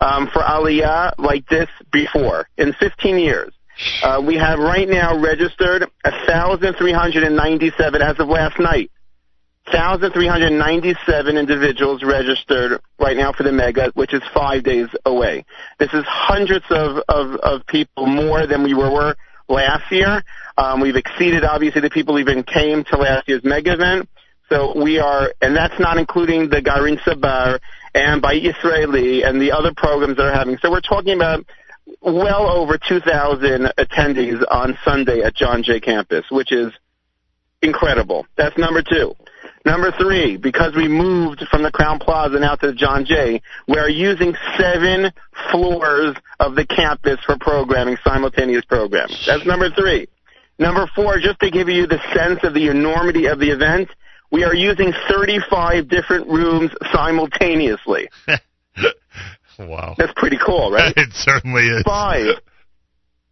um, 0.00 0.28
for 0.32 0.42
Aliyah 0.42 1.14
like 1.18 1.48
this 1.48 1.68
before 1.92 2.48
in 2.56 2.72
15 2.74 3.18
years. 3.18 3.52
Uh, 4.02 4.22
we 4.24 4.36
have 4.36 4.58
right 4.58 4.88
now 4.88 5.18
registered 5.20 5.82
1,397 6.04 8.02
as 8.02 8.18
of 8.18 8.28
last 8.28 8.58
night. 8.58 8.90
1,397 9.72 11.38
individuals 11.38 12.02
registered 12.02 12.80
right 12.98 13.16
now 13.16 13.32
for 13.32 13.44
the 13.44 13.52
mega, 13.52 13.90
which 13.94 14.12
is 14.12 14.22
five 14.34 14.62
days 14.62 14.88
away. 15.06 15.44
This 15.78 15.92
is 15.94 16.04
hundreds 16.06 16.66
of, 16.70 17.02
of, 17.08 17.36
of 17.36 17.66
people 17.66 18.06
more 18.06 18.46
than 18.46 18.62
we 18.62 18.74
were 18.74 19.16
last 19.48 19.90
year. 19.90 20.22
Um, 20.56 20.80
we've 20.80 20.96
exceeded, 20.96 21.44
obviously, 21.44 21.80
the 21.80 21.90
people 21.90 22.18
even 22.18 22.42
came 22.42 22.84
to 22.84 22.96
last 22.96 23.28
year's 23.28 23.44
mega 23.44 23.72
event. 23.72 24.08
So 24.48 24.78
we 24.80 24.98
are, 24.98 25.32
and 25.40 25.56
that's 25.56 25.78
not 25.80 25.96
including 25.96 26.50
the 26.50 26.60
Garin 26.60 26.98
Tzabar 26.98 27.60
and 27.94 28.22
Bayit 28.22 28.56
Israeli 28.56 29.22
and 29.24 29.40
the 29.40 29.52
other 29.52 29.72
programs 29.74 30.16
that 30.18 30.26
are 30.26 30.34
having. 30.34 30.58
So 30.58 30.70
we're 30.70 30.80
talking 30.80 31.14
about 31.14 31.46
well 32.00 32.48
over 32.50 32.78
2,000 32.78 33.72
attendees 33.78 34.44
on 34.50 34.78
Sunday 34.84 35.22
at 35.22 35.34
John 35.34 35.62
Jay 35.62 35.80
campus, 35.80 36.24
which 36.30 36.52
is 36.52 36.72
incredible. 37.62 38.26
That's 38.36 38.56
number 38.58 38.82
two. 38.82 39.16
Number 39.64 39.92
three, 39.92 40.36
because 40.36 40.74
we 40.76 40.88
moved 40.88 41.42
from 41.50 41.62
the 41.62 41.72
Crowne 41.72 41.98
Plaza 41.98 42.38
now 42.38 42.54
to 42.54 42.66
the 42.66 42.74
John 42.74 43.06
Jay, 43.06 43.40
we 43.66 43.78
are 43.78 43.88
using 43.88 44.34
seven 44.58 45.10
floors 45.50 46.14
of 46.38 46.54
the 46.54 46.66
campus 46.66 47.18
for 47.24 47.38
programming, 47.38 47.96
simultaneous 48.06 48.64
programs. 48.66 49.24
That's 49.26 49.46
number 49.46 49.70
three. 49.70 50.06
Number 50.58 50.88
four, 50.94 51.18
just 51.18 51.40
to 51.40 51.50
give 51.50 51.68
you 51.68 51.86
the 51.86 51.98
sense 52.14 52.40
of 52.42 52.52
the 52.52 52.68
enormity 52.68 53.26
of 53.26 53.40
the 53.40 53.50
event, 53.50 53.88
we 54.30 54.44
are 54.44 54.54
using 54.54 54.92
35 55.08 55.88
different 55.88 56.28
rooms 56.28 56.70
simultaneously. 56.92 58.10
wow. 59.58 59.94
That's 59.96 60.12
pretty 60.14 60.38
cool, 60.44 60.70
right? 60.72 60.92
it 60.96 61.12
certainly 61.14 61.62
is. 61.62 61.82
Five. 61.84 62.36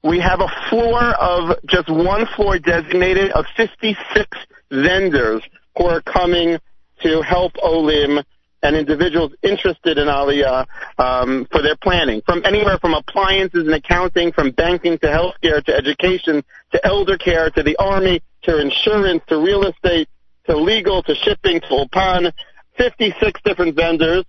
We 0.03 0.19
have 0.21 0.41
a 0.41 0.49
floor 0.71 1.01
of 1.03 1.59
just 1.67 1.91
one 1.91 2.27
floor 2.35 2.59
designated 2.59 3.31
of 3.33 3.45
56 3.57 4.27
vendors 4.71 5.43
who 5.77 5.87
are 5.87 6.03
coming 6.03 6.59
to 7.03 7.23
help 7.23 7.53
Olim 7.63 8.23
and 8.63 8.77
individuals 8.77 9.33
interested 9.43 9.99
in 9.99 10.07
Aliyah 10.07 10.67
um, 10.99 11.47
for 11.51 11.63
their 11.63 11.77
planning, 11.77 12.23
from 12.25 12.43
anywhere 12.45 12.79
from 12.79 12.95
appliances 12.95 13.67
and 13.67 13.75
accounting, 13.75 14.33
from 14.33 14.53
banking 14.53 14.99
to 14.99 15.07
healthcare 15.07 15.65
to 15.65 15.75
education 15.75 16.45
to 16.71 16.87
elder 16.87 17.19
care 17.19 17.51
to 17.51 17.63
the 17.63 17.77
army 17.79 18.23
to 18.43 18.61
insurance 18.61 19.23
to 19.29 19.39
real 19.39 19.65
estate 19.65 20.09
to 20.47 20.57
legal 20.57 21.03
to 21.03 21.15
shipping 21.15 21.61
to 21.61 21.67
Ulpan, 21.69 22.33
56 22.79 23.41
different 23.45 23.77
vendors 23.77 24.25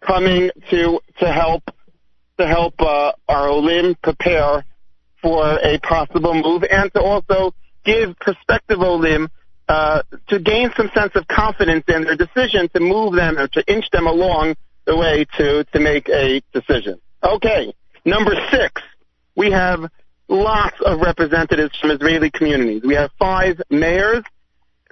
coming 0.00 0.50
to 0.70 1.00
to 1.18 1.32
help 1.32 1.62
to 2.38 2.46
help 2.46 2.74
uh, 2.80 3.12
our 3.28 3.48
Olim 3.48 3.94
prepare 4.02 4.64
for 5.22 5.58
a 5.62 5.78
possible 5.78 6.34
move 6.34 6.64
and 6.64 6.92
to 6.94 7.00
also 7.00 7.54
give 7.84 8.18
prospective 8.18 8.80
Olim 8.80 9.28
uh, 9.68 10.02
to 10.28 10.38
gain 10.38 10.70
some 10.76 10.90
sense 10.94 11.12
of 11.14 11.26
confidence 11.26 11.84
in 11.88 12.04
their 12.04 12.16
decision 12.16 12.68
to 12.74 12.80
move 12.80 13.14
them 13.14 13.38
or 13.38 13.48
to 13.48 13.64
inch 13.66 13.88
them 13.90 14.06
along 14.06 14.54
the 14.84 14.96
way 14.96 15.24
to, 15.36 15.64
to 15.64 15.80
make 15.80 16.08
a 16.08 16.42
decision. 16.52 17.00
Okay, 17.22 17.72
number 18.04 18.34
six, 18.50 18.82
we 19.34 19.50
have 19.50 19.90
lots 20.28 20.76
of 20.84 21.00
representatives 21.00 21.76
from 21.78 21.90
Israeli 21.90 22.30
communities. 22.30 22.82
We 22.84 22.94
have 22.94 23.10
five 23.18 23.60
mayors 23.70 24.24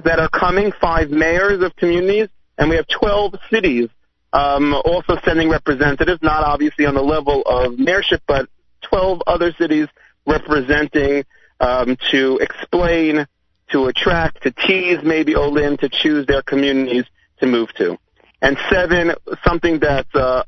that 0.05 0.19
are 0.19 0.29
coming, 0.29 0.73
five 0.81 1.11
mayors 1.11 1.63
of 1.63 1.77
communities, 1.77 2.29
and 2.59 2.71
we 2.71 2.77
have 2.77 2.87
12 2.89 3.35
cities 3.51 3.89
um, 4.33 4.73
also 4.73 5.19
sending 5.25 5.51
representatives, 5.51 6.21
not 6.23 6.43
obviously 6.43 6.87
on 6.87 6.95
the 6.95 7.03
level 7.03 7.43
of 7.43 7.75
mayorship, 7.75 8.21
but 8.27 8.49
12 8.83 9.23
other 9.27 9.53
cities 9.59 9.89
representing 10.27 11.25
um, 11.61 11.97
to 12.11 12.39
explain 12.39 13.27
to 13.73 13.87
attract, 13.87 14.43
to 14.45 14.51
tease 14.51 14.99
maybe 15.03 15.35
Olim 15.35 15.77
to 15.79 15.89
choose 15.89 16.27
their 16.27 16.43
communities 16.43 17.05
to 17.41 17.47
move 17.47 17.73
to. 17.75 17.99
And 18.41 18.57
seven, 18.71 19.13
something 19.45 19.81
that 19.81 20.07
uh, 20.15 20.45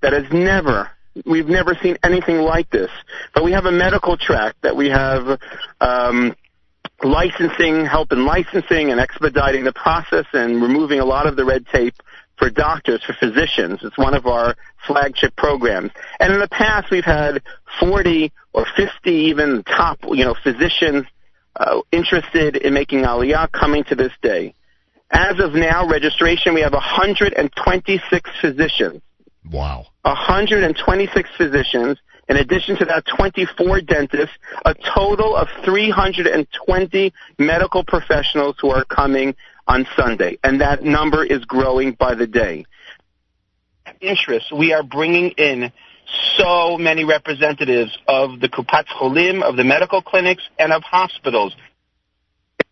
that 0.00 0.12
has 0.12 0.30
never 0.32 0.90
we've 1.26 1.48
never 1.48 1.76
seen 1.82 1.96
anything 2.02 2.38
like 2.38 2.70
this. 2.70 2.90
But 3.34 3.44
we 3.44 3.52
have 3.52 3.66
a 3.66 3.72
medical 3.72 4.16
track 4.16 4.54
that 4.62 4.76
we 4.76 4.88
have 4.88 5.38
um, 5.80 6.34
licensing, 7.02 7.84
help 7.84 8.12
in 8.12 8.24
licensing 8.24 8.90
and 8.90 9.00
expediting 9.00 9.64
the 9.64 9.72
process 9.72 10.26
and 10.32 10.62
removing 10.62 11.00
a 11.00 11.04
lot 11.04 11.26
of 11.26 11.36
the 11.36 11.44
red 11.44 11.66
tape 11.66 11.94
for 12.36 12.48
doctors, 12.50 13.02
for 13.04 13.12
physicians. 13.12 13.80
It's 13.82 13.98
one 13.98 14.14
of 14.14 14.26
our 14.26 14.56
flagship 14.86 15.36
programs. 15.36 15.90
And 16.18 16.32
in 16.32 16.40
the 16.40 16.48
past, 16.48 16.90
we've 16.90 17.04
had 17.04 17.42
40 17.78 18.32
or 18.52 18.66
50 18.76 19.10
even 19.10 19.62
top, 19.64 19.98
you 20.04 20.24
know, 20.24 20.34
physicians 20.42 21.04
uh, 21.60 21.82
interested 21.92 22.56
in 22.56 22.72
making 22.72 23.00
Aliyah 23.00 23.52
coming 23.52 23.84
to 23.84 23.94
this 23.94 24.12
day. 24.22 24.54
As 25.10 25.38
of 25.38 25.52
now, 25.52 25.86
registration, 25.86 26.54
we 26.54 26.62
have 26.62 26.72
126 26.72 28.30
physicians. 28.40 29.02
Wow. 29.50 29.86
126 30.02 31.30
physicians. 31.36 31.98
In 32.28 32.36
addition 32.36 32.76
to 32.76 32.84
that, 32.86 33.04
24 33.16 33.82
dentists, 33.82 34.34
a 34.64 34.74
total 34.94 35.36
of 35.36 35.48
320 35.64 37.12
medical 37.38 37.84
professionals 37.84 38.56
who 38.60 38.70
are 38.70 38.84
coming 38.84 39.34
on 39.66 39.86
Sunday. 39.96 40.38
And 40.42 40.60
that 40.60 40.82
number 40.82 41.24
is 41.24 41.44
growing 41.44 41.92
by 41.92 42.14
the 42.14 42.26
day. 42.26 42.64
Interest, 44.00 44.46
we 44.56 44.72
are 44.72 44.84
bringing 44.84 45.30
in 45.30 45.72
so 46.36 46.76
many 46.78 47.04
representatives 47.04 47.96
of 48.08 48.40
the 48.40 48.48
Kupat 48.48 48.86
Cholim, 48.86 49.42
of 49.42 49.56
the 49.56 49.64
medical 49.64 50.02
clinics, 50.02 50.42
and 50.58 50.72
of 50.72 50.82
hospitals. 50.82 51.54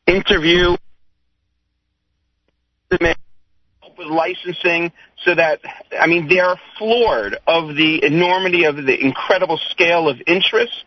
Interview 0.07 0.77
with 3.99 4.07
licensing 4.07 4.93
so 5.25 5.35
that 5.35 5.61
I 5.99 6.07
mean 6.07 6.29
they're 6.29 6.59
floored 6.79 7.37
of 7.47 7.75
the 7.75 8.05
enormity 8.05 8.65
of 8.65 8.77
the 8.77 8.99
incredible 8.99 9.59
scale 9.71 10.09
of 10.09 10.17
interest, 10.27 10.85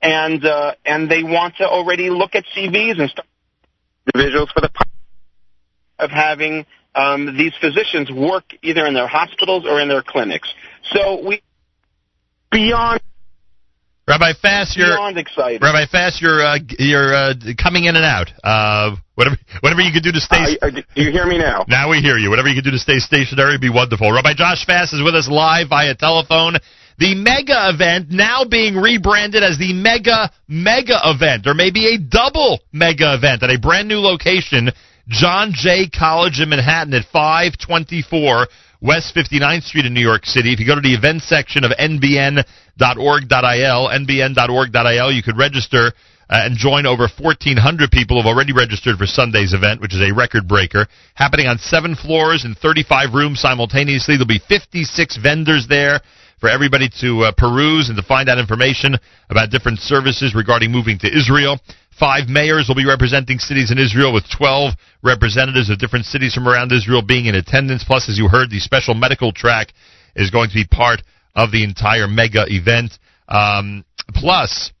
and 0.00 0.44
uh, 0.44 0.74
and 0.84 1.10
they 1.10 1.22
want 1.22 1.56
to 1.56 1.64
already 1.68 2.10
look 2.10 2.34
at 2.34 2.44
CVs 2.54 3.00
and 3.00 3.10
start 3.10 3.26
individuals 4.14 4.50
for 4.52 4.60
the 4.60 4.70
of 5.98 6.10
having 6.10 6.66
um, 6.94 7.36
these 7.38 7.52
physicians 7.60 8.10
work 8.10 8.44
either 8.62 8.86
in 8.86 8.94
their 8.94 9.06
hospitals 9.06 9.64
or 9.66 9.80
in 9.80 9.88
their 9.88 10.02
clinics. 10.02 10.52
So 10.92 11.26
we 11.26 11.42
beyond 12.52 13.00
Rabbi 14.06 14.32
Fass, 14.40 14.74
you're 14.76 14.88
beyond 14.88 15.16
excited. 15.16 15.62
Rabbi 15.62 15.86
Fass, 15.90 16.20
you're 16.20 16.42
uh, 16.42 16.58
you're 16.78 17.14
uh, 17.14 17.34
coming 17.56 17.84
in 17.84 17.94
and 17.94 18.04
out. 18.04 18.30
Uh, 18.42 18.96
whatever 19.14 19.36
whatever 19.60 19.80
you 19.80 19.92
could 19.92 20.02
do 20.02 20.10
to 20.12 20.20
stay. 20.20 20.58
Uh, 20.60 20.70
you 20.94 21.12
hear 21.12 21.24
me 21.24 21.38
now? 21.38 21.64
Now 21.68 21.88
we 21.90 21.98
hear 21.98 22.18
you. 22.18 22.28
Whatever 22.28 22.48
you 22.48 22.56
could 22.56 22.64
do 22.64 22.72
to 22.72 22.78
stay 22.78 22.98
stationary 22.98 23.52
would 23.52 23.60
be 23.60 23.70
wonderful. 23.70 24.10
Rabbi 24.10 24.34
Josh 24.34 24.66
Fass 24.66 24.92
is 24.92 25.02
with 25.02 25.14
us 25.14 25.28
live 25.30 25.68
via 25.68 25.94
telephone. 25.94 26.56
The 26.98 27.14
mega 27.14 27.70
event 27.70 28.10
now 28.10 28.44
being 28.44 28.76
rebranded 28.76 29.42
as 29.42 29.56
the 29.56 29.72
mega 29.72 30.30
mega 30.48 30.98
event, 31.04 31.46
or 31.46 31.54
maybe 31.54 31.94
a 31.94 31.98
double 31.98 32.60
mega 32.72 33.14
event 33.14 33.42
at 33.44 33.50
a 33.50 33.58
brand 33.58 33.86
new 33.86 33.98
location, 33.98 34.70
John 35.08 35.52
Jay 35.54 35.88
College 35.88 36.40
in 36.40 36.50
Manhattan 36.50 36.92
at 36.94 37.04
524 37.12 38.46
West 38.82 39.14
59th 39.14 39.62
Street 39.62 39.86
in 39.86 39.94
New 39.94 40.00
York 40.00 40.26
City. 40.26 40.52
If 40.52 40.58
you 40.58 40.66
go 40.66 40.74
to 40.74 40.80
the 40.80 40.92
events 40.92 41.28
section 41.28 41.62
of 41.62 41.70
nbn.org.il, 41.70 42.42
nbn.org.il, 43.88 45.12
you 45.12 45.22
could 45.22 45.38
register 45.38 45.92
uh, 46.28 46.42
and 46.42 46.56
join 46.56 46.84
over 46.84 47.06
1,400 47.06 47.90
people 47.92 48.16
who 48.16 48.26
have 48.26 48.34
already 48.34 48.52
registered 48.52 48.98
for 48.98 49.06
Sunday's 49.06 49.54
event, 49.54 49.80
which 49.80 49.94
is 49.94 50.00
a 50.00 50.12
record 50.12 50.48
breaker, 50.48 50.88
happening 51.14 51.46
on 51.46 51.58
seven 51.58 51.94
floors 51.94 52.44
in 52.44 52.56
35 52.56 53.14
rooms 53.14 53.40
simultaneously. 53.40 54.16
There'll 54.16 54.26
be 54.26 54.42
56 54.48 55.16
vendors 55.16 55.66
there 55.68 56.00
for 56.42 56.48
everybody 56.48 56.90
to 57.00 57.22
uh, 57.22 57.32
peruse 57.38 57.88
and 57.88 57.96
to 57.96 58.02
find 58.02 58.28
out 58.28 58.36
information 58.36 58.98
about 59.30 59.50
different 59.50 59.78
services 59.78 60.34
regarding 60.34 60.72
moving 60.72 60.98
to 60.98 61.06
Israel. 61.06 61.60
Five 61.96 62.28
mayors 62.28 62.66
will 62.66 62.74
be 62.74 62.84
representing 62.84 63.38
cities 63.38 63.70
in 63.70 63.78
Israel, 63.78 64.12
with 64.12 64.24
12 64.36 64.74
representatives 65.04 65.70
of 65.70 65.78
different 65.78 66.04
cities 66.04 66.34
from 66.34 66.48
around 66.48 66.72
Israel 66.72 67.00
being 67.00 67.26
in 67.26 67.36
attendance. 67.36 67.84
Plus, 67.84 68.08
as 68.08 68.18
you 68.18 68.26
heard, 68.26 68.50
the 68.50 68.58
special 68.58 68.92
medical 68.92 69.30
track 69.30 69.68
is 70.16 70.30
going 70.30 70.48
to 70.48 70.54
be 70.54 70.64
part 70.64 71.00
of 71.36 71.52
the 71.52 71.62
entire 71.62 72.08
mega 72.08 72.44
event. 72.48 72.98
Um, 73.28 73.84
plus, 74.12 74.72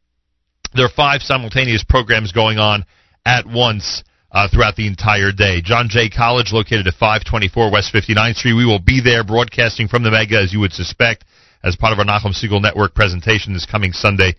there 0.74 0.84
are 0.84 0.90
five 0.96 1.22
simultaneous 1.22 1.84
programs 1.88 2.32
going 2.32 2.58
on 2.58 2.84
at 3.24 3.46
once 3.46 4.02
uh, 4.32 4.48
throughout 4.48 4.74
the 4.74 4.88
entire 4.88 5.30
day. 5.30 5.62
John 5.62 5.86
Jay 5.88 6.08
College, 6.08 6.50
located 6.52 6.88
at 6.88 6.94
524 6.94 7.70
West 7.70 7.94
59th 7.94 8.34
Street. 8.34 8.54
We 8.54 8.66
will 8.66 8.80
be 8.80 9.00
there 9.00 9.22
broadcasting 9.22 9.86
from 9.86 10.02
the 10.02 10.10
mega, 10.10 10.40
as 10.40 10.52
you 10.52 10.58
would 10.58 10.72
suspect, 10.72 11.24
as 11.64 11.76
part 11.76 11.92
of 11.92 11.98
our 11.98 12.04
Nachum 12.04 12.34
Segal 12.34 12.60
Network 12.60 12.94
presentation 12.94 13.52
this 13.52 13.66
coming 13.66 13.92
Sunday 13.92 14.34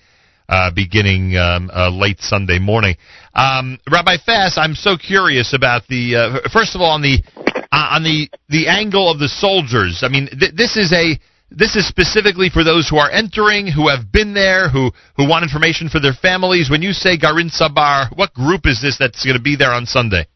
uh, 0.50 0.72
beginning 0.72 1.36
um, 1.38 1.72
uh, 1.74 1.90
late 1.90 2.20
Sunday 2.20 2.60
morning. 2.60 2.96
Um, 3.34 3.80
Rabbi 3.90 4.18
Fass, 4.26 4.58
I'm 4.58 4.76
so 4.76 4.98
curious 4.98 5.54
about 5.54 5.88
the 5.88 6.16
uh, 6.16 6.50
first 6.50 6.76
of 6.76 6.82
all 6.82 6.92
on 6.92 7.02
the 7.02 7.24
uh, 7.72 7.88
on 7.92 8.04
the 8.04 8.30
the 8.50 8.68
angle 8.68 9.10
of 9.10 9.20
the 9.20 9.30
soldiers. 9.30 10.04
I 10.04 10.10
mean, 10.10 10.28
th- 10.28 10.54
this 10.54 10.76
is 10.76 10.92
a 10.92 11.20
this 11.50 11.76
is 11.76 11.88
specifically 11.88 12.50
for 12.50 12.64
those 12.64 12.90
who 12.90 12.98
are 12.98 13.10
entering, 13.10 13.68
who 13.68 13.88
have 13.88 14.12
been 14.12 14.34
there, 14.34 14.70
who 14.70 14.92
who 15.16 15.28
want 15.28 15.44
information 15.44 15.90
for 15.90 16.00
their 16.00 16.14
families. 16.14 16.70
When 16.70 16.82
you 16.82 16.94
say 16.94 17.18
Garin 17.18 17.50
Tzabar, 17.50 18.16
what 18.18 18.34
group 18.34 18.66
is 18.66 18.82
this 18.82 18.98
that's 18.98 19.24
going 19.24 19.38
to 19.38 19.42
be 19.42 19.56
there 19.56 19.72
on 19.72 19.86
Sunday? 19.86 20.28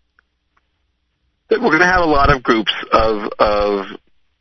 We're 1.50 1.60
going 1.60 1.80
to 1.80 1.86
have 1.86 2.02
a 2.02 2.06
lot 2.06 2.30
of 2.30 2.44
groups 2.44 2.74
of 2.92 3.32
of 3.40 3.86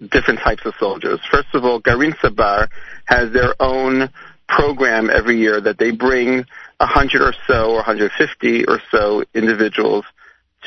different 0.08 0.40
types 0.40 0.64
of 0.64 0.74
soldiers. 0.78 1.20
First 1.30 1.54
of 1.54 1.64
all, 1.64 1.78
Garin 1.78 2.12
Tzabar 2.12 2.68
has 3.06 3.32
their 3.32 3.54
own 3.60 4.10
program 4.48 5.10
every 5.10 5.38
year 5.38 5.60
that 5.60 5.78
they 5.78 5.90
bring 5.90 6.40
a 6.80 6.86
100 6.86 7.22
or 7.22 7.34
so 7.46 7.70
or 7.70 7.76
150 7.76 8.66
or 8.66 8.80
so 8.90 9.24
individuals 9.34 10.04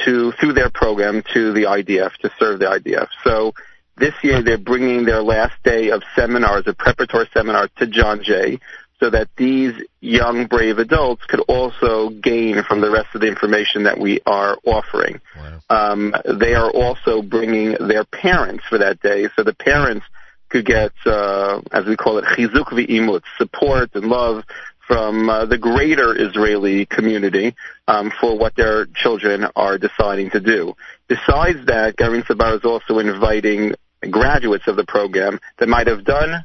to 0.05 0.31
through 0.33 0.53
their 0.53 0.69
program 0.69 1.23
to 1.33 1.53
the 1.53 1.63
IDF 1.63 2.13
to 2.17 2.31
serve 2.39 2.59
the 2.59 2.65
IDF. 2.65 3.07
So 3.23 3.53
this 3.97 4.13
year 4.23 4.41
they're 4.41 4.57
bringing 4.57 5.05
their 5.05 5.21
last 5.21 5.61
day 5.63 5.89
of 5.91 6.03
seminars, 6.15 6.63
a 6.67 6.73
preparatory 6.73 7.29
seminar 7.33 7.69
to 7.77 7.87
John 7.87 8.23
Jay, 8.23 8.59
so 8.99 9.09
that 9.09 9.29
these 9.37 9.73
young 10.01 10.47
brave 10.47 10.77
adults 10.77 11.25
could 11.25 11.39
also 11.41 12.09
gain 12.09 12.63
from 12.63 12.81
the 12.81 12.91
rest 12.91 13.07
of 13.15 13.21
the 13.21 13.27
information 13.27 13.83
that 13.83 13.97
we 13.97 14.19
are 14.25 14.57
offering. 14.65 15.21
Wow. 15.35 15.59
Um, 15.69 16.15
they 16.25 16.53
are 16.53 16.69
also 16.69 17.21
bringing 17.21 17.75
their 17.79 18.03
parents 18.03 18.65
for 18.67 18.77
that 18.77 19.01
day, 19.01 19.29
so 19.35 19.43
the 19.43 19.53
parents 19.53 20.05
could 20.49 20.65
get, 20.65 20.91
uh, 21.05 21.61
as 21.71 21.85
we 21.85 21.95
call 21.95 22.17
it, 22.17 22.25
chizuk 22.25 22.65
v'imut, 22.65 23.21
support 23.37 23.91
and 23.93 24.05
love 24.05 24.43
from 24.87 25.29
uh, 25.29 25.45
the 25.45 25.57
greater 25.57 26.19
Israeli 26.19 26.87
community 26.87 27.55
um, 27.87 28.11
for 28.19 28.37
what 28.37 28.55
their 28.55 28.87
children 28.87 29.47
are 29.55 29.77
deciding 29.77 30.31
to 30.31 30.39
do. 30.39 30.75
Besides 31.07 31.67
that, 31.67 31.95
Garin 31.95 32.23
Tzabar 32.23 32.57
is 32.57 32.65
also 32.65 32.97
inviting 32.97 33.75
graduates 34.09 34.67
of 34.67 34.75
the 34.75 34.85
program 34.85 35.39
that 35.59 35.69
might 35.69 35.87
have 35.87 36.03
done 36.03 36.43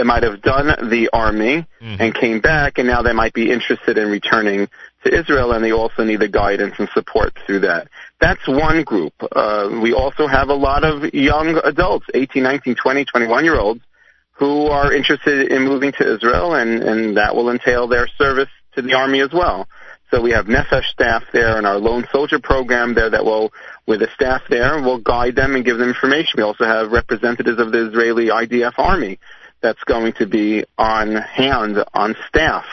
that 0.00 0.06
might 0.06 0.22
have 0.22 0.40
done 0.40 0.88
the 0.88 1.10
army 1.12 1.66
mm-hmm. 1.78 2.00
and 2.00 2.14
came 2.14 2.40
back, 2.40 2.78
and 2.78 2.88
now 2.88 3.02
they 3.02 3.12
might 3.12 3.34
be 3.34 3.50
interested 3.50 3.98
in 3.98 4.08
returning 4.08 4.66
to 5.04 5.14
Israel, 5.14 5.52
and 5.52 5.62
they 5.62 5.72
also 5.72 6.04
need 6.04 6.20
the 6.20 6.28
guidance 6.28 6.74
and 6.78 6.88
support 6.94 7.36
through 7.44 7.60
that. 7.60 7.88
That's 8.18 8.48
one 8.48 8.82
group. 8.82 9.12
Uh, 9.20 9.78
we 9.82 9.92
also 9.92 10.26
have 10.26 10.48
a 10.48 10.54
lot 10.54 10.84
of 10.84 11.12
young 11.12 11.60
adults, 11.64 12.06
18, 12.14 12.42
19, 12.42 12.76
20, 12.76 13.04
21 13.04 13.44
year 13.44 13.60
olds, 13.60 13.82
who 14.32 14.68
are 14.68 14.90
interested 14.90 15.52
in 15.52 15.64
moving 15.64 15.92
to 15.92 16.14
Israel, 16.14 16.54
and, 16.54 16.82
and 16.82 17.18
that 17.18 17.36
will 17.36 17.50
entail 17.50 17.86
their 17.86 18.08
service 18.16 18.48
to 18.76 18.80
the 18.80 18.94
army 18.94 19.20
as 19.20 19.34
well. 19.34 19.68
So 20.10 20.22
we 20.22 20.30
have 20.30 20.46
Nefesh 20.46 20.86
staff 20.86 21.24
there 21.30 21.58
and 21.58 21.66
our 21.66 21.76
lone 21.76 22.06
soldier 22.10 22.38
program 22.38 22.94
there 22.94 23.10
that 23.10 23.26
will, 23.26 23.52
with 23.86 24.00
the 24.00 24.08
staff 24.14 24.40
there, 24.48 24.80
will 24.80 24.98
guide 24.98 25.36
them 25.36 25.56
and 25.56 25.64
give 25.64 25.76
them 25.76 25.90
information. 25.90 26.38
We 26.38 26.42
also 26.42 26.64
have 26.64 26.90
representatives 26.90 27.60
of 27.60 27.70
the 27.70 27.88
Israeli 27.88 28.28
IDF 28.28 28.78
army 28.78 29.18
that's 29.60 29.82
going 29.84 30.12
to 30.14 30.26
be 30.26 30.64
on 30.78 31.14
hand, 31.14 31.82
on 31.94 32.16
staff, 32.28 32.64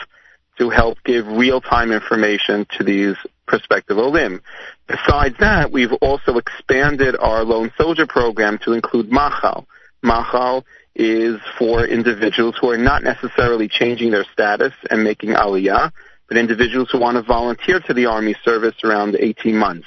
to 0.58 0.70
help 0.70 0.98
give 1.04 1.26
real-time 1.26 1.92
information 1.92 2.66
to 2.76 2.84
these 2.84 3.16
prospective 3.46 3.98
Olim. 3.98 4.42
Besides 4.86 5.36
that, 5.38 5.70
we've 5.72 5.92
also 5.94 6.38
expanded 6.38 7.16
our 7.16 7.44
lone 7.44 7.72
soldier 7.76 8.06
program 8.06 8.58
to 8.64 8.72
include 8.72 9.10
Machal. 9.10 9.66
Machal 10.02 10.64
is 10.94 11.40
for 11.58 11.84
individuals 11.84 12.56
who 12.60 12.70
are 12.70 12.78
not 12.78 13.02
necessarily 13.02 13.68
changing 13.68 14.10
their 14.10 14.24
status 14.32 14.72
and 14.90 15.04
making 15.04 15.30
aliyah, 15.30 15.92
but 16.28 16.36
individuals 16.36 16.90
who 16.90 16.98
want 16.98 17.16
to 17.16 17.22
volunteer 17.22 17.80
to 17.80 17.94
the 17.94 18.06
Army 18.06 18.34
service 18.44 18.74
around 18.84 19.16
18 19.18 19.56
months. 19.56 19.86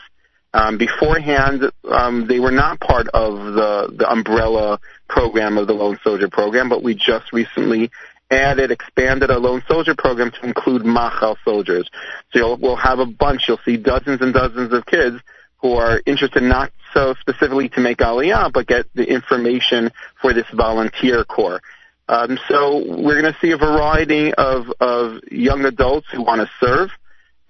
Um, 0.54 0.78
beforehand, 0.78 1.72
um, 1.90 2.28
they 2.28 2.40
were 2.40 2.52
not 2.52 2.80
part 2.80 3.08
of 3.10 3.54
the, 3.54 3.94
the 3.96 4.10
umbrella 4.10 4.80
program 5.12 5.58
of 5.58 5.68
the 5.68 5.74
Lone 5.74 6.00
Soldier 6.04 6.30
program, 6.30 6.70
but 6.70 6.82
we 6.82 6.96
just 6.96 7.32
recently 7.34 7.92
added, 8.32 8.72
expanded 8.72 9.30
our 9.30 9.40
Lone 9.40 9.62
Soldier 9.68 9.94
program 9.94 10.32
to 10.32 10.46
include 10.46 10.86
Machal 10.86 11.38
soldiers. 11.44 11.90
So 12.34 12.56
we'll 12.56 12.78
have 12.78 13.00
a 13.00 13.06
bunch. 13.06 13.48
You'll 13.48 13.60
see 13.66 13.78
dozens 13.78 14.22
and 14.22 14.34
dozens 14.34 14.72
of 14.72 14.86
kids 14.86 15.18
who 15.58 15.74
are 15.74 16.02
interested 16.06 16.42
not 16.42 16.72
so 16.94 17.14
specifically 17.20 17.70
to 17.70 17.82
make 17.82 17.98
Aliyah, 17.98 18.52
but 18.54 18.68
get 18.68 18.86
the 18.96 19.04
information 19.04 19.92
for 20.22 20.34
this 20.34 20.48
volunteer 20.54 21.24
corps. 21.26 21.62
Um, 22.08 22.40
so 22.48 22.78
we're 22.78 23.22
going 23.22 23.34
to 23.34 23.40
see 23.40 23.52
a 23.52 23.58
variety 23.58 24.34
of, 24.34 24.72
of 24.80 25.20
young 25.30 25.66
adults 25.66 26.08
who 26.12 26.24
want 26.24 26.42
to 26.42 26.50
serve 26.66 26.90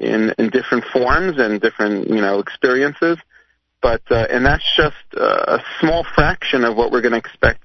in 0.02 0.34
in 0.40 0.50
different 0.50 0.84
forms 0.86 1.38
and 1.38 1.62
different 1.62 2.10
you 2.10 2.22
know 2.22 2.40
experiences. 2.40 3.18
But 3.82 4.02
uh, 4.12 4.28
and 4.30 4.46
that's 4.46 4.66
just 4.76 4.96
uh, 5.18 5.58
a 5.58 5.64
small 5.80 6.06
fraction 6.16 6.64
of 6.64 6.76
what 6.76 6.92
we're 6.92 7.02
going 7.02 7.14
to 7.14 7.18
expect 7.18 7.64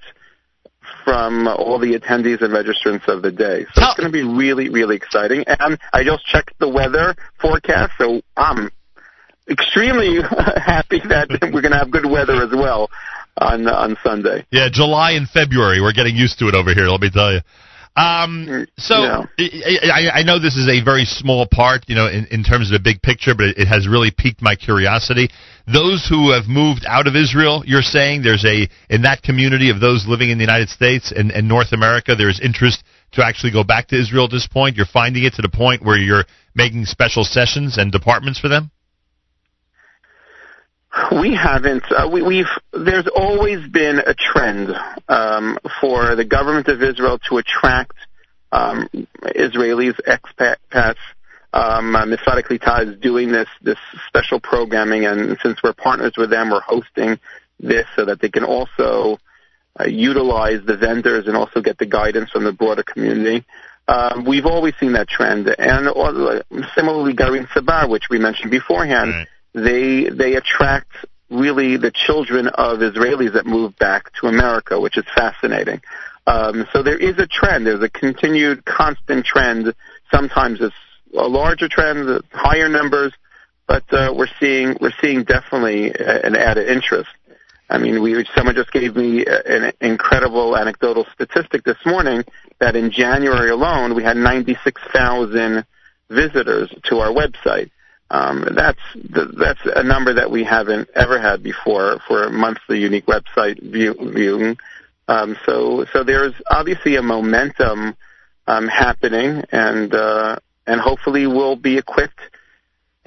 from 1.03 1.47
all 1.47 1.79
the 1.79 1.97
attendees 1.97 2.41
and 2.41 2.53
registrants 2.53 3.07
of 3.07 3.21
the 3.21 3.31
day. 3.31 3.65
So 3.73 3.83
it's 3.83 3.95
going 3.95 4.11
to 4.11 4.13
be 4.13 4.23
really 4.23 4.69
really 4.69 4.95
exciting. 4.95 5.45
And 5.47 5.77
I 5.93 6.03
just 6.03 6.25
checked 6.25 6.57
the 6.59 6.69
weather 6.69 7.15
forecast, 7.39 7.93
so 7.97 8.21
I'm 8.35 8.71
extremely 9.49 10.21
happy 10.57 11.01
that 11.07 11.29
we're 11.53 11.61
going 11.61 11.71
to 11.71 11.77
have 11.77 11.91
good 11.91 12.05
weather 12.05 12.41
as 12.43 12.51
well 12.51 12.89
on 13.37 13.67
on 13.67 13.97
Sunday. 14.03 14.45
Yeah, 14.51 14.69
July 14.71 15.11
and 15.11 15.29
February. 15.29 15.81
We're 15.81 15.93
getting 15.93 16.15
used 16.15 16.39
to 16.39 16.47
it 16.47 16.55
over 16.55 16.73
here. 16.73 16.87
Let 16.87 17.01
me 17.01 17.09
tell 17.09 17.33
you. 17.33 17.41
Um, 17.97 18.67
so 18.77 19.25
yeah. 19.39 19.89
I, 19.91 20.19
I, 20.19 20.23
know 20.23 20.37
this 20.37 20.55
is 20.55 20.69
a 20.69 20.85
very 20.85 21.03
small 21.03 21.47
part, 21.49 21.85
you 21.87 21.95
know, 21.95 22.05
in, 22.05 22.27
in 22.29 22.43
terms 22.43 22.69
of 22.69 22.73
the 22.73 22.79
big 22.79 23.01
picture, 23.01 23.33
but 23.33 23.45
it, 23.45 23.57
it 23.57 23.67
has 23.67 23.87
really 23.87 24.11
piqued 24.15 24.39
my 24.39 24.55
curiosity. 24.55 25.29
Those 25.65 26.05
who 26.07 26.29
have 26.31 26.45
moved 26.47 26.85
out 26.87 27.07
of 27.07 27.15
Israel, 27.15 27.63
you're 27.65 27.81
saying 27.81 28.21
there's 28.21 28.45
a 28.45 28.69
in 28.93 29.01
that 29.01 29.23
community 29.23 29.71
of 29.71 29.79
those 29.79 30.05
living 30.05 30.29
in 30.29 30.37
the 30.37 30.43
United 30.43 30.69
States 30.69 31.11
and, 31.11 31.31
and 31.31 31.47
North 31.47 31.73
America, 31.73 32.13
there's 32.13 32.39
interest 32.39 32.83
to 33.13 33.25
actually 33.25 33.51
go 33.51 33.63
back 33.63 33.87
to 33.87 33.99
Israel 33.99 34.25
at 34.25 34.31
this 34.31 34.47
point. 34.47 34.75
You're 34.75 34.85
finding 34.85 35.23
it 35.23 35.33
to 35.33 35.41
the 35.41 35.49
point 35.49 35.83
where 35.83 35.97
you're 35.97 36.25
making 36.53 36.85
special 36.85 37.23
sessions 37.23 37.79
and 37.79 37.91
departments 37.91 38.39
for 38.39 38.47
them. 38.47 38.69
We 41.11 41.33
haven't. 41.33 41.83
Uh, 41.91 42.09
we, 42.11 42.21
we've. 42.21 42.49
There's 42.73 43.07
always 43.07 43.67
been 43.67 43.99
a 43.99 44.13
trend 44.13 44.75
um, 45.07 45.57
for 45.79 46.15
the 46.15 46.25
government 46.25 46.67
of 46.67 46.81
Israel 46.81 47.19
to 47.29 47.37
attract 47.37 47.95
um, 48.51 48.89
Israelis, 49.23 49.99
expats. 50.07 50.97
Um, 51.53 51.95
uh, 51.95 52.05
Misfada 52.05 52.87
is 52.87 52.99
doing 52.99 53.31
this 53.31 53.47
this 53.61 53.77
special 54.07 54.39
programming, 54.39 55.05
and 55.05 55.37
since 55.41 55.61
we're 55.63 55.73
partners 55.73 56.13
with 56.17 56.29
them, 56.29 56.49
we're 56.49 56.61
hosting 56.61 57.19
this 57.59 57.85
so 57.95 58.05
that 58.05 58.19
they 58.19 58.29
can 58.29 58.43
also 58.43 59.17
uh, 59.79 59.85
utilize 59.85 60.61
the 60.65 60.77
vendors 60.77 61.27
and 61.27 61.37
also 61.37 61.61
get 61.61 61.77
the 61.77 61.85
guidance 61.85 62.31
from 62.31 62.43
the 62.43 62.51
broader 62.51 62.83
community. 62.83 63.45
Um, 63.87 64.25
we've 64.25 64.45
always 64.45 64.73
seen 64.79 64.93
that 64.93 65.07
trend, 65.07 65.47
and 65.47 65.87
uh, 65.87 66.41
similarly, 66.75 67.13
Garin 67.13 67.47
Tzabar, 67.47 67.89
which 67.89 68.09
we 68.09 68.19
mentioned 68.19 68.51
beforehand. 68.51 69.11
Right 69.11 69.27
they 69.57 70.09
they 70.09 70.35
attract 70.35 70.91
really 71.29 71.77
the 71.77 71.91
children 71.91 72.47
of 72.47 72.79
Israelis 72.79 73.33
that 73.33 73.45
move 73.45 73.77
back 73.77 74.13
to 74.21 74.27
America, 74.27 74.79
which 74.79 74.97
is 74.97 75.05
fascinating. 75.13 75.81
Um, 76.25 76.67
so 76.71 76.83
there 76.83 76.97
is 76.97 77.17
a 77.17 77.27
trend. 77.27 77.65
There's 77.65 77.83
a 77.83 77.89
continued, 77.89 78.65
constant 78.65 79.25
trend. 79.25 79.73
Sometimes 80.13 80.59
it's 80.61 80.75
a 81.17 81.27
larger 81.27 81.67
trend, 81.67 82.21
higher 82.31 82.69
numbers, 82.69 83.13
but 83.67 83.83
uh, 83.93 84.13
we're 84.15 84.29
seeing 84.39 84.77
we're 84.79 84.93
seeing 85.01 85.23
definitely 85.23 85.89
an 85.89 86.35
added 86.35 86.69
interest. 86.69 87.09
I 87.69 87.77
mean, 87.77 88.01
we 88.01 88.25
someone 88.35 88.55
just 88.55 88.71
gave 88.71 88.95
me 88.95 89.25
an 89.25 89.73
incredible 89.81 90.55
anecdotal 90.55 91.05
statistic 91.13 91.63
this 91.63 91.77
morning 91.85 92.23
that 92.59 92.75
in 92.75 92.91
January 92.91 93.49
alone 93.49 93.93
we 93.93 94.03
had 94.03 94.15
96,000 94.15 95.65
visitors 96.09 96.73
to 96.85 96.99
our 96.99 97.09
website. 97.09 97.71
Um, 98.09 98.47
that's 98.55 98.79
that's 98.95 99.59
a 99.65 99.83
number 99.83 100.13
that 100.13 100.31
we 100.31 100.43
haven't 100.43 100.89
ever 100.95 101.19
had 101.19 101.43
before 101.43 101.99
for 102.07 102.23
a 102.23 102.31
monthly 102.31 102.79
unique 102.79 103.05
website 103.05 103.61
view, 103.61 103.95
viewing. 103.99 104.57
Um, 105.07 105.37
so 105.45 105.85
so 105.91 106.03
there's 106.03 106.33
obviously 106.49 106.95
a 106.95 107.01
momentum 107.01 107.95
um, 108.47 108.67
happening, 108.67 109.43
and 109.51 109.93
uh, 109.93 110.37
and 110.65 110.79
hopefully 110.79 111.27
we'll 111.27 111.57
be 111.57 111.77
equipped 111.77 112.21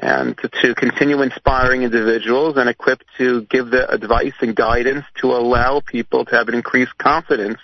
and 0.01 0.37
to, 0.39 0.49
to 0.49 0.75
continue 0.75 1.21
inspiring 1.21 1.83
individuals 1.83 2.57
and 2.57 2.69
equipped 2.69 3.05
to 3.19 3.43
give 3.43 3.71
the 3.71 3.89
advice 3.91 4.33
and 4.41 4.57
guidance 4.57 5.05
to 5.21 5.33
allow 5.33 5.81
people 5.81 6.25
to 6.25 6.35
have 6.35 6.49
an 6.49 6.55
increased 6.55 6.97
confidence 6.99 7.59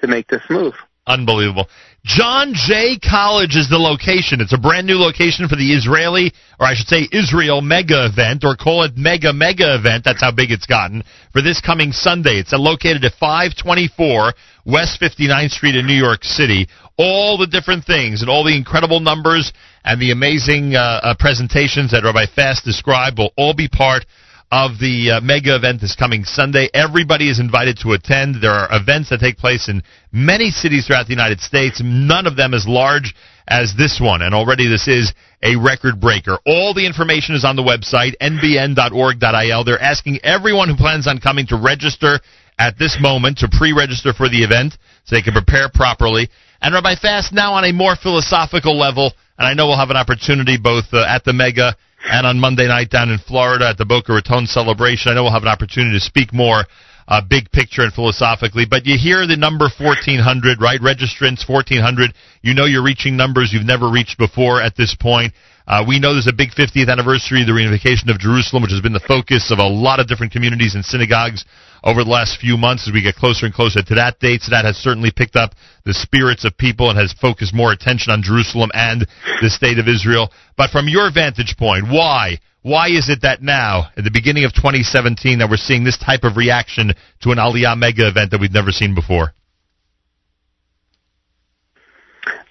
to 0.00 0.06
make 0.06 0.26
this 0.28 0.42
move. 0.48 0.74
Unbelievable. 1.06 1.68
John 2.06 2.54
Jay 2.54 3.00
College 3.02 3.56
is 3.56 3.68
the 3.68 3.82
location. 3.82 4.40
It's 4.40 4.54
a 4.54 4.58
brand 4.58 4.86
new 4.86 4.94
location 4.94 5.48
for 5.48 5.56
the 5.56 5.74
Israeli, 5.74 6.30
or 6.60 6.66
I 6.66 6.74
should 6.74 6.86
say 6.86 7.08
Israel 7.10 7.60
mega 7.60 8.06
event, 8.06 8.44
or 8.44 8.54
call 8.54 8.84
it 8.84 8.96
mega 8.96 9.32
mega 9.32 9.74
event. 9.74 10.04
That's 10.04 10.22
how 10.22 10.30
big 10.30 10.52
it's 10.52 10.66
gotten 10.66 11.02
for 11.32 11.42
this 11.42 11.60
coming 11.60 11.90
Sunday. 11.90 12.38
It's 12.38 12.52
located 12.52 13.04
at 13.04 13.18
524 13.18 14.34
West 14.64 15.00
59th 15.02 15.50
Street 15.50 15.74
in 15.74 15.84
New 15.84 15.98
York 15.98 16.22
City. 16.22 16.68
All 16.96 17.38
the 17.38 17.48
different 17.48 17.84
things 17.84 18.22
and 18.22 18.30
all 18.30 18.44
the 18.44 18.56
incredible 18.56 19.00
numbers 19.00 19.52
and 19.84 20.00
the 20.00 20.12
amazing 20.12 20.76
uh, 20.76 21.00
uh, 21.02 21.14
presentations 21.18 21.90
that 21.90 22.04
Rabbi 22.04 22.26
Fass 22.32 22.62
described 22.62 23.18
will 23.18 23.32
all 23.36 23.52
be 23.52 23.66
part 23.66 24.06
of 24.52 24.78
the 24.78 25.10
uh, 25.10 25.20
mega 25.20 25.56
event 25.56 25.80
this 25.80 25.96
coming 25.96 26.24
Sunday. 26.24 26.68
Everybody 26.72 27.28
is 27.28 27.40
invited 27.40 27.78
to 27.82 27.92
attend. 27.92 28.36
There 28.40 28.52
are 28.52 28.68
events 28.70 29.10
that 29.10 29.18
take 29.18 29.38
place 29.38 29.68
in 29.68 29.82
many 30.12 30.50
cities 30.50 30.86
throughout 30.86 31.06
the 31.06 31.12
United 31.12 31.40
States, 31.40 31.80
none 31.84 32.26
of 32.26 32.36
them 32.36 32.54
as 32.54 32.66
large 32.66 33.14
as 33.48 33.74
this 33.76 34.00
one, 34.00 34.22
and 34.22 34.34
already 34.34 34.68
this 34.68 34.88
is 34.88 35.12
a 35.42 35.56
record 35.56 36.00
breaker. 36.00 36.38
All 36.46 36.74
the 36.74 36.86
information 36.86 37.34
is 37.34 37.44
on 37.44 37.56
the 37.56 37.62
website, 37.62 38.14
nbn.org.il. 38.20 39.64
They're 39.64 39.82
asking 39.82 40.18
everyone 40.22 40.68
who 40.68 40.76
plans 40.76 41.06
on 41.06 41.18
coming 41.18 41.46
to 41.48 41.56
register 41.56 42.20
at 42.58 42.78
this 42.78 42.98
moment 43.00 43.38
to 43.38 43.48
pre-register 43.48 44.12
for 44.12 44.28
the 44.28 44.42
event 44.42 44.74
so 45.04 45.14
they 45.14 45.22
can 45.22 45.34
prepare 45.34 45.68
properly. 45.72 46.28
And 46.60 46.74
Rabbi 46.74 46.94
Fass 47.00 47.32
now 47.32 47.52
on 47.54 47.64
a 47.64 47.72
more 47.72 47.96
philosophical 47.96 48.76
level, 48.76 49.12
and 49.38 49.46
I 49.46 49.54
know 49.54 49.66
we'll 49.66 49.78
have 49.78 49.90
an 49.90 49.96
opportunity 49.96 50.56
both 50.56 50.86
uh, 50.92 51.04
at 51.06 51.24
the 51.24 51.32
Mega 51.32 51.76
and 52.10 52.26
on 52.26 52.38
Monday 52.38 52.68
night 52.68 52.90
down 52.90 53.10
in 53.10 53.18
Florida 53.18 53.68
at 53.68 53.78
the 53.78 53.84
Boca 53.84 54.12
Raton 54.12 54.46
celebration. 54.46 55.10
I 55.10 55.14
know 55.14 55.24
we'll 55.24 55.32
have 55.32 55.42
an 55.42 55.48
opportunity 55.48 55.96
to 55.96 56.04
speak 56.04 56.32
more 56.32 56.64
uh, 57.08 57.20
big 57.22 57.50
picture 57.50 57.82
and 57.82 57.92
philosophically, 57.92 58.66
but 58.68 58.86
you 58.86 58.98
hear 58.98 59.26
the 59.26 59.36
number 59.36 59.68
1400, 59.78 60.60
right? 60.60 60.80
Registrants 60.80 61.48
1400. 61.48 62.14
You 62.42 62.54
know 62.54 62.64
you're 62.64 62.82
reaching 62.82 63.16
numbers 63.16 63.52
you've 63.52 63.66
never 63.66 63.90
reached 63.90 64.18
before 64.18 64.62
at 64.62 64.76
this 64.76 64.94
point. 64.98 65.32
Uh, 65.66 65.84
we 65.86 65.98
know 65.98 66.14
there's 66.14 66.30
a 66.30 66.32
big 66.32 66.50
50th 66.50 66.90
anniversary 66.90 67.42
of 67.42 67.46
the 67.46 67.52
reunification 67.52 68.10
of 68.10 68.18
Jerusalem, 68.18 68.62
which 68.62 68.70
has 68.70 68.80
been 68.80 68.94
the 68.94 69.02
focus 69.06 69.50
of 69.50 69.58
a 69.58 69.66
lot 69.66 69.98
of 69.98 70.06
different 70.06 70.32
communities 70.32 70.74
and 70.74 70.84
synagogues 70.84 71.44
over 71.84 72.04
the 72.04 72.10
last 72.10 72.40
few 72.40 72.56
months 72.56 72.86
as 72.88 72.92
we 72.92 73.02
get 73.02 73.16
closer 73.16 73.46
and 73.46 73.54
closer 73.54 73.82
to 73.82 73.94
that 73.94 74.18
date. 74.20 74.42
So 74.42 74.50
that 74.50 74.64
has 74.64 74.76
certainly 74.76 75.10
picked 75.14 75.36
up 75.36 75.54
the 75.84 75.94
spirits 75.94 76.44
of 76.44 76.56
people 76.56 76.90
and 76.90 76.98
has 76.98 77.12
focused 77.12 77.54
more 77.54 77.72
attention 77.72 78.12
on 78.12 78.22
Jerusalem 78.22 78.70
and 78.74 79.06
the 79.40 79.50
state 79.50 79.78
of 79.78 79.88
Israel. 79.88 80.30
But 80.56 80.70
from 80.70 80.88
your 80.88 81.10
vantage 81.12 81.56
point, 81.56 81.84
why? 81.88 82.38
Why 82.62 82.88
is 82.88 83.08
it 83.08 83.22
that 83.22 83.42
now, 83.42 83.90
at 83.96 84.02
the 84.02 84.10
beginning 84.10 84.44
of 84.44 84.52
2017, 84.52 85.38
that 85.38 85.48
we're 85.48 85.56
seeing 85.56 85.84
this 85.84 85.98
type 85.98 86.24
of 86.24 86.36
reaction 86.36 86.92
to 87.22 87.30
an 87.30 87.38
Aliyah 87.38 87.78
mega 87.78 88.08
event 88.08 88.32
that 88.32 88.40
we've 88.40 88.52
never 88.52 88.72
seen 88.72 88.94
before? 88.94 89.32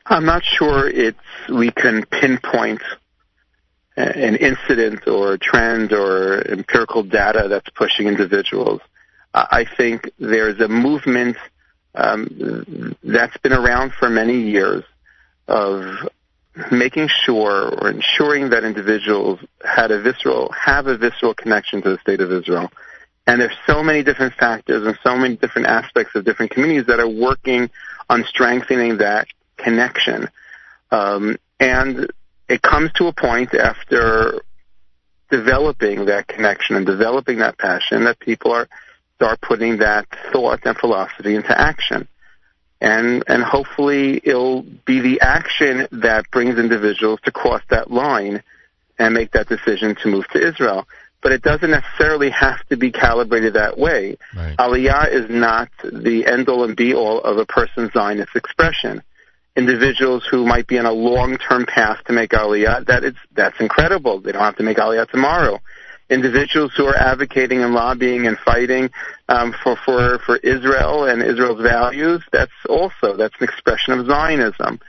I'm 0.05 0.25
not 0.25 0.43
sure 0.45 0.87
it's 0.87 1.17
we 1.49 1.71
can 1.71 2.05
pinpoint 2.05 2.81
an 3.97 4.35
incident 4.35 5.07
or 5.07 5.33
a 5.33 5.37
trend 5.37 5.93
or 5.93 6.41
empirical 6.49 7.03
data 7.03 7.47
that's 7.49 7.69
pushing 7.71 8.07
individuals. 8.07 8.81
I 9.35 9.65
think 9.65 10.09
there's 10.17 10.61
a 10.61 10.69
movement 10.69 11.35
um, 11.93 12.95
that's 13.03 13.35
been 13.38 13.51
around 13.51 13.93
for 13.93 14.09
many 14.09 14.39
years 14.41 14.83
of 15.47 16.07
making 16.72 17.09
sure 17.09 17.67
or 17.67 17.89
ensuring 17.89 18.49
that 18.51 18.64
individuals 18.64 19.39
had 19.64 19.91
a 19.91 20.01
visceral 20.01 20.49
have 20.53 20.88
a 20.88 20.97
visceral 20.97 21.33
connection 21.33 21.81
to 21.81 21.89
the 21.89 21.97
state 21.99 22.22
of 22.22 22.31
Israel. 22.31 22.72
And 23.27 23.41
there's 23.41 23.57
so 23.67 23.83
many 23.83 24.03
different 24.03 24.35
factors 24.35 24.85
and 24.85 24.97
so 25.03 25.17
many 25.17 25.35
different 25.35 25.67
aspects 25.67 26.15
of 26.15 26.23
different 26.23 26.51
communities 26.51 26.85
that 26.88 26.99
are 26.99 27.09
working 27.09 27.69
on 28.09 28.23
strengthening 28.23 28.97
that 28.99 29.27
connection. 29.57 30.30
Um, 30.91 31.38
and 31.59 32.09
it 32.47 32.61
comes 32.61 32.93
to 32.93 33.07
a 33.07 33.14
point 33.14 33.53
after 33.53 34.41
developing 35.30 36.05
that 36.05 36.27
connection 36.27 36.75
and 36.75 36.85
developing 36.85 37.39
that 37.39 37.57
passion 37.57 38.05
that 38.05 38.19
people 38.19 38.51
are 38.51 38.69
start 39.16 39.42
putting 39.42 39.77
that 39.77 40.08
thought 40.32 40.66
and 40.66 40.77
philosophy 40.77 41.35
into 41.35 41.60
action. 41.60 42.08
And, 42.82 43.24
and 43.27 43.42
hopefully 43.42 44.22
it'll 44.24 44.61
be 44.61 45.00
the 45.00 45.22
action 45.22 45.88
that 45.92 46.30
brings 46.32 46.60
individuals 46.60 47.19
to 47.24 47.32
cross 47.32 47.61
that 47.69 47.90
line 47.90 48.44
and 49.00 49.14
make 49.14 49.32
that 49.32 49.48
decision 49.48 49.95
to 50.03 50.10
move 50.10 50.27
to 50.30 50.45
Israel. 50.45 50.88
But 51.22 51.32
it 51.32 51.42
doesn't 51.42 51.72
necessarily 51.72 52.30
have 52.30 52.64
to 52.68 52.77
be 52.77 52.92
calibrated 52.92 53.53
that 53.53 53.77
way. 53.77 54.18
Right. 54.35 54.56
Aliyah 54.58 55.11
is 55.11 55.30
not 55.30 55.69
the 55.82 56.27
end 56.27 56.50
all 56.50 56.64
and 56.64 56.76
be 56.76 56.94
all 56.94 57.22
of 57.22 57.38
a 57.38 57.45
person's 57.45 57.92
Zionist 57.94 58.35
expression. 58.35 59.02
Individuals 59.56 60.27
who 60.30 60.45
might 60.45 60.68
be 60.68 60.77
on 60.77 60.85
a 60.85 60.92
long 60.92 61.38
term 61.38 61.66
path 61.66 62.03
to 62.06 62.14
make 62.14 62.32
Aliyah, 62.32 62.85
that 62.88 63.06
is, 63.06 63.16
that's 63.32 63.60
incredible. 63.60 64.19
They 64.19 64.34
don't 64.34 64.42
have 64.42 64.58
to 64.58 64.64
make 64.64 64.77
Aliyah 64.77 65.10
tomorrow 65.10 65.61
individuals 66.09 66.72
who 66.75 66.85
are 66.85 66.95
advocating 66.95 67.64
and 67.64 67.74
lobbying 67.74 68.27
and 68.27 68.38
fighting 68.40 68.92
um, 69.27 69.53
for 69.64 69.75
for 69.75 70.19
for 70.19 70.38
Israel 70.38 71.06
and 71.06 71.22
Israel's 71.22 71.61
values. 71.61 72.24
That's 72.32 72.51
also 72.69 73.16
that's 73.17 73.35
an 73.40 73.43
expression 73.45 73.93
of 73.93 74.06
Zionism. 74.06 74.80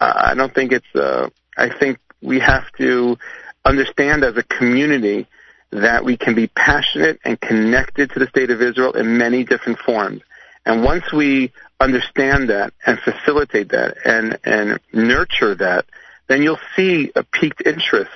Uh, 0.00 0.12
I 0.16 0.34
don't 0.34 0.54
think 0.54 0.72
it's. 0.72 0.94
Uh, 0.94 1.30
I 1.56 1.70
think 1.70 1.98
we 2.20 2.40
have 2.40 2.70
to 2.78 3.16
understand 3.64 4.24
as 4.24 4.36
a 4.36 4.42
community 4.42 5.26
that 5.70 6.04
we 6.04 6.16
can 6.16 6.34
be 6.34 6.46
passionate 6.46 7.18
and 7.24 7.40
connected 7.40 8.10
to 8.10 8.18
the 8.18 8.26
state 8.28 8.50
of 8.50 8.62
Israel 8.62 8.92
in 8.92 9.18
many 9.18 9.44
different 9.44 9.78
forms. 9.78 10.22
And 10.64 10.84
once 10.84 11.12
we 11.12 11.52
understand 11.80 12.50
that 12.50 12.72
and 12.84 12.98
facilitate 12.98 13.70
that 13.70 13.96
and 14.04 14.38
and 14.44 14.80
nurture 14.92 15.54
that, 15.54 15.86
then 16.28 16.42
you'll 16.42 16.60
see 16.74 17.12
a 17.14 17.22
peaked 17.22 17.62
interest 17.64 18.10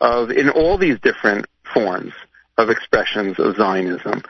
of 0.00 0.30
in 0.30 0.50
all 0.50 0.76
these 0.76 0.98
different 1.00 1.46
forms 1.74 2.14
of 2.56 2.70
expressions 2.70 3.38
of 3.38 3.56
Zionism. 3.56 4.22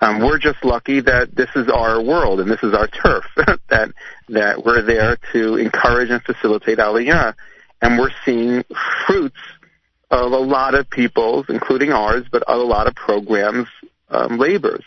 Um, 0.00 0.20
we're 0.20 0.38
just 0.38 0.64
lucky 0.64 1.00
that 1.00 1.34
this 1.36 1.50
is 1.54 1.68
our 1.68 2.02
world 2.02 2.40
and 2.40 2.50
this 2.50 2.62
is 2.62 2.74
our 2.74 2.88
turf, 2.88 3.24
that, 3.68 3.92
that 4.28 4.64
we're 4.64 4.82
there 4.82 5.18
to 5.32 5.56
encourage 5.56 6.10
and 6.10 6.22
facilitate 6.22 6.78
Aliyah. 6.78 7.34
And 7.80 7.98
we're 7.98 8.10
seeing 8.24 8.64
fruits 9.06 9.38
of 10.10 10.32
a 10.32 10.38
lot 10.38 10.74
of 10.74 10.88
people's, 10.90 11.46
including 11.48 11.92
ours, 11.92 12.26
but 12.30 12.42
a 12.48 12.56
lot 12.56 12.86
of 12.86 12.94
programs, 12.94 13.68
um, 14.08 14.38
labors. 14.38 14.84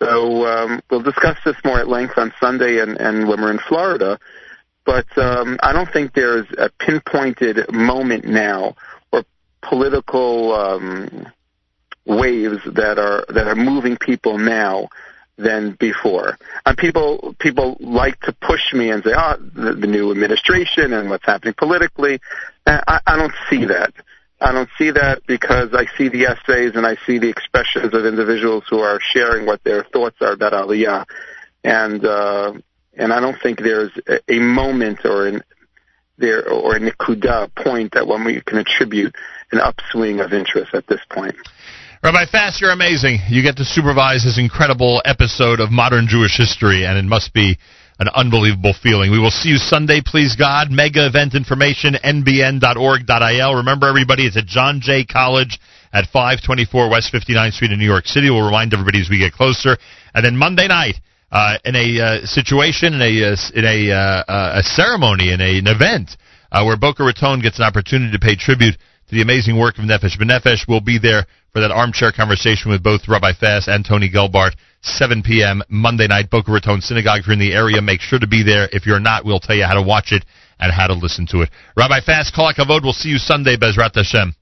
So 0.00 0.46
um, 0.46 0.82
we'll 0.90 1.02
discuss 1.02 1.38
this 1.44 1.56
more 1.64 1.78
at 1.78 1.88
length 1.88 2.18
on 2.18 2.32
Sunday 2.40 2.80
and, 2.80 3.00
and 3.00 3.28
when 3.28 3.40
we're 3.40 3.50
in 3.50 3.58
Florida. 3.58 4.18
But 4.84 5.06
um, 5.18 5.58
I 5.62 5.72
don't 5.72 5.92
think 5.92 6.14
there's 6.14 6.46
a 6.56 6.70
pinpointed 6.78 7.72
moment 7.72 8.24
now 8.24 8.76
or 9.12 9.24
political 9.60 10.52
um, 10.52 11.26
waves 12.06 12.60
that 12.64 12.98
are 12.98 13.24
that 13.28 13.46
are 13.46 13.54
moving 13.54 13.96
people 13.96 14.38
now 14.38 14.88
than 15.36 15.72
before. 15.72 16.38
And 16.64 16.76
people 16.76 17.34
people 17.38 17.76
like 17.80 18.20
to 18.20 18.32
push 18.32 18.72
me 18.72 18.90
and 18.90 19.02
say, 19.04 19.12
"Oh, 19.16 19.36
the, 19.38 19.74
the 19.74 19.86
new 19.86 20.10
administration 20.10 20.92
and 20.92 21.10
what's 21.10 21.26
happening 21.26 21.54
politically." 21.56 22.20
And 22.66 22.82
I, 22.86 23.00
I 23.06 23.16
don't 23.16 23.34
see 23.50 23.66
that. 23.66 23.92
I 24.40 24.52
don't 24.52 24.68
see 24.76 24.90
that 24.90 25.26
because 25.26 25.72
I 25.72 25.86
see 25.96 26.08
the 26.08 26.26
essays 26.26 26.72
and 26.74 26.86
I 26.86 26.96
see 27.06 27.18
the 27.18 27.28
expressions 27.28 27.94
of 27.94 28.04
individuals 28.04 28.64
who 28.68 28.80
are 28.80 29.00
sharing 29.00 29.46
what 29.46 29.64
their 29.64 29.82
thoughts 29.84 30.16
are 30.20 30.32
about 30.32 30.52
Aliyah, 30.52 31.06
and 31.64 32.04
uh, 32.04 32.52
and 32.94 33.12
I 33.12 33.20
don't 33.20 33.40
think 33.40 33.60
there's 33.60 33.92
a, 34.06 34.20
a 34.28 34.38
moment 34.38 35.04
or 35.04 35.26
an 35.26 35.42
there 36.18 36.48
or 36.48 36.76
a 36.76 36.80
nikuda 36.80 37.54
point 37.54 37.92
that 37.92 38.06
one 38.06 38.24
we 38.24 38.40
can 38.40 38.58
attribute 38.58 39.14
an 39.52 39.60
upswing 39.60 40.20
of 40.20 40.32
interest 40.32 40.74
at 40.74 40.86
this 40.86 41.00
point. 41.10 41.36
Rabbi 42.02 42.26
Fass, 42.30 42.60
you're 42.60 42.72
amazing. 42.72 43.20
You 43.28 43.42
get 43.42 43.56
to 43.56 43.64
supervise 43.64 44.22
this 44.22 44.38
incredible 44.38 45.00
episode 45.04 45.60
of 45.60 45.70
modern 45.70 46.06
Jewish 46.06 46.36
history, 46.36 46.84
and 46.84 46.98
it 46.98 47.04
must 47.06 47.32
be 47.32 47.56
an 47.98 48.08
unbelievable 48.14 48.74
feeling. 48.74 49.10
We 49.10 49.18
will 49.18 49.30
see 49.30 49.48
you 49.48 49.56
Sunday, 49.56 50.02
please 50.04 50.36
God. 50.36 50.70
Mega 50.70 51.06
event 51.06 51.34
information, 51.34 51.94
nbn.org.il. 51.94 53.54
Remember, 53.54 53.88
everybody, 53.88 54.26
it's 54.26 54.36
at 54.36 54.44
John 54.44 54.80
Jay 54.82 55.06
College 55.06 55.58
at 55.90 56.04
524 56.12 56.90
West 56.90 57.12
59th 57.14 57.54
Street 57.54 57.72
in 57.72 57.78
New 57.78 57.86
York 57.86 58.06
City. 58.06 58.28
We'll 58.28 58.44
remind 58.44 58.74
everybody 58.74 59.00
as 59.00 59.08
we 59.08 59.18
get 59.18 59.32
closer. 59.32 59.78
And 60.14 60.22
then 60.22 60.36
Monday 60.36 60.68
night, 60.68 60.96
uh, 61.32 61.56
in 61.64 61.74
a 61.74 62.00
uh, 62.00 62.26
situation, 62.26 62.92
in 62.92 63.00
a 63.00 63.32
uh, 63.32 63.36
in 63.54 63.64
a, 63.64 63.90
uh, 63.90 64.60
a 64.60 64.62
ceremony, 64.62 65.32
in 65.32 65.40
a, 65.40 65.58
an 65.58 65.66
event 65.66 66.10
uh, 66.52 66.62
where 66.62 66.76
Boca 66.76 67.02
Raton 67.02 67.40
gets 67.40 67.58
an 67.58 67.64
opportunity 67.64 68.12
to 68.12 68.18
pay 68.18 68.36
tribute 68.36 68.76
to 69.08 69.14
the 69.14 69.22
amazing 69.22 69.58
work 69.58 69.78
of 69.78 69.84
Nefesh 69.84 70.18
B'Nefesh. 70.20 70.68
We'll 70.68 70.80
be 70.80 70.98
there 70.98 71.26
for 71.56 71.60
that 71.62 71.72
armchair 71.72 72.12
conversation 72.12 72.70
with 72.70 72.82
both 72.82 73.08
Rabbi 73.08 73.32
Fass 73.32 73.66
and 73.66 73.82
Tony 73.82 74.10
Gelbart, 74.10 74.52
7 74.82 75.22
p.m. 75.22 75.62
Monday 75.70 76.06
night, 76.06 76.28
Boca 76.28 76.52
Raton 76.52 76.82
Synagogue. 76.82 77.20
If 77.20 77.26
you're 77.26 77.32
in 77.32 77.38
the 77.38 77.54
area, 77.54 77.80
make 77.80 78.02
sure 78.02 78.18
to 78.18 78.26
be 78.26 78.42
there. 78.44 78.68
If 78.72 78.84
you're 78.84 79.00
not, 79.00 79.24
we'll 79.24 79.40
tell 79.40 79.56
you 79.56 79.64
how 79.64 79.72
to 79.72 79.80
watch 79.80 80.12
it 80.12 80.22
and 80.60 80.70
how 80.70 80.86
to 80.86 80.92
listen 80.92 81.26
to 81.28 81.40
it. 81.40 81.48
Rabbi 81.74 82.00
Fass, 82.04 82.30
Kol 82.30 82.52
HaKavod, 82.52 82.82
we'll 82.82 82.92
see 82.92 83.08
you 83.08 83.16
Sunday, 83.16 83.56
Bezrat 83.56 83.94
Hashem. 83.94 84.34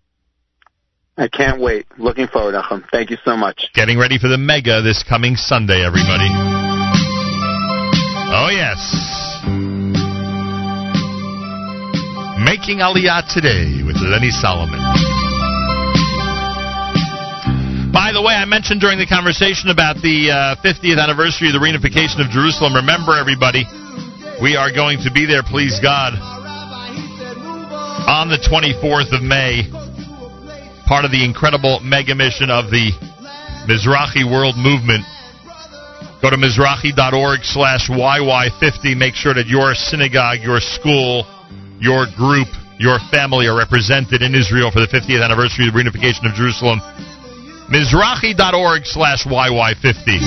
I 1.16 1.28
can't 1.28 1.60
wait. 1.60 1.86
Looking 1.98 2.26
forward, 2.26 2.56
Achim. 2.56 2.84
Thank 2.90 3.10
you 3.10 3.18
so 3.24 3.36
much. 3.36 3.70
Getting 3.74 3.96
ready 3.96 4.18
for 4.18 4.26
the 4.26 4.36
mega 4.36 4.82
this 4.82 5.04
coming 5.04 5.36
Sunday, 5.36 5.86
everybody. 5.86 6.26
Oh, 8.34 8.50
yes. 8.50 8.82
Making 12.42 12.78
Aliyah 12.82 13.32
today 13.32 13.84
with 13.86 14.02
Lenny 14.02 14.30
Solomon. 14.30 15.23
The 18.14 18.22
way, 18.22 18.38
I 18.38 18.46
mentioned 18.46 18.78
during 18.78 19.02
the 19.02 19.10
conversation 19.10 19.74
about 19.74 19.98
the 19.98 20.30
uh, 20.30 20.54
50th 20.62 21.02
anniversary 21.02 21.50
of 21.50 21.58
the 21.58 21.58
reunification 21.58 22.22
of 22.22 22.30
Jerusalem. 22.30 22.78
Remember, 22.78 23.18
everybody, 23.18 23.66
we 24.38 24.54
are 24.54 24.70
going 24.70 25.02
to 25.02 25.10
be 25.10 25.26
there, 25.26 25.42
please 25.42 25.82
God, 25.82 26.14
on 28.06 28.30
the 28.30 28.38
24th 28.38 29.10
of 29.10 29.18
May, 29.18 29.66
part 30.86 31.02
of 31.02 31.10
the 31.10 31.26
incredible 31.26 31.82
mega 31.82 32.14
mission 32.14 32.54
of 32.54 32.70
the 32.70 32.94
Mizrachi 33.66 34.22
World 34.22 34.54
Movement. 34.54 35.02
Go 36.22 36.30
to 36.30 36.38
Mizrachi.org 36.38 37.42
slash 37.42 37.90
YY50. 37.90 38.94
Make 38.94 39.18
sure 39.18 39.34
that 39.34 39.50
your 39.50 39.74
synagogue, 39.74 40.38
your 40.38 40.62
school, 40.62 41.26
your 41.82 42.06
group, 42.14 42.46
your 42.78 43.02
family 43.10 43.50
are 43.50 43.58
represented 43.58 44.22
in 44.22 44.38
Israel 44.38 44.70
for 44.70 44.78
the 44.78 44.90
50th 44.94 45.18
anniversary 45.18 45.66
of 45.66 45.74
the 45.74 45.82
reunification 45.82 46.30
of 46.30 46.38
Jerusalem. 46.38 46.78
Mizrachi.org 47.74 48.86
slash 48.86 49.24
YY50. 49.24 50.20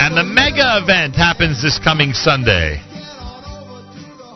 And 0.00 0.16
the 0.16 0.24
mega 0.24 0.78
event 0.82 1.14
happens 1.14 1.60
this 1.60 1.78
coming 1.84 2.14
Sunday. 2.14 2.82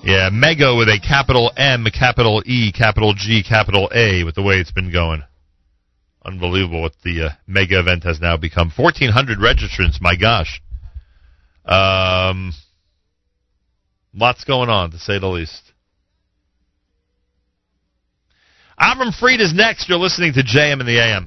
Yeah, 0.05 0.28
mega 0.31 0.76
with 0.76 0.89
a 0.89 1.00
capital 1.00 1.52
M, 1.57 1.86
capital 1.90 2.42
E, 2.44 2.70
capital 2.70 3.15
G, 3.16 3.42
capital 3.42 3.89
A, 3.94 4.24
with 4.24 4.34
the 4.34 4.42
way 4.42 4.57
it's 4.57 4.73
been 4.73 4.92
going. 4.92 5.23
Unbelievable 6.23 6.82
what 6.82 6.97
the 7.02 7.28
uh, 7.28 7.31
mega 7.47 7.81
event 7.81 8.05
has 8.05 8.20
now 8.20 8.36
become. 8.36 8.70
1,400 8.76 9.39
registrants, 9.39 10.02
my 10.02 10.16
gosh. 10.16 10.60
Um, 11.65 12.52
lots 14.12 14.44
going 14.44 14.68
on, 14.68 14.90
to 14.90 14.98
say 14.98 15.18
the 15.18 15.28
least. 15.28 15.67
Avram 18.81 19.12
Fried 19.18 19.40
is 19.40 19.52
next. 19.52 19.89
You're 19.89 19.98
listening 19.98 20.32
to 20.34 20.42
JM 20.42 20.81
in 20.81 20.86
the 20.86 20.98
AM. 20.98 21.26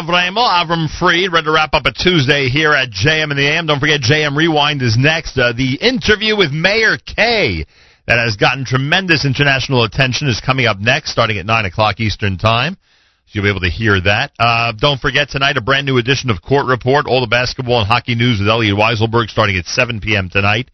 Avremel, 0.00 0.48
Avram 0.48 0.88
Fried, 0.98 1.30
ready 1.30 1.44
to 1.44 1.52
wrap 1.52 1.74
up 1.74 1.84
a 1.84 1.92
Tuesday 1.92 2.48
here 2.48 2.72
at 2.72 2.88
JM 2.88 3.30
in 3.30 3.36
the 3.36 3.46
AM. 3.46 3.66
Don't 3.66 3.80
forget, 3.80 4.00
JM 4.00 4.34
Rewind 4.34 4.80
is 4.80 4.96
next. 4.98 5.36
Uh, 5.36 5.52
the 5.52 5.74
interview 5.74 6.38
with 6.38 6.52
Mayor 6.52 6.96
K 6.96 7.66
that 8.06 8.18
has 8.18 8.36
gotten 8.36 8.64
tremendous 8.64 9.26
international 9.26 9.84
attention 9.84 10.28
is 10.28 10.40
coming 10.40 10.64
up 10.64 10.78
next, 10.78 11.12
starting 11.12 11.36
at 11.36 11.44
9 11.44 11.64
o'clock 11.66 12.00
Eastern 12.00 12.38
Time. 12.38 12.78
So 13.26 13.32
you'll 13.32 13.44
be 13.44 13.50
able 13.50 13.60
to 13.60 13.68
hear 13.68 14.00
that. 14.00 14.32
Uh, 14.38 14.72
don't 14.72 14.98
forget 14.98 15.28
tonight 15.28 15.58
a 15.58 15.60
brand 15.60 15.84
new 15.84 15.98
edition 15.98 16.30
of 16.30 16.40
Court 16.40 16.66
Report, 16.66 17.04
all 17.06 17.20
the 17.20 17.26
basketball 17.26 17.80
and 17.80 17.86
hockey 17.86 18.14
news 18.14 18.40
with 18.40 18.48
Elliot 18.48 18.76
Weiselberg 18.76 19.28
starting 19.28 19.58
at 19.58 19.66
7 19.66 20.00
p.m. 20.00 20.30
tonight. 20.30 20.70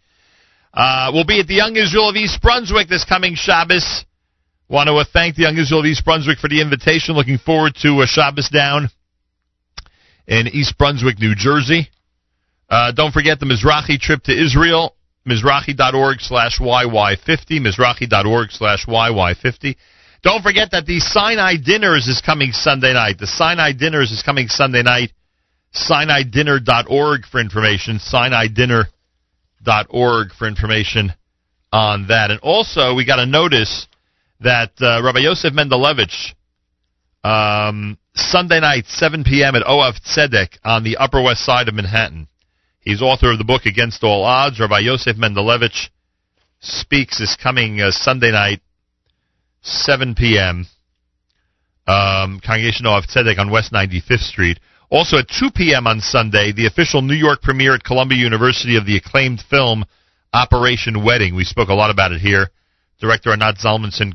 Uh, 0.72 1.10
we'll 1.12 1.26
be 1.26 1.40
at 1.40 1.48
the 1.48 1.54
Young 1.54 1.74
Israel 1.74 2.10
of 2.10 2.16
East 2.16 2.40
Brunswick 2.40 2.88
this 2.88 3.04
coming 3.04 3.34
Shabbos. 3.34 4.04
Want 4.68 4.86
to 4.86 4.94
uh, 4.94 5.04
thank 5.12 5.34
the 5.34 5.42
Young 5.42 5.56
Israel 5.56 5.80
of 5.80 5.86
East 5.86 6.04
Brunswick 6.04 6.38
for 6.38 6.48
the 6.48 6.60
invitation. 6.60 7.16
Looking 7.16 7.38
forward 7.38 7.74
to 7.82 8.02
a 8.02 8.06
Shabbos 8.06 8.48
down 8.50 8.88
in 10.26 10.48
East 10.48 10.76
Brunswick, 10.78 11.18
New 11.18 11.34
Jersey. 11.34 11.90
Uh, 12.68 12.92
don't 12.92 13.12
forget 13.12 13.40
the 13.40 13.46
Mizrachi 13.46 13.98
trip 13.98 14.22
to 14.24 14.32
Israel, 14.32 14.94
Mizrachi.org 15.26 16.20
slash 16.20 16.58
YY50, 16.58 17.60
Mizrachi.org 17.60 18.50
slash 18.50 18.84
YY50. 18.86 19.76
Don't 20.22 20.42
forget 20.42 20.72
that 20.72 20.86
the 20.86 20.98
Sinai 20.98 21.54
Dinners 21.56 22.08
is 22.08 22.20
coming 22.20 22.50
Sunday 22.52 22.92
night. 22.92 23.18
The 23.18 23.28
Sinai 23.28 23.72
Dinners 23.72 24.10
is 24.10 24.22
coming 24.22 24.48
Sunday 24.48 24.82
night. 24.82 25.12
SinaiDinner.org 25.76 27.26
for 27.26 27.40
information. 27.40 27.98
SinaiDinner.org 27.98 30.32
for 30.32 30.48
information 30.48 31.12
on 31.72 32.06
that. 32.08 32.30
And 32.30 32.40
also, 32.40 32.94
we 32.94 33.04
got 33.04 33.18
a 33.18 33.26
notice 33.26 33.86
that 34.40 34.72
uh, 34.80 35.02
Rabbi 35.02 35.18
Yosef 35.20 35.52
Mendelevich, 35.52 36.32
um, 37.22 37.98
Sunday 38.16 38.60
night, 38.60 38.86
7 38.86 39.24
p.m. 39.24 39.54
at 39.54 39.62
Oav 39.64 40.00
Tzedek 40.00 40.58
on 40.64 40.84
the 40.84 40.96
Upper 40.96 41.20
West 41.22 41.44
Side 41.44 41.68
of 41.68 41.74
Manhattan. 41.74 42.28
He's 42.80 43.02
author 43.02 43.30
of 43.30 43.38
the 43.38 43.44
book 43.44 43.66
Against 43.66 44.02
All 44.02 44.24
Odds. 44.24 44.58
Rabbi 44.58 44.78
Yosef 44.78 45.16
Mendelevich 45.16 45.90
speaks 46.60 47.20
is 47.20 47.36
coming 47.40 47.80
uh, 47.80 47.90
Sunday 47.90 48.32
night, 48.32 48.60
7 49.60 50.14
p.m. 50.14 50.66
Um, 51.86 52.40
Congregation 52.44 52.86
Oav 52.86 53.06
Tzedek 53.06 53.38
on 53.38 53.50
West 53.50 53.70
95th 53.70 54.20
Street. 54.20 54.60
Also 54.88 55.18
at 55.18 55.28
2 55.28 55.50
p.m. 55.54 55.86
on 55.86 56.00
Sunday, 56.00 56.52
the 56.52 56.66
official 56.66 57.02
New 57.02 57.14
York 57.14 57.42
premiere 57.42 57.74
at 57.74 57.84
Columbia 57.84 58.18
University 58.18 58.76
of 58.76 58.86
the 58.86 58.96
acclaimed 58.96 59.42
film 59.50 59.84
Operation 60.32 61.04
Wedding. 61.04 61.34
We 61.34 61.44
spoke 61.44 61.68
a 61.68 61.74
lot 61.74 61.90
about 61.90 62.12
it 62.12 62.20
here. 62.20 62.48
Director 62.98 63.32
Anat 63.32 63.56
Zalmanson 63.56 64.14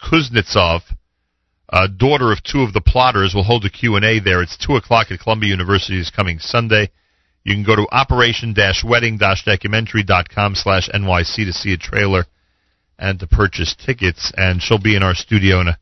Kuznetsov, 0.00 0.82
uh, 1.70 1.86
daughter 1.86 2.32
of 2.32 2.42
two 2.42 2.62
of 2.62 2.72
the 2.72 2.80
plotters, 2.80 3.34
will 3.34 3.44
hold 3.44 3.64
a 3.64 3.70
Q&A 3.70 4.18
there. 4.20 4.42
It's 4.42 4.56
2 4.56 4.74
o'clock 4.76 5.10
at 5.10 5.20
Columbia 5.20 5.50
University 5.50 5.98
this 5.98 6.10
coming 6.10 6.40
Sunday. 6.40 6.90
You 7.44 7.54
can 7.54 7.64
go 7.64 7.76
to 7.76 7.86
operation-wedding-documentary.com 7.90 10.54
slash 10.56 10.90
NYC 10.90 11.36
to 11.46 11.52
see 11.52 11.72
a 11.72 11.78
trailer 11.78 12.26
and 12.98 13.18
to 13.20 13.26
purchase 13.26 13.74
tickets. 13.74 14.30
And 14.36 14.60
she'll 14.60 14.78
be 14.78 14.94
in 14.96 15.02
our 15.02 15.14
studio 15.14 15.60
in 15.60 15.68
a 15.68 15.78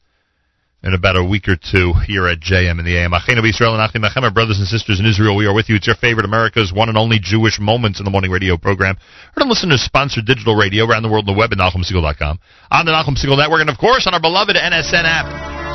in 0.83 0.95
about 0.95 1.17
a 1.17 1.25
week 1.25 1.49
or 1.49 1.57
two 1.57 1.93
here 2.07 2.29
at 2.29 2.39
JM 2.39 2.79
in 2.79 2.85
the 2.85 2.97
AM. 2.97 3.11
Achenu 3.11 3.49
Israel 3.49 3.75
and 3.75 3.83
Achim 3.83 4.05
our 4.23 4.31
brothers 4.31 4.59
and 4.59 4.69
sisters 4.69 5.01
in 5.01 5.07
Israel, 5.07 5.35
we 5.35 5.47
are 5.47 5.55
with 5.55 5.69
you. 5.69 5.75
It's 5.75 5.89
your 5.89 5.97
favorite 5.97 6.25
America's 6.25 6.73
one 6.73 6.89
and 6.89 6.97
only 6.97 7.19
Jewish 7.21 7.59
Moments 7.59 7.99
in 7.99 8.05
the 8.05 8.13
Morning 8.13 8.31
radio 8.31 8.57
program. 8.57 8.97
Heard 9.35 9.43
and 9.43 9.51
listen 9.51 9.71
to 9.71 9.79
sponsored 9.79 10.27
digital 10.27 10.55
radio 10.55 10.87
around 10.87 11.03
the 11.03 11.09
world 11.09 11.29
on 11.29 11.35
the 11.35 11.39
web 11.39 11.53
at 11.53 11.59
NachumSegal.com, 11.59 12.39
on 12.71 12.87
the 12.87 12.93
Nachum 12.93 13.19
Segal 13.19 13.37
Network, 13.37 13.61
and 13.61 13.71
of 13.71 13.79
course 13.79 14.07
on 14.07 14.15
our 14.15 14.21
beloved 14.21 14.55
NSN 14.55 15.03
app. 15.03 15.68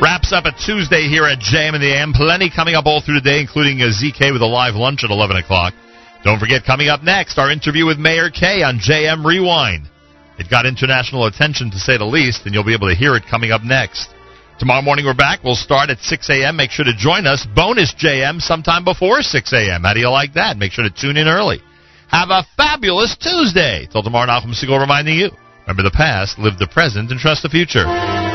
Wraps 0.00 0.30
up 0.30 0.44
a 0.44 0.52
Tuesday 0.52 1.08
here 1.08 1.24
at 1.24 1.38
JM 1.40 1.74
in 1.74 1.80
the 1.80 1.88
AM. 1.88 2.12
Plenty 2.12 2.50
coming 2.54 2.74
up 2.74 2.84
all 2.84 3.00
through 3.00 3.14
the 3.14 3.24
day, 3.24 3.40
including 3.40 3.80
uh, 3.80 3.86
a 3.86 3.88
ZK 3.88 4.30
with 4.30 4.42
a 4.42 4.46
live 4.46 4.74
lunch 4.74 5.04
at 5.04 5.10
11 5.10 5.36
o'clock. 5.36 5.72
Don't 6.22 6.38
forget, 6.38 6.66
coming 6.66 6.88
up 6.88 7.02
next, 7.02 7.38
our 7.38 7.50
interview 7.50 7.86
with 7.86 7.96
Mayor 7.96 8.28
K 8.28 8.62
on 8.62 8.76
JM 8.78 9.24
Rewind. 9.24 9.88
It 10.38 10.50
got 10.50 10.66
international 10.66 11.24
attention, 11.24 11.70
to 11.70 11.78
say 11.78 11.96
the 11.96 12.04
least, 12.04 12.44
and 12.44 12.52
you'll 12.52 12.62
be 12.62 12.74
able 12.74 12.88
to 12.88 12.94
hear 12.94 13.16
it 13.16 13.24
coming 13.30 13.52
up 13.52 13.62
next. 13.62 14.12
Tomorrow 14.58 14.82
morning 14.82 15.06
we're 15.06 15.14
back. 15.14 15.42
We'll 15.42 15.56
start 15.56 15.88
at 15.88 16.00
6 16.00 16.28
a.m. 16.28 16.56
Make 16.56 16.72
sure 16.72 16.84
to 16.84 16.94
join 16.94 17.26
us. 17.26 17.46
Bonus 17.56 17.94
JM 17.94 18.42
sometime 18.42 18.84
before 18.84 19.22
6 19.22 19.52
a.m. 19.54 19.82
How 19.82 19.94
do 19.94 20.00
you 20.00 20.10
like 20.10 20.34
that? 20.34 20.58
Make 20.58 20.72
sure 20.72 20.84
to 20.84 20.92
tune 20.92 21.16
in 21.16 21.26
early. 21.26 21.62
Have 22.08 22.28
a 22.28 22.44
fabulous 22.54 23.16
Tuesday. 23.16 23.88
Till 23.90 24.02
tomorrow, 24.02 24.28
Nachum 24.28 24.52
Segal 24.52 24.78
reminding 24.78 25.16
you, 25.16 25.30
remember 25.62 25.84
the 25.84 25.90
past, 25.90 26.38
live 26.38 26.58
the 26.58 26.68
present, 26.68 27.10
and 27.10 27.18
trust 27.18 27.44
the 27.44 27.48
future. 27.48 28.25